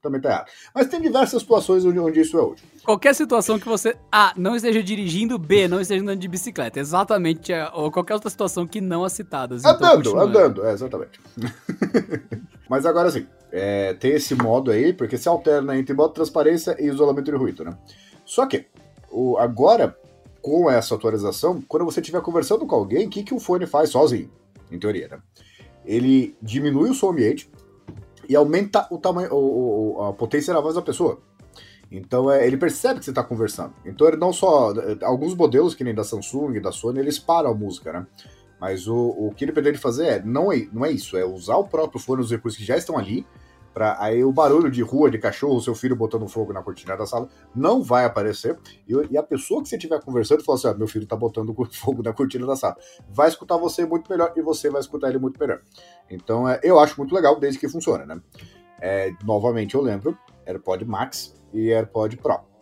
também 0.00 0.20
tá 0.20 0.28
errado. 0.30 0.50
Mas 0.74 0.86
tem 0.88 1.00
diversas 1.00 1.40
situações 1.42 1.84
onde, 1.84 1.98
onde 1.98 2.20
isso 2.20 2.38
é 2.38 2.42
útil. 2.42 2.66
Qualquer 2.84 3.14
situação 3.14 3.58
que 3.58 3.66
você, 3.66 3.96
A, 4.10 4.32
não 4.36 4.56
esteja 4.56 4.82
dirigindo, 4.82 5.38
B, 5.38 5.68
não 5.68 5.80
esteja 5.80 6.02
andando 6.02 6.18
de 6.18 6.28
bicicleta. 6.28 6.80
Exatamente, 6.80 7.52
é, 7.52 7.68
ou 7.72 7.90
qualquer 7.90 8.14
outra 8.14 8.30
situação 8.30 8.66
que 8.66 8.80
não 8.80 9.04
as 9.04 9.12
citadas. 9.12 9.62
Então, 9.64 9.74
Andando, 9.74 10.18
andando, 10.18 10.66
é, 10.66 10.72
exatamente. 10.72 11.20
Mas 12.68 12.86
agora 12.86 13.10
sim, 13.10 13.26
é, 13.50 13.94
tem 13.94 14.12
esse 14.12 14.34
modo 14.34 14.70
aí, 14.70 14.92
porque 14.92 15.18
se 15.18 15.28
alterna 15.28 15.76
entre 15.76 15.94
modo 15.94 16.14
transparência 16.14 16.76
e 16.78 16.86
isolamento 16.86 17.30
de 17.30 17.36
ruído, 17.36 17.64
né? 17.64 17.76
Só 18.24 18.46
que, 18.46 18.66
o, 19.10 19.36
agora, 19.36 19.96
com 20.40 20.70
essa 20.70 20.94
atualização, 20.94 21.62
quando 21.68 21.84
você 21.84 22.00
estiver 22.00 22.22
conversando 22.22 22.66
com 22.66 22.74
alguém, 22.74 23.06
o 23.06 23.10
que, 23.10 23.22
que 23.22 23.34
o 23.34 23.40
fone 23.40 23.66
faz 23.66 23.90
sozinho? 23.90 24.30
Em 24.70 24.78
teoria, 24.78 25.08
né? 25.08 25.18
Ele 25.84 26.34
diminui 26.40 26.90
o 26.90 26.94
som 26.94 27.10
ambiente 27.10 27.50
e 28.28 28.36
aumenta 28.36 28.86
o 28.90 28.98
tamanho, 28.98 29.32
o, 29.34 29.96
o- 29.98 30.02
a 30.04 30.12
potência 30.12 30.52
da 30.54 30.60
voz 30.60 30.74
da 30.74 30.82
pessoa. 30.82 31.20
Então 31.90 32.30
é, 32.30 32.46
ele 32.46 32.56
percebe 32.56 32.98
que 33.00 33.04
você 33.04 33.10
está 33.10 33.22
conversando. 33.22 33.74
Então 33.84 34.06
ele 34.08 34.16
não 34.16 34.32
só. 34.32 34.72
Alguns 35.02 35.34
modelos, 35.34 35.74
que 35.74 35.84
nem 35.84 35.94
da 35.94 36.04
Samsung 36.04 36.60
da 36.60 36.72
Sony, 36.72 36.98
eles 37.00 37.18
param 37.18 37.50
a 37.50 37.54
música, 37.54 37.92
né? 37.92 38.06
Mas 38.60 38.86
o, 38.86 38.96
o 38.96 39.34
que 39.36 39.44
ele 39.44 39.52
pretende 39.52 39.76
fazer 39.78 40.06
é 40.06 40.22
não, 40.22 40.52
é 40.52 40.66
não 40.72 40.84
é 40.86 40.90
isso, 40.90 41.16
é 41.16 41.24
usar 41.24 41.56
o 41.56 41.64
próprio 41.64 42.00
fone, 42.00 42.22
os 42.22 42.30
recursos 42.30 42.58
que 42.58 42.64
já 42.64 42.76
estão 42.76 42.96
ali, 42.96 43.26
para 43.72 43.96
aí 44.02 44.22
o 44.22 44.32
barulho 44.32 44.70
de 44.70 44.82
rua, 44.82 45.10
de 45.10 45.18
cachorro, 45.18 45.60
seu 45.60 45.74
filho 45.74 45.96
botando 45.96 46.28
fogo 46.28 46.52
na 46.52 46.62
cortina 46.62 46.96
da 46.96 47.06
sala, 47.06 47.28
não 47.54 47.82
vai 47.82 48.04
aparecer. 48.04 48.58
E, 48.86 48.94
e 49.10 49.16
a 49.16 49.22
pessoa 49.22 49.62
que 49.62 49.68
você 49.68 49.76
estiver 49.76 50.00
conversando 50.02 50.44
fala 50.44 50.58
assim: 50.58 50.68
ah, 50.68 50.74
meu 50.74 50.86
filho 50.86 51.06
tá 51.06 51.16
botando 51.16 51.54
fogo 51.72 52.02
na 52.02 52.12
cortina 52.12 52.46
da 52.46 52.56
sala. 52.56 52.76
Vai 53.08 53.28
escutar 53.28 53.56
você 53.56 53.84
muito 53.86 54.10
melhor 54.10 54.32
e 54.36 54.42
você 54.42 54.70
vai 54.70 54.80
escutar 54.80 55.08
ele 55.08 55.18
muito 55.18 55.38
melhor. 55.38 55.60
Então 56.10 56.48
é, 56.48 56.60
eu 56.62 56.78
acho 56.78 56.98
muito 56.98 57.14
legal 57.14 57.38
desde 57.38 57.58
que 57.58 57.68
funcione, 57.68 58.04
né? 58.04 58.20
É, 58.80 59.12
novamente 59.24 59.74
eu 59.74 59.80
lembro, 59.80 60.18
AirPod 60.44 60.84
Max 60.84 61.34
e 61.52 61.72
AirPod 61.72 62.16
Pro. 62.16 62.52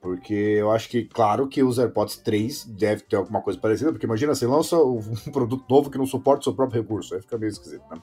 Porque 0.00 0.32
eu 0.32 0.70
acho 0.70 0.88
que, 0.88 1.04
claro, 1.04 1.48
que 1.48 1.62
os 1.62 1.78
AirPods 1.78 2.18
3 2.18 2.66
deve 2.66 3.02
ter 3.02 3.16
alguma 3.16 3.42
coisa 3.42 3.58
parecida, 3.58 3.90
porque 3.90 4.06
imagina, 4.06 4.32
você 4.32 4.46
lança 4.46 4.76
um 4.76 5.00
produto 5.32 5.64
novo 5.68 5.90
que 5.90 5.98
não 5.98 6.06
suporta 6.06 6.40
o 6.40 6.44
seu 6.44 6.54
próprio 6.54 6.80
recurso, 6.80 7.14
aí 7.14 7.20
fica 7.20 7.36
meio 7.36 7.50
esquisito, 7.50 7.82
né? 7.90 8.00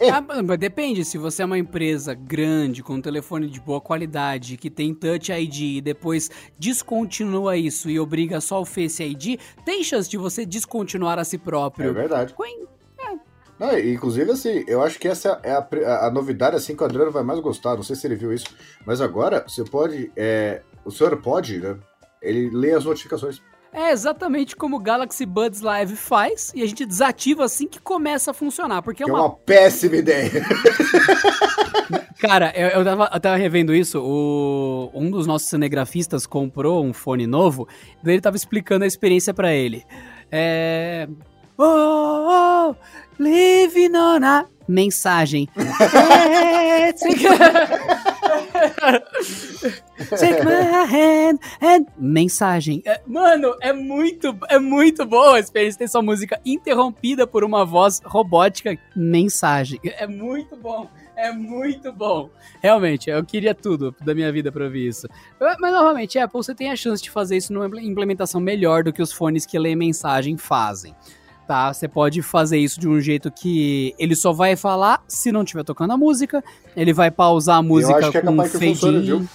É. 0.00 0.08
Ah, 0.08 0.24
mas 0.42 0.58
depende, 0.58 1.04
se 1.04 1.18
você 1.18 1.42
é 1.42 1.44
uma 1.44 1.58
empresa 1.58 2.14
grande, 2.14 2.82
com 2.82 2.94
um 2.94 3.02
telefone 3.02 3.48
de 3.48 3.60
boa 3.60 3.80
qualidade, 3.80 4.56
que 4.56 4.70
tem 4.70 4.94
Touch 4.94 5.30
ID 5.30 5.60
e 5.76 5.80
depois 5.82 6.30
descontinua 6.58 7.56
isso 7.56 7.90
e 7.90 8.00
obriga 8.00 8.40
só 8.40 8.60
o 8.60 8.64
Face 8.64 9.02
ID, 9.02 9.38
tem 9.64 9.84
chance 9.84 10.08
de 10.08 10.16
você 10.16 10.46
descontinuar 10.46 11.18
a 11.18 11.24
si 11.24 11.36
É 11.36 11.38
próprio. 11.38 11.92
verdade. 11.92 12.32
Coin- 12.34 12.66
Não, 13.58 13.76
e, 13.78 13.92
inclusive, 13.92 14.30
assim, 14.30 14.64
eu 14.66 14.82
acho 14.82 14.98
que 14.98 15.06
essa 15.06 15.38
é 15.42 15.52
a, 15.52 15.58
a- 15.58 16.06
a 16.06 16.10
novidade, 16.10 16.56
assim, 16.56 16.74
que 16.74 16.82
o 16.82 16.86
Adriano 16.86 17.10
vai 17.10 17.22
mais 17.22 17.38
gostar, 17.40 17.76
não 17.76 17.82
sei 17.82 17.94
se 17.94 18.06
ele 18.06 18.16
viu 18.16 18.32
isso, 18.32 18.46
mas 18.86 19.02
agora 19.02 19.44
você 19.46 19.62
pode, 19.64 20.10
é, 20.16 20.62
o 20.82 20.90
seu 20.90 21.06
AirPod, 21.08 21.58
né, 21.60 21.76
ele 22.22 22.48
lê 22.48 22.72
as 22.72 22.86
notificações. 22.86 23.42
É 23.72 23.92
exatamente 23.92 24.56
como 24.56 24.76
o 24.76 24.80
Galaxy 24.80 25.24
Buds 25.24 25.60
Live 25.60 25.94
faz 25.94 26.52
e 26.54 26.62
a 26.62 26.66
gente 26.66 26.84
desativa 26.84 27.44
assim 27.44 27.68
que 27.68 27.78
começa 27.80 28.32
a 28.32 28.34
funcionar, 28.34 28.82
porque 28.82 29.04
é 29.04 29.06
é 29.06 29.12
uma 29.12 29.20
uma 29.22 29.30
péssima 29.30 29.96
ideia. 29.96 30.30
Cara, 32.18 32.52
eu, 32.54 32.68
eu, 32.68 32.84
tava, 32.84 33.10
eu 33.14 33.20
tava 33.20 33.36
revendo 33.36 33.74
isso. 33.74 33.98
O, 34.00 34.90
um 34.92 35.10
dos 35.10 35.26
nossos 35.26 35.48
cinegrafistas 35.48 36.26
comprou 36.26 36.84
um 36.84 36.92
fone 36.92 37.26
novo, 37.26 37.66
daí 38.02 38.14
ele 38.14 38.20
tava 38.20 38.36
explicando 38.36 38.84
a 38.84 38.86
experiência 38.86 39.32
pra 39.32 39.52
ele. 39.52 39.84
É. 40.30 41.08
Oh, 41.56 42.74
oh, 42.74 42.74
living 43.18 43.96
on 43.96 44.24
a 44.24 44.46
mensagem. 44.68 45.48
É, 46.80 46.92
my 50.44 50.86
hand 50.86 51.38
and 51.60 51.86
mensagem. 51.98 52.82
É, 52.84 53.00
mano, 53.06 53.54
é 53.60 53.72
muito, 53.72 54.36
é 54.48 54.58
muito 54.58 55.04
boa 55.04 55.36
a 55.36 55.40
experiência. 55.40 55.78
Tem 55.78 55.88
sua 55.88 56.02
música 56.02 56.40
interrompida 56.44 57.26
por 57.26 57.44
uma 57.44 57.64
voz 57.64 58.00
robótica. 58.04 58.76
Mensagem. 58.94 59.80
É 59.84 60.06
muito 60.06 60.56
bom. 60.56 60.88
É 61.16 61.30
muito 61.30 61.92
bom. 61.92 62.30
Realmente, 62.62 63.10
eu 63.10 63.22
queria 63.22 63.54
tudo 63.54 63.94
da 64.00 64.14
minha 64.14 64.32
vida 64.32 64.50
pra 64.50 64.64
ouvir 64.64 64.88
isso. 64.88 65.06
Mas, 65.38 65.72
novamente, 65.72 66.18
Apple, 66.18 66.42
você 66.42 66.54
tem 66.54 66.70
a 66.70 66.76
chance 66.76 67.02
de 67.02 67.10
fazer 67.10 67.36
isso 67.36 67.52
numa 67.52 67.66
implementação 67.80 68.40
melhor 68.40 68.82
do 68.82 68.92
que 68.92 69.02
os 69.02 69.12
fones 69.12 69.44
que 69.44 69.58
lê 69.58 69.76
mensagem 69.76 70.38
fazem. 70.38 70.94
Tá, 71.50 71.72
você 71.74 71.88
pode 71.88 72.22
fazer 72.22 72.58
isso 72.58 72.78
de 72.78 72.86
um 72.86 73.00
jeito 73.00 73.28
que 73.28 73.92
ele 73.98 74.14
só 74.14 74.32
vai 74.32 74.54
falar 74.54 75.02
se 75.08 75.32
não 75.32 75.42
estiver 75.42 75.64
tocando 75.64 75.92
a 75.92 75.96
música, 75.96 76.44
ele 76.76 76.92
vai 76.92 77.10
pausar 77.10 77.56
a 77.56 77.62
música 77.62 77.92
eu 77.92 77.96
acho 77.96 78.10
que 78.12 78.18
é 78.18 78.20
com 78.20 78.30
um 78.30 78.36
capaz 78.36 78.52
que 78.52 78.86
in. 78.86 79.00
viu? 79.00 79.28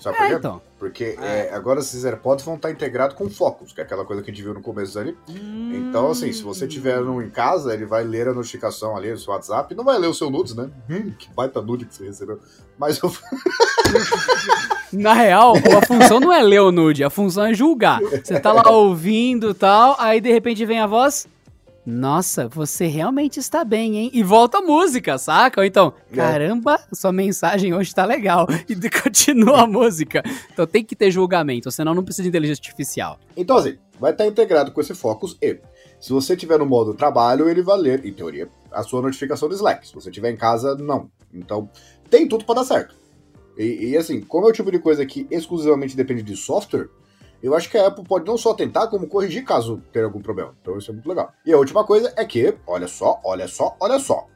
Sabe 0.00 0.16
por 0.16 0.24
É, 0.24 0.28
quê? 0.30 0.34
então. 0.34 0.62
Porque 0.80 1.16
é, 1.22 1.50
agora 1.54 1.78
esses 1.78 2.04
AirPods 2.04 2.44
vão 2.44 2.56
estar 2.56 2.72
integrados 2.72 3.14
com 3.14 3.30
Focus, 3.30 3.72
que 3.72 3.80
é 3.80 3.84
aquela 3.84 4.04
coisa 4.04 4.20
que 4.20 4.32
a 4.32 4.34
gente 4.34 4.42
viu 4.42 4.52
no 4.52 4.60
começo 4.60 4.98
ali. 4.98 5.16
Então, 5.28 6.10
assim, 6.10 6.32
se 6.32 6.42
você 6.42 6.66
tiver 6.66 7.00
um 7.02 7.22
em 7.22 7.30
casa, 7.30 7.72
ele 7.72 7.86
vai 7.86 8.02
ler 8.02 8.26
a 8.26 8.34
notificação 8.34 8.96
ali 8.96 9.12
no 9.12 9.18
seu 9.18 9.32
WhatsApp. 9.32 9.72
Não 9.72 9.84
vai 9.84 9.96
ler 9.96 10.08
o 10.08 10.14
seu 10.14 10.28
nudes, 10.28 10.56
né? 10.56 10.70
Hum, 10.90 11.12
que 11.16 11.28
baita 11.32 11.62
nude 11.62 11.84
que 11.84 11.94
você 11.94 12.04
recebeu. 12.06 12.40
Mas 12.76 12.98
eu... 13.00 13.12
Na 14.92 15.12
real, 15.12 15.54
a 15.54 15.86
função 15.86 16.18
não 16.18 16.32
é 16.32 16.42
ler 16.42 16.62
o 16.62 16.72
nude, 16.72 17.04
a 17.04 17.10
função 17.10 17.44
é 17.46 17.54
julgar. 17.54 18.00
Você 18.00 18.40
tá 18.40 18.52
lá 18.52 18.68
ouvindo 18.70 19.50
e 19.50 19.54
tal, 19.54 19.94
aí 20.00 20.20
de 20.20 20.32
repente 20.32 20.66
vem 20.66 20.80
a 20.80 20.86
voz. 20.88 21.28
Nossa, 21.90 22.48
você 22.48 22.86
realmente 22.86 23.40
está 23.40 23.64
bem, 23.64 23.96
hein? 23.96 24.10
E 24.14 24.22
volta 24.22 24.58
a 24.58 24.62
música, 24.62 25.18
saca? 25.18 25.60
Ou 25.60 25.64
então, 25.66 25.92
É. 26.12 26.16
caramba, 26.16 26.78
sua 26.92 27.12
mensagem 27.12 27.74
hoje 27.74 27.92
tá 27.94 28.04
legal. 28.04 28.46
E 28.68 28.74
continua 29.02 29.62
a 29.62 29.66
música. 29.66 30.22
Então 30.52 30.66
tem 30.66 30.84
que 30.84 30.94
ter 30.94 31.10
julgamento, 31.10 31.70
senão 31.70 31.92
não 31.92 32.04
precisa 32.04 32.22
de 32.22 32.28
inteligência 32.28 32.62
artificial. 32.62 33.18
Então, 33.36 33.56
assim, 33.56 33.76
vai 33.98 34.12
estar 34.12 34.26
integrado 34.26 34.70
com 34.70 34.80
esse 34.80 34.94
Focus 34.94 35.36
e, 35.42 35.58
se 36.00 36.12
você 36.12 36.36
tiver 36.36 36.58
no 36.58 36.64
modo 36.66 36.94
trabalho, 36.94 37.48
ele 37.48 37.60
vai 37.60 37.76
ler, 37.78 38.06
em 38.06 38.12
teoria, 38.12 38.48
a 38.70 38.82
sua 38.82 39.02
notificação 39.02 39.48
do 39.48 39.54
Slack. 39.54 39.88
Se 39.88 39.94
você 39.94 40.10
tiver 40.10 40.30
em 40.30 40.36
casa, 40.36 40.76
não. 40.76 41.10
Então, 41.34 41.68
tem 42.08 42.26
tudo 42.26 42.44
para 42.44 42.56
dar 42.56 42.64
certo. 42.64 42.94
E, 43.58 43.90
e, 43.90 43.96
assim, 43.96 44.20
como 44.20 44.46
é 44.46 44.50
o 44.50 44.52
tipo 44.52 44.70
de 44.70 44.78
coisa 44.78 45.04
que 45.04 45.26
exclusivamente 45.30 45.96
depende 45.96 46.22
de 46.22 46.36
software, 46.36 46.88
eu 47.46 47.54
acho 47.54 47.70
que 47.70 47.78
a 47.78 47.86
Apple 47.86 48.04
pode 48.04 48.26
não 48.26 48.36
só 48.36 48.54
tentar, 48.54 48.88
como 48.88 49.06
corrigir 49.06 49.44
caso 49.44 49.82
tenha 49.92 50.04
algum 50.04 50.20
problema. 50.20 50.54
Então 50.60 50.76
isso 50.76 50.90
é 50.90 50.94
muito 50.94 51.08
legal. 51.08 51.32
E 51.44 51.52
a 51.52 51.58
última 51.58 51.84
coisa 51.84 52.12
é 52.16 52.24
que, 52.24 52.54
olha 52.66 52.86
só, 52.86 53.20
olha 53.24 53.48
só, 53.48 53.76
olha 53.80 53.98
só. 53.98 54.26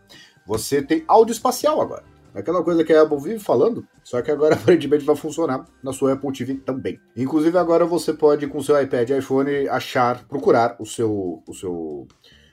Você 0.47 0.83
tem 0.83 1.05
áudio 1.07 1.33
espacial 1.33 1.81
agora. 1.81 2.05
É 2.35 2.41
aquela 2.41 2.65
coisa 2.65 2.83
que 2.83 2.93
a 2.93 3.03
Apple 3.03 3.19
vive 3.21 3.39
falando, 3.39 3.87
só 4.03 4.21
que 4.21 4.31
agora 4.31 4.55
aparentemente 4.57 5.05
vai 5.05 5.15
funcionar 5.15 5.65
na 5.83 5.93
sua 5.93 6.15
Apple 6.15 6.33
TV 6.33 6.55
também. 6.55 6.99
Inclusive 7.17 7.57
agora 7.57 7.87
você 7.87 8.13
pode 8.13 8.47
com 8.49 8.61
seu 8.61 8.81
iPad 8.81 9.11
e 9.11 9.19
iPhone 9.19 9.69
achar, 9.69 10.25
procurar 10.27 10.77
o 10.81 10.85
seu 10.85 11.43
o 11.47 11.55
seu 11.55 12.09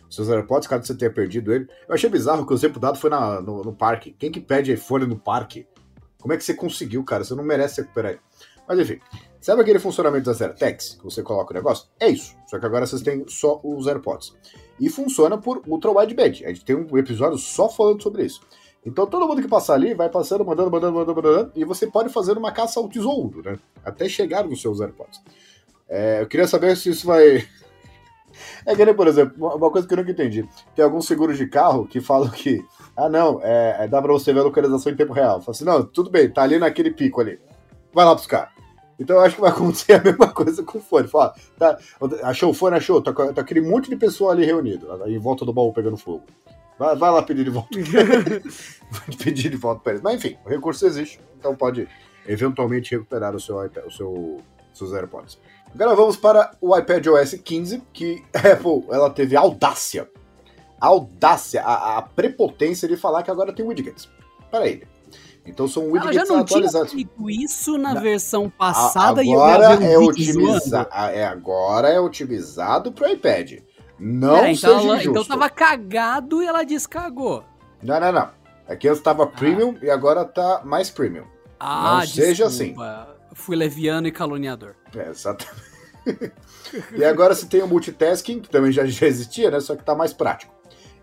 seus 0.09 0.29
AirPods, 0.29 0.67
caso 0.67 0.85
você 0.85 0.93
tenha 0.93 1.11
perdido 1.11 1.53
ele. 1.53 1.67
Eu 1.87 1.95
achei 1.95 2.09
bizarro 2.09 2.45
que 2.45 2.51
o 2.51 2.55
exemplo 2.55 2.81
dado 2.81 2.97
foi 2.97 3.09
na, 3.09 3.41
no, 3.41 3.63
no 3.63 3.73
parque. 3.73 4.13
Quem 4.19 4.29
que 4.29 4.41
pede 4.41 4.73
iPhone 4.73 5.05
no 5.05 5.17
parque? 5.17 5.65
Como 6.19 6.33
é 6.33 6.37
que 6.37 6.43
você 6.43 6.53
conseguiu, 6.53 7.03
cara? 7.03 7.23
Você 7.23 7.33
não 7.33 7.43
merece 7.43 7.81
recuperar 7.81 8.11
ele. 8.11 8.21
Mas 8.67 8.77
enfim, 8.77 8.99
sabe 9.41 9.61
aquele 9.61 9.79
funcionamento 9.79 10.25
das 10.25 10.41
AirTags 10.41 10.95
que 10.95 11.03
você 11.03 11.21
coloca 11.21 11.51
o 11.51 11.55
negócio? 11.55 11.89
É 11.99 12.07
isso. 12.07 12.35
Só 12.47 12.59
que 12.59 12.65
agora 12.65 12.85
vocês 12.85 13.01
têm 13.01 13.25
só 13.27 13.59
os 13.63 13.87
AirPods. 13.87 14.33
E 14.79 14.89
funciona 14.89 15.37
por 15.37 15.61
Ultra 15.67 15.91
Wideband. 15.91 16.43
A 16.45 16.49
gente 16.49 16.63
tem 16.63 16.75
um 16.75 16.97
episódio 16.97 17.37
só 17.37 17.67
falando 17.67 18.01
sobre 18.01 18.25
isso. 18.25 18.41
Então 18.85 19.05
todo 19.05 19.27
mundo 19.27 19.41
que 19.41 19.47
passar 19.47 19.75
ali 19.75 19.93
vai 19.93 20.09
passando, 20.09 20.43
mandando, 20.43 20.71
mandando, 20.71 20.93
mandando, 20.93 21.15
mandando, 21.15 21.51
e 21.55 21.63
você 21.63 21.85
pode 21.85 22.09
fazer 22.09 22.37
uma 22.37 22.51
caça 22.51 22.79
ao 22.79 22.89
tesouro, 22.89 23.41
né? 23.43 23.59
Até 23.85 24.09
chegar 24.09 24.43
nos 24.43 24.61
seus 24.61 24.81
AirPods. 24.81 25.21
É, 25.87 26.21
eu 26.21 26.27
queria 26.27 26.47
saber 26.47 26.75
se 26.77 26.89
isso 26.89 27.05
vai. 27.05 27.47
É 28.65 28.73
que 28.73 28.85
nem, 28.85 28.95
por 28.95 29.07
exemplo, 29.07 29.35
uma 29.55 29.69
coisa 29.69 29.85
que 29.85 29.93
eu 29.93 29.97
nunca 29.97 30.11
entendi. 30.11 30.47
Tem 30.73 30.85
alguns 30.85 31.05
seguros 31.05 31.37
de 31.37 31.47
carro 31.47 31.85
que 31.85 31.99
falam 31.99 32.29
que, 32.29 32.63
ah, 32.95 33.09
não, 33.09 33.41
é, 33.43 33.83
é 33.83 33.87
dá 33.89 34.01
pra 34.01 34.13
você 34.13 34.31
ver 34.31 34.39
a 34.39 34.43
localização 34.43 34.89
em 34.89 34.95
tempo 34.95 35.11
real. 35.11 35.41
Fala 35.41 35.51
assim, 35.51 35.65
não, 35.65 35.83
tudo 35.83 36.09
bem, 36.09 36.29
tá 36.29 36.41
ali 36.43 36.57
naquele 36.57 36.91
pico 36.91 37.19
ali. 37.19 37.37
Vai 37.93 38.05
lá 38.05 38.15
buscar. 38.15 38.53
Então 39.01 39.15
eu 39.15 39.21
acho 39.23 39.35
que 39.35 39.41
vai 39.41 39.49
acontecer 39.49 39.93
a 39.99 40.01
mesma 40.01 40.27
coisa 40.31 40.63
com 40.63 40.77
o 40.77 40.81
fone. 40.81 41.07
Fala, 41.07 41.33
tá, 41.57 41.77
achou 42.23 42.51
o 42.51 42.53
fone, 42.53 42.77
achou, 42.77 43.01
tá, 43.01 43.11
tá 43.11 43.41
aquele 43.41 43.61
monte 43.61 43.89
de 43.89 43.95
pessoa 43.95 44.31
ali 44.31 44.45
reunido, 44.45 44.87
em 45.07 45.17
volta 45.17 45.43
do 45.43 45.51
baú 45.51 45.73
pegando 45.73 45.97
fogo. 45.97 46.23
Vai, 46.77 46.95
vai 46.95 47.11
lá 47.11 47.23
pedir 47.23 47.43
de 47.43 47.49
volta. 47.49 47.69
vai 48.91 49.15
pedir 49.17 49.49
de 49.49 49.57
volta 49.57 49.81
para 49.81 49.93
eles. 49.93 50.03
Mas 50.03 50.15
enfim, 50.15 50.37
o 50.45 50.49
recurso 50.49 50.85
existe, 50.85 51.19
então 51.37 51.55
pode 51.55 51.87
eventualmente 52.27 52.91
recuperar 52.91 53.35
o 53.35 53.39
seu, 53.39 53.63
iPad, 53.65 53.85
o 53.85 53.91
seu 53.91 54.41
seus 54.73 54.93
AirPods. 54.93 55.37
Agora 55.73 55.95
vamos 55.95 56.17
para 56.17 56.51
o 56.61 56.77
iPad 56.77 57.05
OS 57.07 57.33
15, 57.33 57.81
que 57.93 58.23
a 58.33 58.39
Apple 58.53 58.85
ela 58.89 59.09
teve 59.09 59.35
a 59.35 59.39
audácia, 59.39 60.09
a 60.79 60.87
audácia, 60.87 61.61
a, 61.63 61.97
a 61.97 62.01
prepotência 62.01 62.87
de 62.87 62.97
falar 62.97 63.23
que 63.23 63.31
agora 63.31 63.53
tem 63.53 63.65
widgets 63.65 64.09
para 64.49 64.67
ele. 64.67 64.87
Então 65.45 65.67
são 65.67 65.91
widgets 65.91 66.17
ela 66.17 66.25
já 66.25 66.33
não 66.33 66.41
atualizados. 66.41 66.91
Tinha 66.91 67.07
isso 67.29 67.77
na, 67.77 67.93
na 67.93 67.99
versão 67.99 68.49
passada 68.49 69.21
agora 69.21 69.75
e 69.81 69.91
eu 69.91 70.01
é 70.01 70.05
otimizado. 70.05 70.89
É 70.93 71.25
agora 71.25 71.89
é 71.89 71.99
otimizado 71.99 72.91
para 72.91 73.11
iPad. 73.11 73.59
Não 73.99 74.35
Pera, 74.35 74.51
então, 74.51 74.79
seja 74.79 74.87
ela, 74.87 75.03
então 75.03 75.25
tava 75.25 75.49
cagado 75.49 76.41
e 76.41 76.45
ela 76.45 76.63
descagou. 76.63 77.43
Não, 77.81 77.99
não, 77.99 78.11
não. 78.11 78.29
Aqui 78.67 78.87
antes 78.87 79.01
tava 79.01 79.23
ah. 79.23 79.27
premium 79.27 79.75
e 79.81 79.89
agora 79.89 80.25
tá 80.25 80.61
mais 80.63 80.89
premium. 80.89 81.25
Ah, 81.59 81.99
não 81.99 82.07
seja 82.07 82.47
assim. 82.47 82.75
Fui 83.33 83.55
leviano 83.55 84.07
e 84.07 84.11
caluniador. 84.11 84.75
É, 84.95 85.09
exatamente. 85.09 85.71
e 86.95 87.03
agora 87.03 87.35
você 87.35 87.45
tem 87.45 87.61
o 87.61 87.67
multitasking, 87.67 88.39
que 88.39 88.49
também 88.49 88.71
já, 88.71 88.85
já 88.85 89.05
existia, 89.05 89.51
né? 89.51 89.59
Só 89.59 89.75
que 89.75 89.83
tá 89.83 89.93
mais 89.93 90.13
prático. 90.13 90.53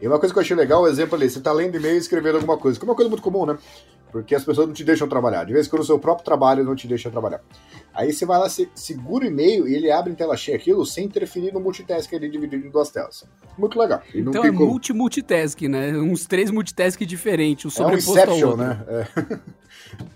E 0.01 0.07
uma 0.07 0.19
coisa 0.19 0.33
que 0.33 0.39
eu 0.39 0.43
achei 0.43 0.57
legal, 0.57 0.83
o 0.83 0.89
exemplo 0.89 1.17
ali, 1.17 1.29
você 1.29 1.41
tá 1.41 1.53
lendo 1.53 1.77
e-mail 1.77 1.97
e 1.97 1.99
escrevendo 1.99 2.37
alguma 2.37 2.57
coisa, 2.57 2.79
que 2.79 2.85
é 2.85 2.89
uma 2.89 2.95
coisa 2.95 3.09
muito 3.09 3.23
comum, 3.23 3.45
né? 3.45 3.59
Porque 4.11 4.35
as 4.35 4.45
pessoas 4.45 4.67
não 4.67 4.75
te 4.75 4.85
deixam 4.85 5.09
trabalhar. 5.09 5.45
De 5.45 5.53
vez 5.53 5.67
em 5.67 5.71
quando 5.71 5.83
o 5.83 5.87
seu 5.87 5.99
próprio 5.99 6.25
trabalho 6.25 6.65
não 6.65 6.75
te 6.75 6.87
deixa 6.87 7.11
trabalhar. 7.11 7.43
Aí 7.93 8.13
você 8.13 8.25
vai 8.25 8.39
lá, 8.39 8.49
você 8.49 8.69
segura 8.75 9.25
o 9.25 9.29
e-mail 9.29 9.69
e 9.69 9.75
ele 9.75 9.91
abre 9.91 10.13
em 10.13 10.15
tela 10.15 10.37
cheia 10.37 10.57
aquilo 10.57 10.87
sem 10.87 11.05
interferir 11.05 11.53
no 11.53 11.61
multitasking 11.61 12.17
ali 12.17 12.31
dividido 12.31 12.67
em 12.67 12.71
duas 12.71 12.91
telas. 12.91 13.25
Muito 13.59 13.79
legal. 13.79 14.03
E 14.15 14.21
então 14.21 14.45
é 14.45 14.51
multi-multitasking, 14.51 15.69
né? 15.69 15.93
Uns 15.99 16.27
três 16.27 16.51
multitasking 16.51 17.07
diferentes, 17.07 17.77
o 17.77 17.83
é 17.83 17.87
um 17.87 17.95
Inception, 17.95 18.57
né? 18.57 18.85
É. 18.89 19.39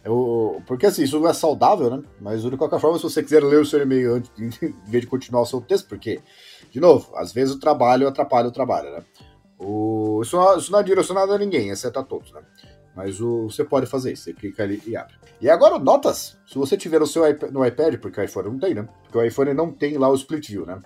Eu, 0.05 0.63
porque 0.67 0.87
assim, 0.87 1.03
isso 1.03 1.19
não 1.19 1.29
é 1.29 1.33
saudável, 1.33 1.91
né? 1.91 2.03
Mas 2.21 2.43
de 2.43 2.57
qualquer 2.57 2.79
forma, 2.79 2.99
se 2.99 3.05
você 3.05 3.23
quiser 3.23 3.43
ler 3.43 3.61
o 3.61 3.65
seu 3.65 3.81
e-mail 3.81 4.15
antes, 4.15 4.31
em 4.39 4.51
vez 4.87 5.03
de 5.03 5.07
continuar 5.07 5.43
o 5.43 5.47
seu 5.47 5.61
texto, 5.61 5.89
porque, 5.89 6.21
de 6.71 6.81
novo, 6.81 7.11
às 7.17 7.33
vezes 7.33 7.55
o 7.55 7.59
trabalho 7.59 8.07
atrapalha 8.07 8.49
o 8.49 8.53
trabalho, 8.53 8.91
né? 8.91 9.03
O, 9.59 10.21
isso, 10.23 10.37
não, 10.37 10.59
isso 10.59 10.73
não 10.73 10.81
é 10.81 10.83
direcionado 10.83 11.33
a 11.33 11.39
ninguém, 11.39 11.71
exceto 11.71 11.99
a 11.99 12.03
todos, 12.03 12.33
né? 12.33 12.43
Mas 12.95 13.21
o, 13.21 13.45
você 13.45 13.65
pode 13.65 13.87
fazer 13.87 14.13
isso, 14.13 14.25
você 14.25 14.33
clica 14.33 14.63
ali 14.63 14.83
e 14.87 14.97
abre. 14.97 15.15
E 15.41 15.49
agora, 15.49 15.79
notas! 15.79 16.39
Se 16.47 16.57
você 16.57 16.77
tiver 16.77 17.01
no 17.01 17.07
seu 17.07 17.29
iPad, 17.29 17.51
no 17.51 17.65
iPad, 17.65 17.97
porque 17.97 18.21
o 18.21 18.25
iPhone 18.25 18.51
não 18.51 18.59
tem, 18.59 18.75
né? 18.75 18.87
Porque 19.05 19.19
o 19.19 19.25
iPhone 19.25 19.55
não 19.55 19.73
tem 19.73 19.97
lá 19.97 20.09
o 20.09 20.15
Split 20.15 20.51
View, 20.51 20.67
né? 20.67 20.81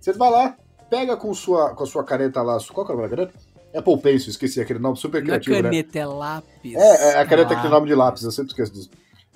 Você 0.00 0.12
vai 0.14 0.30
lá, 0.30 0.56
pega 0.88 1.16
com, 1.16 1.32
sua, 1.34 1.74
com 1.74 1.84
a 1.84 1.86
sua 1.86 2.02
caneta 2.02 2.40
lá, 2.42 2.58
qual 2.72 2.86
que 2.86 2.92
é 2.92 2.94
o 2.94 2.98
nome 2.98 3.10
da 3.10 3.16
caneta? 3.16 3.38
Apple 3.76 3.98
Pencil, 3.98 4.30
esqueci 4.30 4.60
aquele 4.60 4.78
nome 4.78 4.96
super 4.96 5.22
criativo, 5.22 5.52
não 5.52 5.60
é 5.60 5.62
caneta, 5.62 5.98
né? 5.98 6.00
é 6.00 6.06
lápis. 6.06 6.74
É, 6.74 7.12
é 7.12 7.18
a 7.20 7.26
caneta 7.26 7.52
ah. 7.52 7.56
que 7.56 7.62
tem 7.62 7.70
nome 7.70 7.86
de 7.86 7.94
lápis, 7.94 8.22
eu 8.24 8.32
sempre 8.32 8.50
esqueço 8.50 8.72
disso. 8.72 8.90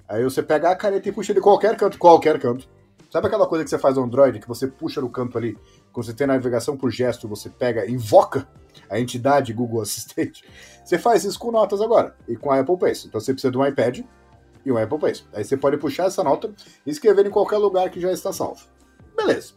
Aí 0.08 0.24
você 0.24 0.42
pega 0.42 0.70
a 0.70 0.76
caneta 0.76 1.08
e 1.08 1.12
puxa 1.12 1.32
de 1.32 1.40
qualquer 1.40 1.76
canto, 1.76 1.98
qualquer 1.98 2.40
canto. 2.40 2.68
Sabe 3.10 3.28
aquela 3.28 3.46
coisa 3.46 3.62
que 3.62 3.70
você 3.70 3.78
faz 3.78 3.96
no 3.96 4.02
Android, 4.02 4.40
que 4.40 4.48
você 4.48 4.66
puxa 4.66 5.00
no 5.00 5.08
canto 5.08 5.38
ali, 5.38 5.56
quando 5.92 6.06
você 6.06 6.12
tem 6.12 6.26
navegação 6.26 6.76
por 6.76 6.90
gesto, 6.90 7.28
você 7.28 7.48
pega, 7.48 7.88
invoca 7.88 8.48
a 8.96 9.00
entidade 9.00 9.52
Google 9.52 9.80
Assistente? 9.80 10.44
Você 10.84 10.98
faz 10.98 11.24
isso 11.24 11.38
com 11.38 11.50
notas 11.50 11.80
agora, 11.80 12.14
e 12.28 12.36
com 12.36 12.50
a 12.50 12.60
Apple 12.60 12.76
Pencil. 12.76 13.08
Então 13.08 13.18
você 13.18 13.32
precisa 13.32 13.50
de 13.50 13.56
um 13.56 13.66
iPad 13.66 14.00
e 14.66 14.70
um 14.70 14.76
Apple 14.76 14.98
Pencil. 14.98 15.24
Aí 15.32 15.42
você 15.42 15.56
pode 15.56 15.78
puxar 15.78 16.08
essa 16.08 16.22
nota 16.22 16.52
e 16.84 16.90
escrever 16.90 17.24
em 17.24 17.30
qualquer 17.30 17.56
lugar 17.56 17.88
que 17.88 17.98
já 17.98 18.12
está 18.12 18.34
salvo. 18.34 18.62
Beleza. 19.16 19.54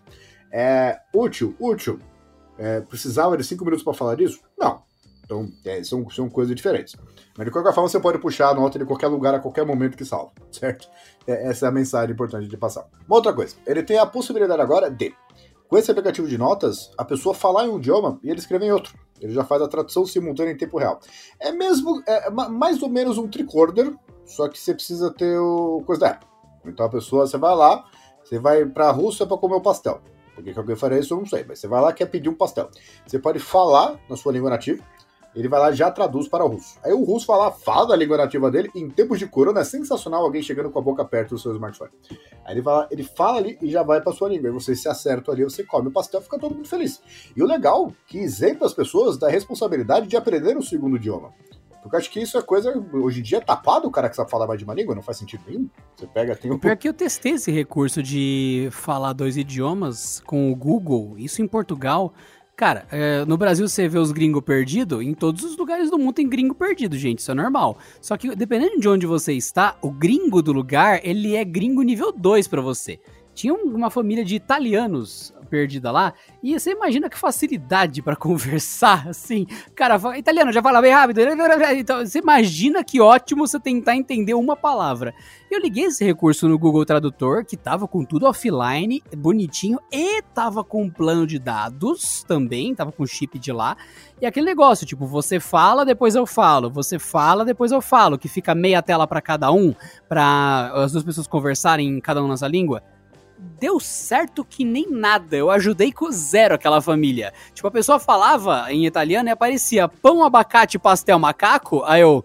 É 0.50 1.02
útil, 1.14 1.54
útil. 1.60 2.00
É, 2.58 2.80
precisava 2.80 3.38
de 3.38 3.44
cinco 3.44 3.66
minutos 3.66 3.84
para 3.84 3.94
falar 3.94 4.16
disso? 4.16 4.40
Não. 4.58 4.82
Então, 5.28 5.52
é, 5.66 5.84
são, 5.84 6.10
são 6.10 6.30
coisas 6.30 6.56
diferentes. 6.56 6.96
Mas 7.38 7.46
de 7.46 7.52
qualquer 7.52 7.74
forma, 7.74 7.90
você 7.90 8.00
pode 8.00 8.18
puxar 8.18 8.50
a 8.50 8.54
nota 8.54 8.80
de 8.80 8.86
qualquer 8.86 9.08
lugar 9.08 9.36
a 9.36 9.40
qualquer 9.40 9.66
momento 9.66 9.98
que 9.98 10.06
salva, 10.06 10.32
certo? 10.50 10.90
É, 11.28 11.50
essa 11.50 11.66
é 11.66 11.70
a 11.70 11.72
mensagem 11.72 12.14
importante 12.14 12.48
de 12.48 12.58
passar. 12.58 12.88
Uma 13.06 13.18
outra 13.18 13.34
coisa, 13.34 13.56
ele 13.66 13.84
tem 13.84 13.98
a 13.98 14.06
possibilidade 14.06 14.62
agora 14.62 14.90
de, 14.90 15.14
com 15.68 15.78
esse 15.78 15.92
aplicativo 15.92 16.28
de 16.30 16.38
notas, 16.38 16.92
a 16.98 17.04
pessoa 17.04 17.36
falar 17.36 17.66
em 17.66 17.70
um 17.70 17.78
idioma 17.78 18.18
e 18.24 18.30
ele 18.30 18.40
escrever 18.40 18.68
em 18.68 18.72
outro. 18.72 18.98
Ele 19.22 19.34
já 19.34 19.44
faz 19.44 19.62
a 19.62 19.68
tradução 19.68 20.06
simultânea 20.06 20.52
em 20.52 20.58
tempo 20.58 20.78
real. 20.78 21.00
É 21.40 21.52
mesmo, 21.52 22.02
é 22.08 22.30
mais 22.30 22.82
ou 22.82 22.90
menos 22.90 23.18
um 23.18 23.28
tricorder, 23.28 23.96
só 24.26 24.48
que 24.48 24.60
você 24.60 24.74
precisa 24.74 25.12
ter 25.12 25.38
o 25.40 25.82
coisa 25.86 26.02
da 26.02 26.10
Apple. 26.12 26.28
Então 26.66 26.86
a 26.86 26.90
pessoa, 26.90 27.26
você 27.26 27.38
vai 27.38 27.56
lá, 27.56 27.86
você 28.24 28.38
vai 28.40 28.66
pra 28.66 28.92
Rússia 28.92 29.26
para 29.26 29.38
comer 29.38 29.56
o 29.56 29.62
pastel. 29.62 30.02
Por 30.36 30.44
que 30.44 30.58
alguém 30.58 30.76
faria 30.76 31.00
isso, 31.00 31.14
eu 31.14 31.18
não 31.18 31.26
sei. 31.26 31.44
Mas 31.48 31.60
você 31.60 31.68
vai 31.68 31.82
lá 31.82 31.92
quer 31.92 32.06
pedir 32.06 32.30
um 32.30 32.34
pastel. 32.36 32.70
Você 33.06 33.18
pode 33.18 33.40
falar 33.40 34.00
na 34.08 34.16
sua 34.16 34.32
língua 34.32 34.52
nativa, 34.52 34.84
ele 35.36 35.48
vai 35.48 35.60
lá 35.60 35.72
e 35.72 35.76
já 35.76 35.92
traduz 35.92 36.28
para 36.28 36.44
o 36.44 36.48
russo. 36.48 36.80
Aí 36.84 36.92
o 36.94 37.04
russo 37.04 37.32
lá, 37.32 37.52
fala 37.52 37.90
da 37.90 37.96
língua 37.96 38.18
nativa 38.18 38.50
dele, 38.50 38.70
em 38.74 38.90
tempos 38.90 39.20
de 39.20 39.28
corona 39.28 39.62
é 39.62 39.64
sensacional 39.64 40.24
alguém 40.24 40.42
chegando 40.42 40.70
com 40.70 40.80
a 40.80 40.82
boca 40.82 41.06
perto 41.06 41.36
do 41.36 41.40
seu 41.40 41.54
smartphone. 41.54 41.92
Aí 42.46 42.54
ele, 42.54 42.62
vai 42.62 42.76
lá, 42.76 42.88
ele 42.90 43.04
fala 43.04 43.38
ali 43.38 43.58
e 43.62 43.70
já 43.70 43.84
vai 43.84 44.02
para 44.02 44.14
sua 44.14 44.30
língua. 44.30 44.50
Aí 44.50 44.54
você 44.54 44.76
se 44.76 44.88
acerta 44.88 45.32
ali, 45.32 45.44
você 45.44 45.64
come 45.64 45.90
o 45.90 45.92
pastel, 45.92 46.22
fica 46.22 46.40
todo 46.40 46.56
mundo 46.56 46.68
feliz. 46.68 47.02
E 47.36 47.44
o 47.44 47.46
legal, 47.46 47.94
que 48.08 48.18
isenta 48.18 48.66
as 48.66 48.74
pessoas 48.74 49.18
da 49.18 49.30
responsabilidade 49.30 50.08
de 50.08 50.18
aprender 50.18 50.58
um 50.58 50.62
segundo 50.62 50.96
idioma. 50.96 51.34
Porque 51.88 51.96
acho 51.96 52.12
que 52.12 52.20
isso 52.20 52.38
é 52.38 52.42
coisa, 52.42 52.74
hoje 52.92 53.22
em 53.22 53.24
dia, 53.24 53.40
tapado 53.40 53.88
o 53.88 53.92
cara 53.92 54.10
que 54.10 54.16
sabe 54.16 54.30
falar 54.30 54.46
mais 54.46 54.60
de 54.60 54.66
uma 54.66 54.74
língua, 54.74 54.94
não 54.94 55.02
faz 55.02 55.18
sentido 55.18 55.44
nenhum. 55.48 55.70
Você 55.96 56.06
pega, 56.06 56.36
tem 56.36 56.52
um... 56.52 56.60
Pior 56.60 56.76
que 56.76 56.90
eu 56.90 56.94
testei 56.94 57.34
esse 57.34 57.50
recurso 57.50 58.04
de 58.04 58.68
falar 58.72 59.14
dois 59.14 59.38
idiomas 59.38 60.20
com 60.26 60.52
o 60.52 60.56
Google, 60.56 61.16
isso 61.18 61.42
em 61.42 61.48
Portugal, 61.48 62.14
Cara, 62.58 62.88
é, 62.92 63.24
no 63.24 63.38
Brasil 63.38 63.68
você 63.68 63.88
vê 63.88 64.00
os 64.00 64.12
gringos 64.12 64.42
perdidos, 64.42 65.04
em 65.04 65.14
todos 65.14 65.44
os 65.44 65.56
lugares 65.56 65.92
do 65.92 66.00
mundo 66.00 66.14
tem 66.14 66.28
gringo 66.28 66.56
perdido, 66.56 66.98
gente, 66.98 67.20
isso 67.20 67.30
é 67.30 67.36
normal. 67.36 67.78
Só 68.02 68.18
que 68.18 68.36
dependendo 68.36 68.80
de 68.80 68.90
onde 68.90 69.06
você 69.06 69.34
está, 69.34 69.78
o 69.80 69.92
gringo 69.92 70.42
do 70.42 70.52
lugar, 70.52 71.00
ele 71.04 71.36
é 71.36 71.46
gringo 71.46 71.84
nível 71.84 72.12
2 72.12 72.48
para 72.48 72.60
você. 72.60 73.00
Tinha 73.36 73.54
uma 73.54 73.92
família 73.92 74.26
de 74.26 74.36
italianos 74.36 75.32
perdida 75.48 75.92
lá. 75.92 76.14
E 76.44 76.60
você 76.60 76.72
imagina 76.72 77.10
que 77.10 77.18
facilidade 77.18 78.02
para 78.02 78.16
conversar, 78.18 79.08
assim. 79.08 79.48
Cara, 79.76 80.00
italiano 80.18 80.52
já 80.52 80.62
fala 80.62 80.82
bem 80.82 80.92
rápido. 80.92 81.22
Então, 81.78 82.06
você 82.06 82.20
imagina 82.20 82.84
que 82.84 83.00
ótimo 83.00 83.48
você 83.48 83.60
tentar 83.60 83.96
entender 83.96 84.34
uma 84.34 84.56
palavra. 84.56 85.14
Eu 85.50 85.60
liguei 85.60 85.86
esse 85.86 86.04
recurso 86.04 86.48
no 86.48 86.60
Google 86.60 86.86
Tradutor, 86.86 87.46
que 87.46 87.56
tava 87.56 87.88
com 87.88 88.04
tudo 88.04 88.26
offline, 88.26 89.02
bonitinho, 89.16 89.80
e 89.92 90.22
tava 90.22 90.64
com 90.64 90.90
plano 90.90 91.26
de 91.26 91.40
dados 91.40 92.24
também, 92.24 92.76
tava 92.76 92.92
com 92.92 93.06
chip 93.06 93.40
de 93.40 93.52
lá. 93.52 93.78
E 94.22 94.26
aquele 94.26 94.46
negócio, 94.46 94.86
tipo, 94.86 95.06
você 95.06 95.40
fala, 95.40 95.86
depois 95.86 96.16
eu 96.16 96.26
falo, 96.26 96.70
você 96.70 97.00
fala, 97.00 97.46
depois 97.46 97.72
eu 97.72 97.82
falo, 97.82 98.18
que 98.18 98.28
fica 98.28 98.54
meia 98.54 98.82
tela 98.82 99.08
para 99.08 99.22
cada 99.22 99.52
um, 99.52 99.74
para 100.10 100.72
as 100.74 100.92
duas 100.92 101.04
pessoas 101.04 101.28
conversarem 101.28 102.00
cada 102.02 102.22
um 102.22 102.28
nessa 102.28 102.48
língua 102.48 102.84
deu 103.38 103.80
certo 103.80 104.44
que 104.44 104.64
nem 104.66 104.90
nada. 104.90 105.36
Eu 105.36 105.50
ajudei 105.50 105.92
com 105.92 106.12
zero 106.12 106.56
aquela 106.56 106.82
família. 106.82 107.34
Tipo, 107.54 107.68
a 107.68 107.72
pessoa 107.72 108.00
falava 108.00 108.72
em 108.72 108.86
italiano 108.86 109.30
e 109.30 109.32
aparecia 109.32 109.88
pão, 109.88 110.24
abacate, 110.24 110.80
pastel, 110.80 111.20
macaco. 111.20 111.84
Aí 111.86 112.02
eu. 112.02 112.24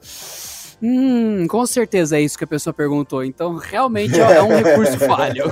Hum, 0.82 1.46
com 1.46 1.64
certeza 1.64 2.16
é 2.16 2.20
isso 2.20 2.36
que 2.36 2.44
a 2.44 2.46
pessoa 2.46 2.74
perguntou. 2.74 3.24
Então, 3.24 3.56
realmente 3.56 4.18
é 4.20 4.42
um 4.42 4.48
recurso 4.48 4.98
falho. 5.06 5.44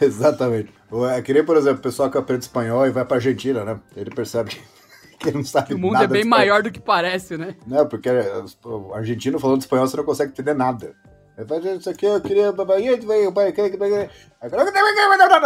Exatamente. 0.00 0.72
É 1.16 1.22
que 1.22 1.32
nem, 1.32 1.44
por 1.44 1.56
exemplo, 1.56 1.78
o 1.78 1.82
pessoal 1.82 2.10
que 2.10 2.18
aprende 2.18 2.44
espanhol 2.44 2.86
e 2.86 2.90
vai 2.90 3.04
pra 3.04 3.16
Argentina, 3.16 3.64
né? 3.64 3.78
Ele 3.96 4.10
percebe 4.10 4.56
que 5.18 5.30
não 5.30 5.44
sabe 5.44 5.74
O 5.74 5.78
mundo 5.78 6.02
é 6.02 6.06
bem 6.06 6.24
maior 6.24 6.62
do 6.62 6.70
que 6.70 6.80
parece, 6.80 7.36
né? 7.36 7.54
Não, 7.66 7.86
porque 7.86 8.08
é, 8.08 8.42
o 8.64 8.94
argentino 8.94 9.38
falando 9.38 9.60
espanhol 9.60 9.86
você 9.86 9.96
não 9.96 10.04
consegue 10.04 10.32
entender 10.32 10.54
nada. 10.54 10.94
Ele 11.40 11.48
fala, 11.48 11.74
isso 11.74 11.88
aqui 11.88 12.04
eu 12.04 12.20
queria. 12.20 12.52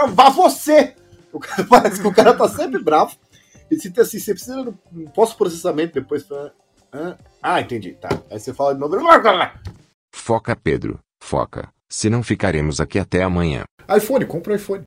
Vá 0.08 0.28
você! 0.30 0.96
O 1.32 1.38
cara 1.38 1.64
parece 1.70 2.00
que 2.00 2.06
o 2.08 2.14
cara 2.14 2.34
tá 2.34 2.48
sempre 2.48 2.82
bravo. 2.82 3.16
E 3.70 3.76
se 3.76 3.92
assim, 4.00 4.18
você 4.18 4.34
precisa 4.34 4.62
de 4.62 5.00
um 5.00 5.06
pós-processamento 5.06 5.94
depois 5.94 6.24
pra. 6.24 6.52
Ah, 7.40 7.60
entendi. 7.60 7.92
Tá. 7.92 8.08
Aí 8.30 8.40
você 8.40 8.52
fala 8.52 8.74
de 8.74 8.80
novo. 8.80 8.96
Foca, 10.12 10.56
Pedro. 10.56 10.98
Foca. 11.22 11.72
Senão 11.88 12.22
ficaremos 12.22 12.80
aqui 12.80 12.98
até 12.98 13.22
amanhã. 13.22 13.64
iPhone, 13.96 14.26
compra 14.26 14.52
o 14.52 14.56
iPhone. 14.56 14.82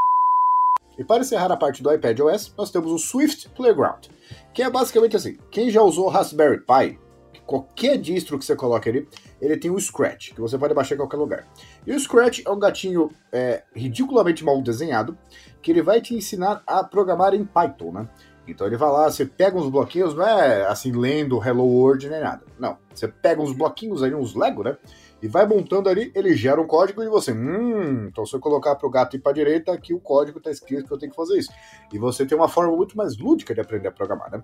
E 0.97 1.03
para 1.03 1.21
encerrar 1.21 1.51
a 1.51 1.57
parte 1.57 1.81
do 1.81 1.93
iPad 1.93 2.19
OS, 2.19 2.53
nós 2.57 2.71
temos 2.71 2.91
o 2.91 2.97
Swift 2.97 3.49
Playground, 3.49 4.07
que 4.53 4.63
é 4.63 4.69
basicamente 4.69 5.15
assim: 5.15 5.37
quem 5.51 5.69
já 5.69 5.81
usou 5.81 6.09
Raspberry 6.09 6.59
Pi, 6.59 6.99
qualquer 7.47 7.97
distro 7.97 8.37
que 8.37 8.45
você 8.45 8.55
coloque 8.55 8.89
ali, 8.89 9.07
ele 9.41 9.57
tem 9.57 9.71
o 9.71 9.79
Scratch, 9.79 10.33
que 10.33 10.41
você 10.41 10.57
pode 10.57 10.73
baixar 10.73 10.95
em 10.95 10.97
qualquer 10.97 11.17
lugar. 11.17 11.47
E 11.85 11.93
o 11.93 11.99
Scratch 11.99 12.41
é 12.45 12.51
um 12.51 12.59
gatinho 12.59 13.09
é, 13.31 13.63
ridiculamente 13.73 14.43
mal 14.43 14.61
desenhado, 14.61 15.17
que 15.61 15.71
ele 15.71 15.81
vai 15.81 16.01
te 16.01 16.13
ensinar 16.13 16.61
a 16.67 16.83
programar 16.83 17.33
em 17.33 17.45
Python, 17.45 17.91
né? 17.93 18.09
Então 18.47 18.67
ele 18.67 18.77
vai 18.77 18.89
lá, 18.89 19.09
você 19.09 19.25
pega 19.25 19.57
uns 19.57 19.69
bloquinhos, 19.69 20.13
não 20.13 20.25
é 20.25 20.65
assim 20.67 20.91
lendo 20.91 21.41
Hello 21.43 21.65
World 21.65 22.09
nem 22.09 22.19
nada. 22.19 22.43
Não, 22.59 22.77
você 22.93 23.07
pega 23.07 23.41
uns 23.41 23.51
bloquinhos 23.51 24.03
ali, 24.03 24.13
uns 24.13 24.35
Lego, 24.35 24.63
né? 24.63 24.77
E 25.21 25.27
vai 25.27 25.47
montando 25.47 25.89
ali, 25.89 26.11
ele 26.13 26.35
gera 26.35 26.61
um 26.61 26.67
código 26.67 27.01
e 27.01 27.09
você, 27.09 27.31
hum, 27.31 28.07
então 28.07 28.25
se 28.25 28.35
eu 28.35 28.39
colocar 28.39 28.75
para 28.75 28.87
o 28.87 28.89
gato 28.89 29.15
ir 29.15 29.19
para 29.19 29.33
direita, 29.33 29.73
aqui 29.73 29.93
o 29.93 29.99
código 29.99 30.37
está 30.37 30.51
escrito 30.51 30.85
que 30.87 30.93
eu 30.93 30.97
tenho 30.97 31.11
que 31.11 31.15
fazer 31.15 31.37
isso. 31.39 31.51
E 31.91 31.97
você 31.97 32.25
tem 32.25 32.37
uma 32.37 32.47
forma 32.47 32.75
muito 32.75 32.95
mais 32.95 33.17
lúdica 33.17 33.53
de 33.53 33.59
aprender 33.59 33.87
a 33.87 33.91
programar, 33.91 34.31
né? 34.31 34.43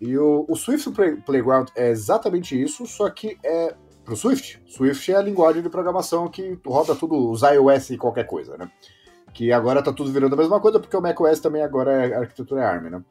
E 0.00 0.16
o, 0.16 0.44
o 0.48 0.54
Swift 0.54 0.90
Playground 1.24 1.68
é 1.74 1.90
exatamente 1.90 2.60
isso, 2.60 2.86
só 2.86 3.10
que 3.10 3.36
é 3.44 3.74
pro 4.04 4.16
Swift. 4.16 4.62
Swift 4.66 5.12
é 5.12 5.16
a 5.16 5.22
linguagem 5.22 5.62
de 5.62 5.68
programação 5.68 6.28
que 6.28 6.58
roda 6.64 6.94
tudo, 6.94 7.30
os 7.30 7.42
iOS 7.42 7.90
e 7.90 7.98
qualquer 7.98 8.24
coisa, 8.24 8.56
né? 8.56 8.70
Que 9.34 9.52
agora 9.52 9.82
tá 9.82 9.92
tudo 9.92 10.10
virando 10.10 10.34
a 10.34 10.38
mesma 10.38 10.60
coisa, 10.60 10.80
porque 10.80 10.96
o 10.96 11.00
macOS 11.00 11.40
também 11.40 11.62
agora 11.62 12.06
é 12.06 12.14
arquitetura 12.14 12.66
ARM, 12.66 12.90
né? 12.90 13.02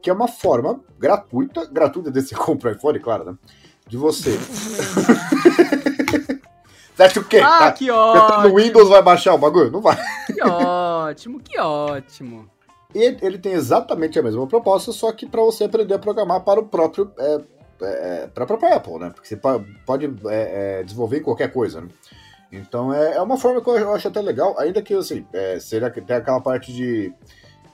Que 0.00 0.10
é 0.10 0.12
uma 0.12 0.28
forma 0.28 0.80
gratuita, 0.98 1.66
gratuita 1.66 2.10
desse 2.10 2.34
compra 2.36 2.72
iPhone, 2.72 3.00
claro, 3.00 3.24
né? 3.24 3.34
De 3.86 3.96
você. 3.96 4.38
Você 6.94 7.02
acha 7.02 7.20
o 7.20 7.24
quê? 7.24 7.38
Ah, 7.38 7.58
tá, 7.58 7.72
que 7.72 7.90
ótimo! 7.90 8.48
No 8.48 8.56
Windows 8.56 8.88
vai 8.88 9.02
baixar 9.02 9.34
o 9.34 9.38
bagulho? 9.38 9.70
Não 9.70 9.80
vai. 9.80 9.96
Que 10.26 10.42
ótimo, 10.44 11.40
que 11.40 11.58
ótimo. 11.58 12.48
E 12.94 13.16
ele 13.20 13.38
tem 13.38 13.52
exatamente 13.52 14.18
a 14.18 14.22
mesma 14.22 14.46
proposta, 14.46 14.92
só 14.92 15.10
que 15.10 15.26
para 15.26 15.42
você 15.42 15.64
aprender 15.64 15.94
a 15.94 15.98
programar 15.98 16.42
para 16.42 16.60
o 16.60 16.66
próprio 16.66 17.10
é, 17.18 17.40
é, 17.82 18.26
para 18.28 18.44
a 18.44 18.46
própria 18.46 18.76
Apple, 18.76 18.98
né? 18.98 19.10
Porque 19.10 19.28
você 19.28 19.40
pode 19.84 20.06
é, 20.26 20.80
é, 20.80 20.82
desenvolver 20.82 21.20
qualquer 21.20 21.52
coisa, 21.52 21.80
né? 21.80 21.88
Então 22.52 22.92
é, 22.92 23.16
é, 23.16 23.20
uma 23.20 23.36
forma 23.36 23.60
que 23.60 23.68
eu 23.68 23.94
acho 23.94 24.06
até 24.06 24.20
legal, 24.20 24.54
ainda 24.58 24.80
que 24.80 24.94
assim, 24.94 25.26
é, 25.32 25.58
seria 25.58 25.90
tem 25.90 26.16
aquela 26.16 26.40
parte 26.40 26.72
de, 26.72 27.12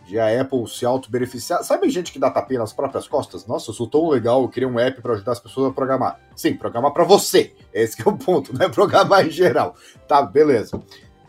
de 0.06 0.18
a 0.18 0.40
Apple 0.40 0.66
se 0.68 0.86
auto-beneficiar. 0.86 1.62
Sabe 1.62 1.90
gente 1.90 2.12
que 2.12 2.18
dá 2.18 2.30
tapinha 2.30 2.60
nas 2.60 2.72
próprias 2.72 3.06
costas? 3.06 3.46
Nossa, 3.46 3.70
eu 3.70 3.74
sou 3.74 3.86
tão 3.86 4.08
legal, 4.08 4.42
eu 4.42 4.48
queria 4.48 4.68
um 4.68 4.78
app 4.78 5.02
para 5.02 5.12
ajudar 5.12 5.32
as 5.32 5.40
pessoas 5.40 5.70
a 5.70 5.74
programar. 5.74 6.18
Sim, 6.34 6.54
programar 6.54 6.92
para 6.92 7.04
você. 7.04 7.54
Esse 7.74 8.00
é 8.00 8.08
o 8.08 8.16
ponto, 8.16 8.52
não 8.56 8.64
é 8.64 8.68
programar 8.70 9.26
em 9.26 9.30
geral. 9.30 9.74
Tá, 10.08 10.22
beleza. 10.22 10.80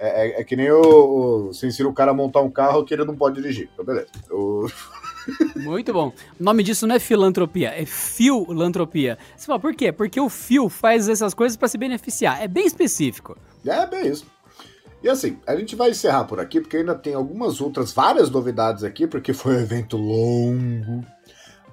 É, 0.03 0.39
é, 0.39 0.41
é 0.41 0.43
que 0.43 0.55
nem 0.55 0.71
o, 0.71 0.81
o, 0.81 1.53
você 1.53 1.67
ensina 1.67 1.87
o 1.87 1.93
cara 1.93 2.09
a 2.09 2.13
montar 2.13 2.41
um 2.41 2.49
carro 2.49 2.83
que 2.83 2.91
ele 2.91 3.05
não 3.05 3.15
pode 3.15 3.39
dirigir. 3.39 3.69
Então, 3.71 3.85
beleza. 3.85 4.07
Muito 5.55 5.93
bom. 5.93 6.11
O 6.39 6.43
nome 6.43 6.63
disso 6.63 6.87
não 6.87 6.95
é 6.95 6.99
filantropia, 6.99 7.69
é 7.69 7.85
filantropia. 7.85 9.19
Você 9.37 9.45
fala, 9.45 9.59
por 9.59 9.75
quê? 9.75 9.91
Porque 9.91 10.19
o 10.19 10.27
fio 10.27 10.69
faz 10.69 11.07
essas 11.07 11.35
coisas 11.35 11.55
para 11.55 11.67
se 11.67 11.77
beneficiar. 11.77 12.41
É 12.41 12.47
bem 12.47 12.65
específico. 12.65 13.37
É, 13.63 13.85
bem 13.85 14.07
isso. 14.07 14.25
E 15.03 15.09
assim, 15.09 15.37
a 15.45 15.55
gente 15.55 15.75
vai 15.75 15.91
encerrar 15.91 16.23
por 16.23 16.39
aqui, 16.39 16.59
porque 16.59 16.77
ainda 16.77 16.95
tem 16.95 17.13
algumas 17.13 17.61
outras, 17.61 17.91
várias 17.91 18.31
novidades 18.31 18.83
aqui, 18.83 19.05
porque 19.05 19.33
foi 19.33 19.55
um 19.55 19.59
evento 19.59 19.97
longo. 19.97 21.05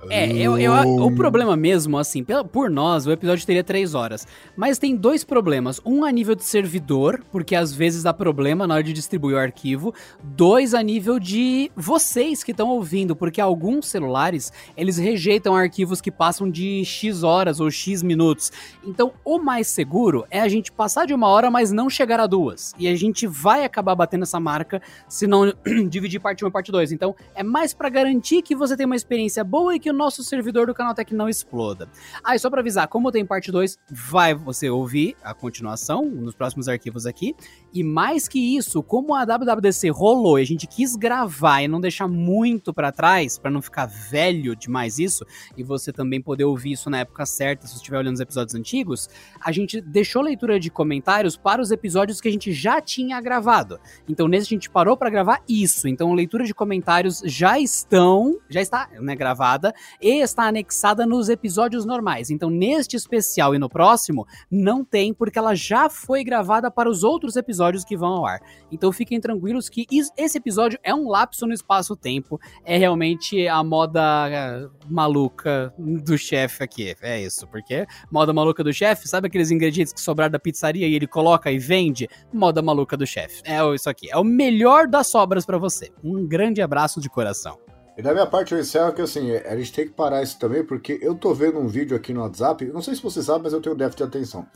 É, 0.09 0.31
eu, 0.33 0.57
eu, 0.59 0.73
o 0.73 1.15
problema 1.15 1.57
mesmo, 1.57 1.99
assim, 1.99 2.25
por 2.53 2.71
nós, 2.71 3.07
o 3.07 3.11
episódio 3.11 3.45
teria 3.45 3.65
três 3.65 3.95
horas. 3.95 4.27
Mas 4.57 4.79
tem 4.79 4.95
dois 4.95 5.25
problemas. 5.25 5.81
Um 5.85 6.05
a 6.05 6.13
nível 6.13 6.37
de 6.37 6.45
servidor, 6.45 7.23
porque 7.33 7.57
às 7.57 7.73
vezes 7.73 8.05
dá 8.05 8.15
problema 8.15 8.67
na 8.67 8.75
hora 8.75 8.83
de 8.83 8.93
distribuir 8.93 9.37
o 9.37 9.41
arquivo. 9.41 9.93
Dois 10.23 10.73
a 10.73 10.83
nível 10.83 11.19
de 11.19 11.71
vocês 11.75 12.45
que 12.45 12.53
estão 12.53 12.69
ouvindo, 12.69 13.17
porque 13.17 13.41
alguns 13.41 13.87
celulares, 13.89 14.53
eles 14.77 14.99
rejeitam 14.99 15.55
arquivos 15.55 16.01
que 16.01 16.11
passam 16.11 16.49
de 16.49 16.85
X 16.85 17.25
horas 17.25 17.59
ou 17.59 17.71
X 17.71 18.03
minutos. 18.03 18.53
Então, 18.85 19.13
o 19.25 19.39
mais 19.39 19.67
seguro 19.67 20.25
é 20.31 20.41
a 20.41 20.49
gente 20.49 20.71
passar 20.71 21.07
de 21.07 21.15
uma 21.15 21.27
hora, 21.27 21.51
mas 21.51 21.73
não 21.73 21.91
chegar 21.91 22.21
a 22.21 22.27
duas. 22.27 22.73
E 22.79 22.87
a 22.87 22.95
gente 22.95 23.27
vai 23.27 23.65
acabar 23.65 23.97
batendo 23.97 24.23
essa 24.23 24.39
marca 24.39 24.81
se 25.09 25.27
não 25.27 25.53
dividir 25.91 26.21
parte 26.21 26.45
1 26.45 26.49
e 26.49 26.51
parte 26.53 26.71
2. 26.71 26.93
Então, 26.93 27.17
é 27.35 27.43
mais 27.43 27.75
para 27.75 27.89
garantir 27.89 28.43
que 28.43 28.55
você 28.55 28.77
tem 28.77 28.87
uma 28.87 28.97
experiência 28.97 29.43
boa 29.43 29.75
e 29.75 29.81
que 29.81 29.88
que 29.89 29.91
o 29.91 29.95
nosso 29.95 30.23
servidor 30.23 30.67
do 30.67 30.75
Canaltech 30.75 31.15
não 31.15 31.31
exploda. 31.31 31.89
Ah, 32.23 32.37
e 32.37 32.39
só 32.39 32.51
para 32.51 32.61
avisar, 32.61 32.87
como 32.89 33.11
tem 33.11 33.25
parte 33.25 33.51
2, 33.51 33.79
vai 33.91 34.35
você 34.35 34.69
ouvir 34.69 35.17
a 35.25 35.33
continuação 35.33 36.05
nos 36.05 36.35
próximos 36.35 36.69
arquivos 36.69 37.07
aqui. 37.07 37.35
E 37.73 37.83
mais 37.83 38.29
que 38.29 38.57
isso, 38.57 38.83
como 38.83 39.15
a 39.15 39.25
WWDC 39.25 39.89
rolou 39.89 40.39
e 40.39 40.43
a 40.43 40.47
gente 40.47 40.67
quis 40.67 40.95
gravar 40.95 41.63
e 41.63 41.69
não 41.69 41.81
deixar 41.81 42.07
muito 42.07 42.75
para 42.75 42.93
trás, 42.93 43.39
para 43.39 43.51
não 43.51 43.63
ficar 43.63 43.87
velho 43.87 44.55
demais 44.55 44.99
isso, 44.99 45.25
e 45.57 45.63
você 45.63 45.91
também 45.91 46.21
poder 46.21 46.45
ouvir 46.45 46.73
isso 46.73 46.91
na 46.91 46.99
época 46.99 47.25
certa, 47.25 47.67
se 47.67 47.73
você 47.73 47.79
estiver 47.79 47.97
olhando 47.97 48.17
os 48.17 48.21
episódios 48.21 48.55
antigos, 48.55 49.09
a 49.41 49.51
gente 49.53 49.81
deixou 49.81 50.21
leitura 50.21 50.61
de 50.61 50.71
comentários 50.71 51.35
para 51.35 51.63
os 51.63 51.71
episódios 51.71 52.21
que 52.21 52.29
a 52.29 52.33
gente 52.33 52.53
já 52.53 52.79
tinha 52.83 53.19
gravado. 53.23 53.81
Então 54.07 54.29
nesse 54.29 54.47
a 54.49 54.51
gente 54.51 54.69
parou 54.69 54.99
para 54.99 55.09
gravar 55.09 55.43
isso. 55.49 55.89
Então 55.89 56.13
leitura 56.13 56.45
de 56.45 56.53
comentários 56.53 57.23
já 57.25 57.59
estão, 57.59 58.39
já 58.51 58.61
está, 58.61 58.91
né, 59.01 59.17
gravada 59.17 59.75
e 60.01 60.21
está 60.21 60.45
anexada 60.45 61.07
nos 61.07 61.29
episódios 61.29 61.85
normais. 61.85 62.31
Então, 62.31 62.51
neste 62.51 62.97
especial 62.97 63.55
e 63.55 63.59
no 63.59 63.69
próximo, 63.69 64.27
não 64.51 64.85
tem, 64.85 65.13
porque 65.13 65.39
ela 65.39 65.55
já 65.55 65.89
foi 65.89 66.25
gravada 66.25 66.71
para 66.71 66.89
os 66.89 67.03
outros 67.03 67.37
episódios 67.37 67.85
que 67.85 67.97
vão 67.97 68.13
ao 68.15 68.27
ar. 68.27 68.41
Então, 68.71 68.93
fiquem 68.93 69.21
tranquilos 69.21 69.69
que 69.69 69.87
esse 70.17 70.39
episódio 70.39 70.79
é 70.83 70.95
um 70.95 71.09
lapso 71.09 71.47
no 71.47 71.53
espaço-tempo. 71.53 72.41
É 72.65 72.77
realmente 72.77 73.47
a 73.47 73.63
moda 73.63 74.29
eh, 74.31 74.69
maluca 74.89 75.73
do 75.79 76.17
chefe 76.17 76.63
aqui. 76.63 76.95
É 77.01 77.21
isso, 77.21 77.47
porque 77.47 77.87
moda 78.11 78.33
maluca 78.33 78.63
do 78.63 78.73
chefe, 78.73 79.09
sabe 79.09 79.29
aqueles 79.29 79.51
ingredientes 79.51 79.93
que 79.93 80.01
sobraram 80.01 80.33
da 80.33 80.39
pizzaria 80.39 80.87
e 80.87 80.95
ele 80.95 81.07
coloca 81.07 81.51
e 81.51 81.59
vende? 81.59 82.09
Moda 82.33 82.63
maluca 82.63 82.97
do 82.97 83.07
chefe. 83.07 83.43
É 83.45 83.59
isso 83.75 83.89
aqui. 83.89 84.11
É 84.11 84.17
o 84.17 84.25
melhor 84.25 84.87
das 84.87 85.09
sobras 85.09 85.45
para 85.45 85.59
você. 85.59 85.91
Um 86.03 86.27
grande 86.27 86.63
abraço 86.63 87.01
de 87.01 87.09
coração. 87.09 87.59
E 87.99 88.03
da 88.03 88.13
minha 88.13 88.27
parte 88.29 88.55
eu 88.55 88.61
encerro 88.61 88.93
que 88.93 89.03
assim, 89.03 89.33
a 89.33 89.57
gente 89.57 89.73
tem 89.73 89.85
que 89.85 89.93
parar 89.93 90.23
isso 90.23 90.39
também, 90.39 90.63
porque 90.63 91.01
eu 91.03 91.17
tô 91.17 91.35
vendo 91.35 91.59
um 91.59 91.67
vídeo 91.67 91.97
aqui 91.97 92.15
no 92.15 92.21
WhatsApp, 92.21 92.65
não 92.67 92.81
sei 92.81 92.95
se 92.95 93.03
você 93.03 93.21
sabe, 93.21 93.43
mas 93.43 93.53
eu 93.53 93.61
tenho 93.61 93.75
déficit 93.75 93.99
de 93.99 94.05
atenção, 94.05 94.47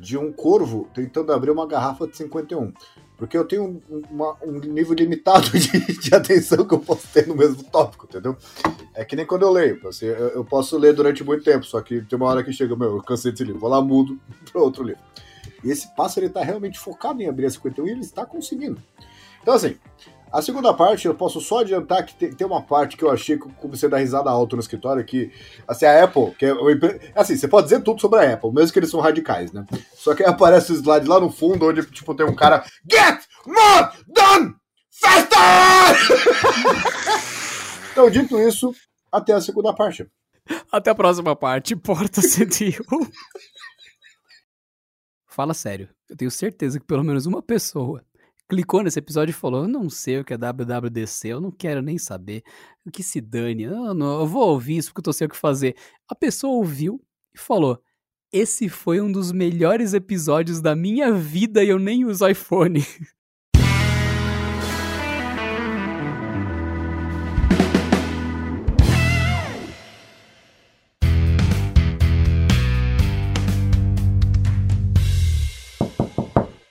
de 0.00 0.16
um 0.16 0.32
corvo 0.32 0.88
tentando 0.94 1.30
abrir 1.30 1.50
uma 1.50 1.66
garrafa 1.66 2.06
de 2.06 2.16
51. 2.16 2.72
Porque 3.18 3.36
eu 3.36 3.44
tenho 3.44 3.82
um, 3.90 4.02
uma, 4.10 4.34
um 4.42 4.58
nível 4.60 4.94
limitado 4.94 5.50
de, 5.52 5.98
de, 5.98 6.14
atenção 6.14 6.66
que 6.66 6.72
eu 6.72 6.78
posso 6.78 7.06
ter 7.08 7.26
no 7.26 7.36
mesmo 7.36 7.62
tópico, 7.64 8.06
entendeu? 8.06 8.34
É 8.94 9.04
que 9.04 9.14
nem 9.14 9.26
quando 9.26 9.42
eu 9.42 9.50
leio. 9.50 9.78
Assim, 9.86 10.06
eu, 10.06 10.28
eu, 10.28 10.44
posso 10.44 10.78
ler 10.78 10.94
durante 10.94 11.22
muito 11.22 11.44
tempo, 11.44 11.66
só 11.66 11.82
que 11.82 12.00
tem 12.00 12.16
uma 12.16 12.28
hora 12.28 12.42
que 12.42 12.52
chega, 12.52 12.74
meu, 12.74 12.96
eu 12.96 13.02
cansei 13.02 13.30
desse 13.30 13.44
livro, 13.44 13.60
vou 13.60 13.68
lá, 13.68 13.80
mudo 13.82 14.18
para 14.50 14.62
outro 14.62 14.82
livro. 14.82 15.02
E 15.62 15.70
esse 15.70 15.94
pássaro 15.94 16.24
ele 16.24 16.32
tá 16.32 16.42
realmente 16.42 16.78
focado 16.78 17.20
em 17.20 17.28
abrir 17.28 17.44
a 17.44 17.50
51 17.50 17.86
e 17.86 17.90
ele 17.90 18.00
está 18.00 18.24
conseguindo. 18.24 18.82
Então, 19.42 19.52
assim, 19.52 19.76
a 20.36 20.42
segunda 20.42 20.74
parte, 20.74 21.06
eu 21.06 21.14
posso 21.14 21.40
só 21.40 21.60
adiantar 21.60 22.04
que 22.04 22.14
tem, 22.14 22.30
tem 22.30 22.46
uma 22.46 22.60
parte 22.60 22.94
que 22.94 23.02
eu 23.02 23.10
achei 23.10 23.38
que 23.38 23.46
eu 23.46 23.50
comecei 23.52 23.88
a 23.88 23.90
dar 23.90 23.96
risada 23.96 24.28
alto 24.28 24.54
no 24.54 24.60
escritório, 24.60 25.02
que, 25.02 25.32
assim, 25.66 25.86
a 25.86 26.04
Apple, 26.04 26.32
que 26.38 26.44
é, 26.44 26.52
assim, 27.14 27.34
você 27.34 27.48
pode 27.48 27.68
dizer 27.68 27.82
tudo 27.82 27.98
sobre 27.98 28.20
a 28.20 28.34
Apple, 28.34 28.52
mesmo 28.52 28.70
que 28.70 28.78
eles 28.78 28.90
são 28.90 29.00
radicais, 29.00 29.50
né? 29.50 29.64
Só 29.94 30.14
que 30.14 30.22
aí 30.22 30.28
aparece 30.28 30.72
o 30.72 30.74
slide 30.74 31.08
lá 31.08 31.18
no 31.18 31.30
fundo, 31.30 31.66
onde, 31.66 31.82
tipo, 31.86 32.14
tem 32.14 32.26
um 32.26 32.34
cara, 32.34 32.62
Get 32.90 33.22
more 33.46 33.88
done 34.06 34.54
faster! 34.90 35.38
então, 37.92 38.10
dito 38.10 38.38
isso, 38.38 38.74
até 39.10 39.32
a 39.32 39.40
segunda 39.40 39.72
parte. 39.72 40.06
Até 40.70 40.90
a 40.90 40.94
próxima 40.94 41.34
parte, 41.34 41.74
Porta 41.74 42.20
101. 42.20 42.76
Fala 45.26 45.54
sério, 45.54 45.88
eu 46.10 46.16
tenho 46.16 46.30
certeza 46.30 46.78
que 46.78 46.84
pelo 46.84 47.02
menos 47.02 47.24
uma 47.24 47.40
pessoa 47.40 48.04
clicou 48.48 48.82
nesse 48.82 48.98
episódio 48.98 49.30
e 49.30 49.34
falou: 49.34 49.62
Eu 49.62 49.68
não 49.68 49.88
sei 49.90 50.20
o 50.20 50.24
que 50.24 50.34
é 50.34 50.38
WWDC, 50.38 51.28
eu 51.28 51.40
não 51.40 51.50
quero 51.50 51.82
nem 51.82 51.98
saber. 51.98 52.42
O 52.84 52.90
que 52.90 53.02
se 53.02 53.20
dane, 53.20 53.64
eu, 53.64 53.94
não, 53.94 54.20
eu 54.20 54.26
vou 54.26 54.48
ouvir 54.48 54.78
isso 54.78 54.88
porque 54.88 55.00
eu 55.00 55.04
tô 55.04 55.12
sem 55.12 55.26
o 55.26 55.30
que 55.30 55.36
fazer. 55.36 55.76
A 56.08 56.14
pessoa 56.14 56.54
ouviu 56.54 57.02
e 57.34 57.38
falou: 57.38 57.82
Esse 58.32 58.68
foi 58.68 59.00
um 59.00 59.10
dos 59.10 59.32
melhores 59.32 59.94
episódios 59.94 60.60
da 60.60 60.76
minha 60.76 61.12
vida 61.12 61.64
e 61.64 61.68
eu 61.68 61.78
nem 61.78 62.04
uso 62.04 62.26
iPhone. 62.28 62.80